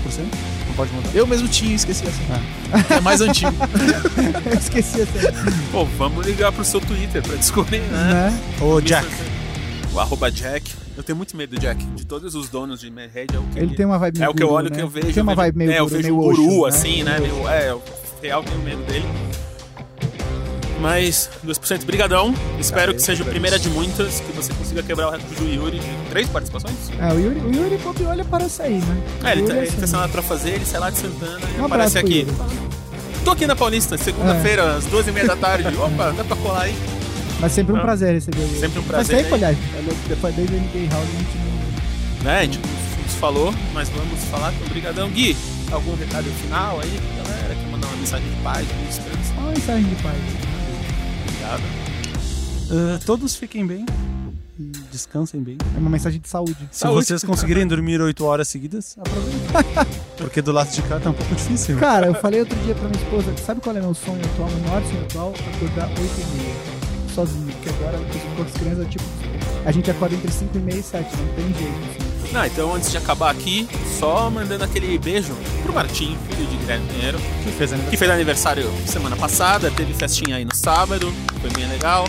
Pode 0.77 0.93
mudar. 0.93 1.11
Eu 1.14 1.27
mesmo 1.27 1.49
tinha, 1.49 1.74
esqueci 1.74 2.05
assim. 2.07 2.22
É 2.95 3.01
mais 3.01 3.22
antigo. 3.22 3.53
Eu 4.45 4.53
esqueci 4.59 5.01
essa. 5.01 5.33
Pô, 5.72 5.85
vamos 5.97 6.27
ligar 6.27 6.53
pro 6.53 6.64
seu 6.64 6.81
Twitter 6.81 7.22
pra 7.22 7.35
descobrir, 7.37 7.81
né? 7.81 8.31
né? 8.31 8.41
Ô, 8.61 8.81
Jack. 8.81 9.09
O 9.95 9.99
arroba 9.99 10.31
Jack. 10.31 10.70
Eu 10.97 11.03
tenho 11.03 11.16
muito 11.16 11.35
medo 11.37 11.57
do 11.57 11.61
Jack. 11.61 11.83
De 11.83 12.05
todos 12.05 12.35
os 12.35 12.49
donos 12.51 12.81
de 12.81 12.91
rede, 12.91 13.37
é 13.37 13.39
o 13.39 13.43
que 13.43 13.59
Ele 13.59 13.74
tem 13.74 13.87
uma 13.87 13.99
vibe 13.99 14.16
É 14.18 14.20
meio 14.20 14.31
o 14.31 14.35
que 14.35 14.43
eu 14.43 14.51
olho, 14.51 14.70
né? 14.70 14.77
que 14.77 14.83
eu 14.83 14.89
vejo. 14.89 15.12
Tem 15.12 15.22
uma 15.22 15.35
vibe 15.35 15.57
meio 15.59 15.72
É, 15.72 15.79
eu 15.79 15.87
vejo 15.87 16.14
um 16.14 16.18
meio 16.18 16.37
guru, 16.37 16.61
Osho, 16.61 16.66
assim, 16.66 17.03
né? 17.03 17.18
Meio, 17.20 17.49
é, 17.49 17.70
eu 17.70 17.83
real 18.22 18.43
tenho 18.43 18.61
medo 18.61 18.83
dele. 18.85 19.05
Mas, 20.81 21.31
2% 21.45 21.85
brigadão. 21.85 22.35
Espero 22.61 22.95
que 22.95 23.01
seja 23.01 23.22
a 23.22 23.27
primeira 23.27 23.59
de 23.59 23.68
muitas, 23.70 24.20
que 24.20 24.33
você 24.33 24.53
consiga 24.53 24.83
quebrar 24.83 25.09
o 25.09 25.11
recorde 25.11 25.35
do 25.37 25.49
Yuri 25.49 25.79
de 25.79 26.11
três 26.11 26.29
participações. 26.29 26.74
É, 27.01 27.12
o 27.12 27.18
Yuri, 27.18 27.41
o 27.41 27.55
Yuri 27.55 27.79
Pop 27.79 28.03
olha 28.05 28.24
para 28.24 28.49
sair, 28.49 28.83
né? 28.83 29.03
É, 29.24 29.33
ele, 29.33 29.43
tá, 29.43 29.49
Yuri 29.55 29.59
ele 29.59 29.68
assim. 29.68 29.81
tá 29.81 29.87
sem 29.87 29.97
nada 29.99 30.12
pra 30.12 30.22
fazer, 30.22 30.51
ele 30.51 30.66
sai 30.66 30.81
lá 30.81 30.91
de 30.91 30.99
Santana 30.99 31.41
e 31.57 31.61
Um 31.61 31.64
aparece 31.64 31.99
aqui. 31.99 32.20
Yuri. 32.20 32.33
Tô 33.24 33.31
aqui 33.33 33.47
na 33.47 33.57
Paulista, 33.57 33.97
segunda-feira, 33.99 34.77
às 34.77 34.85
duas 34.87 35.07
e 35.09 35.12
meia 35.12 35.27
da 35.27 35.37
tarde. 35.37 35.68
Opa, 35.79 36.12
dá 36.12 36.22
pra 36.24 36.37
colar 36.37 36.62
aí? 36.62 36.77
Mas 37.41 37.53
sempre 37.53 37.72
um 37.72 37.77
Ah. 37.79 37.81
prazer 37.81 38.14
receber 38.14 38.39
o 38.39 38.43
Yuri. 38.43 38.61
Sempre 38.61 38.79
um 38.79 38.83
prazer. 38.85 39.16
tempo, 39.22 39.35
aliás. 39.35 39.57
Depois 40.09 40.35
desde 40.35 40.55
o 40.55 40.59
NBA 40.59 40.93
House 40.95 41.09
a 41.09 41.18
gente 41.18 41.39
não... 41.39 42.24
né? 42.24 42.39
A 42.39 42.43
gente 42.45 42.59
não 42.59 43.09
se 43.09 43.16
falou, 43.18 43.55
mas 43.72 43.89
vamos 43.89 44.22
falar. 44.24 44.53
Então, 44.53 44.68
brigadão. 44.68 45.09
Gui, 45.11 45.35
algum 45.72 45.97
recado 45.97 46.24
final 46.43 46.79
aí 46.81 47.01
pra 47.14 47.24
galera? 47.24 47.55
Quer 47.55 47.70
mandar 47.70 47.87
uma 47.89 47.97
mensagem 47.97 48.29
de 48.29 48.37
paz, 48.43 48.66
de 48.66 48.89
esperança? 48.91 49.33
Uma 49.39 49.51
mensagem 49.53 49.85
de 49.85 49.95
paz. 50.03 50.16
Obrigado. 51.47 51.62
Ah, 52.70 52.99
todos 53.05 53.36
fiquem 53.36 53.66
bem 53.66 53.86
e 54.59 54.72
descansem 54.90 55.40
bem. 55.42 55.57
É 55.74 55.78
uma 55.78 55.90
mensagem 55.90 56.20
de 56.20 56.28
saúde. 56.28 56.57
Se 56.72 56.80
Saúde. 56.80 57.07
vocês 57.07 57.22
conseguirem 57.22 57.66
dormir 57.66 58.01
8 58.01 58.24
horas 58.24 58.49
seguidas, 58.49 58.97
aproveitem. 58.99 59.86
Porque 60.16 60.42
do 60.42 60.51
lado 60.53 60.70
de 60.70 60.82
cá 60.82 60.99
tá 60.99 61.11
um 61.11 61.12
pouco 61.12 61.34
difícil. 61.34 61.78
Cara, 61.78 62.07
eu 62.07 62.14
falei 62.14 62.40
outro 62.40 62.59
dia 62.64 62.74
pra 62.74 62.88
minha 62.88 63.03
esposa, 63.03 63.36
sabe 63.44 63.61
qual 63.61 63.76
é 63.76 63.80
meu 63.80 63.94
sonho 63.94 64.20
atual? 64.24 64.49
Meu 64.51 64.61
maior 64.68 64.82
sonho 64.84 65.03
atual? 65.03 65.34
Acordar 65.55 65.88
8 65.88 66.01
e 66.01 66.36
meia. 66.36 66.76
Sozinho. 67.17 67.47
Porque 67.47 67.69
agora, 67.71 67.99
com 68.37 68.43
as 68.43 68.53
crianças, 68.53 68.87
tipo, 68.89 69.05
a 69.64 69.73
gente 69.73 69.91
acorda 69.91 70.14
entre 70.14 70.31
5 70.31 70.57
e 70.57 70.61
meia 70.61 70.79
e 70.79 70.83
7, 70.83 71.17
não 71.17 71.29
tem 71.35 71.45
jeito. 71.55 71.75
Assim. 71.91 72.33
Não, 72.33 72.45
então 72.45 72.75
antes 72.75 72.91
de 72.91 72.99
acabar 72.99 73.31
aqui, 73.31 73.67
só 73.99 74.29
mandando 74.31 74.64
aquele 74.64 74.99
beijo 74.99 75.33
pro 75.62 75.73
Martim, 75.73 76.17
filho 76.29 76.47
de 76.49 76.57
Guilherme 76.57 76.87
Pinheiro, 76.89 77.19
Que 77.19 77.51
fez 77.53 77.73
aniversário. 77.73 77.91
que 77.91 77.97
fez 77.97 78.11
aniversário 78.11 78.73
semana 78.87 79.17
passada, 79.17 79.71
teve 79.71 79.95
festinha 79.95 80.37
aí 80.37 80.45
no 80.45 80.55
sábado, 80.55 81.12
foi 81.41 81.51
bem 81.51 81.67
legal. 81.69 82.07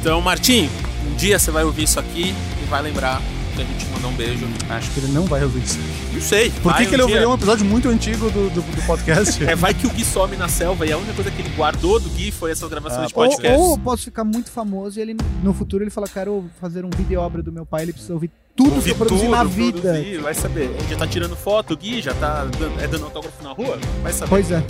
Então, 0.00 0.20
Martim, 0.20 0.68
um 1.10 1.14
dia 1.16 1.38
você 1.38 1.50
vai 1.50 1.64
ouvir 1.64 1.84
isso 1.84 1.98
aqui 1.98 2.34
e 2.62 2.66
vai 2.68 2.82
lembrar 2.82 3.22
que 3.54 3.62
a 3.62 3.64
gente 3.64 3.86
mandou 3.86 4.10
um 4.10 4.14
beijo. 4.14 4.46
Acho 4.68 4.90
que 4.90 5.00
ele 5.00 5.12
não 5.12 5.24
vai 5.24 5.42
ouvir 5.42 5.62
isso. 5.62 5.78
Não 6.12 6.20
sei. 6.20 6.50
Por 6.62 6.74
que, 6.76 6.86
que 6.86 6.94
ele 6.94 7.02
um 7.02 7.06
ouviria 7.06 7.28
um 7.28 7.34
episódio 7.34 7.64
muito 7.64 7.88
antigo 7.88 8.30
do, 8.30 8.50
do, 8.50 8.60
do 8.62 8.86
podcast? 8.86 9.42
É, 9.44 9.54
vai 9.54 9.74
que 9.74 9.86
o 9.86 9.90
Gui 9.90 10.04
some 10.04 10.36
na 10.36 10.48
selva 10.48 10.86
e 10.86 10.92
a 10.92 10.96
única 10.96 11.12
coisa 11.14 11.30
que 11.30 11.40
ele 11.42 11.50
guardou 11.56 11.98
do 12.00 12.08
Gui 12.10 12.30
foi 12.30 12.50
essas 12.50 12.68
gravações 12.68 13.04
Ah, 13.04 13.06
de 13.06 13.14
Ou, 13.14 13.28
podcast. 13.28 13.60
ou 13.60 13.70
eu 13.72 13.78
posso 13.78 14.04
ficar 14.04 14.24
muito 14.24 14.50
famoso 14.50 14.98
e 14.98 15.02
ele, 15.02 15.16
no 15.42 15.52
futuro, 15.54 15.82
ele 15.84 15.90
fala, 15.90 16.08
quero 16.08 16.44
fazer 16.60 16.84
um 16.84 16.90
vídeo 16.90 17.20
obra 17.20 17.42
do 17.42 17.52
meu 17.52 17.64
pai, 17.66 17.82
ele 17.82 17.92
precisa 17.92 18.14
ouvir 18.14 18.30
tudo 18.56 18.70
que 18.70 18.76
Ouvir 18.76 18.90
eu 18.90 18.96
produzi 18.96 19.22
tudo, 19.24 19.30
na 19.32 19.44
vida. 19.44 19.80
produzir, 19.80 20.18
vai 20.20 20.34
saber. 20.34 20.62
Ele 20.64 20.88
já 20.88 20.96
tá 20.96 21.06
tirando 21.06 21.34
foto, 21.36 21.74
o 21.74 21.76
Gui 21.76 22.00
já 22.00 22.14
tá 22.14 22.44
dando, 22.44 22.80
é 22.80 22.86
dando 22.86 23.04
autógrafo 23.04 23.42
na 23.42 23.50
rua, 23.52 23.78
vai 24.02 24.12
saber. 24.12 24.28
Pois 24.30 24.50
é. 24.50 24.62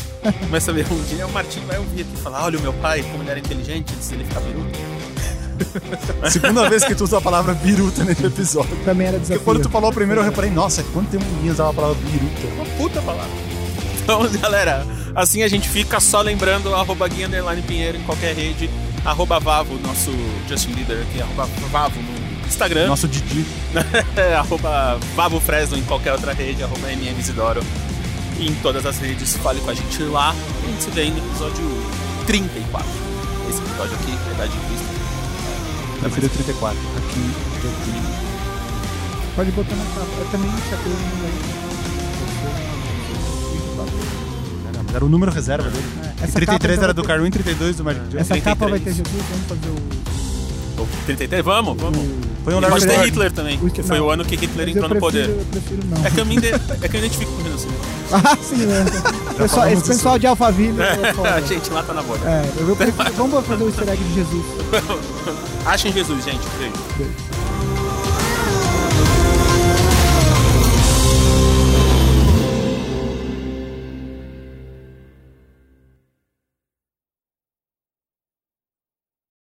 Vai 0.49 0.61
saber. 0.61 0.87
Um 0.91 1.03
dia 1.05 1.27
o 1.27 1.33
Martim 1.33 1.61
vai 1.67 1.79
ouvir 1.79 2.01
aqui 2.03 2.11
e 2.15 2.17
falar: 2.19 2.45
olha 2.45 2.59
o 2.59 2.63
meu 2.63 2.73
pai, 2.75 3.03
como 3.03 3.23
ele 3.23 3.31
era 3.31 3.39
inteligente 3.39 3.93
antes 3.95 4.09
dele 4.09 4.25
ficar 4.25 4.41
biruta. 4.41 4.94
Segunda 6.31 6.69
vez 6.69 6.85
que 6.85 6.95
tu 6.95 7.05
usa 7.05 7.19
a 7.19 7.21
palavra 7.21 7.55
biruta 7.55 8.05
nesse 8.05 8.25
episódio. 8.25 8.77
Também 8.85 9.07
era 9.07 9.19
Porque 9.19 9.33
desafio. 9.35 9.45
quando 9.45 9.63
tu 9.63 9.69
falou 9.71 9.93
primeiro, 9.93 10.21
eu 10.21 10.25
reparei, 10.25 10.51
nossa, 10.51 10.83
quanto 10.93 11.11
tempo 11.11 11.25
ninguém 11.37 11.51
usava 11.51 11.71
a 11.71 11.75
palavra 11.75 11.97
biruta. 12.03 12.47
Uma 12.55 12.65
puta 12.77 13.03
palavra. 13.03 13.31
Então, 14.03 14.29
galera, 14.41 14.87
assim 15.15 15.43
a 15.43 15.49
gente 15.49 15.69
fica 15.69 16.01
só 16.01 16.21
lembrando 16.21 16.75
arroba 16.75 17.09
Gui 17.09 17.25
Underline 17.25 17.63
Pinheiro 17.63 17.99
em 17.99 18.03
qualquer 18.03 18.35
rede, 18.35 18.69
arroba 19.05 19.41
Vavo, 19.41 19.75
nosso 19.83 20.11
Justin 20.49 20.73
Leader 20.75 21.03
aqui, 21.03 21.21
arroba 21.21 21.49
Vavo 21.71 22.01
no 22.01 22.47
Instagram, 22.47 22.87
Nosso 22.89 23.09
Didi. 23.09 23.45
arroba 24.39 24.99
Vavo 25.17 25.41
Fresno 25.41 25.77
em 25.79 25.83
qualquer 25.83 26.13
outra 26.13 26.33
rede, 26.33 26.63
arroba 26.63 26.93
MM 26.93 27.19
Isidoro. 27.19 27.63
Em 28.39 28.53
todas 28.57 28.85
as 28.85 28.99
redes, 28.99 29.37
fale 29.37 29.61
com 29.61 29.71
a 29.71 29.75
gente 29.75 30.03
lá. 30.03 30.35
E 30.63 30.67
a 30.67 30.71
gente 30.71 30.83
se 30.83 30.91
vê 30.91 31.09
no 31.09 31.19
episódio 31.19 31.65
34. 32.27 32.87
Esse 33.49 33.59
episódio 33.61 33.95
aqui, 33.95 34.13
a 34.29 34.35
Idade 34.35 34.53
de 34.53 34.84
Cristo. 36.01 36.11
Prefiro 36.21 36.29
34. 36.29 36.79
Aqui, 36.79 37.35
Pode 39.37 39.51
botar 39.53 39.75
na 39.77 39.85
capa. 39.85 40.07
Eu 40.19 40.27
também 40.31 40.51
chapei 40.71 40.93
o 40.93 40.97
número 40.97 41.27
aí. 41.27 41.35
Era, 44.69 44.97
era 44.97 45.05
o 45.05 45.09
número 45.09 45.33
reserva 45.33 45.69
dele. 45.71 45.85
É, 46.21 46.25
E 46.27 46.33
33 46.33 46.75
capa 46.77 46.85
era 46.85 46.95
do 46.95 47.03
ter- 47.03 47.09
Carwin, 47.09 47.31
32 47.31 47.77
do 47.77 47.85
Magic 47.85 48.05
Johnson. 48.07 48.19
Essa 48.19 48.41
capa 48.41 48.69
vai 48.69 48.79
ter 48.79 48.95
33. 48.95 48.97
Jesus, 48.97 49.25
vamos 49.31 49.47
fazer 49.49 49.69
o... 50.81 50.83
O 50.83 50.89
33, 51.07 51.45
vamos, 51.45 51.77
vamos. 51.81 51.99
o 51.99 52.34
O 52.47 52.51
E 52.51 52.55
Larry 52.55 52.69
pode 52.71 52.87
ter. 52.87 53.05
Hitler 53.07 53.33
também, 53.33 53.59
que 53.71 53.83
foi 53.83 53.99
não. 53.99 54.07
o 54.07 54.11
ano 54.11 54.25
que 54.25 54.37
Hitler 54.37 54.69
entrou 54.69 54.89
no 54.89 54.97
poder. 54.97 55.29
eu 55.31 55.45
prefiro 55.51 55.81
não. 55.87 56.05
É 56.07 56.11
que 56.11 56.21
eu 56.21 56.27
me, 56.27 56.37
ide- 56.37 56.49
é 56.83 56.89
que 56.89 56.97
eu 56.97 56.99
identifico 57.01 57.33
com 57.33 57.41
o 57.41 57.45
genocídio. 57.45 57.75
Ah, 58.13 58.37
sim, 58.43 58.57
né? 58.67 58.85
Pessoal, 59.37 59.49
falamos 59.49 59.79
esse 59.79 59.89
pessoal 59.89 60.19
de 60.19 60.27
Alphaville 60.27 60.81
é 60.81 61.09
A 61.11 61.15
foda. 61.15 61.43
gente 61.47 61.71
lá 61.71 61.83
tá 61.83 61.93
na 61.95 62.03
bolha. 62.03 62.21
É, 62.27 62.45
eu 62.61 62.77
prefiro, 62.77 63.13
vamos 63.17 63.47
fazer 63.47 63.65
o 63.65 63.69
easter 63.69 63.89
egg 63.89 64.05
de 64.05 64.15
Jesus. 64.15 64.45
Achem 65.67 65.93
Jesus, 65.93 66.25
gente. 66.25 66.47
Beijo. 66.59 66.75
Beijo. 66.99 67.13